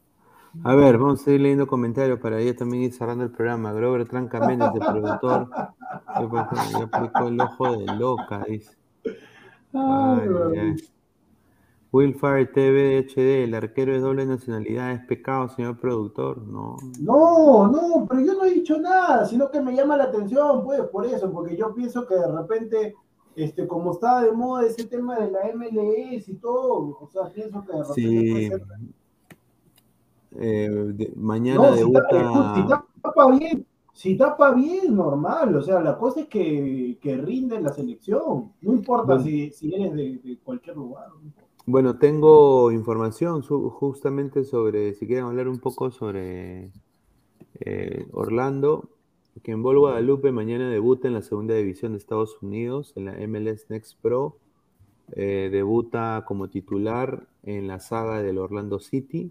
A 0.64 0.74
ver, 0.74 0.98
vamos 0.98 1.26
a 1.26 1.30
ir 1.32 1.40
leyendo 1.40 1.66
comentarios 1.66 2.18
para 2.20 2.40
ya 2.40 2.54
también 2.54 2.82
ir 2.84 2.92
cerrando 2.92 3.24
el 3.24 3.30
programa. 3.30 3.72
Grover 3.72 4.06
Tranca 4.06 4.46
Méndez, 4.46 4.72
de 4.74 4.80
productor. 4.80 5.48
Ya 5.50 6.84
aplicó- 6.90 7.28
el 7.28 7.40
ojo 7.40 7.76
de 7.78 7.86
loca, 7.96 8.44
dice. 8.48 8.76
Ay, 9.72 10.28
ay, 10.52 10.58
ay. 10.58 10.76
Willfire 11.90 12.46
TV 12.46 12.98
HD, 13.06 13.44
el 13.44 13.54
arquero 13.54 13.94
es 13.94 14.00
doble 14.02 14.24
nacionalidad, 14.24 14.92
es 14.92 15.04
pecado, 15.04 15.48
señor 15.48 15.78
productor. 15.78 16.38
No. 16.46 16.76
No, 17.00 17.68
no, 17.68 18.06
pero 18.08 18.20
yo 18.22 18.34
no 18.34 18.44
he 18.46 18.50
dicho 18.54 18.78
nada, 18.78 19.26
sino 19.26 19.50
que 19.50 19.60
me 19.60 19.74
llama 19.74 19.96
la 19.98 20.04
atención, 20.04 20.64
pues, 20.64 20.80
por 20.84 21.04
eso, 21.04 21.30
porque 21.30 21.54
yo 21.56 21.74
pienso 21.74 22.06
que 22.06 22.14
de 22.14 22.30
repente, 22.32 22.94
este, 23.36 23.66
como 23.66 23.92
estaba 23.92 24.22
de 24.24 24.32
moda 24.32 24.66
ese 24.66 24.84
tema 24.86 25.18
de 25.18 25.30
la 25.30 25.40
MLS 25.54 26.28
y 26.30 26.34
todo, 26.36 26.96
o 27.00 27.08
sea, 27.12 27.30
pienso 27.30 27.62
que 27.62 27.72
de 27.72 27.78
repente 27.78 27.94
Sí. 27.94 28.30
puede 28.30 28.48
ser. 28.48 28.62
Eh, 30.38 30.68
de- 30.94 31.12
mañana 31.16 31.68
No, 31.68 31.72
si, 31.72 31.78
debuta. 31.80 32.08
tapa, 32.08 32.54
si 32.56 33.00
tapa 33.02 33.30
bien, 33.38 33.66
si 33.92 34.16
tapa 34.16 34.50
bien, 34.52 34.96
normal, 34.96 35.56
o 35.56 35.62
sea, 35.62 35.80
la 35.80 35.98
cosa 35.98 36.20
es 36.20 36.26
que, 36.28 36.98
que 37.00 37.16
rinde 37.18 37.56
en 37.56 37.64
la 37.64 37.72
selección, 37.72 38.52
no 38.62 38.72
importa 38.72 39.14
Bueno. 39.14 39.22
si, 39.24 39.50
si 39.50 39.74
eres 39.74 39.92
de, 39.94 40.18
de 40.24 40.38
cualquier 40.42 40.76
lugar. 40.76 41.08
no. 41.10 41.30
Bueno, 41.64 41.96
tengo 41.96 42.72
información 42.72 43.42
justamente 43.42 44.42
sobre, 44.44 44.94
si 44.94 45.06
quieren 45.06 45.26
hablar 45.26 45.46
un 45.46 45.58
poco 45.60 45.92
sobre 45.92 46.72
eh, 47.60 48.08
Orlando, 48.12 48.88
que 49.44 49.52
en 49.52 49.62
Bol 49.62 49.78
Guadalupe 49.78 50.32
mañana 50.32 50.68
debuta 50.70 51.06
en 51.06 51.14
la 51.14 51.22
segunda 51.22 51.54
división 51.54 51.92
de 51.92 51.98
Estados 51.98 52.36
Unidos, 52.42 52.92
en 52.96 53.04
la 53.04 53.12
MLS 53.28 53.66
Next 53.70 53.96
Pro. 54.02 54.36
Eh, 55.12 55.50
debuta 55.52 56.24
como 56.26 56.48
titular 56.48 57.26
en 57.44 57.68
la 57.68 57.78
saga 57.80 58.22
del 58.22 58.38
Orlando 58.38 58.80
City. 58.80 59.30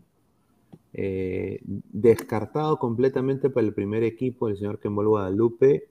Eh, 0.93 1.61
descartado 1.63 2.77
completamente 2.77 3.49
para 3.49 3.65
el 3.65 3.73
primer 3.73 4.03
equipo, 4.03 4.49
el 4.49 4.57
señor 4.57 4.79
Kembol 4.79 5.07
Guadalupe, 5.07 5.87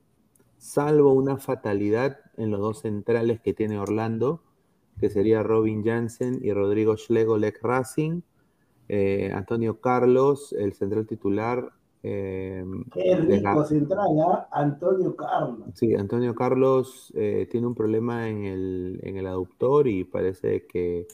salvo 0.59 1.15
una 1.15 1.39
fatalidad 1.39 2.19
en 2.37 2.51
los 2.51 2.61
dos 2.61 2.81
centrales 2.81 3.41
que 3.41 3.55
tiene 3.55 3.79
Orlando, 3.79 4.43
que 4.99 5.09
sería 5.09 5.43
Robin 5.43 5.83
Jansen 5.83 6.41
y 6.43 6.53
Rodrigo 6.53 6.99
Schlegel 6.99 7.41
Lech 7.41 7.63
Racing, 7.63 8.21
eh, 8.89 9.31
Antonio 9.33 9.81
Carlos, 9.81 10.53
el 10.53 10.75
central 10.75 11.07
titular. 11.07 11.73
eh, 12.03 12.63
Qué 12.93 13.17
rico 13.17 13.65
central, 13.65 14.09
¿ah? 14.27 14.49
Antonio 14.53 15.17
Carlos. 15.17 15.61
Sí, 15.75 15.95
Antonio 15.95 16.35
Carlos 16.35 17.11
tiene 17.15 17.67
un 17.67 17.75
problema 17.75 18.29
en 18.29 18.45
el, 18.45 19.01
en 19.03 19.17
el 19.17 19.27
aductor 19.27 19.89
y 19.89 20.05
parece 20.05 20.67
que 20.67 21.07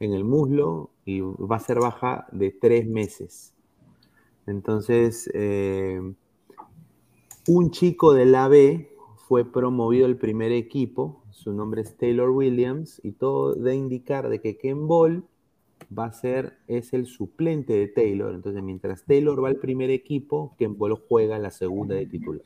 en 0.00 0.12
el 0.12 0.24
muslo 0.24 0.90
y 1.04 1.20
va 1.20 1.56
a 1.56 1.60
ser 1.60 1.78
baja 1.80 2.26
de 2.32 2.50
tres 2.50 2.86
meses. 2.86 3.54
Entonces, 4.46 5.30
eh, 5.34 6.00
un 7.46 7.70
chico 7.70 8.14
del 8.14 8.34
AB 8.34 8.88
fue 9.28 9.50
promovido 9.50 10.06
al 10.06 10.16
primer 10.16 10.52
equipo, 10.52 11.22
su 11.30 11.52
nombre 11.52 11.82
es 11.82 11.96
Taylor 11.96 12.30
Williams 12.30 13.00
y 13.04 13.12
todo 13.12 13.54
da 13.54 13.74
indicar 13.74 14.28
de 14.28 14.40
que 14.40 14.56
Ken 14.56 14.88
Ball 14.88 15.24
va 15.96 16.06
a 16.06 16.12
ser, 16.12 16.54
es 16.66 16.92
el 16.92 17.06
suplente 17.06 17.72
de 17.74 17.88
Taylor. 17.88 18.34
Entonces, 18.34 18.62
mientras 18.62 19.04
Taylor 19.04 19.42
va 19.42 19.48
al 19.48 19.56
primer 19.56 19.90
equipo, 19.90 20.54
Ken 20.58 20.76
Ball 20.76 20.94
juega 21.08 21.38
la 21.38 21.50
segunda 21.50 21.94
de 21.94 22.06
titular. 22.06 22.42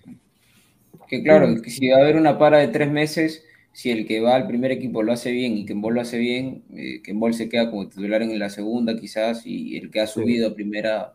Que 1.09 1.23
claro, 1.23 1.61
que 1.63 1.71
si 1.71 1.89
va 1.89 1.99
a 1.99 2.01
haber 2.01 2.17
una 2.17 2.39
para 2.39 2.59
de 2.59 2.69
tres 2.69 2.91
meses, 2.91 3.45
si 3.73 3.91
el 3.91 4.07
que 4.07 4.21
va 4.21 4.35
al 4.35 4.47
primer 4.47 4.71
equipo 4.71 5.03
lo 5.03 5.13
hace 5.13 5.33
bien 5.33 5.57
y 5.57 5.65
Kembol 5.65 5.95
lo 5.95 6.01
hace 6.03 6.19
bien, 6.19 6.63
eh, 6.75 7.01
Kembol 7.03 7.35
se 7.35 7.49
queda 7.49 7.71
como 7.71 7.89
titular 7.89 8.23
en 8.23 8.39
la 8.39 8.51
segunda 8.51 8.99
quizás 8.99 9.47
y 9.47 9.77
el 9.77 9.91
que 9.91 10.01
ha 10.01 10.07
subido 10.07 10.49
a 10.49 10.55
primera, 10.55 11.15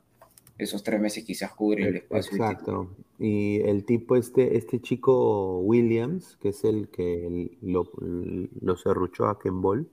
esos 0.57 0.83
tres 0.83 0.99
meses 0.99 1.23
quizás 1.23 1.53
cubre 1.53 1.87
el 1.87 1.95
espacio. 1.97 2.31
del 2.31 2.41
Exacto. 2.41 2.89
Y 3.19 3.61
el 3.61 3.85
tipo, 3.85 4.15
este, 4.15 4.57
este 4.57 4.79
chico 4.79 5.59
Williams, 5.59 6.37
que 6.41 6.49
es 6.49 6.63
el 6.63 6.89
que 6.89 7.51
lo, 7.61 7.91
lo 7.99 8.77
serruchó 8.77 9.27
a 9.27 9.39
Ken 9.39 9.61
Ball, 9.61 9.87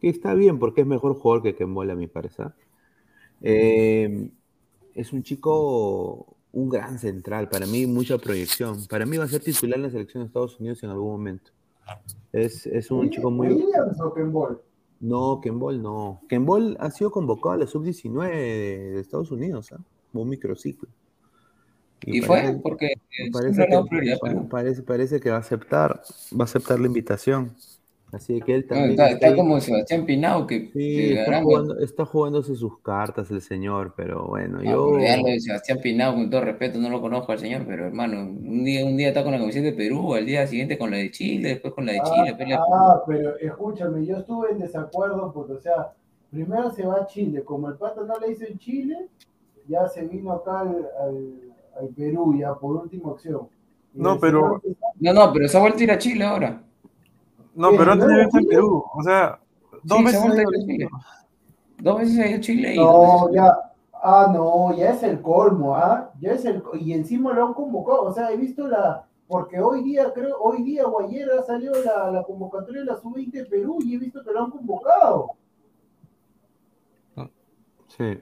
que 0.00 0.08
está 0.08 0.34
bien 0.34 0.58
porque 0.58 0.82
es 0.82 0.86
mejor 0.86 1.14
jugador 1.14 1.42
que 1.42 1.54
Ken 1.54 1.74
Ball 1.74 1.90
a 1.90 1.94
mi 1.94 2.06
parecer. 2.06 2.52
Eh, 3.42 4.30
es 4.94 5.12
un 5.12 5.22
chico, 5.22 6.36
un 6.52 6.68
gran 6.70 6.98
central, 6.98 7.48
para 7.48 7.66
mí 7.66 7.86
mucha 7.86 8.16
proyección. 8.16 8.86
Para 8.86 9.04
mí 9.04 9.16
va 9.16 9.24
a 9.24 9.28
ser 9.28 9.42
titular 9.42 9.76
en 9.76 9.84
la 9.84 9.90
selección 9.90 10.22
de 10.22 10.26
Estados 10.28 10.58
Unidos 10.58 10.82
en 10.82 10.90
algún 10.90 11.10
momento. 11.10 11.52
Es, 12.32 12.66
es 12.66 12.90
un 12.90 13.10
chico 13.10 13.30
muy... 13.30 13.48
¿Williams 13.48 14.00
o 14.00 14.12
Ken 14.14 14.32
Ball? 14.32 14.60
No, 15.00 15.40
Ken 15.40 15.58
Ball 15.58 15.80
no. 15.80 16.20
Ken 16.28 16.44
Ball 16.44 16.76
ha 16.80 16.90
sido 16.90 17.10
convocado 17.10 17.54
a 17.54 17.58
la 17.58 17.66
sub-19 17.66 18.28
de, 18.30 18.90
de 18.92 19.00
Estados 19.00 19.30
Unidos, 19.30 19.72
¿ah? 19.72 19.78
un 20.12 20.28
microciclo. 20.28 20.88
Y 22.02 22.20
fue 22.20 22.38
parece- 22.40 22.60
porque 22.62 22.88
parece 23.32 23.66
que, 23.66 24.46
parece, 24.48 24.82
parece 24.82 25.20
que 25.20 25.30
va 25.30 25.36
a 25.36 25.40
aceptar, 25.40 26.02
va 26.32 26.40
a 26.40 26.44
aceptar 26.44 26.78
la 26.80 26.86
invitación. 26.86 27.54
Así 28.10 28.40
que 28.40 28.54
él 28.54 28.62
No, 28.62 28.68
también 28.68 28.90
está, 28.92 29.04
está 29.04 29.14
está 29.16 29.26
ahí. 29.28 29.36
como 29.36 29.60
Sebastián 29.60 30.06
Pinao, 30.06 30.46
que, 30.46 30.60
Sí, 30.60 30.70
que 30.72 31.10
está, 31.12 31.24
caramba, 31.26 31.44
jugando, 31.50 31.78
está 31.80 32.04
jugándose 32.06 32.54
sus 32.56 32.78
cartas 32.80 33.30
el 33.30 33.42
señor, 33.42 33.92
pero 33.96 34.26
bueno, 34.26 34.58
Ah, 34.60 34.64
yo... 34.64 34.92
pero 34.98 35.24
de 35.24 35.40
Sebastián 35.40 35.78
Pinao, 35.82 36.14
con 36.14 36.30
todo 36.30 36.40
respeto, 36.40 36.78
no 36.78 36.88
lo 36.88 37.02
conozco 37.02 37.32
al 37.32 37.38
señor, 37.38 37.64
pero 37.66 37.86
hermano, 37.86 38.20
un 38.22 38.64
día, 38.64 38.86
un 38.86 38.96
día 38.96 39.08
está 39.08 39.22
con 39.22 39.32
la 39.32 39.38
camiseta 39.38 39.66
de 39.66 39.72
Perú, 39.74 40.14
al 40.14 40.24
día 40.24 40.46
siguiente 40.46 40.78
con 40.78 40.90
la 40.90 40.96
de 40.96 41.10
Chile, 41.10 41.50
después 41.50 41.74
con 41.74 41.84
la 41.84 41.92
de 41.92 42.00
Chile, 42.00 42.24
después 42.28 42.48
la- 42.48 42.56
Ah, 42.72 43.02
pero 43.06 43.36
escúchame, 43.38 44.06
yo 44.06 44.16
estuve 44.16 44.52
en 44.52 44.58
desacuerdo 44.60 45.30
porque, 45.34 45.52
o 45.52 45.60
sea, 45.60 45.92
primero 46.30 46.70
se 46.70 46.86
va 46.86 47.02
a 47.02 47.06
Chile, 47.06 47.42
como 47.42 47.68
el 47.68 47.74
pata 47.76 48.00
no 48.06 48.18
le 48.18 48.32
hizo 48.32 48.46
en 48.46 48.58
Chile, 48.58 48.96
ya 49.68 49.86
se 49.86 50.06
vino 50.06 50.32
acá 50.32 50.60
al, 50.60 50.68
al- 50.98 51.34
al 51.78 51.88
Perú, 51.94 52.34
ya 52.38 52.54
por 52.54 52.74
última 52.76 53.10
opción. 53.10 53.48
Y 53.94 54.00
No, 54.00 54.18
pero- 54.18 54.60
señor- 54.62 54.76
No, 54.98 55.12
no, 55.12 55.30
pero 55.32 55.46
se 55.46 55.58
ha 55.58 55.60
vuelto 55.60 55.80
a 55.80 55.82
ir 55.82 55.90
a 55.90 55.98
Chile 55.98 56.24
ahora. 56.24 56.62
No, 57.58 57.70
pero 57.76 57.92
antes 57.92 58.06
¿No 58.06 58.14
de 58.14 58.14
era 58.14 58.24
irse 58.24 58.38
en? 58.38 58.46
Perú. 58.46 58.84
O 58.94 59.02
sea, 59.02 59.38
dos 59.82 59.98
Sí, 59.98 60.06
se 60.06 60.12
veces 60.12 60.22
ha 60.22 60.40
ido 60.40 60.48
a 60.48 60.64
Chile. 60.66 60.88
Dos 61.80 61.98
veces 61.98 62.18
ha 62.18 62.26
ido 62.28 62.36
a 62.36 62.40
Chile 62.40 62.74
y 62.74 62.78
No, 62.78 63.26
veces- 63.26 63.34
ya, 63.34 63.72
ah, 64.02 64.32
no, 64.34 64.74
ya 64.76 64.90
es 64.90 65.02
el 65.02 65.20
colmo, 65.22 65.76
¿ah? 65.76 66.10
Ya 66.20 66.32
es 66.32 66.44
el, 66.44 66.62
y 66.80 66.92
encima 66.92 67.32
lo 67.34 67.46
han 67.48 67.54
convocado, 67.54 68.02
o 68.04 68.12
sea, 68.12 68.30
he 68.32 68.36
visto 68.36 68.66
la, 68.66 69.06
porque 69.26 69.60
hoy 69.60 69.82
día, 69.82 70.12
creo, 70.14 70.36
hoy 70.40 70.62
día 70.62 70.86
o 70.86 71.00
ayer 71.00 71.28
ha 71.32 71.42
salido 71.42 71.74
la, 71.84 72.10
la 72.10 72.22
convocatoria 72.22 72.80
de 72.80 72.86
la 72.86 72.96
sub-20 72.96 73.30
de 73.32 73.44
Perú 73.46 73.78
y 73.84 73.94
he 73.94 73.98
visto 73.98 74.22
que 74.24 74.32
lo 74.32 74.44
han 74.44 74.50
convocado. 74.50 75.32
Sí. 77.88 78.20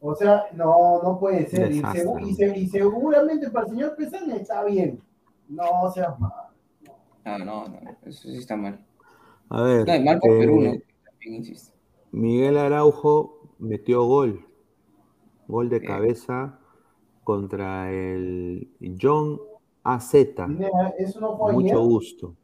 O 0.00 0.14
sea, 0.14 0.44
no, 0.52 1.00
no 1.02 1.18
puede 1.18 1.46
ser. 1.46 1.72
Y, 1.72 1.80
segu- 1.80 2.20
y 2.28 2.34
se- 2.34 2.58
y 2.58 2.66
seguramente 2.68 3.48
para 3.50 3.64
el 3.66 3.70
señor 3.72 3.96
Pesana 3.96 4.36
está 4.36 4.62
bien. 4.64 5.00
No 5.48 5.90
seas 5.92 6.18
mal. 6.20 6.32
Ah, 7.24 7.38
no, 7.38 7.68
no, 7.68 7.80
eso 8.04 8.28
sí 8.28 8.36
está 8.38 8.56
mal. 8.56 8.84
A 9.48 9.62
ver, 9.62 9.86
No, 9.86 9.94
y 9.94 10.04
mal 10.04 10.18
por 10.18 10.30
eh, 10.30 10.38
Perú, 10.40 10.60
¿no? 10.60 10.72
También 11.10 11.34
insisto. 11.34 11.72
Miguel 12.12 12.58
Araujo 12.58 13.40
metió 13.58 14.04
gol. 14.04 14.46
Gol 15.48 15.68
de 15.68 15.82
cabeza 15.82 16.58
contra 17.22 17.92
el 17.92 18.68
John 19.00 19.40
AZ. 19.82 20.14
Pineda, 20.14 20.94
¿Eso 20.98 21.20
no 21.20 21.36
fue 21.36 21.52
Mucho 21.52 21.66
ayer? 21.76 21.78
gusto. 21.78 22.36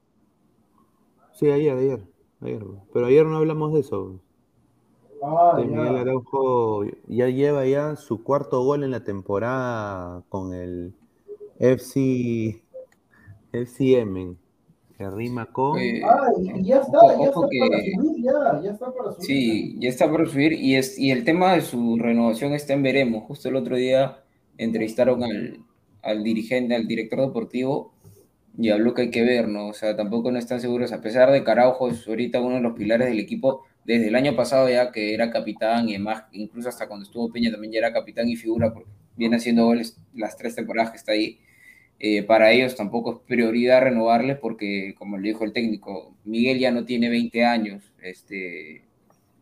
Sí, 1.32 1.50
ayer, 1.50 1.76
ayer, 1.76 2.00
ayer. 2.40 2.62
Pero 2.92 3.06
ayer 3.06 3.26
no 3.26 3.36
hablamos 3.38 3.72
de 3.72 3.80
eso. 3.80 4.20
Ah, 5.22 5.54
Miguel. 5.56 5.96
Araujo 5.96 6.84
ya 7.06 7.28
lleva 7.28 7.66
ya 7.66 7.96
su 7.96 8.22
cuarto 8.22 8.62
gol 8.64 8.84
en 8.84 8.90
la 8.90 9.04
temporada 9.04 10.22
con 10.28 10.54
el 10.54 10.94
FC, 11.58 12.62
FC 13.52 14.00
Emen, 14.00 14.38
que 15.00 15.08
rima 15.10 15.46
con... 15.46 15.78
Eh, 15.78 16.02
Ah, 16.04 16.28
y, 16.38 16.60
y 16.60 16.64
ya 16.64 16.76
está, 16.80 16.98
Ojo- 16.98 17.18
ya 17.22 17.24
está 17.28 17.38
ojo 17.40 17.48
para 17.58 17.82
que- 17.82 17.92
subir, 17.92 18.22
ya, 18.22 18.60
ya 18.62 18.70
está 18.72 18.92
para 18.92 19.12
subir. 19.12 19.26
Sí, 19.26 19.76
ya 19.80 19.88
está 19.88 20.10
por 20.10 20.28
subir 20.28 20.52
y, 20.52 20.76
es, 20.76 20.98
y 20.98 21.10
el 21.10 21.24
tema 21.24 21.54
de 21.54 21.62
su 21.62 21.96
renovación 21.98 22.52
está 22.52 22.74
en 22.74 22.82
veremos. 22.82 23.24
Justo 23.24 23.48
el 23.48 23.56
otro 23.56 23.76
día 23.76 24.18
entrevistaron 24.58 25.24
al, 25.24 25.60
al 26.02 26.22
dirigente, 26.22 26.74
al 26.74 26.86
director 26.86 27.20
deportivo 27.20 27.94
y 28.58 28.68
habló 28.68 28.92
que 28.92 29.02
hay 29.02 29.10
que 29.10 29.22
ver, 29.22 29.48
¿no? 29.48 29.68
O 29.68 29.72
sea, 29.72 29.96
tampoco 29.96 30.30
no 30.30 30.38
están 30.38 30.60
seguros, 30.60 30.92
a 30.92 31.00
pesar 31.00 31.30
de 31.30 31.42
que 31.42 31.50
Araujo 31.50 31.88
es 31.88 32.06
ahorita 32.06 32.40
uno 32.42 32.56
de 32.56 32.60
los 32.60 32.74
pilares 32.76 33.08
del 33.08 33.20
equipo 33.20 33.64
desde 33.86 34.08
el 34.08 34.14
año 34.16 34.36
pasado 34.36 34.68
ya 34.68 34.92
que 34.92 35.14
era 35.14 35.30
capitán 35.30 35.88
y 35.88 35.94
además 35.94 36.24
incluso 36.32 36.68
hasta 36.68 36.86
cuando 36.86 37.04
estuvo 37.06 37.32
Peña 37.32 37.50
también 37.50 37.72
ya 37.72 37.78
era 37.78 37.92
capitán 37.94 38.28
y 38.28 38.36
figura 38.36 38.74
porque 38.74 38.90
viene 39.16 39.36
haciendo 39.36 39.64
goles 39.64 39.96
las 40.14 40.36
tres 40.36 40.54
temporadas 40.54 40.90
que 40.90 40.98
está 40.98 41.12
ahí. 41.12 41.38
Eh, 42.02 42.22
para 42.22 42.50
ellos 42.50 42.74
tampoco 42.76 43.12
es 43.12 43.18
prioridad 43.26 43.82
renovarle 43.82 44.34
porque, 44.34 44.94
como 44.98 45.18
le 45.18 45.28
dijo 45.28 45.44
el 45.44 45.52
técnico, 45.52 46.14
Miguel 46.24 46.58
ya 46.58 46.70
no 46.70 46.86
tiene 46.86 47.10
20 47.10 47.44
años, 47.44 47.92
este, 48.00 48.84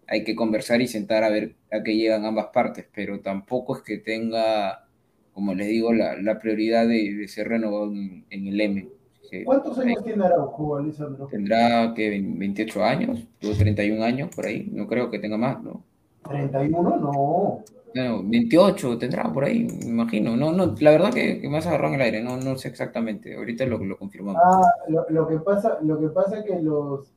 hay 0.09 0.25
que 0.25 0.35
conversar 0.35 0.81
y 0.81 0.89
sentar 0.89 1.23
a 1.23 1.31
ver 1.31 1.55
a 1.71 1.85
qué 1.85 1.95
llegan 1.95 2.25
ambas 2.25 2.47
partes, 2.47 2.87
pero 2.93 3.21
tampoco 3.21 3.77
es 3.77 3.83
que 3.83 3.99
tenga, 3.99 4.89
como 5.33 5.55
les 5.55 5.69
digo, 5.69 5.93
la, 5.93 6.21
la 6.21 6.41
prioridad 6.41 6.89
de, 6.89 7.15
de 7.15 7.29
ser 7.29 7.47
renovado 7.47 7.93
en, 7.93 8.25
en 8.29 8.49
el 8.49 8.61
M. 8.61 8.89
Sí, 9.31 9.45
¿Cuántos 9.45 9.79
años 9.79 10.03
tiene 10.05 10.25
Araujo, 10.25 10.79
Alessandro? 10.79 11.29
Tendrá 11.29 11.93
que 11.95 12.11
28 12.11 12.85
años, 12.85 13.29
o 13.45 13.53
31 13.53 14.03
años 14.03 14.35
por 14.35 14.47
ahí, 14.47 14.69
no 14.73 14.89
creo 14.89 15.11
que 15.11 15.21
tenga 15.21 15.37
más, 15.37 15.63
¿no? 15.63 15.85
31, 16.29 16.83
no. 16.97 17.63
No, 18.05 18.23
28 18.23 18.99
tendrá 18.99 19.33
por 19.33 19.45
ahí, 19.45 19.65
me 19.65 19.87
imagino. 19.91 20.37
No, 20.37 20.53
no, 20.53 20.75
la 20.79 20.91
verdad 20.93 21.13
que, 21.13 21.41
que 21.41 21.49
me 21.49 21.59
has 21.59 21.67
agarrado 21.67 21.95
en 21.95 22.01
el 22.01 22.05
aire, 22.07 22.23
no, 22.23 22.37
no 22.37 22.57
sé 22.57 22.69
exactamente. 22.69 23.35
Ahorita 23.35 23.65
lo, 23.67 23.79
lo 23.79 23.97
confirmamos. 23.97 24.41
Ah, 24.45 24.63
lo, 24.89 25.07
lo 25.09 25.27
que 25.27 25.39
pasa, 25.39 25.79
lo 25.83 25.99
que 25.99 26.09
pasa 26.09 26.45
que 26.45 26.61
los, 26.61 27.13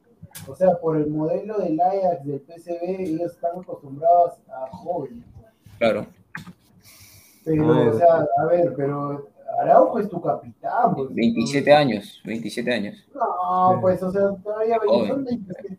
o 0.48 0.56
sea, 0.56 0.80
por 0.82 0.98
el 0.98 1.08
modelo 1.08 1.60
del 1.60 1.80
Ajax, 1.80 2.26
del 2.26 2.40
PCB, 2.41 3.02
ellos 3.02 3.32
están 3.34 3.60
acostumbrados 3.62 4.34
a 4.49 4.68
jóvenes. 4.76 5.24
Claro. 5.78 6.06
Pero, 7.44 7.72
A 7.74 7.78
ver. 7.80 7.88
o 7.90 7.98
sea, 7.98 8.28
a 8.38 8.45
ver, 8.45 8.74
pero 8.76 9.28
Araujo 9.60 9.99
es 9.99 10.10
tu 10.10 10.22
capitán. 10.22 10.95
pues. 10.95 11.14
27 11.14 11.74
años, 11.74 12.22
27 12.26 12.74
años. 12.74 13.08
No, 13.14 13.78
pues, 13.82 14.02
o 14.03 14.12
sea, 14.12 14.30
todavía 14.44 14.78
son 14.86 15.26
27, 15.26 15.78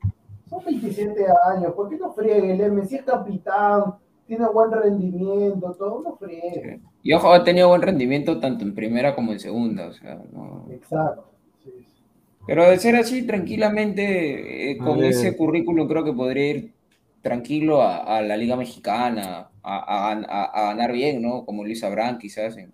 son 0.50 0.64
27 0.64 1.26
años. 1.46 1.72
¿Por 1.74 1.88
qué 1.88 1.96
no 1.96 2.12
friegue 2.12 2.52
el 2.52 2.60
M? 2.60 2.84
Si 2.86 2.96
es 2.96 3.02
capitán, 3.04 3.94
tiene 4.36 4.48
buen 4.50 4.72
rendimiento, 4.72 5.74
todo, 5.74 6.02
no 6.02 6.16
friegue. 6.16 6.80
Y 7.02 7.12
ojo, 7.12 7.32
ha 7.32 7.44
tenido 7.44 7.68
buen 7.68 7.82
rendimiento 7.82 8.40
tanto 8.40 8.64
en 8.64 8.74
primera 8.74 9.14
como 9.14 9.32
en 9.32 9.40
segunda. 9.40 9.88
O 9.88 9.92
sea, 9.92 10.22
no- 10.32 10.66
Exacto. 10.70 11.26
sí, 11.62 11.70
sí. 11.76 12.02
Pero 12.46 12.70
de 12.70 12.78
ser 12.78 12.96
así, 12.96 13.26
tranquilamente, 13.26 14.70
eh, 14.72 14.78
A 14.80 14.84
con 14.84 15.04
ese 15.04 15.36
currículum 15.36 15.86
creo 15.86 16.02
que 16.02 16.14
podría 16.14 16.48
ir 16.50 16.72
tranquilo 17.20 17.82
a, 17.82 17.98
a 18.18 18.22
la 18.22 18.38
Liga 18.38 18.56
Mexicana, 18.56 19.50
a, 19.62 19.76
a- 19.78 20.12
a- 20.12 20.44
a 20.44 20.64
ganar 20.68 20.92
bien, 20.92 21.20
¿no? 21.20 21.44
Como 21.44 21.62
Luis 21.64 21.84
Abrán, 21.84 22.16
quizás, 22.18 22.56
en- 22.56 22.72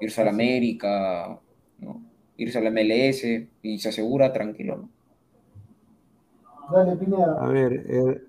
irse 0.00 0.22
a 0.22 0.24
la 0.24 0.30
América, 0.30 1.38
¿no? 1.80 2.00
Irse 2.38 2.56
a 2.58 2.62
la 2.62 2.70
MLS 2.70 3.46
y 3.62 3.78
se 3.78 3.90
asegura 3.90 4.32
tranquilo, 4.32 4.76
¿no? 4.78 4.88
Dale, 6.72 6.96
Pineda. 6.96 7.36
A 7.40 7.46
ver, 7.48 7.72
eh, 7.88 8.22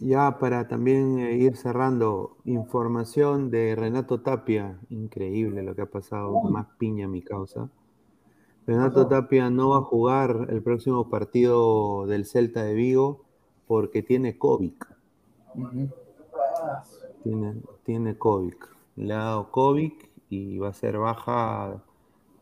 ya 0.00 0.38
para 0.38 0.68
también 0.68 1.18
eh, 1.18 1.36
ir 1.36 1.56
cerrando, 1.56 2.36
información 2.44 3.50
de 3.50 3.74
Renato 3.76 4.20
Tapia, 4.20 4.78
increíble 4.90 5.62
lo 5.62 5.74
que 5.74 5.82
ha 5.82 5.86
pasado, 5.90 6.40
más 6.44 6.66
piña 6.78 7.08
mi 7.08 7.22
causa. 7.22 7.68
Renato 8.66 9.06
Tapia 9.06 9.48
no 9.50 9.70
va 9.70 9.78
a 9.78 9.82
jugar 9.82 10.46
el 10.50 10.62
próximo 10.62 11.08
partido 11.08 12.06
del 12.06 12.26
Celta 12.26 12.62
de 12.64 12.74
Vigo 12.74 13.24
porque 13.66 14.02
tiene 14.02 14.36
COVID. 14.38 14.72
Ah, 16.60 16.82
Tiene, 17.24 17.54
tiene 17.84 18.16
COVID. 18.16 18.54
Le 18.96 19.14
ha 19.14 19.18
dado 19.18 19.50
COVID 19.50 19.92
y 20.30 20.58
va 20.58 20.68
a 20.68 20.72
ser 20.74 20.98
baja 20.98 21.82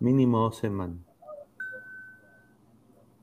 mínimo 0.00 0.38
dos 0.40 0.56
semanas. 0.56 0.98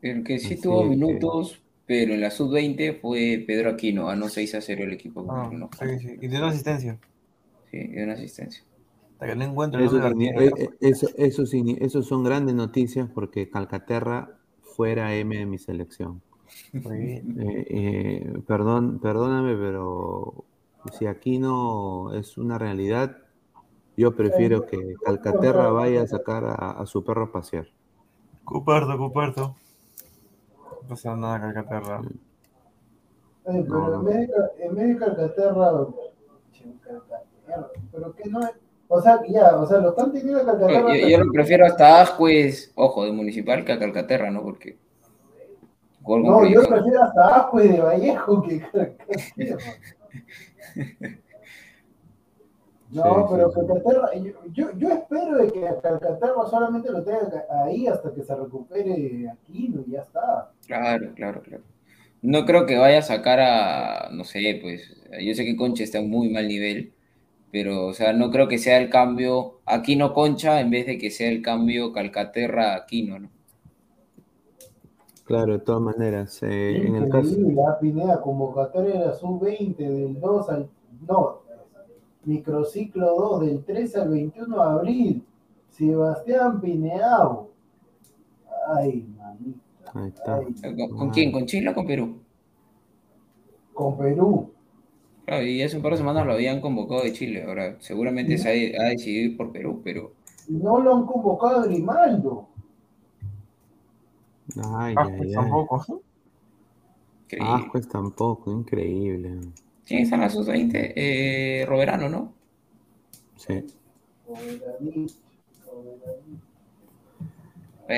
El 0.01 0.23
que 0.23 0.39
sí 0.39 0.53
Así 0.53 0.61
tuvo 0.61 0.83
que- 0.83 0.89
minutos, 0.89 1.61
pero 1.85 2.13
en 2.13 2.21
la 2.21 2.31
sub-20 2.31 2.99
fue 3.01 3.43
Pedro 3.45 3.69
Aquino, 3.71 4.05
ganó 4.07 4.29
6 4.29 4.55
a 4.55 4.61
0 4.61 4.83
el 4.83 4.93
equipo. 4.93 5.25
Ah, 5.29 5.49
no, 5.51 5.69
sí, 5.79 5.99
sí. 5.99 6.17
Y 6.21 6.27
de 6.27 6.37
una 6.37 6.47
asistencia. 6.49 6.99
sí, 7.71 7.77
dio 7.87 8.03
una 8.03 8.13
asistencia. 8.13 8.63
Hasta 9.13 9.27
que 9.27 9.35
no 9.35 9.43
encuentro 9.45 9.79
Eso 9.81 9.97
eh, 10.07 10.51
eh, 10.57 10.69
eso, 10.81 11.07
eso 11.17 11.43
signi- 11.43 11.77
eso 11.81 12.03
son 12.03 12.23
grandes 12.23 12.55
noticias 12.55 13.09
porque 13.13 13.49
Calcaterra 13.49 14.29
fuera 14.75 15.13
M 15.15 15.35
de 15.37 15.45
mi 15.45 15.57
selección. 15.57 16.21
Muy 16.73 16.97
bien. 16.99 17.39
Eh, 17.39 17.65
eh, 17.69 18.33
perdón, 18.47 18.99
perdóname, 18.99 19.55
pero 19.55 20.45
si 20.97 21.05
aquí 21.07 21.39
no 21.39 22.13
es 22.13 22.37
una 22.37 22.57
realidad, 22.57 23.17
yo 23.97 24.15
prefiero 24.15 24.65
que 24.65 24.95
Calcaterra 25.03 25.69
vaya 25.71 26.03
a 26.03 26.07
sacar 26.07 26.45
a, 26.45 26.71
a 26.71 26.85
su 26.85 27.03
perro 27.03 27.25
a 27.25 27.31
pasear. 27.31 27.67
Comparto, 28.45 28.97
comparto. 28.97 29.43
Pasa 30.87 31.15
nada, 31.15 31.39
Calcaterra. 31.39 32.01
Eh, 33.45 33.65
pero 33.67 33.95
en, 33.95 34.05
vez 34.05 34.27
de, 34.27 34.65
en 34.65 34.75
vez 34.75 34.87
de 34.87 34.97
Calcaterra, 34.97 35.87
pero 37.91 38.15
que 38.15 38.29
no 38.29 38.41
es, 38.41 38.51
o 38.87 39.01
sea, 39.01 39.21
ya, 39.27 39.55
o 39.57 39.65
sea, 39.65 39.79
lo 39.79 39.89
están 39.89 40.11
teniendo 40.11 40.41
a 40.41 40.45
Calcaterra. 40.45 40.95
Yo, 40.95 41.07
yo 41.07 41.17
lo 41.23 41.31
prefiero 41.31 41.65
hasta 41.65 42.01
Ascuez, 42.01 42.71
ojo, 42.75 43.05
de 43.05 43.11
Municipal 43.11 43.65
que 43.65 43.73
a 43.73 43.79
Calcaterra, 43.79 44.31
¿no? 44.31 44.43
Porque. 44.43 44.77
no, 46.05 46.45
yo 46.45 46.61
prefiero 46.63 47.03
hasta 47.03 47.35
Ascue 47.35 47.67
de 47.67 47.81
Vallejo 47.81 48.41
que 48.43 48.59
Calcaterra. 48.59 49.57
No, 52.93 53.03
Sí, 53.03 53.33
pero 53.33 53.51
sí, 53.51 53.59
sí. 53.59 53.67
Calcaterra, 53.67 54.13
yo, 54.15 54.31
yo, 54.51 54.77
yo 54.77 54.89
espero 54.89 55.37
de 55.37 55.51
que 55.51 55.61
Calcaterra 55.81 56.45
solamente 56.49 56.91
lo 56.91 57.03
tenga 57.03 57.45
ahí 57.63 57.87
hasta 57.87 58.13
que 58.13 58.23
se 58.23 58.35
recupere 58.35 59.29
Aquino 59.29 59.83
y 59.85 59.91
ya 59.91 60.01
está. 60.01 60.51
Claro, 60.67 61.11
claro, 61.15 61.41
claro. 61.41 61.63
No 62.21 62.45
creo 62.45 62.65
que 62.65 62.77
vaya 62.77 62.99
a 62.99 63.01
sacar 63.01 63.39
a, 63.39 64.09
no 64.11 64.23
sé, 64.23 64.59
pues, 64.61 64.95
yo 65.21 65.33
sé 65.33 65.43
que 65.43 65.57
Concha 65.57 65.83
está 65.83 65.97
en 65.99 66.09
muy 66.09 66.29
mal 66.29 66.47
nivel, 66.47 66.93
pero, 67.51 67.87
o 67.87 67.93
sea, 67.93 68.13
no 68.13 68.31
creo 68.31 68.47
que 68.47 68.57
sea 68.57 68.77
el 68.77 68.89
cambio 68.89 69.59
Aquino 69.65 70.13
Concha 70.13 70.61
en 70.61 70.71
vez 70.71 70.85
de 70.85 70.97
que 70.97 71.11
sea 71.11 71.29
el 71.29 71.41
cambio 71.41 71.91
Calcaterra 71.91 72.75
Aquino, 72.75 73.19
¿no? 73.19 73.29
Claro, 75.25 75.53
de 75.53 75.59
todas 75.59 75.81
maneras, 75.81 76.43
eh, 76.43 76.83
en 76.85 76.95
el 76.95 77.09
caso, 77.09 77.29
Increíble, 77.29 77.61
ah, 77.67 77.77
Pineda, 77.79 78.21
convocatoria 78.21 78.99
de 78.99 79.05
la 79.05 79.13
sub-20 79.13 79.77
del 79.77 80.19
2 80.19 80.49
al. 80.49 80.69
No, 81.07 81.42
microciclo 82.25 83.15
2 83.15 83.41
del 83.41 83.63
13 83.63 83.99
al 84.01 84.09
21 84.09 84.55
de 84.55 84.61
abril. 84.71 85.23
Sebastián 85.69 86.61
Pineao. 86.61 87.49
Ay, 88.75 89.05
mamita. 89.17 89.59
ahí 89.93 90.07
está. 90.09 90.37
Ay, 90.37 90.75
¿Con, 90.75 90.97
con 90.97 91.09
quién? 91.09 91.31
¿Con 91.31 91.45
Chile 91.45 91.69
o 91.69 91.73
con 91.73 91.85
Perú? 91.87 92.17
con 93.73 93.97
Perú. 93.97 94.51
Claro, 95.25 95.45
y 95.45 95.61
hace 95.63 95.77
un 95.77 95.81
par 95.83 95.93
de 95.93 95.97
semanas 95.97 96.25
lo 96.27 96.33
habían 96.33 96.61
convocado 96.61 97.01
de 97.01 97.11
Chile, 97.13 97.43
ahora 97.43 97.77
seguramente 97.79 98.37
se 98.37 98.49
ha, 98.77 98.83
ha 98.83 98.89
decidido 98.89 99.31
ir 99.31 99.37
por 99.37 99.51
Perú, 99.51 99.81
pero 99.83 100.11
no 100.47 100.79
lo 100.79 100.95
han 100.95 101.05
convocado 101.07 101.61
a 101.61 101.65
Grimaldo. 101.65 102.47
Ay, 104.75 104.93
Ah, 104.97 105.05
ay, 105.09 105.17
pues 105.17 105.29
ay. 105.29 105.33
tampoco. 105.33 106.01
increíble. 107.23 107.49
Ah, 107.49 107.65
pues 107.71 107.87
tampoco, 107.87 108.51
increíble. 108.51 109.39
¿Quién 109.85 110.01
está 110.03 110.15
en 110.15 110.21
la 110.21 110.29
sub-20? 110.29 110.93
Eh, 110.95 111.65
Roberano, 111.67 112.09
¿no? 112.09 112.33
Sí. 113.35 113.73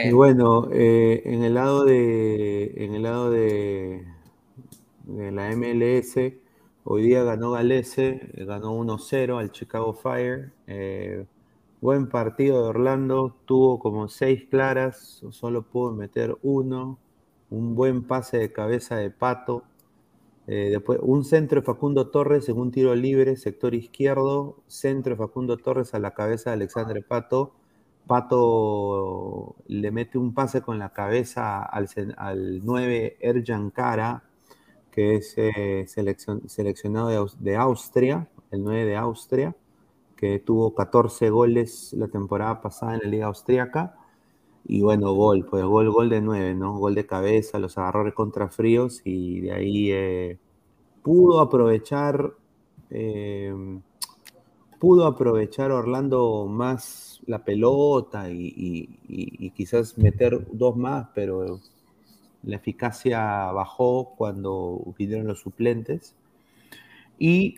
Y 0.01 0.11
Bueno, 0.11 0.69
eh, 0.71 1.21
en 1.25 1.43
el 1.43 1.53
lado 1.55 1.83
de, 1.85 2.73
en 2.77 2.95
el 2.95 3.03
lado 3.03 3.31
de, 3.31 4.05
de 5.03 5.31
la 5.31 5.51
MLS, 5.51 6.37
hoy 6.83 7.03
día 7.03 7.23
ganó 7.23 7.51
Galese, 7.51 8.29
ganó 8.35 8.73
1-0 8.73 9.37
al 9.39 9.51
Chicago 9.51 9.93
Fire. 9.93 10.51
eh, 10.67 11.25
buen 11.81 12.09
partido 12.09 12.63
de 12.63 12.69
Orlando, 12.69 13.35
tuvo 13.45 13.79
como 13.79 14.07
seis 14.09 14.45
claras, 14.49 15.23
solo 15.31 15.63
pudo 15.63 15.93
meter 15.93 16.37
uno. 16.43 16.99
Un 17.51 17.75
buen 17.75 18.03
pase 18.05 18.37
de 18.39 18.51
cabeza 18.51 18.97
de 18.97 19.11
Pato. 19.11 19.63
Eh, 20.47 20.69
después, 20.71 20.99
un 21.01 21.23
centro 21.25 21.59
de 21.61 21.65
Facundo 21.65 22.09
Torres 22.09 22.47
en 22.49 22.57
un 22.59 22.71
tiro 22.71 22.93
libre, 22.95 23.35
sector 23.35 23.73
izquierdo. 23.73 24.57
Centro 24.67 25.11
de 25.15 25.17
Facundo 25.17 25.57
Torres 25.57 25.93
a 25.93 25.99
la 25.99 26.13
cabeza 26.13 26.51
de 26.51 26.55
Alexandre 26.55 27.01
Pato. 27.01 27.53
Pato 28.07 29.55
le 29.67 29.91
mete 29.91 30.17
un 30.17 30.33
pase 30.33 30.61
con 30.61 30.77
la 30.79 30.89
cabeza 30.93 31.63
al, 31.63 31.87
al 32.17 32.63
9 32.63 33.17
Erjan 33.19 33.71
Kara, 33.71 34.23
que 34.91 35.15
es 35.15 35.33
eh, 35.37 35.85
seleccion- 35.87 36.47
seleccionado 36.47 37.09
de, 37.09 37.25
de 37.39 37.55
Austria, 37.57 38.27
el 38.51 38.63
9 38.63 38.85
de 38.85 38.95
Austria, 38.97 39.55
que 40.15 40.39
tuvo 40.39 40.73
14 40.75 41.29
goles 41.31 41.93
la 41.93 42.07
temporada 42.07 42.61
pasada 42.61 42.93
en 42.95 42.99
la 43.03 43.09
Liga 43.09 43.25
Austriaca. 43.27 43.97
Y 44.67 44.81
bueno, 44.81 45.13
gol, 45.13 45.45
pues 45.49 45.63
gol, 45.63 45.91
gol 45.91 46.09
de 46.09 46.21
9, 46.21 46.55
¿no? 46.55 46.77
Gol 46.77 46.95
de 46.95 47.05
cabeza, 47.05 47.59
los 47.59 47.77
agarró 47.77 48.13
contra 48.13 48.49
fríos 48.49 49.01
y 49.05 49.41
de 49.41 49.51
ahí 49.53 49.91
eh, 49.91 50.39
pudo 51.03 51.41
aprovechar, 51.41 52.33
eh, 52.91 53.53
pudo 54.79 55.05
aprovechar 55.05 55.71
Orlando 55.71 56.47
más 56.47 57.21
la 57.25 57.43
pelota 57.43 58.29
y- 58.29 58.99
y 59.07 59.49
quizás 59.51 59.97
meter 59.97 60.45
dos 60.51 60.75
más, 60.75 61.07
pero 61.15 61.59
la 62.43 62.57
eficacia 62.57 63.51
bajó 63.51 64.13
cuando 64.17 64.81
vinieron 64.97 65.27
los 65.27 65.41
suplentes. 65.41 66.15
Y 67.17 67.55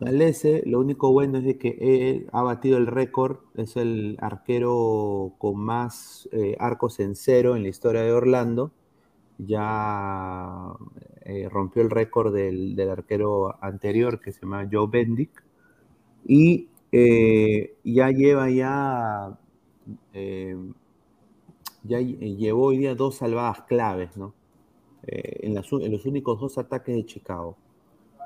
Galese, 0.00 0.62
lo 0.66 0.80
único 0.80 1.12
bueno 1.12 1.38
es 1.38 1.44
de 1.44 1.58
que 1.58 1.76
él 1.80 2.26
ha 2.32 2.42
batido 2.42 2.78
el 2.78 2.86
récord, 2.86 3.36
es 3.54 3.76
el 3.76 4.16
arquero 4.20 5.34
con 5.38 5.58
más 5.60 6.26
eh, 6.32 6.56
arcos 6.58 7.00
en 7.00 7.14
cero 7.14 7.54
en 7.54 7.62
la 7.64 7.68
historia 7.68 8.00
de 8.02 8.12
Orlando. 8.12 8.72
Ya 9.38 10.72
eh, 11.24 11.48
rompió 11.50 11.82
el 11.82 11.90
récord 11.90 12.34
del, 12.34 12.76
del 12.76 12.90
arquero 12.90 13.56
anterior 13.62 14.20
que 14.20 14.32
se 14.32 14.40
llama 14.42 14.68
Joe 14.70 14.88
Bendick. 14.90 15.44
Y 16.26 16.68
eh, 16.92 17.76
ya 17.84 18.10
lleva 18.10 18.50
ya, 18.50 19.38
ya 21.84 21.98
lle- 22.00 22.36
llevó 22.36 22.66
hoy 22.66 22.78
día 22.78 22.94
dos 22.94 23.16
salvadas 23.16 23.62
claves, 23.62 24.16
¿no? 24.16 24.34
En 25.06 25.54
los 25.54 26.06
únicos 26.06 26.40
dos 26.40 26.58
ataques 26.58 26.94
de 26.96 27.06
Chicago 27.06 27.56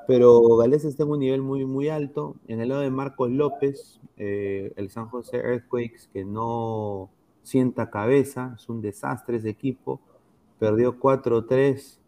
pero 0.07 0.57
Gales 0.57 0.85
está 0.85 1.03
en 1.03 1.09
un 1.09 1.19
nivel 1.19 1.41
muy, 1.41 1.65
muy 1.65 1.89
alto. 1.89 2.35
En 2.47 2.61
el 2.61 2.69
lado 2.69 2.81
de 2.81 2.89
Marcos 2.89 3.31
López, 3.31 3.99
eh, 4.17 4.73
el 4.75 4.89
San 4.89 5.07
José 5.07 5.37
Earthquakes, 5.37 6.09
que 6.13 6.25
no 6.25 7.09
sienta 7.43 7.89
cabeza, 7.89 8.55
es 8.57 8.69
un 8.69 8.81
desastre 8.81 9.37
ese 9.37 9.49
equipo. 9.49 10.01
Perdió 10.59 10.99
4-3 10.99 11.99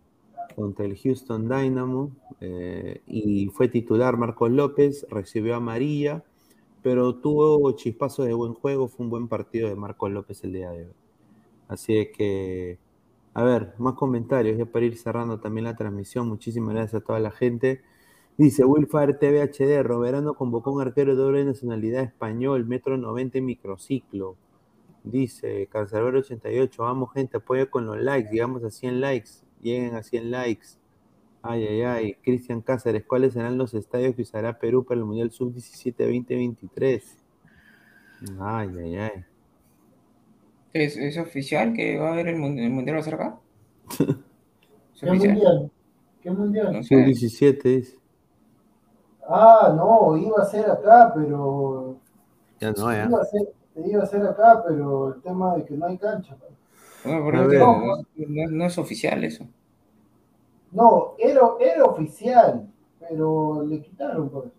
contra 0.56 0.86
el 0.86 0.98
Houston 0.98 1.48
Dynamo 1.48 2.11
eh, 2.41 3.02
y 3.06 3.48
fue 3.49 3.68
titular 3.68 4.18
Marcos 4.18 4.52
López, 4.52 5.06
recibió 5.10 5.56
amarilla, 5.56 6.24
pero 6.82 7.15
tuvo 7.15 7.72
chispazos 7.74 8.26
de 8.26 8.34
buen 8.34 8.53
juego, 8.53 8.88
fue 8.88 9.06
un 9.06 9.10
buen 9.10 9.28
partido 9.28 9.69
de 9.69 9.76
Marcos 9.76 10.11
López 10.11 10.44
el 10.44 10.53
día 10.53 10.72
de 10.72 10.86
hoy. 10.86 10.94
Así 11.68 12.10
que, 12.15 12.80
a 13.38 13.43
ver, 13.43 13.76
más 13.77 13.93
comentarios 13.93 14.57
ya 14.57 14.65
para 14.65 14.85
ir 14.88 14.97
cerrando 14.97 15.39
también 15.39 15.65
la 15.65 15.76
transmisión. 15.76 16.27
Muchísimas 16.27 16.73
gracias 16.73 17.03
a 17.03 17.05
toda 17.05 17.19
la 17.19 17.30
gente. 17.30 17.84
Dice 18.35 18.65
Wilfar 18.65 19.19
TV 19.19 19.43
HD, 19.43 19.84
Roberano 19.84 20.34
convocó 20.34 20.72
un 20.72 20.81
arquero 20.81 21.15
de 21.15 21.22
doble 21.22 21.45
nacionalidad 21.45 22.01
español, 22.01 22.65
metro 22.65 22.97
90 22.97 23.38
en 23.38 23.45
microciclo. 23.45 24.38
Dice 25.03 25.68
Cancerbero 25.72 26.18
88, 26.18 26.81
vamos 26.81 27.14
gente, 27.14 27.38
apoya 27.38 27.68
con 27.68 27.85
los 27.85 27.97
likes, 28.01 28.31
llegamos 28.31 28.64
a 28.64 28.72
100 28.72 29.01
likes, 29.01 29.30
lleguen 29.61 29.93
a 29.93 30.01
100 30.01 30.31
likes. 30.31 30.68
Ay, 31.43 31.68
ay, 31.68 31.81
ay. 31.84 32.14
Cristian 32.23 32.61
Cáceres, 32.61 33.05
¿cuáles 33.05 33.34
serán 33.34 33.59
los 33.59 33.76
estadios 33.76 34.15
que 34.15 34.23
usará 34.23 34.57
Perú 34.57 34.84
para 34.84 34.99
el 34.99 35.05
Mundial 35.05 35.30
Sub-17 35.30 35.95
2023? 35.95 37.18
Ay, 38.39 38.69
ay, 38.80 38.95
ay. 38.95 39.26
¿Es, 40.72 40.95
es 40.95 41.18
oficial 41.18 41.73
que 41.73 41.98
va 41.98 42.10
a 42.10 42.14
haber 42.14 42.30
el, 42.30 42.38
mun- 42.38 42.57
el 42.60 42.69
mundial 42.69 42.95
va 42.98 43.02
a 43.02 43.03
ser 43.03 43.15
acá? 43.15 43.39
¿Es 44.95 45.03
¿Qué 45.03 45.11
oficial? 45.11 45.41
mundial? 45.41 45.72
¿Qué 46.22 46.30
mundial? 46.31 46.77
No 46.77 46.84
sé. 46.84 46.88
Sub-17 46.88 47.69
dice. 47.69 47.98
Ah, 49.30 49.73
no, 49.76 50.15
iba 50.18 50.41
a 50.41 50.45
ser 50.45 50.69
acá, 50.69 51.11
pero. 51.14 51.98
Ya 52.60 52.72
no, 52.72 52.91
ya. 52.91 53.11
Iba 53.11 53.22
a 53.22 53.26
ser, 53.26 53.48
iba 53.76 54.03
a 54.03 54.06
ser 54.07 54.23
acá, 54.27 54.64
pero 54.68 55.10
el 55.15 55.22
tema 55.22 55.56
de 55.56 55.65
que 55.65 55.76
no 55.77 55.85
hay 55.88 55.98
cancha. 55.98 56.38
No, 57.03 57.26
A 57.31 57.41
pero 57.41 57.48
no, 57.48 57.48
ver. 57.48 57.77
no- 57.80 58.03
no- 58.27 58.52
no 58.52 58.65
es 58.68 58.77
oficial 58.77 59.23
eso. 59.23 59.48
No, 60.72 61.15
era, 61.18 61.41
era 61.60 61.84
oficial, 61.85 62.68
pero 62.99 63.64
le 63.64 63.81
quitaron 63.81 64.30
por 64.30 64.45
eso. 64.48 64.56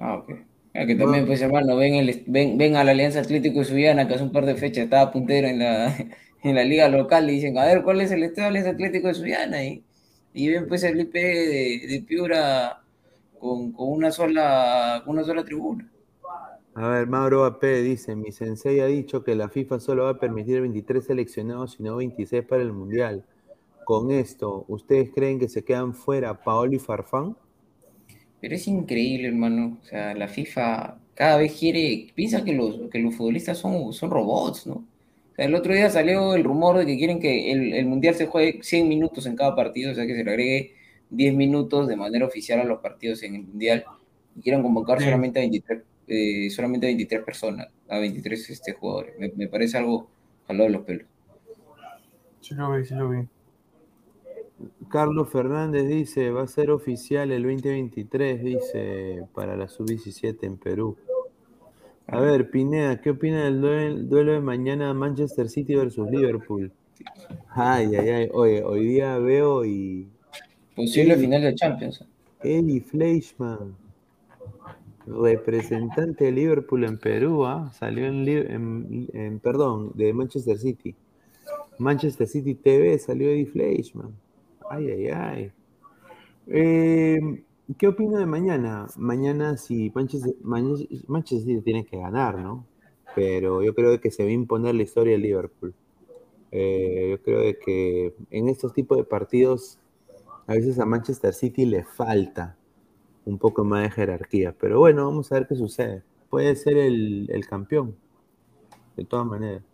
Ah, 0.00 0.16
ok. 0.18 0.30
Ah, 0.74 0.86
que 0.86 0.94
también, 0.94 1.26
pues, 1.26 1.42
hermano, 1.42 1.76
ven, 1.76 1.94
el, 1.94 2.22
ven, 2.26 2.56
ven 2.56 2.76
a 2.76 2.84
la 2.84 2.92
Alianza 2.92 3.20
Atlético 3.20 3.58
de 3.58 3.64
Subiana, 3.64 4.06
que 4.06 4.14
hace 4.14 4.22
un 4.22 4.32
par 4.32 4.46
de 4.46 4.54
fechas 4.54 4.84
estaba 4.84 5.10
puntero 5.10 5.48
en 5.48 5.58
la, 5.58 5.96
en 6.42 6.54
la 6.54 6.64
liga 6.64 6.88
local, 6.88 7.28
y 7.28 7.34
dicen, 7.34 7.58
a 7.58 7.64
ver, 7.66 7.82
¿cuál 7.82 8.00
es 8.00 8.12
el 8.12 8.22
estadio 8.22 8.44
de 8.44 8.48
Alianza 8.48 8.70
Atlético 8.70 9.08
de 9.08 9.14
Subiana? 9.14 9.64
Y, 9.64 9.82
y 10.32 10.48
ven, 10.48 10.68
pues, 10.68 10.84
el 10.84 11.00
IP 11.00 11.12
de, 11.14 11.86
de 11.88 12.04
Piura 12.06 12.82
con, 13.38 13.72
con 13.72 13.88
una 13.90 14.12
sola, 14.12 15.02
con 15.04 15.14
una 15.16 15.24
sola 15.24 15.44
tribuna. 15.44 15.90
A 16.74 16.88
ver, 16.88 17.08
Mauro 17.08 17.44
AP 17.44 17.64
dice, 17.82 18.14
mi 18.14 18.30
sensei 18.30 18.78
ha 18.78 18.86
dicho 18.86 19.24
que 19.24 19.34
la 19.34 19.48
FIFA 19.48 19.80
solo 19.80 20.04
va 20.04 20.10
a 20.10 20.18
permitir 20.20 20.60
23 20.60 21.04
seleccionados 21.04 21.80
y 21.80 21.82
no 21.82 21.96
26 21.96 22.44
para 22.44 22.62
el 22.62 22.72
Mundial. 22.72 23.24
Con 23.84 24.12
esto, 24.12 24.64
¿ustedes 24.68 25.10
creen 25.12 25.40
que 25.40 25.48
se 25.48 25.64
quedan 25.64 25.94
fuera 25.94 26.44
Paolo 26.44 26.74
y 26.74 26.78
Farfán? 26.78 27.36
Pero 28.40 28.54
es 28.54 28.66
increíble, 28.68 29.28
hermano. 29.28 29.78
O 29.82 29.84
sea, 29.84 30.14
la 30.14 30.28
FIFA 30.28 30.98
cada 31.14 31.36
vez 31.38 31.58
quiere, 31.58 32.08
piensa 32.14 32.44
que 32.44 32.54
los, 32.54 32.90
que 32.90 32.98
los 32.98 33.14
futbolistas 33.14 33.58
son, 33.58 33.92
son 33.92 34.10
robots, 34.10 34.66
¿no? 34.66 34.74
O 35.32 35.34
sea, 35.36 35.44
el 35.46 35.54
otro 35.54 35.74
día 35.74 35.90
salió 35.90 36.34
el 36.34 36.44
rumor 36.44 36.78
de 36.78 36.86
que 36.86 36.96
quieren 36.98 37.20
que 37.20 37.52
el, 37.52 37.74
el 37.74 37.86
Mundial 37.86 38.14
se 38.14 38.26
juegue 38.26 38.62
100 38.62 38.88
minutos 38.88 39.26
en 39.26 39.36
cada 39.36 39.54
partido, 39.54 39.92
o 39.92 39.94
sea, 39.94 40.06
que 40.06 40.14
se 40.16 40.24
le 40.24 40.30
agregue 40.30 40.74
10 41.10 41.34
minutos 41.34 41.88
de 41.88 41.96
manera 41.96 42.26
oficial 42.26 42.60
a 42.60 42.64
los 42.64 42.80
partidos 42.80 43.22
en 43.22 43.34
el 43.36 43.42
Mundial 43.42 43.84
y 44.36 44.40
quieran 44.42 44.62
convocar 44.62 45.00
Sí. 45.00 45.04
solamente 45.04 45.38
a 45.40 45.42
23, 45.42 45.82
eh, 46.08 46.50
solamente 46.50 46.86
a 46.86 46.88
23 46.88 47.22
personas, 47.24 47.68
a 47.88 47.98
23 47.98 48.50
este, 48.50 48.72
jugadores. 48.72 49.18
Me, 49.18 49.30
me 49.36 49.48
parece 49.48 49.78
algo 49.78 50.08
jalado 50.46 50.64
de 50.64 50.70
los 50.70 50.84
pelos. 50.84 51.06
Sí 52.40 52.54
lo 52.54 52.72
vi, 52.72 52.84
sí 52.84 52.94
lo 52.94 53.08
vi. 53.08 53.26
Carlos 54.88 55.28
Fernández 55.30 55.86
dice, 55.88 56.30
va 56.30 56.42
a 56.42 56.46
ser 56.46 56.70
oficial 56.70 57.30
el 57.32 57.42
2023, 57.42 58.42
dice, 58.42 59.22
para 59.34 59.56
la 59.56 59.68
sub-17 59.68 60.36
en 60.46 60.56
Perú. 60.56 60.96
A 62.06 62.18
ver, 62.20 62.50
Pineda, 62.50 63.00
¿qué 63.00 63.10
opina 63.10 63.44
del 63.44 63.60
duel- 63.60 64.08
duelo 64.08 64.32
de 64.32 64.40
mañana 64.40 64.92
Manchester 64.94 65.48
City 65.48 65.74
versus 65.76 66.10
Liverpool? 66.10 66.72
Ay, 67.50 67.94
ay, 67.94 68.08
ay, 68.08 68.28
oye, 68.32 68.62
hoy 68.64 68.86
día 68.88 69.16
veo 69.18 69.64
y 69.64 70.08
Posible 70.74 71.16
final 71.16 71.42
de 71.42 71.54
Champions. 71.54 72.04
Eddie 72.42 72.80
Fleischmann, 72.80 73.76
representante 75.06 76.24
de 76.24 76.32
Liverpool 76.32 76.84
en 76.84 76.98
Perú, 76.98 77.44
¿ah? 77.46 77.70
salió 77.72 78.06
en, 78.06 78.26
en- 78.28 79.08
en- 79.12 79.38
perdón, 79.40 79.92
de 79.94 80.12
Manchester 80.12 80.58
City. 80.58 80.94
Manchester 81.78 82.26
City 82.26 82.54
TV 82.54 82.98
salió 82.98 83.30
Eddie 83.30 83.46
Fleischmann. 83.46 84.12
Ay, 84.70 84.88
ay, 84.88 85.08
ay. 85.08 85.52
Eh, 86.46 87.18
¿Qué 87.76 87.88
opino 87.88 88.18
de 88.18 88.26
mañana? 88.26 88.86
Mañana 88.96 89.56
si 89.56 89.90
Manchester, 89.92 90.34
Manchester, 90.42 91.40
City 91.40 91.60
tiene 91.60 91.84
que 91.84 91.96
ganar, 91.98 92.38
¿no? 92.38 92.64
Pero 93.16 93.62
yo 93.64 93.74
creo 93.74 94.00
que 94.00 94.12
se 94.12 94.22
va 94.22 94.28
a 94.28 94.32
imponer 94.32 94.76
la 94.76 94.84
historia 94.84 95.14
de 95.14 95.18
Liverpool. 95.18 95.74
Eh, 96.52 97.08
yo 97.10 97.22
creo 97.22 97.54
que 97.64 98.14
en 98.30 98.48
estos 98.48 98.72
tipos 98.72 98.96
de 98.96 99.04
partidos 99.04 99.78
a 100.46 100.54
veces 100.54 100.78
a 100.78 100.86
Manchester 100.86 101.34
City 101.34 101.66
le 101.66 101.84
falta 101.84 102.56
un 103.24 103.38
poco 103.38 103.64
más 103.64 103.82
de 103.82 103.90
jerarquía. 103.90 104.54
Pero 104.60 104.78
bueno, 104.78 105.04
vamos 105.06 105.32
a 105.32 105.36
ver 105.36 105.48
qué 105.48 105.56
sucede. 105.56 106.04
Puede 106.30 106.54
ser 106.54 106.76
el 106.78 107.46
campeón, 107.48 107.96
de 108.96 109.04
todas 109.04 109.26
maneras. 109.26 109.69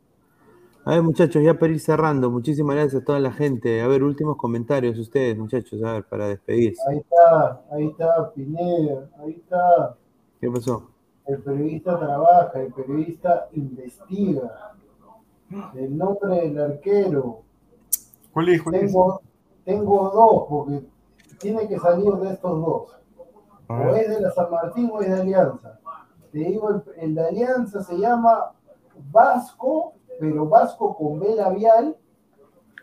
A 0.86 0.90
ver, 0.90 1.02
muchachos, 1.02 1.42
ya 1.42 1.58
para 1.58 1.72
ir 1.72 1.80
cerrando, 1.80 2.30
muchísimas 2.30 2.76
gracias 2.76 3.02
a 3.02 3.04
toda 3.04 3.18
la 3.18 3.32
gente. 3.32 3.82
A 3.82 3.88
ver, 3.88 4.04
últimos 4.04 4.36
comentarios 4.36 4.96
ustedes, 4.96 5.36
muchachos, 5.36 5.82
a 5.82 5.94
ver, 5.94 6.04
para 6.04 6.28
despedirse. 6.28 6.80
Ahí 6.88 6.98
está, 6.98 7.60
ahí 7.72 7.86
está 7.88 8.32
Pineda, 8.32 9.10
ahí 9.18 9.32
está. 9.32 9.96
¿Qué 10.40 10.48
pasó? 10.48 10.88
El 11.26 11.42
periodista 11.42 11.98
trabaja, 11.98 12.62
el 12.62 12.72
periodista 12.72 13.48
investiga. 13.54 14.76
El 15.74 15.98
nombre 15.98 16.36
del 16.42 16.60
arquero. 16.60 17.40
¿Cuál 18.32 18.50
es? 18.50 18.62
¿Cuál 18.62 18.76
es? 18.76 18.80
Tengo, 18.82 19.20
tengo 19.64 20.10
dos, 20.10 20.46
porque 20.48 20.86
tiene 21.40 21.66
que 21.66 21.80
salir 21.80 22.12
de 22.12 22.30
estos 22.30 22.64
dos. 22.64 22.96
O 23.66 23.92
es 23.92 24.08
de 24.08 24.20
la 24.20 24.30
San 24.30 24.52
Martín 24.52 24.88
o 24.92 25.02
es 25.02 25.08
de 25.08 25.20
Alianza. 25.20 25.80
Te 26.30 26.38
digo, 26.38 26.70
el, 26.70 26.82
el 27.02 27.14
de 27.16 27.26
Alianza 27.26 27.82
se 27.82 27.98
llama 27.98 28.52
Vasco, 29.10 29.94
pero 30.18 30.46
Vasco 30.48 30.96
con 30.96 31.18
B 31.20 31.34
labial, 31.34 31.96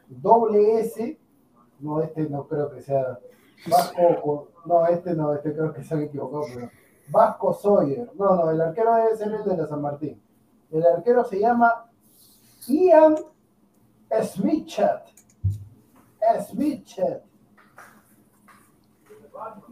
doble 0.07 0.79
S. 0.79 1.19
No, 1.79 2.01
este 2.01 2.29
no 2.29 2.47
creo 2.47 2.69
que 2.71 2.81
sea 2.81 3.19
Vasco, 3.67 4.49
no, 4.65 4.85
este 4.87 5.13
no, 5.13 5.33
este 5.33 5.53
creo 5.53 5.73
que 5.73 5.83
se 5.83 5.93
han 5.93 6.03
equivocado, 6.03 6.43
pero 6.53 6.69
Vasco 7.09 7.53
Sawyer. 7.53 8.09
No, 8.15 8.35
no, 8.35 8.51
el 8.51 8.61
arquero 8.61 8.95
debe 8.95 9.17
ser 9.17 9.33
el 9.33 9.43
de 9.43 9.57
la 9.57 9.67
San 9.67 9.81
Martín. 9.81 10.21
El 10.71 10.85
arquero 10.85 11.23
se 11.23 11.39
llama 11.39 11.89
Ian 12.67 13.15
Smithchat. 14.21 15.07
Smithchat. 16.49 17.23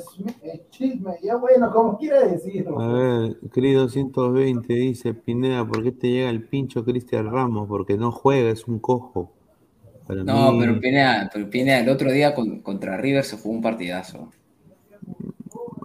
Smith- 0.00 0.36
eh, 0.42 0.62
Chisme, 0.70 1.12
ya 1.22 1.36
bueno, 1.36 1.70
como 1.72 1.96
quiera 1.96 2.26
decirlo. 2.26 2.80
A 2.80 2.88
ver, 2.92 3.36
Cri 3.52 3.72
220 3.72 4.74
dice, 4.74 5.14
Pineda, 5.14 5.64
¿por 5.64 5.82
qué 5.84 5.92
te 5.92 6.08
llega 6.10 6.28
el 6.30 6.42
pincho 6.42 6.84
Cristian 6.84 7.30
Ramos? 7.30 7.68
Porque 7.68 7.96
no 7.96 8.10
juega, 8.10 8.50
es 8.50 8.66
un 8.66 8.80
cojo. 8.80 9.30
Para 10.06 10.24
No, 10.24 10.50
mí- 10.52 10.58
pero 10.60 10.80
Pineda, 10.80 11.30
pero 11.32 11.48
Pineda, 11.48 11.78
el 11.80 11.88
otro 11.88 12.10
día 12.10 12.34
con- 12.34 12.60
contra 12.62 12.96
River 12.96 13.22
se 13.24 13.36
fue 13.36 13.52
un 13.52 13.62
partidazo. 13.62 14.28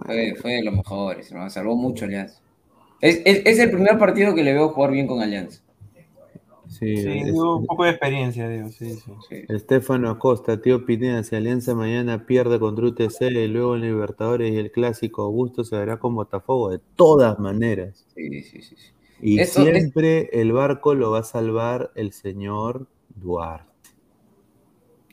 Fue, 0.04 0.34
fue 0.34 0.54
de 0.54 0.64
los 0.64 0.74
mejores, 0.74 1.32
¿no? 1.32 1.48
salvó 1.48 1.76
mucho 1.76 2.04
Alianza. 2.06 2.40
Es, 3.00 3.22
es, 3.24 3.42
es 3.46 3.58
el 3.60 3.70
primer 3.70 3.98
partido 3.98 4.34
que 4.34 4.42
le 4.42 4.52
veo 4.52 4.70
jugar 4.70 4.90
bien 4.90 5.06
con 5.06 5.20
Alianza. 5.22 5.62
Sí, 6.82 6.96
Sí, 6.96 7.08
es- 7.10 7.26
digo, 7.26 7.58
un 7.58 7.66
poco 7.66 7.84
de 7.84 7.90
experiencia, 7.90 8.48
digo, 8.48 8.68
sí, 8.70 8.90
sí. 8.94 9.12
Sí. 9.28 9.36
Estefano 9.48 10.10
Acosta, 10.10 10.60
tío 10.60 10.84
Pineda, 10.84 11.22
si 11.22 11.36
Alianza 11.36 11.76
mañana 11.76 12.26
pierde 12.26 12.58
contra 12.58 12.86
UTC 12.86 13.30
y 13.30 13.46
luego 13.46 13.76
en 13.76 13.82
Libertadores 13.82 14.52
y 14.52 14.56
el 14.56 14.72
Clásico 14.72 15.22
Augusto 15.22 15.62
se 15.62 15.76
verá 15.76 15.98
con 16.00 16.16
Botafogo, 16.16 16.70
de 16.70 16.80
todas 16.96 17.38
maneras. 17.38 18.04
Sí, 18.16 18.42
sí, 18.42 18.62
sí, 18.62 18.74
sí. 18.76 18.92
Y 19.20 19.38
Eso 19.38 19.62
es- 19.62 19.74
siempre 19.78 20.28
el 20.32 20.50
barco 20.50 20.96
lo 20.96 21.12
va 21.12 21.20
a 21.20 21.22
salvar 21.22 21.92
el 21.94 22.12
señor 22.12 22.88
Duarte. 23.14 23.70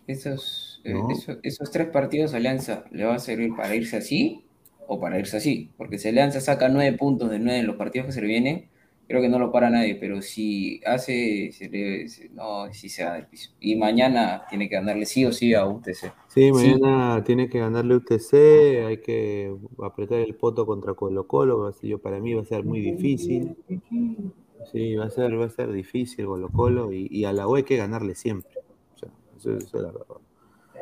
Esos, 0.07 0.81
eh, 0.85 0.93
¿No? 0.93 1.11
eso- 1.11 1.37
esos 1.43 1.69
tres 1.69 1.89
partidos 1.89 2.33
Alianza 2.33 2.85
le 2.91 3.05
va 3.05 3.13
a 3.15 3.19
servir 3.19 3.55
para 3.55 3.75
irse 3.75 3.97
así 3.97 4.43
o 4.87 4.99
para 4.99 5.19
irse 5.19 5.37
así. 5.37 5.69
Porque 5.77 5.99
si 5.99 6.07
Alianza 6.07 6.41
saca 6.41 6.67
nueve 6.67 6.97
puntos 6.97 7.29
de 7.29 7.37
nueve 7.37 7.59
en 7.59 7.67
los 7.67 7.75
partidos 7.75 8.07
que 8.07 8.13
se 8.13 8.21
le 8.21 8.27
vienen, 8.27 8.69
creo 9.10 9.22
que 9.22 9.27
no 9.27 9.40
lo 9.40 9.52
para 9.52 9.69
nadie. 9.69 9.95
Pero 9.95 10.22
si 10.22 10.80
hace, 10.86 11.52
se 11.52 11.68
le- 11.69 12.07
se- 12.07 12.30
no, 12.30 12.72
sí 12.72 12.88
se 12.88 13.03
va 13.03 13.15
del 13.15 13.26
piso. 13.27 13.52
Y 13.60 13.76
mañana 13.76 14.44
tiene 14.49 14.69
que 14.69 14.76
ganarle 14.76 15.06
sí 15.06 15.26
o 15.26 15.34
sí 15.34 15.53
a 15.53 15.65
UTC. 15.65 16.14
Sí, 16.27 16.52
mañana 16.53 17.22
tiene 17.26 17.49
que 17.49 17.60
ganarle 17.60 17.95
UTC, 17.95 18.86
hay 18.88 18.98
que 19.02 19.53
apretar 19.84 20.19
el 20.19 20.36
poto 20.36 20.65
contra 20.65 20.94
Colo 20.94 21.27
Colo, 21.27 21.73
yo, 21.81 21.98
para 21.99 22.19
mí 22.22 22.34
va 22.36 22.44
a 22.44 22.45
ser 22.45 22.64
muy 22.64 22.80
difícil. 22.80 23.57
Sí, 24.72 24.95
va 24.95 25.06
a 25.06 25.10
ser, 25.10 25.40
va 25.40 25.45
a 25.45 25.49
ser 25.49 25.72
difícil 25.72 26.26
Colo 26.26 26.49
Colo 26.49 26.94
y, 26.94 27.07
y 27.10 27.26
a 27.26 27.34
la 27.34 27.48
U 27.48 27.56
hay 27.56 27.64
que 27.64 27.77
ganarle 27.77 28.14
siempre. 28.15 28.52
O 28.95 28.98
sea, 28.99 29.10
eso, 29.38 29.57
eso 29.57 29.77
es 29.77 29.84
la 29.84 29.91
verdad. 29.91 30.06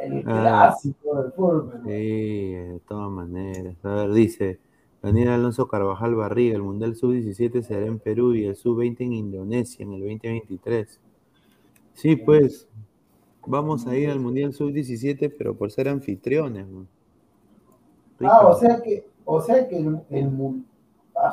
El 0.03 0.17
Ah. 0.27 0.41
clásico 0.41 1.21
del 1.23 1.31
fútbol. 1.31 1.81
Sí, 1.85 2.51
de 2.51 2.79
todas 2.87 3.09
maneras. 3.09 3.75
A 3.83 3.95
ver, 3.95 4.11
dice 4.11 4.59
Daniel 5.07 5.29
Alonso 5.29 5.69
Carvajal 5.69 6.15
Barriga, 6.15 6.57
el 6.57 6.63
Mundial 6.63 6.97
Sub-17 6.97 7.61
será 7.61 7.85
en 7.85 7.97
Perú 7.97 8.35
y 8.35 8.43
el 8.43 8.57
Sub-20 8.57 9.05
en 9.05 9.13
Indonesia 9.13 9.83
en 9.83 9.93
el 9.93 10.01
2023. 10.01 10.99
Sí, 11.93 12.17
pues, 12.17 12.67
vamos 13.45 13.87
a 13.87 13.95
ir 13.95 14.09
al 14.09 14.19
Mundial 14.19 14.53
Sub-17, 14.53 15.33
pero 15.37 15.55
por 15.55 15.71
ser 15.71 15.87
anfitriones. 15.87 16.65
Ah, 18.19 18.47
o 18.47 18.53
sea 18.59 18.81
que, 18.81 19.05
o 19.23 19.39
sea 19.39 19.65
que 19.69 19.77
el, 19.77 20.01
el 20.09 20.29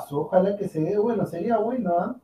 su- 0.08 0.20
ojalá 0.20 0.56
que 0.56 0.68
se 0.68 0.80
dé, 0.80 0.96
bueno, 0.96 1.26
sería 1.26 1.58
bueno, 1.58 1.94
¿ah? 1.98 2.16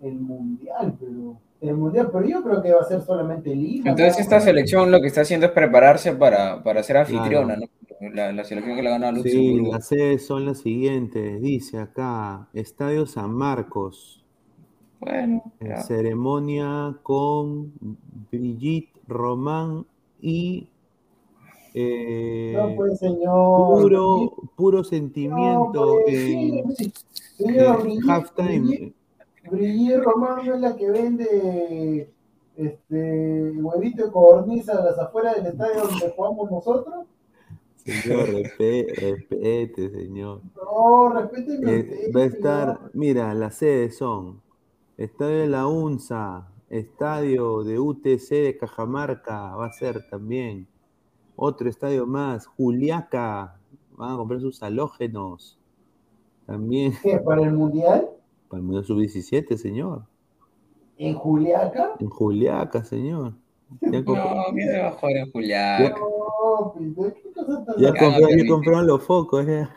El 0.00 0.14
mundial, 0.20 0.94
pero 1.00 1.38
el 1.60 1.76
mundial, 1.76 2.10
pero 2.12 2.24
yo 2.24 2.40
creo 2.42 2.62
que 2.62 2.72
va 2.72 2.82
a 2.82 2.84
ser 2.84 3.02
solamente 3.02 3.52
Lima. 3.52 3.90
Entonces 3.90 4.16
¿no? 4.16 4.22
esta 4.22 4.40
selección 4.40 4.92
lo 4.92 5.00
que 5.00 5.08
está 5.08 5.22
haciendo 5.22 5.46
es 5.46 5.52
prepararse 5.52 6.12
para, 6.12 6.62
para 6.62 6.84
ser 6.84 6.98
anfitriona, 6.98 7.56
¿no? 7.56 7.66
La, 8.12 8.32
la 8.32 8.44
selección 8.44 8.76
que 8.76 8.82
le 8.82 8.90
ganó 8.90 9.06
a 9.06 9.10
Sí, 9.10 9.16
Luxemburgo. 9.16 9.72
las 9.72 9.86
sedes 9.88 10.26
son 10.26 10.44
las 10.46 10.58
siguientes. 10.58 11.40
Dice 11.40 11.78
acá, 11.78 12.48
Estadio 12.52 13.06
San 13.06 13.32
Marcos. 13.32 14.24
Bueno, 15.00 15.42
Eh, 15.60 15.66
ya. 15.68 15.76
ceremonia 15.82 16.96
con 17.02 17.72
Brigitte 18.30 18.90
Román 19.06 19.86
y 20.20 20.68
eh, 21.74 22.54
No, 22.56 22.74
pues, 22.76 22.98
señor. 23.00 23.80
puro, 23.82 24.32
puro 24.56 24.84
sentimiento 24.84 25.84
No, 25.86 26.02
pues, 26.04 26.14
en, 26.14 26.72
sí, 26.76 26.92
señor, 27.36 27.80
en 27.80 27.82
Brigitte- 27.86 28.10
halftime. 28.10 28.60
Brigitte- 28.60 28.94
Brigitte 29.50 30.02
Román 30.02 30.46
no 30.46 30.54
es 30.54 30.60
la 30.60 30.76
que 30.76 30.90
vende 30.90 32.10
este 32.56 33.50
huevito 33.56 34.06
de 34.06 34.12
codorniz 34.12 34.68
a 34.68 34.84
las 34.84 34.98
afueras 34.98 35.36
del 35.36 35.46
estadio 35.48 35.82
donde 35.88 36.12
jugamos 36.16 36.50
nosotros. 36.50 37.04
Señor, 37.84 38.28
respe- 38.30 38.94
respete, 38.96 39.90
señor. 39.90 40.40
No, 40.56 41.08
respétenme 41.10 41.70
Eh, 41.72 42.10
va 42.14 42.20
a 42.20 42.30
señor. 42.30 42.36
estar, 42.36 42.90
mira, 42.94 43.34
las 43.34 43.56
sedes 43.56 43.96
son 43.98 44.40
Estadio 44.96 45.38
de 45.38 45.48
la 45.48 45.66
UNSA, 45.66 46.48
Estadio 46.70 47.62
de 47.64 47.78
UTC 47.78 48.30
de 48.42 48.56
Cajamarca, 48.56 49.54
va 49.56 49.66
a 49.66 49.72
ser 49.72 50.08
también. 50.08 50.66
Otro 51.36 51.68
estadio 51.68 52.06
más, 52.06 52.46
Juliaca, 52.46 53.58
van 53.96 54.12
a 54.12 54.16
comprar 54.16 54.40
sus 54.40 54.62
halógenos. 54.62 55.58
También 56.46 56.92
¿Qué? 57.02 57.18
¿Para 57.18 57.42
el 57.42 57.52
mundial? 57.52 58.08
para 58.48 58.60
el 58.60 58.64
Mundial 58.66 58.84
Sub-17, 58.84 59.56
señor. 59.56 60.04
¿En 60.96 61.14
Juliaca? 61.14 61.96
En 61.98 62.08
Juliaca, 62.08 62.84
señor. 62.84 63.34
Ya, 63.80 64.00
No, 64.02 64.04
¿qué 64.54 64.62
se 64.62 64.78
va 64.78 64.88
a 64.88 64.92
jugar 64.92 65.16
en 65.16 65.32
Julián? 65.32 65.92
No, 65.98 66.23
¿de 66.76 67.12
qué 67.14 67.32
cosa 67.32 67.64
tan 67.64 67.74
ya 67.78 67.92
compró- 67.94 68.48
compraron 68.48 68.86
los 68.86 69.02
focos. 69.04 69.46
eh. 69.48 69.68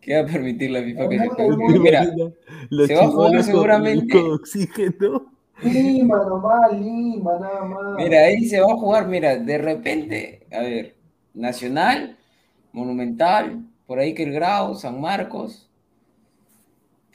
¿Qué 0.00 0.14
va 0.14 0.28
a 0.28 0.32
permitir 0.32 0.70
la 0.70 0.82
FIFA 0.82 1.08
que 1.08 1.18
se 1.18 1.78
Mira, 1.78 2.06
Los 2.70 2.86
se 2.86 2.94
va 2.94 3.02
a 3.02 3.08
jugar 3.08 3.42
seguramente- 3.42 4.12
con 4.20 4.32
oxígeno. 4.32 5.32
Lima 5.62 6.24
nomás, 6.24 6.72
Lima, 6.80 7.38
nada 7.40 7.64
más. 7.64 7.96
Mira, 7.98 8.20
ahí 8.20 8.44
se 8.46 8.60
va 8.60 8.72
a 8.72 8.76
jugar, 8.76 9.08
mira, 9.08 9.36
de 9.36 9.58
repente, 9.58 10.46
a 10.52 10.60
ver, 10.60 10.94
Nacional, 11.34 12.16
Monumental, 12.72 13.64
por 13.86 13.98
ahí 13.98 14.14
que 14.14 14.22
el 14.22 14.32
Grau, 14.32 14.74
San 14.76 15.00
Marcos. 15.00 15.68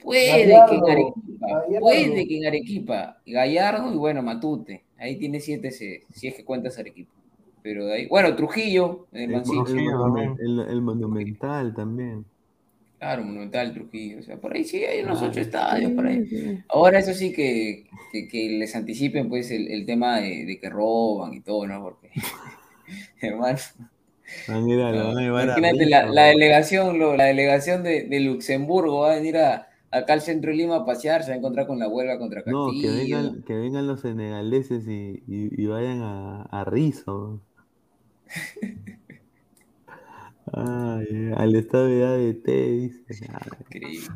Puede 0.02 0.44
Gallardo, 0.44 0.70
que 0.70 0.76
en 0.76 0.84
Arequipa, 0.90 1.46
Gallardo. 1.48 1.80
puede 1.80 2.28
que 2.28 2.36
en 2.36 2.46
Arequipa, 2.46 3.18
Gallardo 3.26 3.92
y 3.92 3.96
bueno, 3.96 4.22
Matute. 4.22 4.84
Ahí 4.98 5.16
tiene 5.18 5.40
siete 5.40 5.70
C, 5.70 6.02
si 6.12 6.28
es 6.28 6.34
que 6.34 6.44
cuentas 6.44 6.78
Arequipa. 6.78 7.10
Pero 7.64 7.86
de 7.86 7.94
ahí, 7.94 8.06
bueno, 8.08 8.36
Trujillo, 8.36 9.06
el 9.12 9.22
El, 9.22 9.30
Mansilla. 9.30 9.64
el 10.68 10.82
monumental 10.82 11.74
también. 11.74 12.24
Claro, 12.98 13.24
Monumental, 13.24 13.72
Trujillo. 13.74 14.18
O 14.18 14.22
sea, 14.22 14.36
por 14.36 14.54
ahí 14.54 14.64
sí 14.64 14.84
hay 14.84 15.02
unos 15.02 15.20
ocho 15.22 15.40
estadios, 15.40 15.92
por 15.92 16.06
ahí. 16.06 16.62
Ahora 16.68 16.98
eso 16.98 17.12
sí 17.14 17.32
que, 17.32 17.86
que, 18.12 18.28
que 18.28 18.50
les 18.50 18.76
anticipen 18.76 19.28
pues 19.30 19.50
el, 19.50 19.68
el 19.68 19.84
tema 19.86 20.20
de, 20.20 20.44
de 20.46 20.58
que 20.60 20.68
roban 20.70 21.32
y 21.34 21.40
todo, 21.40 21.66
¿no? 21.66 21.82
Porque, 21.82 22.10
hermano, 23.20 23.58
Van 24.48 24.64
a 24.64 24.68
ir 24.72 24.80
a- 24.80 24.90
lo 24.92 25.08
van 25.08 25.18
a 25.18 25.20
llevar 25.22 25.40
a 25.42 25.44
imagínate 25.58 25.86
la, 25.86 26.24
delegación, 26.26 26.98
lo- 26.98 27.16
la 27.16 27.24
delegación 27.24 27.82
de, 27.82 28.04
de 28.04 28.20
Luxemburgo 28.20 29.00
va 29.00 29.12
a 29.12 29.16
venir 29.16 29.36
a, 29.38 29.68
acá 29.90 30.14
al 30.14 30.20
centro 30.22 30.50
de 30.50 30.56
Lima 30.56 30.76
a 30.76 30.84
pasear, 30.86 31.22
se 31.22 31.30
va 31.30 31.34
a 31.34 31.38
encontrar 31.38 31.66
con 31.66 31.78
la 31.78 31.88
huelga 31.88 32.18
contra 32.18 32.42
No, 32.46 32.66
Castillo. 32.68 32.88
que 32.88 32.96
vengan, 33.02 33.42
que 33.42 33.54
vengan 33.54 33.86
los 33.86 34.00
senegaleses 34.00 34.86
y, 34.88 35.22
y- 35.26 35.62
y 35.62 35.66
vayan 35.66 36.00
a, 36.02 36.42
a 36.42 36.64
Rizo. 36.64 37.40
Ay, 40.52 41.32
al 41.36 41.54
estado 41.56 41.86
de 41.86 42.04
ADT, 42.04 42.46
dice. 42.70 43.28
Ay, 43.32 43.50
Increíble. 43.60 44.08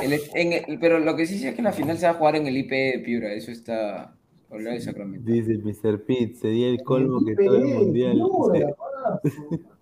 El- 0.00 0.20
en 0.34 0.52
el- 0.52 0.78
pero 0.80 0.98
lo 0.98 1.14
que 1.16 1.26
sí 1.26 1.38
sé 1.38 1.50
es 1.50 1.54
que 1.54 1.62
la 1.62 1.72
final 1.72 1.96
se 1.98 2.06
va 2.06 2.12
a 2.12 2.16
jugar 2.16 2.36
en 2.36 2.46
el 2.46 2.56
IP 2.56 2.70
de 2.74 2.98
Piura, 3.00 3.32
eso 3.32 3.50
está 3.50 4.16
de 4.50 4.80
Sacramento. 4.80 5.30
dice 5.30 5.58
Mr. 5.58 6.04
Pitt, 6.04 6.36
sería 6.36 6.68
el 6.68 6.82
colmo 6.82 7.24
que 7.24 7.34
todo 7.34 7.56
el 7.56 7.64
mundial. 7.66 8.14
Piura, 8.52 8.74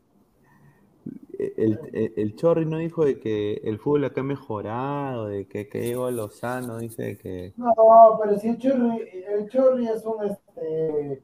el, 1.57 2.13
el 2.17 2.37
Chorri 2.37 2.67
no 2.67 2.79
dijo 2.79 3.05
de 3.05 3.19
que 3.19 3.61
el 3.65 3.79
fútbol 3.79 4.05
acá 4.05 4.21
ha 4.21 4.25
mejorado, 4.25 5.27
de 5.27 5.47
que, 5.47 5.69
que 5.69 5.83
llegó 5.83 6.11
Lozano, 6.11 6.79
dice 6.79 7.19
que. 7.19 7.53
No, 7.57 7.75
pero 8.23 8.39
si 8.39 8.49
el 8.49 8.59
Chorri, 8.59 9.09
el 9.29 9.49
Chorri 9.49 9.89
es 9.89 10.05
un 10.05 10.27
este 10.27 11.23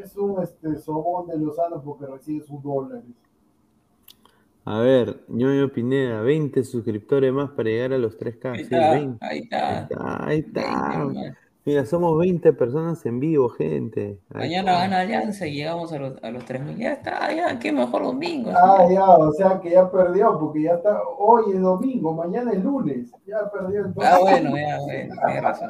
es 0.00 0.16
un 0.16 0.42
este 0.42 0.76
sobón 0.76 1.26
de 1.28 1.38
Lozano 1.38 1.82
porque 1.82 2.06
recibe 2.06 2.44
sus 2.44 2.62
dólares. 2.62 3.04
A 4.66 4.78
ver, 4.80 5.24
ñoño 5.28 5.70
Pineda, 5.72 6.22
20 6.22 6.64
suscriptores 6.64 7.32
más 7.32 7.50
para 7.50 7.68
llegar 7.70 7.92
a 7.92 7.98
los 7.98 8.16
3K. 8.18 8.52
Ahí 8.52 8.64
Sí, 8.64 8.64
está, 8.64 8.90
20. 8.90 9.18
ahí 9.20 9.48
Ahí 9.96 10.38
está. 10.40 11.00
ahí. 11.00 11.32
Mira, 11.66 11.86
somos 11.86 12.18
20 12.18 12.52
personas 12.52 13.04
en 13.06 13.20
vivo, 13.20 13.48
gente. 13.50 14.20
Ahí 14.30 14.50
Mañana 14.50 14.72
está. 14.72 14.82
gana 14.84 15.00
Alianza 15.00 15.46
y 15.46 15.54
llegamos 15.54 15.92
a 15.92 15.98
los, 15.98 16.22
a 16.22 16.30
los 16.30 16.44
3.000. 16.44 16.76
Ya 16.78 16.92
está, 16.94 17.32
ya, 17.34 17.58
qué 17.58 17.72
mejor 17.72 18.02
domingo. 18.04 18.50
Ah, 18.54 18.86
ya, 18.90 19.04
o 19.04 19.32
sea 19.32 19.60
que 19.60 19.70
ya 19.70 19.90
perdió, 19.90 20.38
porque 20.38 20.62
ya 20.62 20.74
está, 20.74 20.98
hoy 21.18 21.52
es 21.54 21.60
domingo, 21.60 22.12
mañana 22.14 22.52
es 22.52 22.62
lunes, 22.62 23.10
ya 23.26 23.50
perdió 23.50 23.86
entonces. 23.86 24.12
Ah, 24.14 24.18
bueno, 24.20 24.50
ya, 24.56 24.78
bueno, 24.80 25.14
tienes 25.26 25.42
razón. 25.42 25.68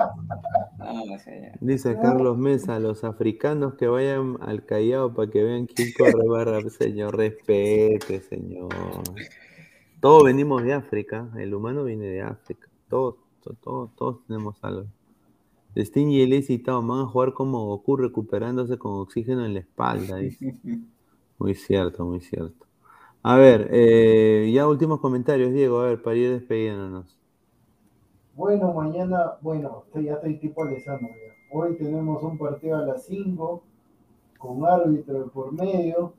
Ya. 1.26 1.58
Dice 1.60 1.98
Carlos 2.00 2.36
Mesa, 2.38 2.78
los 2.80 3.04
africanos 3.04 3.74
que 3.74 3.86
vayan 3.86 4.36
al 4.40 4.64
Callao 4.64 5.14
para 5.14 5.30
que 5.30 5.42
vean 5.42 5.66
quién 5.66 5.92
corre 5.92 6.26
barra. 6.28 6.68
Señor, 6.70 7.16
respete, 7.16 8.20
señor. 8.20 8.70
Todos 10.00 10.24
venimos 10.24 10.62
de 10.62 10.74
África, 10.74 11.30
el 11.36 11.54
humano 11.54 11.84
viene 11.84 12.06
de 12.06 12.22
África. 12.22 12.68
Todos, 12.88 13.16
to- 13.42 13.54
todos, 13.62 13.90
todos 13.96 14.26
tenemos 14.26 14.56
algo. 14.62 14.84
Sting 15.76 16.08
y 16.10 16.22
el 16.22 16.42
citado 16.44 16.82
van 16.86 17.00
a 17.00 17.06
jugar 17.06 17.32
como 17.34 17.66
Goku 17.66 17.96
recuperándose 17.96 18.78
con 18.78 18.92
oxígeno 19.00 19.44
en 19.44 19.54
la 19.54 19.60
espalda. 19.60 20.18
dice. 20.18 20.38
Muy 21.38 21.54
cierto, 21.54 22.04
muy 22.04 22.20
cierto. 22.20 22.64
A 23.22 23.36
ver, 23.36 23.68
eh, 23.72 24.50
ya 24.54 24.68
últimos 24.68 25.00
comentarios, 25.00 25.52
Diego, 25.52 25.80
a 25.80 25.86
ver, 25.88 26.02
para 26.02 26.16
ir 26.16 26.30
despidiéndonos. 26.30 27.18
Bueno, 28.36 28.72
mañana, 28.72 29.34
bueno, 29.40 29.84
estoy- 29.86 30.04
ya 30.06 30.14
estoy 30.14 30.38
tipo 30.38 30.64
Alessandro. 30.64 31.08
Hoy 31.52 31.76
tenemos 31.76 32.22
un 32.22 32.36
partido 32.36 32.76
a 32.76 32.82
las 32.82 33.04
5 33.04 33.62
con 34.38 34.66
árbitro 34.66 35.28
por 35.28 35.52
medio. 35.52 36.12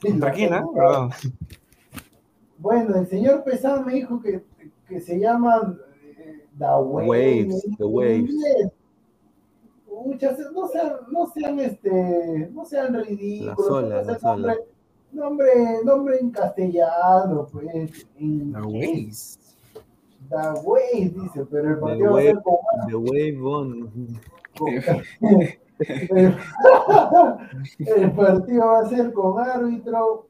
¿Contra 0.00 0.30
quién, 0.32 0.54
ah? 0.54 0.64
Perdón. 0.72 1.10
Bueno, 2.58 2.94
el 2.96 3.06
señor 3.08 3.42
Pesán 3.42 3.84
me 3.84 3.94
dijo 3.94 4.20
que, 4.20 4.44
que 4.88 5.00
se 5.00 5.18
llaman 5.18 5.78
eh, 6.18 6.46
The 6.56 6.64
Waves. 6.66 7.66
The 7.78 7.84
Waves. 7.84 8.34
Muchas, 10.04 10.38
no 10.52 10.68
sean, 10.68 10.92
no 11.10 11.26
sean 11.26 11.58
este, 11.60 12.50
no 12.52 12.64
sean 12.64 12.94
ridículos, 12.94 13.58
Las 13.58 13.68
olas, 13.70 14.06
no 14.06 14.18
sean 14.18 14.56
nombre, 15.12 15.52
nombre 15.84 16.18
en 16.20 16.30
castellano, 16.30 17.46
pues. 17.50 17.66
En, 18.16 18.52
The 18.52 18.60
Waves. 18.60 19.38
The 20.28 20.60
Waves, 20.62 21.14
dice, 21.14 21.46
pero 21.50 21.70
el 21.70 21.74
The 21.74 21.80
partido 21.80 22.12
va 22.12 22.18
a 22.18 22.22
ser 22.22 22.36
Wave, 22.36 22.42
con 22.42 22.56
the 22.88 22.96
wave 22.96 23.40
on. 23.42 23.92
el, 27.78 28.12
partido 28.12 28.66
va 28.66 28.78
a 28.80 28.88
ser 28.88 29.12
con 29.12 29.40
árbitro 29.40 30.28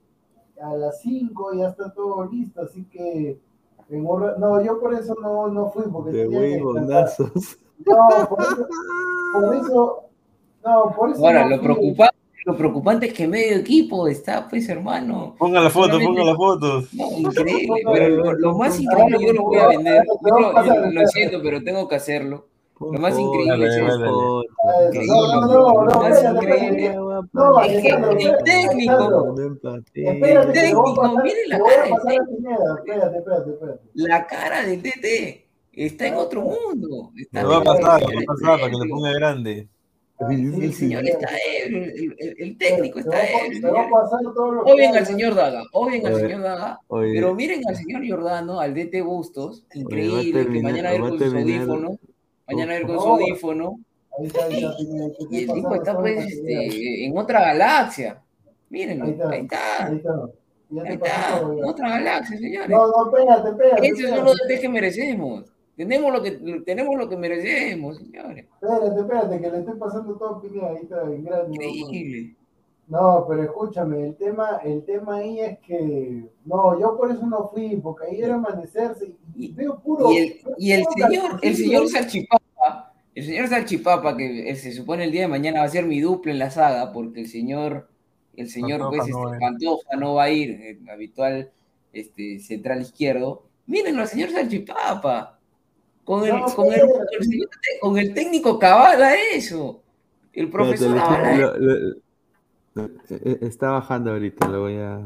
a 0.60 0.74
las 0.74 1.00
5, 1.02 1.54
ya 1.54 1.68
está 1.68 1.92
todo 1.92 2.24
listo, 2.26 2.62
así 2.62 2.84
que 2.86 3.38
en 3.90 4.06
un 4.06 4.20
no, 4.38 4.62
yo 4.62 4.80
por 4.80 4.94
eso 4.94 5.14
no, 5.20 5.48
no 5.48 5.70
fui, 5.70 5.84
porque 5.92 6.12
The 6.12 6.24
tenía 6.24 6.56
que 6.56 6.62
wave 6.62 6.80
ondazos. 6.80 7.58
No, 7.84 8.28
por 8.28 8.40
eso, 8.40 8.66
por 9.32 9.54
eso, 9.54 10.04
no, 10.64 10.94
por 10.96 11.10
eso 11.10 11.26
Ahora, 11.26 11.48
no 11.48 11.56
lo 11.56 11.76
fui. 11.76 11.94
Lo 12.44 12.56
preocupante 12.56 13.06
es 13.06 13.12
que 13.14 13.26
medio 13.26 13.56
equipo 13.56 14.06
está, 14.06 14.46
pues, 14.48 14.68
hermano. 14.68 15.34
Ponga 15.38 15.60
la 15.60 15.70
foto, 15.70 15.92
Solamente- 15.98 16.20
ponga 16.20 16.30
la 16.30 16.36
foto. 16.36 16.82
No, 16.92 17.10
increíble, 17.18 17.82
pero 17.92 18.08
lo, 18.08 18.32
lo 18.34 18.58
más 18.58 18.78
increíble 18.78 19.18
yo 19.26 19.32
lo 19.32 19.42
voy 19.44 19.58
a 19.58 19.68
vender. 19.68 20.04
Yo 20.28 20.38
lo, 20.38 20.64
yo 20.64 20.74
lo 20.90 21.06
siento, 21.08 21.40
pero 21.42 21.62
tengo 21.62 21.88
que 21.88 21.96
hacerlo. 21.96 22.46
Lo 22.80 22.98
más 23.00 23.18
increíble 23.18 23.66
es 23.68 23.76
esto. 23.76 24.42
dale. 24.64 24.86
Increíble, 24.88 25.06
No, 25.06 25.40
no, 25.40 25.46
no, 25.46 25.84
lo 25.84 26.00
más 26.00 26.22
increíble. 26.24 26.86
Es 27.66 27.82
que 27.82 27.88
el 27.88 28.36
técnico, 28.44 29.34
voy 29.34 30.30
a 30.32 30.52
técnico, 30.52 31.16
miren 31.22 31.48
la 31.48 31.58
cara 31.60 31.84
del 31.84 31.94
técnico. 32.04 33.78
La 33.94 34.26
cara 34.26 34.66
del 34.66 34.82
DT 34.82 35.46
está 35.72 36.06
en 36.08 36.14
otro 36.14 36.42
mundo. 36.42 37.10
Está 37.16 37.42
Lo 37.42 37.48
va 37.48 37.56
a 37.58 37.62
pasar, 37.62 38.02
lo 38.02 38.08
va 38.08 38.20
a 38.20 38.26
pasar 38.26 38.60
para 38.60 38.70
que 38.70 38.76
le 38.76 38.88
ponga 38.90 39.12
grande. 39.12 39.68
El 40.20 40.72
señor 40.72 41.04
está 41.04 41.28
ebrio, 41.60 41.84
el, 41.84 42.16
el- 42.18 42.36
el 42.38 42.56
técnico 42.58 43.00
está 43.00 43.18
ebrio. 43.28 43.72
Odien 44.64 44.96
al 44.96 45.06
señor 45.06 45.34
Daga, 45.34 45.62
odien 45.72 46.06
al 46.06 46.20
señor 46.20 46.42
Daga, 46.42 46.80
oye. 46.86 47.14
pero 47.14 47.34
miren 47.34 47.62
al 47.68 47.74
señor 47.76 48.08
Jordano, 48.08 48.60
al 48.60 48.74
DT 48.74 49.02
Bustos, 49.02 49.64
increíble, 49.74 50.24
que 50.26 50.32
terminar- 50.32 50.72
mañana 50.72 50.88
va 50.88 50.92
a 50.92 50.94
ir 50.94 51.00
con 51.00 51.10
sus 51.10 51.18
terminar- 51.18 51.58
audífonos, 51.60 51.98
mañana 52.46 52.72
va 52.72 52.76
a 52.76 52.80
ir 52.80 52.86
con 52.86 52.98
su 53.00 53.06
No. 53.06 53.12
audífono, 53.14 53.80
y 55.30 55.38
el 55.44 55.52
tipo 55.52 55.74
está 55.74 55.96
pues 55.98 56.24
este, 56.26 57.04
en 57.06 57.18
otra 57.18 57.40
galaxia. 57.40 58.20
Mírenlo, 58.70 59.04
Ahí 59.04 59.10
está. 59.10 59.30
ahí 59.30 59.42
está, 59.42 59.86
Ahí 59.86 59.96
está. 60.94 61.36
Ahí 61.38 61.60
otra 61.64 61.88
galaxia, 61.90 62.38
señores. 62.38 62.68
No, 62.70 62.86
no, 62.86 63.06
espérate, 63.16 63.48
espérate. 63.50 63.86
Ese 63.88 64.08
son 64.08 64.24
los 64.24 64.36
DT 64.36 64.60
que 64.60 64.68
merecemos. 64.68 65.44
Tenemos 65.76 66.12
lo 66.12 66.22
que, 66.22 66.30
tenemos 66.64 66.96
lo 66.96 67.08
que 67.08 67.16
merecemos, 67.16 67.98
señores. 67.98 68.46
Espérate, 68.62 69.00
espérate, 69.00 69.40
que 69.40 69.50
le 69.50 69.58
estoy 69.58 69.78
pasando 69.78 70.14
todo 70.14 70.40
Pineda, 70.40 70.70
ahí 70.70 70.82
está, 70.82 71.02
en 71.02 71.24
grande. 71.24 71.66
Increíble. 71.66 72.36
No, 72.86 73.24
pero 73.26 73.42
escúchame, 73.44 74.08
el 74.08 74.14
tema, 74.14 74.60
el 74.62 74.84
tema 74.84 75.16
ahí 75.16 75.40
es 75.40 75.58
que, 75.60 76.24
no, 76.44 76.78
yo 76.78 76.96
por 76.96 77.10
eso 77.10 77.26
no 77.26 77.48
fui, 77.48 77.76
porque 77.76 78.06
ahí 78.06 78.20
era 78.20 78.34
amanecerse 78.34 79.10
y 79.34 79.52
veo 79.52 79.78
puro. 79.80 80.12
Y 80.12 80.18
el, 80.18 80.40
y 80.58 80.72
el 80.72 80.84
puro 80.84 81.06
señor, 81.08 81.38
el 81.40 81.56
señor 81.56 81.88
Salchipapa, 81.88 82.92
el 83.14 83.24
señor 83.24 83.48
Salchipapa, 83.48 84.16
que 84.16 84.50
eh, 84.50 84.56
se 84.56 84.72
supone 84.72 85.04
el 85.04 85.12
día 85.12 85.22
de 85.22 85.28
mañana 85.28 85.60
va 85.60 85.66
a 85.66 85.70
ser 85.70 85.86
mi 85.86 86.00
dupla 86.00 86.32
en 86.32 86.38
la 86.38 86.50
saga, 86.50 86.92
porque 86.92 87.22
el 87.22 87.28
señor, 87.28 87.88
el 88.36 88.50
señor 88.50 88.80
Pantoja 88.80 88.98
pues, 88.98 89.08
no 89.08 89.24
este, 89.24 89.30
va 89.30 89.32
a 89.32 89.34
ir. 89.34 89.40
Pantoja 89.40 89.96
no 89.96 90.14
va 90.14 90.22
a 90.24 90.30
ir, 90.30 90.60
el 90.62 90.88
habitual 90.90 91.50
este, 91.92 92.38
central 92.40 92.82
izquierdo. 92.82 93.44
Mírenlo 93.66 94.02
al 94.02 94.08
señor 94.08 94.30
Salchipapa, 94.30 95.33
con 96.04 96.24
el, 96.24 96.34
No, 96.34 96.44
con 96.54 96.66
el, 96.72 96.80
con 96.80 96.90
el 97.12 97.24
señor- 97.24 97.48
con 97.80 97.98
el 97.98 98.14
técnico 98.14 98.58
cabala 98.58 99.14
eso, 99.34 99.80
el 100.32 100.50
profesor 100.50 100.90
lo- 101.38 101.56
lo- 101.58 101.94
lo- 102.74 102.84
eh, 103.10 103.38
está 103.42 103.70
bajando 103.70 104.10
ahorita, 104.12 104.48
lo 104.48 104.60
voy 104.62 104.76
a. 104.76 105.00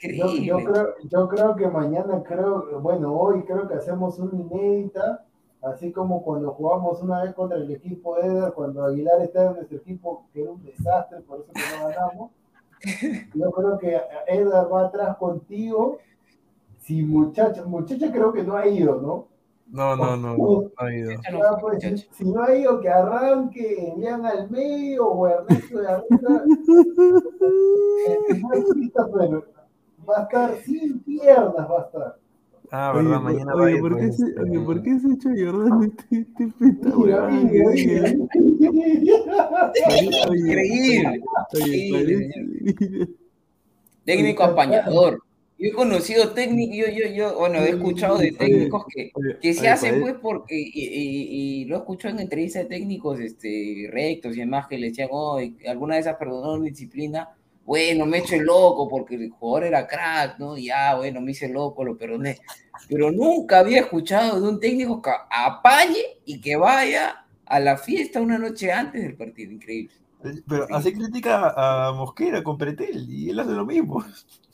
Yo, 0.00 0.26
yo 0.34 0.56
creo, 0.64 0.94
yo 1.08 1.28
creo 1.28 1.54
que 1.54 1.68
mañana 1.68 2.22
creo, 2.24 2.80
bueno, 2.80 3.12
hoy 3.14 3.42
creo 3.44 3.68
que 3.68 3.74
hacemos 3.74 4.18
una 4.18 4.34
inédita, 4.40 5.24
así 5.62 5.92
como 5.92 6.24
cuando 6.24 6.50
jugamos 6.52 7.00
una 7.02 7.22
vez 7.22 7.34
contra 7.34 7.58
el 7.58 7.70
equipo 7.70 8.16
de 8.16 8.26
Eder, 8.26 8.52
cuando 8.52 8.84
Aguilar 8.84 9.20
estaba 9.22 9.50
en 9.50 9.56
nuestro 9.56 9.76
equipo, 9.78 10.26
que 10.32 10.42
era 10.42 10.50
un 10.50 10.64
desastre, 10.64 11.20
por 11.20 11.38
eso 11.40 11.52
que 11.52 11.60
no 11.78 11.88
ganamos. 11.88 12.30
Yo 13.34 13.50
creo 13.52 13.78
que 13.78 14.00
Eder 14.26 14.72
va 14.72 14.86
atrás 14.86 15.16
contigo. 15.18 15.98
Si 16.80 17.00
muchacha, 17.04 17.64
muchacha 17.64 18.10
creo 18.10 18.32
que 18.32 18.42
no 18.42 18.56
ha 18.56 18.66
ido, 18.66 19.00
¿no? 19.00 19.28
No, 19.68 19.96
no, 19.96 20.16
no, 20.16 20.36
no, 20.36 20.62
no 20.62 20.70
ha 20.76 20.94
ido. 20.94 21.12
Fue, 21.30 21.60
pues, 21.60 22.06
si, 22.12 22.24
no 22.24 22.42
ha 22.44 22.54
ido, 22.54 22.80
que 22.80 22.88
arranque 22.90 23.92
Elian 23.96 24.24
al 24.26 24.50
medio 24.50 25.06
o 25.08 25.26
Ernesto 25.28 25.78
de 25.80 25.88
arriba. 25.88 26.42
pero 29.14 29.44
va 30.08 30.18
a 30.18 30.22
estar 30.22 30.54
sin 30.64 30.98
piernas, 31.00 31.70
va 31.70 31.78
a 31.80 31.84
estar. 31.86 32.16
Ah, 32.74 32.92
Oye, 32.94 33.02
verdad, 33.04 33.16
por- 33.22 33.24
mañana 33.32 33.54
va 33.54 33.60
a 33.60 33.64
oye, 33.64 33.74
ir. 33.74 33.80
¿por 33.80 33.96
qué 33.96 34.02
pues, 34.06 34.16
se, 34.16 34.26
este, 34.28 34.40
oye, 34.40 34.60
¿por 34.60 34.82
qué 34.82 34.98
se 34.98 35.12
echó 35.12 35.28
Jordán 35.28 35.82
este, 35.84 36.16
este 36.20 36.46
peta, 36.58 36.88
Mira, 36.96 37.22
huevón? 37.24 37.50
mira, 37.50 37.66
Oye, 37.68 37.86
mira. 37.86 39.22
oye, 40.28 40.36
Increíble. 40.36 41.22
Oye, 41.54 41.76
Increíble, 41.86 42.74
parece- 42.74 43.08
técnico 44.04 44.42
apañador. 44.44 45.22
Yo 45.62 45.68
he 45.68 45.72
conocido 45.72 46.30
técnicos, 46.32 46.76
yo, 46.76 46.86
yo, 46.90 47.06
yo, 47.14 47.38
bueno, 47.38 47.58
he 47.58 47.68
escuchado 47.70 48.18
de 48.18 48.32
técnicos 48.32 48.84
que, 48.92 49.12
que 49.40 49.54
se 49.54 49.68
hacen 49.68 50.00
pues 50.00 50.14
porque, 50.20 50.58
y, 50.58 50.72
y- 50.74 51.60
y 51.62 51.64
lo 51.66 51.76
he 51.76 51.78
escuchado 51.78 52.14
en 52.14 52.20
entrevistas 52.20 52.64
de 52.64 52.68
técnicos 52.68 53.20
este, 53.20 53.88
rectos 53.92 54.36
y 54.36 54.40
demás 54.40 54.66
que 54.66 54.76
le 54.76 54.88
decían, 54.88 55.08
oh, 55.12 55.38
alguna 55.68 55.94
de 55.94 56.00
esas 56.00 56.16
perdonaron 56.16 56.64
disciplina, 56.64 57.28
bueno, 57.64 58.06
me 58.06 58.18
el 58.18 58.42
loco 58.42 58.88
porque 58.88 59.14
el 59.14 59.30
jugador 59.30 59.68
era 59.68 59.86
crack, 59.86 60.36
¿no? 60.40 60.58
Ya, 60.58 60.96
bueno, 60.96 61.20
me 61.20 61.30
hice 61.30 61.48
loco, 61.48 61.84
lo 61.84 61.96
perdoné. 61.96 62.40
Pero 62.88 63.12
nunca 63.12 63.60
había 63.60 63.82
escuchado 63.82 64.40
de 64.40 64.48
un 64.48 64.58
técnico 64.58 65.00
que 65.00 65.12
apañe 65.30 66.02
y 66.24 66.40
que 66.40 66.56
vaya 66.56 67.24
a 67.46 67.60
la 67.60 67.76
fiesta 67.76 68.20
una 68.20 68.36
noche 68.36 68.72
antes 68.72 69.00
del 69.00 69.14
partido, 69.16 69.52
increíble. 69.52 69.94
Pero 70.48 70.66
hace 70.74 70.92
crítica 70.92 71.54
a 71.56 71.92
Mosquera 71.92 72.42
con 72.42 72.58
Pretel 72.58 73.08
y 73.08 73.30
él 73.30 73.38
hace 73.38 73.52
lo 73.52 73.64
mismo. 73.64 74.04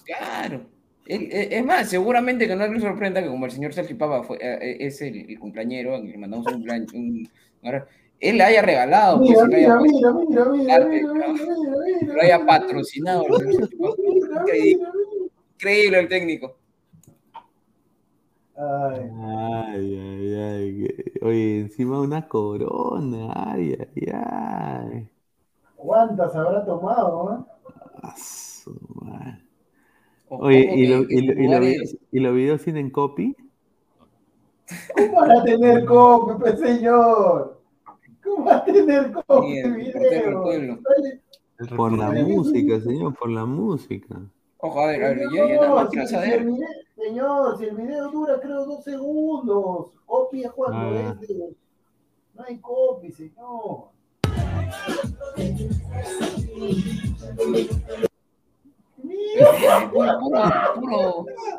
Claro. 0.05 0.67
Es 1.09 1.65
más, 1.65 1.89
seguramente 1.89 2.47
que 2.47 2.55
no 2.55 2.67
le 2.69 2.81
sorprenda 2.81 3.23
que 3.23 3.29
como 3.29 3.47
el 3.47 3.51
señor 3.51 3.73
Salchipapa 3.73 4.23
fue, 4.25 4.37
eh, 4.37 4.59
eh, 4.61 4.77
es 4.81 5.01
el, 5.01 5.31
el 5.31 5.39
cumpleañero, 5.39 5.95
a 5.95 6.01
quien 6.01 6.13
le 6.13 6.19
mandamos 6.19 6.47
un 6.47 6.69
un- 6.93 7.29
él 8.21 8.37
le 8.37 8.43
haya 8.45 8.63
regalado, 8.63 9.19
pues, 9.25 9.39
Mira, 9.45 9.57
haya, 9.57 9.77
mira, 9.81 10.13
mira, 10.13 10.13
mira, 10.13 10.45
mira, 10.45 10.79
mira, 10.79 10.79
¿no? 10.79 10.89
mira, 10.89 11.33
mira, 11.33 11.47
mira, 11.87 12.15
lo 12.15 12.21
haya 12.23 12.47
patrocinado. 12.47 13.25
Increíble, 13.25 13.89
mira, 13.99 14.45
mira. 14.45 14.91
increíble 15.55 15.99
el 16.01 16.09
técnico. 16.09 16.57
Ay, 18.57 19.11
Ay, 19.23 20.35
ay, 20.35 20.89
Oye, 21.23 21.61
encima 21.61 22.01
una 22.01 22.27
corona. 22.29 23.33
Ay, 23.35 23.77
ay, 23.79 24.07
ay. 24.13 25.09
¿Cuántas 25.77 26.35
habrá 26.37 26.65
tomado? 26.67 27.33
eh? 27.33 27.55
Su 28.17 28.77
madre. 29.01 29.39
O- 29.39 29.48
Oye, 30.31 30.71
¿y, 30.77 30.87
lo- 30.87 31.03
y, 31.09 31.23
lo- 31.27 31.33
y, 31.43 31.49
los 31.49 31.61
videos, 31.61 31.97
¿y 32.13 32.21
los 32.21 32.35
videos 32.35 32.63
tienen 32.63 32.91
copy? 32.91 33.35
¿Cómo 34.97 35.21
van 35.21 35.31
a 35.31 35.45
tener 35.45 35.85
copia, 35.87 36.37
pues, 36.39 36.61
señor? 36.61 37.61
¿Cómo 38.23 38.45
va 38.45 38.57
a 38.57 38.65
tener 38.65 39.13
portero 39.13 39.45
del 39.71 39.75
video? 39.75 40.79
Por 41.77 41.97
la 41.97 42.11
música, 42.13 42.81
señor, 42.81 43.15
por 43.19 43.31
la 43.31 43.45
música. 43.47 44.21
Ojo, 44.59 44.81
a 44.81 44.87
ver, 44.89 45.05
a 45.05 45.09
ver, 45.11 45.21
yo, 45.35 45.49
yo 45.49 45.61
nada 45.63 45.75
más 45.75 45.91
Señor, 45.91 45.91
quiero 45.91 46.07
saber. 46.09 46.33
el 46.41 46.45
video- 46.47 46.69
señor, 46.97 47.59
si 47.59 47.65
el 47.65 47.77
video 47.77 48.11
dura 48.11 48.41
creo 48.41 48.65
dos 48.67 48.85
segundos, 48.85 49.87
copia 50.05 50.51
cuando 50.51 50.79
Ah. 50.99 51.17
es 51.23 51.29
de... 51.29 51.35
No 52.35 52.45
hay 52.45 52.59
copia, 52.59 53.11
señor. 53.13 53.89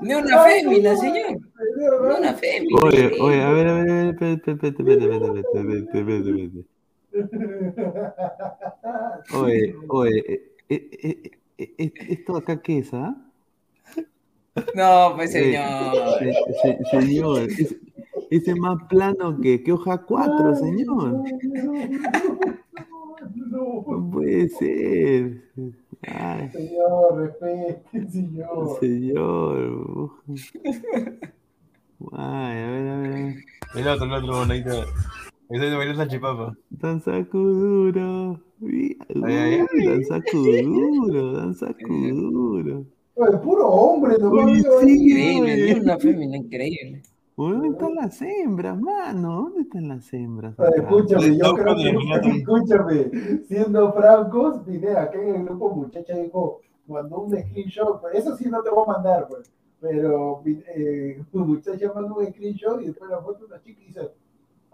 Ni 0.01 0.13
una 0.13 0.43
fémina, 0.43 0.95
señor. 0.95 1.31
Ni 1.77 2.15
una 2.17 2.33
fémina. 2.33 2.79
Oye, 2.83 3.11
oye, 3.21 3.41
a 3.43 3.51
ver, 3.51 3.67
a 3.67 3.73
ver, 3.73 3.89
a 3.89 3.93
ver, 3.93 4.07
espérate, 4.09 4.51
espérate, 4.51 4.67
espérate, 4.83 5.39
espérate, 5.39 6.29
espérate. 6.29 6.65
Oye, 9.35 9.75
oye, 9.87 10.19
eh, 10.27 10.41
eh, 10.69 10.89
eh, 11.03 11.31
eh, 11.57 11.73
eh, 11.77 11.91
¿esto 12.09 12.35
acá 12.37 12.61
qué 12.61 12.79
es, 12.79 12.93
ah? 12.93 13.15
No, 14.75 15.13
pues 15.15 15.33
Eh, 15.35 15.43
señor. 15.53 16.19
se- 16.19 16.33
se- 16.61 16.79
señor, 17.01 17.39
es, 17.43 17.75
ese 18.31 18.55
más 18.55 18.77
plano 18.89 19.39
que, 19.39 19.63
que 19.63 19.71
hoja 19.71 19.97
4, 20.05 20.55
señor. 20.55 21.23
No 23.35 24.09
puede 24.11 24.49
ser. 24.49 25.43
Ay, 26.01 26.49
señor, 26.51 27.17
respete, 27.17 28.09
señor. 28.09 28.79
señor. 28.79 30.11
Ay, 32.13 32.57
a 32.57 32.71
ver, 32.71 32.87
a 32.87 32.97
ver, 32.97 33.11
a 33.11 33.15
ver. 33.15 33.35
El 33.75 33.87
otro, 33.87 34.05
el 34.05 34.13
otro, 34.13 34.37
bonito. 34.37 34.83
Ese 35.49 35.65
de 35.65 35.75
bailar. 35.75 36.07
Danza. 36.69 37.11
Uy, 37.33 38.97
Ay, 39.23 39.33
ay, 39.35 39.65
ay. 39.73 39.85
Danza 39.87 40.21
Kuduro, 40.31 41.33
danza 41.33 41.73
Kuduro. 41.85 42.85
Oye, 43.15 43.37
puro 43.39 43.67
hombre, 43.67 44.15
Oye, 44.15 44.61
veo 44.61 44.79
sí. 44.81 45.09
Increíble, 45.11 45.81
una 45.81 45.97
fémina, 45.97 46.37
increíble. 46.37 47.01
¿Dónde 47.39 47.69
están 47.69 47.95
las 47.95 48.21
hembras, 48.21 48.77
mano? 48.77 49.43
¿Dónde 49.43 49.61
están 49.61 49.87
las 49.87 50.11
hembras? 50.11 50.55
Escúchame, 50.75 51.37
yo 51.37 51.53
creo 51.53 51.75
que, 51.77 52.37
escúchame, 52.37 53.11
siendo 53.47 53.93
francos, 53.93 54.65
vine 54.65 54.91
acá 54.91 55.21
en 55.21 55.35
el 55.35 55.45
grupo 55.45 55.69
muchacha 55.69 56.17
dijo, 56.17 56.59
mandó 56.85 57.21
un 57.21 57.31
screenshot, 57.31 58.01
pero 58.01 58.13
eso 58.13 58.35
sí 58.35 58.49
no 58.49 58.61
te 58.61 58.69
voy 58.69 58.83
a 58.85 58.91
mandar, 58.91 59.27
pues. 59.29 59.49
Pero 59.79 60.43
eh, 60.45 61.23
tu 61.31 61.45
muchacha 61.45 61.89
mandó 61.95 62.15
un 62.15 62.27
screenshot 62.27 62.81
y 62.81 62.87
después 62.87 63.09
la 63.09 63.21
foto 63.21 63.39
de 63.39 63.45
una 63.45 63.61
chica 63.61 63.81
y 63.83 63.85
dice, 63.85 64.11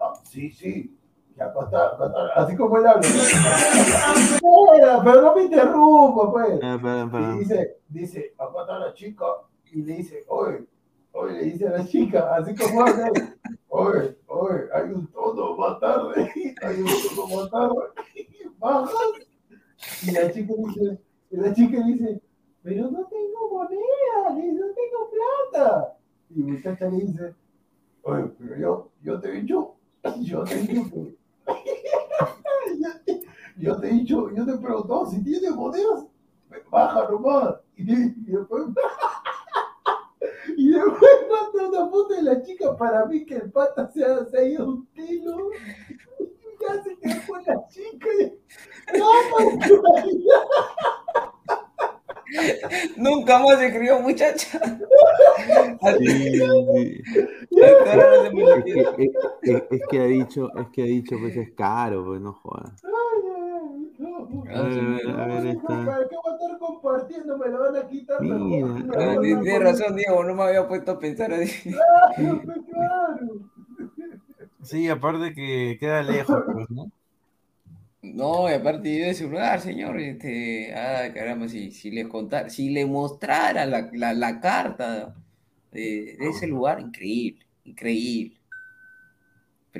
ah, 0.00 0.14
sí, 0.24 0.50
sí, 0.50 0.98
y 1.36 1.40
acá 1.40 1.60
está, 1.66 1.86
acá 1.94 2.06
está, 2.06 2.26
así 2.34 2.56
como 2.56 2.78
él 2.78 2.86
habla. 2.88 3.06
Espera, 3.06 5.02
pero 5.04 5.22
no 5.22 5.36
me 5.36 5.44
interrumpa, 5.44 6.32
pues. 6.32 6.58
Ah, 6.64 6.78
perdón, 6.82 7.36
Y 7.36 7.38
dice, 7.38 7.76
dice, 7.88 8.34
acá 8.36 8.62
está 8.62 8.78
la 8.80 8.92
chica, 8.92 9.24
y 9.70 9.82
le 9.82 9.98
dice, 9.98 10.24
oye, 10.26 10.66
oye, 11.16 11.32
le 11.32 11.44
dice 11.44 11.68
a 11.68 11.72
la 11.72 11.86
chica, 11.86 12.34
así 12.36 12.54
como 12.54 12.86
él, 12.86 12.94
oye, 13.68 14.16
oye, 14.26 14.64
hay 14.74 14.90
un 14.90 15.06
tono 15.08 15.56
más 15.56 15.80
tarde, 15.80 16.30
hay 16.62 16.80
un 16.80 16.86
tono 16.86 17.26
más 17.36 17.50
tarde, 17.50 17.76
bajas, 18.58 18.94
y 20.06 20.10
la 20.12 20.30
chica 20.30 20.54
dice, 20.56 21.00
y 21.30 21.36
la 21.36 21.52
chica 21.54 21.82
dice, 21.86 22.20
pero 22.62 22.90
no 22.90 23.06
tengo 23.06 23.50
moneda, 23.50 24.36
dice, 24.36 24.52
no 24.52 24.66
tengo 24.74 25.10
plata, 25.50 25.96
y 26.30 26.42
muchacha 26.42 26.88
le 26.88 26.96
dice, 26.98 27.34
oye, 28.02 28.24
pero 28.38 28.56
yo, 28.56 28.90
yo 29.02 29.20
te 29.20 29.28
he 29.28 29.32
dicho, 29.40 29.74
yo 30.20 30.44
te 30.44 30.54
he 30.54 30.62
dicho 30.62 31.08
yo, 33.58 33.80
te 33.80 33.88
he 33.88 33.92
dicho, 33.92 34.30
yo 34.34 34.44
te 34.44 34.52
he 34.52 34.58
preguntado 34.58 35.06
si 35.06 35.22
tienes 35.22 35.54
monedas, 35.54 36.06
baja 36.70 37.08
nomás. 37.08 37.54
Y, 37.76 37.90
y 37.92 38.12
después, 38.26 38.64
y 40.56 40.70
después 40.70 41.10
manda 41.30 41.68
una 41.82 41.90
foto 41.90 42.14
de 42.14 42.22
la 42.22 42.42
chica 42.42 42.76
para 42.76 43.06
mí 43.06 43.24
que 43.26 43.36
el 43.36 43.50
pata 43.50 43.88
se 43.92 44.04
ha, 44.04 44.24
se 44.26 44.38
ha 44.38 44.44
ido 44.44 44.64
a 44.64 44.66
un 44.68 44.86
telo. 44.94 45.50
Y 46.20 46.24
ya 46.60 46.82
se 46.82 46.96
quedó 46.98 47.20
con 47.28 47.42
la 47.44 47.66
chica. 47.68 48.08
Y, 48.20 48.98
no, 48.98 49.08
pues, 49.30 49.58
Nunca 52.96 53.38
más 53.38 53.58
se 53.58 53.66
escribió 53.66 54.00
muchacha. 54.00 54.58
Sí, 55.98 56.06
sí. 56.38 57.02
Hasta 57.62 57.92
ahora 57.92 58.16
no 58.16 58.22
se 58.24 58.30
me 58.32 58.42
Es 58.42 58.64
que, 58.64 59.04
es, 59.04 59.08
es- 59.42 59.62
es 59.70 59.82
que 59.88 60.00
ha 60.00 60.04
dicho, 60.06 60.48
es 60.58 60.68
que 60.72 60.82
ha 60.82 60.86
dicho, 60.86 61.16
pues 61.20 61.36
es 61.36 61.52
caro, 61.54 62.04
pues 62.04 62.20
no 62.20 62.32
jodas. 62.32 62.72
ay, 62.84 62.90
ay, 63.36 63.85
no. 64.06 64.44
A 64.54 64.62
ver, 64.62 64.80
a 64.80 64.88
ver, 64.88 65.10
a 65.10 65.26
ver, 65.26 65.44
No, 65.44 65.50
esta. 65.50 65.84
¿Para 65.84 66.08
qué 66.08 66.16
voy 66.16 66.32
a 66.32 66.36
estar 66.36 66.58
compartiendo? 66.58 67.38
Me 67.38 67.48
lo 67.48 67.60
van 67.60 67.76
a 67.76 67.88
quitar. 67.88 68.20
Mira. 68.22 69.20
Tienes 69.20 69.62
razón, 69.62 69.96
Diego, 69.96 70.24
no 70.24 70.34
me 70.34 70.42
había 70.44 70.66
puesto 70.68 70.92
a 70.92 70.98
pensar 70.98 71.32
así. 71.32 71.70
Claro, 71.70 72.42
claro. 72.70 73.50
Sí, 74.62 74.88
aparte 74.88 75.34
que 75.34 75.76
queda 75.78 76.02
lejos, 76.02 76.42
pues, 76.52 76.70
¿no? 76.70 76.90
No, 78.02 78.48
y 78.48 78.52
aparte 78.54 78.98
yo 78.98 79.06
de 79.06 79.14
su 79.14 79.28
lugar, 79.28 79.60
señor, 79.60 79.98
este, 79.98 80.72
ah, 80.74 81.12
caramba, 81.12 81.48
si, 81.48 81.72
si 81.72 81.90
les 81.90 82.06
contara, 82.06 82.48
si 82.50 82.70
le 82.70 82.86
mostrara 82.86 83.66
la, 83.66 83.90
la, 83.92 84.12
la 84.14 84.40
carta 84.40 85.14
de, 85.72 86.16
de 86.18 86.28
ese 86.28 86.46
lugar, 86.46 86.80
increíble, 86.80 87.44
increíble, 87.64 88.35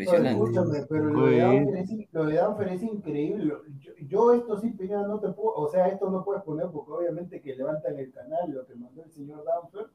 Impresionante. 0.03 0.31
escúchame, 0.45 0.87
pero 0.89 1.05
lo 1.11 1.27
de. 1.27 1.39
Danfer 1.41 1.77
es, 1.77 1.91
in- 1.91 2.09
lo 2.13 2.25
de 2.27 2.35
Danfer 2.37 2.69
es 2.69 2.83
increíble. 2.83 3.55
Yo, 3.81 3.93
yo 4.09 4.33
esto 4.35 4.59
sí, 4.61 4.71
Pineda, 4.71 5.07
no 5.07 5.19
te 5.21 5.29
puedo, 5.31 5.55
o 5.55 5.69
sea, 5.71 5.89
esto 5.89 6.11
no 6.11 6.25
puedes 6.25 6.43
poner 6.43 6.67
porque 6.71 6.93
obviamente 6.93 7.41
que 7.41 7.57
levantan 7.57 7.99
el 7.99 8.13
canal 8.13 8.51
lo 8.53 8.67
que 8.67 8.75
mandó 8.75 9.03
el 9.05 9.11
señor 9.11 9.45
Danfer, 9.45 9.87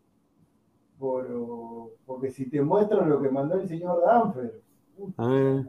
por, 0.99 1.27
porque 2.05 2.31
si 2.31 2.49
te 2.49 2.61
muestran 2.61 3.09
lo 3.09 3.21
que 3.21 3.29
mandó 3.29 3.55
el 3.55 3.67
señor 3.67 4.01
Danfer, 4.05 4.61
A 5.17 5.27
ver. 5.27 5.65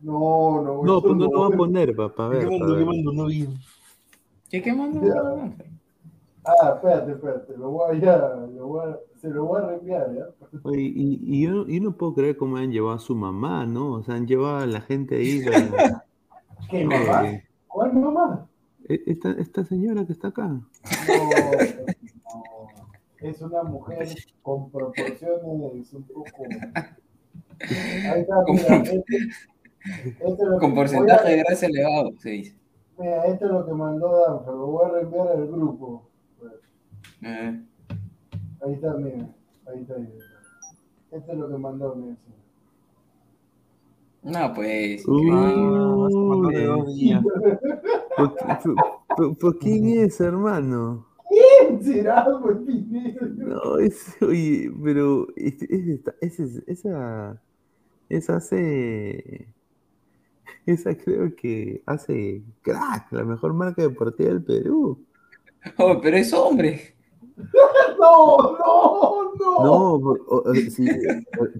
no, 0.00 0.62
no, 0.62 0.82
No, 0.82 1.00
pues 1.02 1.16
no 1.16 1.26
lo 1.26 1.40
va 1.40 1.46
a 1.48 1.50
poner, 1.56 1.94
papá. 1.96 2.26
A 2.26 2.28
ver, 2.28 2.48
¿Qué 2.48 2.58
mando, 2.58 2.76
qué 2.76 2.84
mando? 2.84 3.12
No 3.12 3.26
vi. 3.26 3.48
¿Qué, 4.50 4.62
qué 4.62 4.72
mandó? 4.72 5.00
Ya. 5.06 5.54
Ah, 6.46 6.72
espérate, 6.74 7.12
espérate, 7.12 7.56
lo 7.56 7.70
voy 7.70 7.96
a, 7.96 8.00
ya, 8.00 8.18
lo 8.54 8.66
voy 8.66 8.90
a- 8.90 8.98
se 9.28 9.34
lo 9.34 9.44
voy 9.46 9.62
a 9.62 9.66
reenviar, 9.66 10.14
¿ya? 10.14 10.26
Oye, 10.64 10.82
y, 10.82 11.18
y 11.22 11.42
yo, 11.46 11.66
yo 11.66 11.80
no 11.82 11.96
puedo 11.96 12.14
creer 12.14 12.36
cómo 12.36 12.56
han 12.58 12.70
llevado 12.70 12.96
a 12.96 12.98
su 12.98 13.14
mamá, 13.16 13.64
¿no? 13.66 13.92
O 13.92 14.02
sea, 14.02 14.16
han 14.16 14.26
llevado 14.26 14.58
a 14.58 14.66
la 14.66 14.80
gente 14.82 15.16
ahí. 15.16 15.40
¿Qué 16.70 16.84
mamá? 16.84 17.22
¿Cuál 17.68 17.94
mamá? 17.94 18.46
e- 18.88 19.02
esta, 19.06 19.30
esta 19.32 19.64
señora 19.64 20.04
que 20.06 20.12
está 20.12 20.28
acá. 20.28 20.46
No, 20.48 20.58
no, 20.58 21.86
es 23.20 23.40
una 23.40 23.62
mujer 23.62 24.08
con 24.42 24.70
proporciones 24.70 25.92
un 25.94 26.02
poco. 26.02 26.28
Ahí 27.60 28.20
está, 28.20 28.34
mira, 28.46 28.76
este, 28.76 29.00
este 29.00 30.18
es 30.20 30.38
lo 30.48 30.58
Con 30.58 30.70
que- 30.70 30.76
porcentaje 30.76 31.30
de 31.30 31.36
grasa 31.38 31.66
elevado, 31.66 32.12
se 32.18 32.30
dice. 32.30 32.56
Mira, 32.98 33.24
esto 33.24 33.46
es 33.46 33.50
lo 33.52 33.64
que 33.66 33.72
mandó 33.72 34.20
Danfer, 34.28 34.54
lo 34.54 34.66
voy 34.66 34.84
a 34.84 34.88
reenviar 34.94 35.28
al 35.28 35.46
grupo. 35.46 36.08
Ah, 37.24 37.54
Ahí 38.64 38.72
está, 38.74 38.94
mira, 38.94 39.28
ahí 39.66 39.80
está. 39.80 39.94
ahí 39.96 40.02
está. 40.04 41.16
Esto 41.16 41.32
es 41.32 41.38
lo 41.38 41.48
que 41.48 41.58
mandó, 41.58 41.94
mira. 41.94 42.16
No, 44.22 44.54
pues, 44.54 45.04
días. 46.94 47.22
¿Por, 48.16 48.34
por- 48.36 48.74
por- 49.16 49.36
por 49.38 49.58
quién 49.58 49.86
es, 49.98 50.18
hermano? 50.20 51.06
¿Quién 51.28 51.82
será, 51.82 52.26
pues, 52.42 52.56
Pineda? 52.66 53.20
No, 53.36 53.78
es, 53.78 54.16
oye, 54.22 54.72
pero 54.82 55.26
es, 55.36 55.60
es 55.62 56.00
es- 56.22 56.40
es- 56.40 56.62
esa, 56.66 57.38
esa 58.08 58.36
hace, 58.36 59.46
esa 60.64 60.96
creo 60.96 61.34
que 61.36 61.82
hace 61.84 62.42
crack, 62.62 63.12
la 63.12 63.24
mejor 63.24 63.52
marca 63.52 63.82
deportiva 63.82 64.30
del 64.30 64.42
Perú. 64.42 65.04
Oh, 65.78 66.00
pero 66.00 66.16
es 66.16 66.32
hombre. 66.32 66.93
No, 67.98 68.36
no, 68.58 69.32
no. 69.38 69.64
No, 69.64 70.00
por- 70.00 70.20
o- 70.28 70.42
o- 70.50 70.54
sí, 70.54 70.86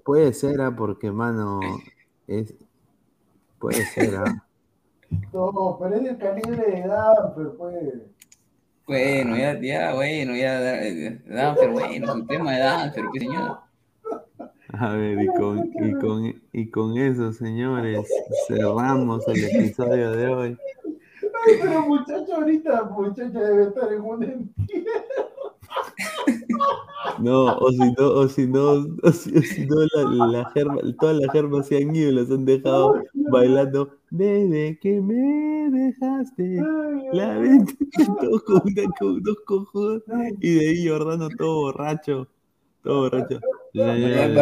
puede 0.03 0.33
ser, 0.33 0.61
ah, 0.61 0.73
porque, 0.75 1.11
mano, 1.11 1.59
es, 2.27 2.53
puede 3.59 3.85
ser, 3.85 4.15
ah. 4.15 4.45
No, 5.33 5.77
pero 5.79 5.95
es 5.95 6.03
del 6.03 6.17
calibre 6.17 6.57
de 6.57 6.87
Danfer, 6.87 7.51
pues. 7.57 7.93
Bueno, 8.87 9.35
ya, 9.37 9.59
ya, 9.59 9.93
bueno, 9.95 10.35
ya, 10.35 10.83
eh, 10.85 11.21
Danfer, 11.25 11.69
bueno, 11.71 12.13
su 12.13 12.25
tema 12.27 12.53
de 12.53 12.59
Danfer, 12.59 13.03
qué 13.13 13.19
señor. 13.19 13.57
A 14.69 14.89
ver, 14.93 15.21
y 15.21 15.27
con, 15.27 15.71
y 15.73 15.93
con, 15.99 16.41
y 16.51 16.69
con 16.69 16.97
eso, 16.97 17.31
señores, 17.33 18.07
cerramos 18.47 19.27
el 19.27 19.43
episodio 19.45 20.11
de 20.11 20.27
hoy. 20.27 20.57
Ay, 21.47 21.53
pero 21.61 21.81
muchacho, 21.83 22.35
ahorita, 22.35 22.83
muchacha 22.85 23.39
debe 23.39 23.63
estar 23.67 23.91
en 23.93 24.01
un 24.01 24.23
entierro. 24.23 25.34
No, 27.19 27.57
o 27.57 27.71
si 27.71 27.77
no, 27.77 28.07
o 28.07 28.27
si 28.27 28.47
no, 28.47 28.71
o 29.03 29.11
si, 29.11 29.37
o 29.37 29.41
si 29.41 29.65
no 29.65 29.75
la, 29.93 30.25
la 30.41 30.49
germa, 30.51 30.77
todas 30.99 31.17
las 31.17 31.31
germas 31.31 31.67
se 31.67 31.77
han 31.77 31.95
ido 31.95 32.11
y 32.11 32.15
las 32.15 32.29
han 32.31 32.45
dejado 32.45 32.95
bailando. 33.31 33.89
Desde 34.09 34.77
que 34.79 34.99
me 35.01 35.69
dejaste. 35.71 36.57
La 37.13 37.37
venta 37.37 37.73
todos 38.21 38.43
con, 38.43 38.61
una- 38.65 38.91
con 38.99 39.21
dos 39.23 39.37
cojudos 39.45 40.03
y 40.41 40.55
de 40.55 40.69
ahí 40.69 40.87
Jordano 40.87 41.29
todo 41.37 41.55
borracho 41.61 42.27
todo 42.83 43.01
borracho. 43.01 43.39
Mañana 43.73 44.25
el 44.25 44.35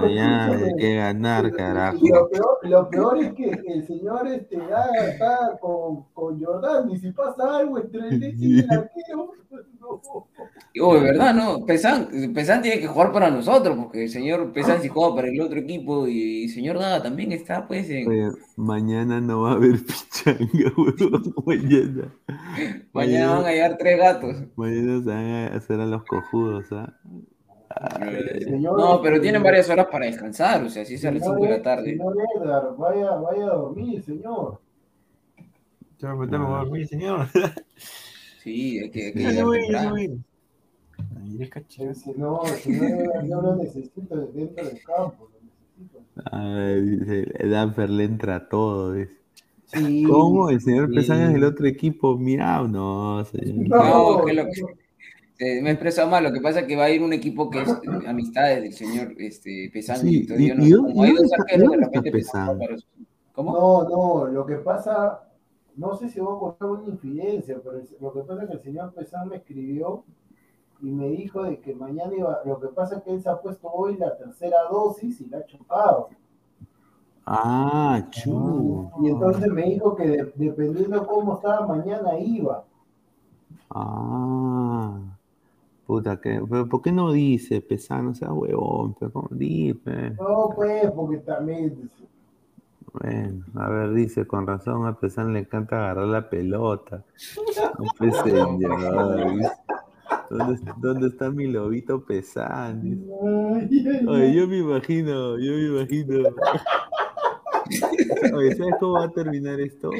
mañana 0.00 0.56
hay 0.66 0.74
que 0.76 0.94
ganar 0.96 1.52
carajo 1.52 1.98
lo 2.02 2.28
peor, 2.30 2.58
lo 2.62 2.88
peor 2.90 3.18
es 3.18 3.32
que 3.34 3.50
el 3.66 3.86
señor 3.86 4.26
este, 4.28 4.56
ah, 4.74 4.86
está 5.08 5.58
con, 5.60 6.04
con 6.14 6.42
Jordán 6.42 6.90
y 6.90 6.98
si 6.98 7.12
pasa 7.12 7.58
algo 7.58 7.78
entre 7.78 8.08
el 8.08 8.34
y 8.42 8.58
el 8.60 8.70
arquero, 8.70 9.32
no. 9.80 10.00
Uy, 10.80 11.00
¿verdad? 11.00 11.34
No, 11.34 11.66
Pesan, 11.66 12.08
Pesan 12.34 12.62
tiene 12.62 12.80
que 12.80 12.86
jugar 12.86 13.12
para 13.12 13.30
nosotros, 13.30 13.76
porque 13.76 14.04
el 14.04 14.08
señor 14.08 14.50
Pesan 14.52 14.80
sí 14.80 14.88
juega 14.88 15.14
para 15.14 15.28
el 15.28 15.38
otro 15.40 15.58
equipo 15.58 16.08
y 16.08 16.44
el 16.44 16.50
señor 16.50 16.76
Nada 16.76 17.02
también 17.02 17.32
está, 17.32 17.66
pues, 17.68 17.90
en- 17.90 18.08
Oye, 18.08 18.30
mañana 18.56 19.20
no 19.20 19.42
va 19.42 19.50
a 19.50 19.54
haber 19.54 19.76
pichanga 19.84 20.72
mañana 21.44 22.14
mañana 22.94 23.34
van 23.36 23.44
a 23.46 23.50
llegar 23.52 23.76
tres 23.78 23.98
gatos. 23.98 24.36
mañana 24.56 25.00
se 25.02 25.08
van 25.10 25.24
a 25.26 25.46
hacer 25.56 25.80
a 25.80 25.86
los 25.86 26.04
cojudos 26.04 26.66
¿ah? 26.72 26.94
Señor, 28.44 28.78
No, 28.78 29.00
pero 29.02 29.20
tienen 29.20 29.42
varias 29.42 29.68
horas 29.70 29.86
para 29.90 30.06
descansar, 30.06 30.62
o 30.64 30.68
sea, 30.68 30.84
si 30.84 30.94
es 30.94 31.04
a 31.04 31.10
las 31.10 31.22
señor 31.22 31.38
5 31.38 31.46
de 31.46 31.58
la 31.58 31.62
tarde. 31.62 31.90
Señor 31.90 32.16
Edgar, 32.36 32.62
vaya, 32.76 33.10
vaya 33.16 33.44
a 33.44 33.54
dormir, 33.54 34.02
señor. 34.02 34.60
Yo 35.98 36.08
me 36.16 36.26
meto, 36.26 36.38
me 36.38 36.44
voy 36.44 36.54
a 36.54 36.58
dormir, 36.58 36.86
señor. 36.88 37.26
Sí, 38.42 38.80
hay 38.80 38.90
que, 38.90 39.06
hay 39.06 39.12
que 39.12 39.22
Ya 39.22 39.30
llegar 39.30 39.50
temprano. 39.52 39.94
Si 41.94 42.10
no, 42.16 42.44
señor 42.44 42.84
Edgar, 42.84 43.26
yo 43.26 43.40
lo 43.40 43.56
necesito 43.56 44.16
dentro 44.32 44.64
del 44.64 44.82
campo. 44.82 45.28
Lo 45.32 45.40
necesito. 45.40 46.00
A 46.30 46.44
ver, 46.44 46.82
dice, 46.84 47.48
Danfer 47.48 47.90
le 47.90 48.04
entra 48.04 48.36
a 48.36 48.48
todo. 48.48 48.92
dice. 48.94 49.22
Sí, 49.66 50.02
¿Cómo? 50.04 50.50
¿El 50.50 50.60
señor 50.60 50.88
sí. 50.90 50.96
Pesán 50.96 51.20
es 51.22 51.32
del 51.32 51.44
otro 51.44 51.66
equipo? 51.66 52.18
Miau, 52.18 52.68
no, 52.68 53.24
señor. 53.24 53.68
No, 53.68 54.18
No, 54.18 54.24
que 54.24 54.32
lo 54.34 54.44
eh, 55.44 55.60
me 55.62 55.70
he 55.70 55.72
expresado 55.72 56.08
mal, 56.08 56.22
lo 56.24 56.32
que 56.32 56.40
pasa 56.40 56.60
es 56.60 56.66
que 56.66 56.76
va 56.76 56.84
a 56.84 56.90
ir 56.90 57.02
un 57.02 57.12
equipo 57.12 57.50
que 57.50 57.62
es 57.62 57.68
amistades 58.06 58.62
del 58.62 58.72
señor 58.72 59.14
este, 59.18 59.70
Pesan. 59.72 59.98
Sí, 59.98 60.26
y- 60.38 60.48
yo 60.48 60.54
no- 60.54 60.64
y 60.66 60.72
como 60.72 61.02
hay 61.02 61.10
y 61.10 61.14
dos 61.16 61.32
arqueros, 61.32 61.70
de 61.70 61.76
repente 61.78 62.22
¿Cómo? 63.34 63.52
No, 63.52 63.88
no, 63.88 64.26
lo 64.26 64.46
que 64.46 64.56
pasa, 64.56 65.22
no 65.76 65.96
sé 65.96 66.08
si 66.08 66.20
voy 66.20 66.36
a 66.36 66.40
contar 66.40 66.68
una 66.68 66.88
infidencia, 66.92 67.56
pero 67.64 67.78
lo 68.00 68.12
que 68.12 68.20
pasa 68.20 68.42
es 68.42 68.48
que 68.50 68.54
el 68.56 68.62
señor 68.62 68.92
Pesán 68.92 69.28
me 69.28 69.36
escribió 69.36 70.04
y 70.82 70.90
me 70.90 71.08
dijo 71.08 71.42
de 71.44 71.58
que 71.60 71.74
mañana 71.74 72.12
iba, 72.16 72.40
lo 72.44 72.60
que 72.60 72.68
pasa 72.68 72.96
es 72.98 73.02
que 73.04 73.10
él 73.12 73.22
se 73.22 73.28
ha 73.30 73.40
puesto 73.40 73.68
hoy 73.68 73.96
la 73.96 74.16
tercera 74.18 74.58
dosis 74.70 75.20
y 75.22 75.26
la 75.28 75.38
ha 75.38 75.46
chocado. 75.46 76.08
Ah, 77.24 78.04
chu. 78.10 78.90
Y 79.00 79.08
entonces 79.08 79.48
me 79.50 79.62
dijo 79.62 79.94
que 79.96 80.06
de- 80.08 80.32
dependiendo 80.34 81.06
cómo 81.06 81.36
estaba 81.36 81.66
mañana 81.66 82.18
iba. 82.18 82.64
Ah. 83.70 84.98
Puta, 85.92 86.18
que, 86.22 86.40
pero 86.48 86.66
¿por 86.70 86.80
qué 86.80 86.90
no 86.90 87.12
dice 87.12 87.60
Pesán? 87.60 88.06
No 88.06 88.14
sea 88.14 88.32
huevón, 88.32 88.94
pero 88.98 89.12
¿cómo 89.12 89.28
dice? 89.30 90.12
No, 90.18 90.48
pues, 90.56 90.90
porque 90.92 91.18
también, 91.18 91.90
Bueno, 92.94 93.44
a 93.56 93.68
ver, 93.68 93.92
dice, 93.92 94.26
con 94.26 94.46
razón 94.46 94.86
a 94.86 94.98
Pesán 94.98 95.34
le 95.34 95.40
encanta 95.40 95.76
agarrar 95.76 96.06
la 96.06 96.30
pelota. 96.30 97.04
No, 97.78 97.84
pues, 97.98 98.16
señor, 98.24 98.58
¿Dónde, 100.30 100.54
está- 100.54 100.74
dónde 100.78 101.06
está 101.08 101.30
mi 101.30 101.46
lobito 101.46 102.02
Pesán? 102.06 103.04
Oye, 104.08 104.32
yo 104.34 104.48
me 104.48 104.58
imagino, 104.60 105.38
yo 105.38 105.52
me 105.52 105.66
imagino. 105.78 106.30
Oye, 108.34 108.54
¿sabes 108.56 108.74
cómo 108.80 108.94
va 108.94 109.04
a 109.04 109.10
terminar 109.10 109.60
esto? 109.60 109.90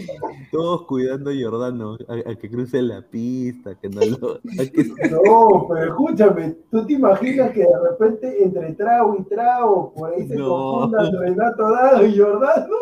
Todos 0.51 0.87
cuidando 0.87 1.31
a 1.31 1.35
Jordano, 1.35 1.97
a, 2.09 2.31
a 2.31 2.35
que 2.37 2.51
cruce 2.51 2.81
la 2.83 3.03
pista, 3.03 3.75
que 3.79 3.89
no 3.89 4.01
lo. 4.05 4.41
que- 4.41 4.85
No, 5.11 5.67
pero 5.69 5.85
escúchame, 5.91 6.57
¿tú 6.71 6.87
te 6.87 6.93
imaginas 6.95 7.51
que 7.53 7.61
de 7.61 7.79
repente 7.91 8.43
entre 8.45 8.73
trago 8.75 9.17
y 9.19 9.23
trago, 9.25 9.93
por 9.95 10.13
ahí 10.13 10.27
se 10.27 10.37
No. 10.37 10.49
confundan 10.49 11.13
Renato 11.19 11.71
Dado 11.71 12.07
y 12.07 12.19
Jordano? 12.19 12.77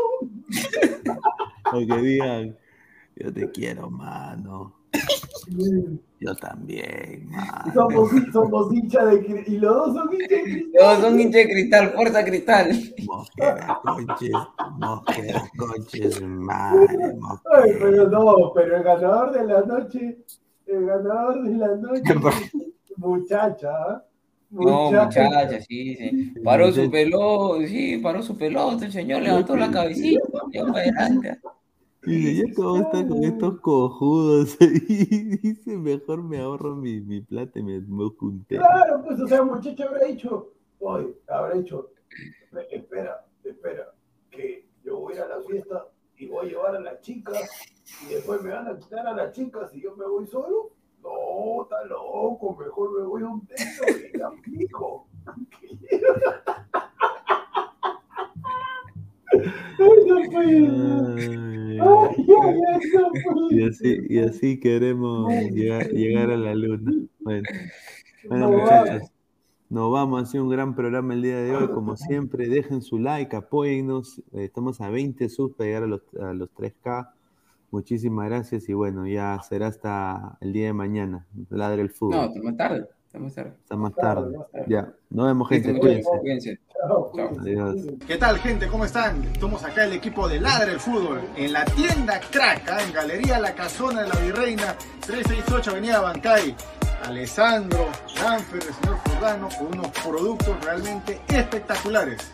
o 1.73 1.79
que 1.87 1.97
digan, 2.03 2.57
yo 3.17 3.33
te 3.33 3.51
quiero, 3.51 3.91
mano. 3.91 4.75
Yo 6.21 6.35
también, 6.35 7.31
mano. 7.31 7.73
Somos, 7.73 8.11
somos 8.31 8.75
hinchas 8.75 9.07
de 9.07 9.45
y 9.47 9.57
los 9.57 9.75
dos 9.75 9.95
son 9.95 10.13
hinchas 10.13 10.29
de 10.29 10.43
cristal. 10.43 10.73
Todos 10.79 10.99
son 10.99 11.21
hinchas 11.21 11.33
de 11.33 11.49
cristal, 11.49 11.93
fuerza 11.93 12.25
cristal. 12.25 12.95
Mosquera, 13.07 13.81
conches, 13.83 14.31
mosquera, 14.79 15.51
conches, 15.57 16.23
madre, 16.23 17.15
mosquera. 17.15 17.63
Ay, 17.65 17.71
pero 17.81 18.09
no, 18.09 18.53
pero 18.55 18.77
el 18.77 18.83
ganador 18.83 19.33
de 19.33 19.47
la 19.47 19.61
noche, 19.63 20.19
el 20.67 20.87
ganador 20.87 21.43
de 21.43 21.57
la 21.57 21.77
noche, 21.77 22.15
muchacha, 22.97 23.71
¿ah? 23.71 24.05
No, 24.51 24.91
muchacha, 24.91 25.61
sí, 25.61 25.95
sí. 25.97 26.35
Paró 26.45 26.73
su 26.73 26.91
pelota, 26.91 27.67
sí, 27.67 27.99
paró 27.99 28.21
su 28.21 28.37
pelota, 28.37 28.85
el 28.85 28.93
señor 28.93 29.23
levantó 29.23 29.57
la 29.57 29.71
cabecita, 29.71 30.21
ya 30.53 30.67
para 30.67 30.81
adelante. 30.81 31.39
Dice, 32.03 32.47
ya 32.49 32.55
cómo 32.55 32.77
está 32.83 33.07
con 33.07 33.25
estos 33.25 33.61
cojudos 33.61 34.57
ahí. 34.61 35.39
Dice, 35.43 35.77
mejor 35.77 36.23
me 36.23 36.39
ahorro 36.39 36.75
mi, 36.77 37.01
mi 37.01 37.21
plata 37.21 37.59
y 37.59 37.63
me 37.63 37.79
busco 37.81 38.27
un 38.27 38.45
té. 38.45 38.57
Claro, 38.57 39.03
pues, 39.05 39.21
o 39.21 39.27
sea, 39.27 39.43
muchacho 39.43 39.85
habrá 39.89 40.07
dicho, 40.07 40.53
oye, 40.79 41.15
habrá 41.29 41.55
dicho, 41.57 41.91
"Espe- 42.51 42.67
espera, 42.71 43.27
espera, 43.45 43.93
que 44.31 44.67
yo 44.85 44.99
voy 44.99 45.13
a 45.15 45.17
ir 45.17 45.23
a 45.23 45.29
la 45.29 45.43
fiesta 45.43 45.87
y 46.17 46.27
voy 46.29 46.47
a 46.47 46.49
llevar 46.49 46.77
a 46.77 46.81
las 46.81 47.01
chicas 47.03 47.49
y 48.09 48.15
después 48.15 48.43
me 48.43 48.51
van 48.51 48.69
a 48.69 48.79
quitar 48.79 49.07
a 49.07 49.13
las 49.15 49.33
chicas 49.33 49.75
y 49.75 49.83
yo 49.83 49.95
me 49.97 50.07
voy 50.07 50.27
solo. 50.27 50.71
No, 51.03 51.63
está 51.63 51.83
loco, 51.85 52.57
mejor 52.59 52.99
me 52.99 53.07
voy 53.07 53.23
a 53.23 53.27
un 53.29 53.47
techo 53.47 53.83
y 54.15 54.17
la 54.19 54.31
pico. 54.45 55.07
No 59.79 60.31
puede 60.31 60.61
no 60.61 62.11
Y 63.51 63.63
así, 63.65 63.99
y 64.09 64.19
así 64.19 64.61
queremos 64.61 65.33
llegar, 65.53 65.89
llegar 65.91 66.31
a 66.31 66.37
la 66.37 66.55
luna. 66.55 66.93
Bueno, 67.21 67.49
bueno 68.29 68.51
No, 68.51 68.59
muchachos, 68.59 69.11
nos 69.69 69.93
vamos. 69.93 70.23
Ha 70.23 70.27
sido 70.27 70.45
un 70.45 70.51
gran 70.51 70.75
programa 70.75 71.15
el 71.15 71.23
día 71.23 71.39
de 71.41 71.55
hoy. 71.57 71.69
Como 71.69 71.97
siempre, 71.97 72.49
dejen 72.49 72.83
su 72.83 72.99
like, 72.99 73.35
apóyennos. 73.37 74.19
Eh, 74.33 74.45
Estamos 74.45 74.81
a 74.81 74.91
20 74.91 75.29
subs 75.29 75.55
para 75.57 75.69
llegar 75.69 75.83
a 75.85 75.87
los, 75.87 76.03
a 76.21 76.33
los 76.35 76.51
3K. 76.55 77.11
Muchísimas 77.71 78.29
gracias 78.29 78.69
y 78.69 78.73
bueno, 78.75 79.07
ya 79.07 79.39
será 79.49 79.69
hasta 79.69 80.37
el 80.41 80.53
día 80.53 80.67
de 80.67 80.73
mañana. 80.73 81.25
Ladre 81.51 81.83
el 81.83 81.89
No, 81.89 81.95
fútbol. 81.95 82.25
está 82.27 82.43
más 82.43 82.57
tarde, 82.57 82.87
está 83.11 83.19
más 83.19 83.35
tarde. 83.35 83.53
Hasta 83.63 83.77
más 83.77 83.95
tarde. 83.95 84.39
Ya, 84.69 84.89
nos 85.11 85.27
vemos, 85.27 85.49
gente. 85.49 85.79
Cuídense. 85.79 86.61
Adiós. 87.41 87.77
¿Qué 88.07 88.17
tal, 88.17 88.39
gente? 88.39 88.69
¿Cómo 88.69 88.85
están? 88.85 89.25
Estamos 89.25 89.65
acá 89.65 89.85
el 89.85 89.95
equipo 89.95 90.29
de 90.29 90.41
Ladre 90.41 90.73
el 90.73 90.81
Fútbol 90.81 91.21
en 91.37 91.53
la 91.53 91.65
tienda 91.65 92.21
Crack, 92.31 92.69
¿ah? 92.71 92.83
en 92.83 92.93
Galería 92.93 93.41
La 93.41 93.55
Casona 93.55 94.03
de 94.03 94.09
la 94.09 94.15
Virreina, 94.15 94.77
368 95.01 95.71
Avenida 95.73 96.01
Bancay. 96.01 96.55
Alessandro, 97.05 97.89
Danfer, 98.21 98.63
el 98.63 98.75
señor 98.75 98.99
Jordano, 98.99 99.49
con 99.59 99.67
unos 99.69 99.89
productos 99.89 100.65
realmente 100.65 101.21
espectaculares. 101.29 102.31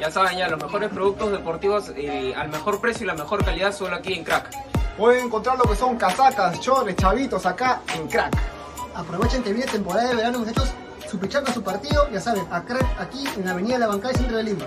Ya 0.00 0.10
saben, 0.10 0.36
ya 0.36 0.48
los 0.48 0.60
mejores 0.60 0.90
productos 0.90 1.32
deportivos 1.32 1.92
eh, 1.96 2.34
al 2.34 2.48
mejor 2.48 2.80
precio 2.80 3.04
y 3.04 3.06
la 3.06 3.14
mejor 3.14 3.44
calidad 3.44 3.72
solo 3.72 3.96
aquí 3.96 4.12
en 4.12 4.24
Crack. 4.24 4.50
Pueden 4.98 5.26
encontrar 5.26 5.56
lo 5.56 5.64
que 5.64 5.76
son 5.76 5.96
casacas, 5.96 6.60
chores, 6.60 6.96
chavitos 6.96 7.46
acá 7.46 7.80
en 7.96 8.08
crack. 8.08 8.57
Aprovechen 8.98 9.44
que 9.44 9.52
viene 9.52 9.70
temporada 9.70 10.08
de 10.08 10.16
verano, 10.16 10.40
muchachos. 10.40 10.70
Su 11.08 11.20
su 11.54 11.62
partido, 11.62 12.10
ya 12.10 12.20
saben, 12.20 12.44
a 12.50 12.64
crack 12.64 13.00
aquí 13.00 13.24
en 13.36 13.44
la 13.44 13.52
Avenida 13.52 13.78
La 13.78 13.86
Bancay, 13.86 14.12
centro 14.12 14.36
de 14.36 14.42
Lima. 14.42 14.66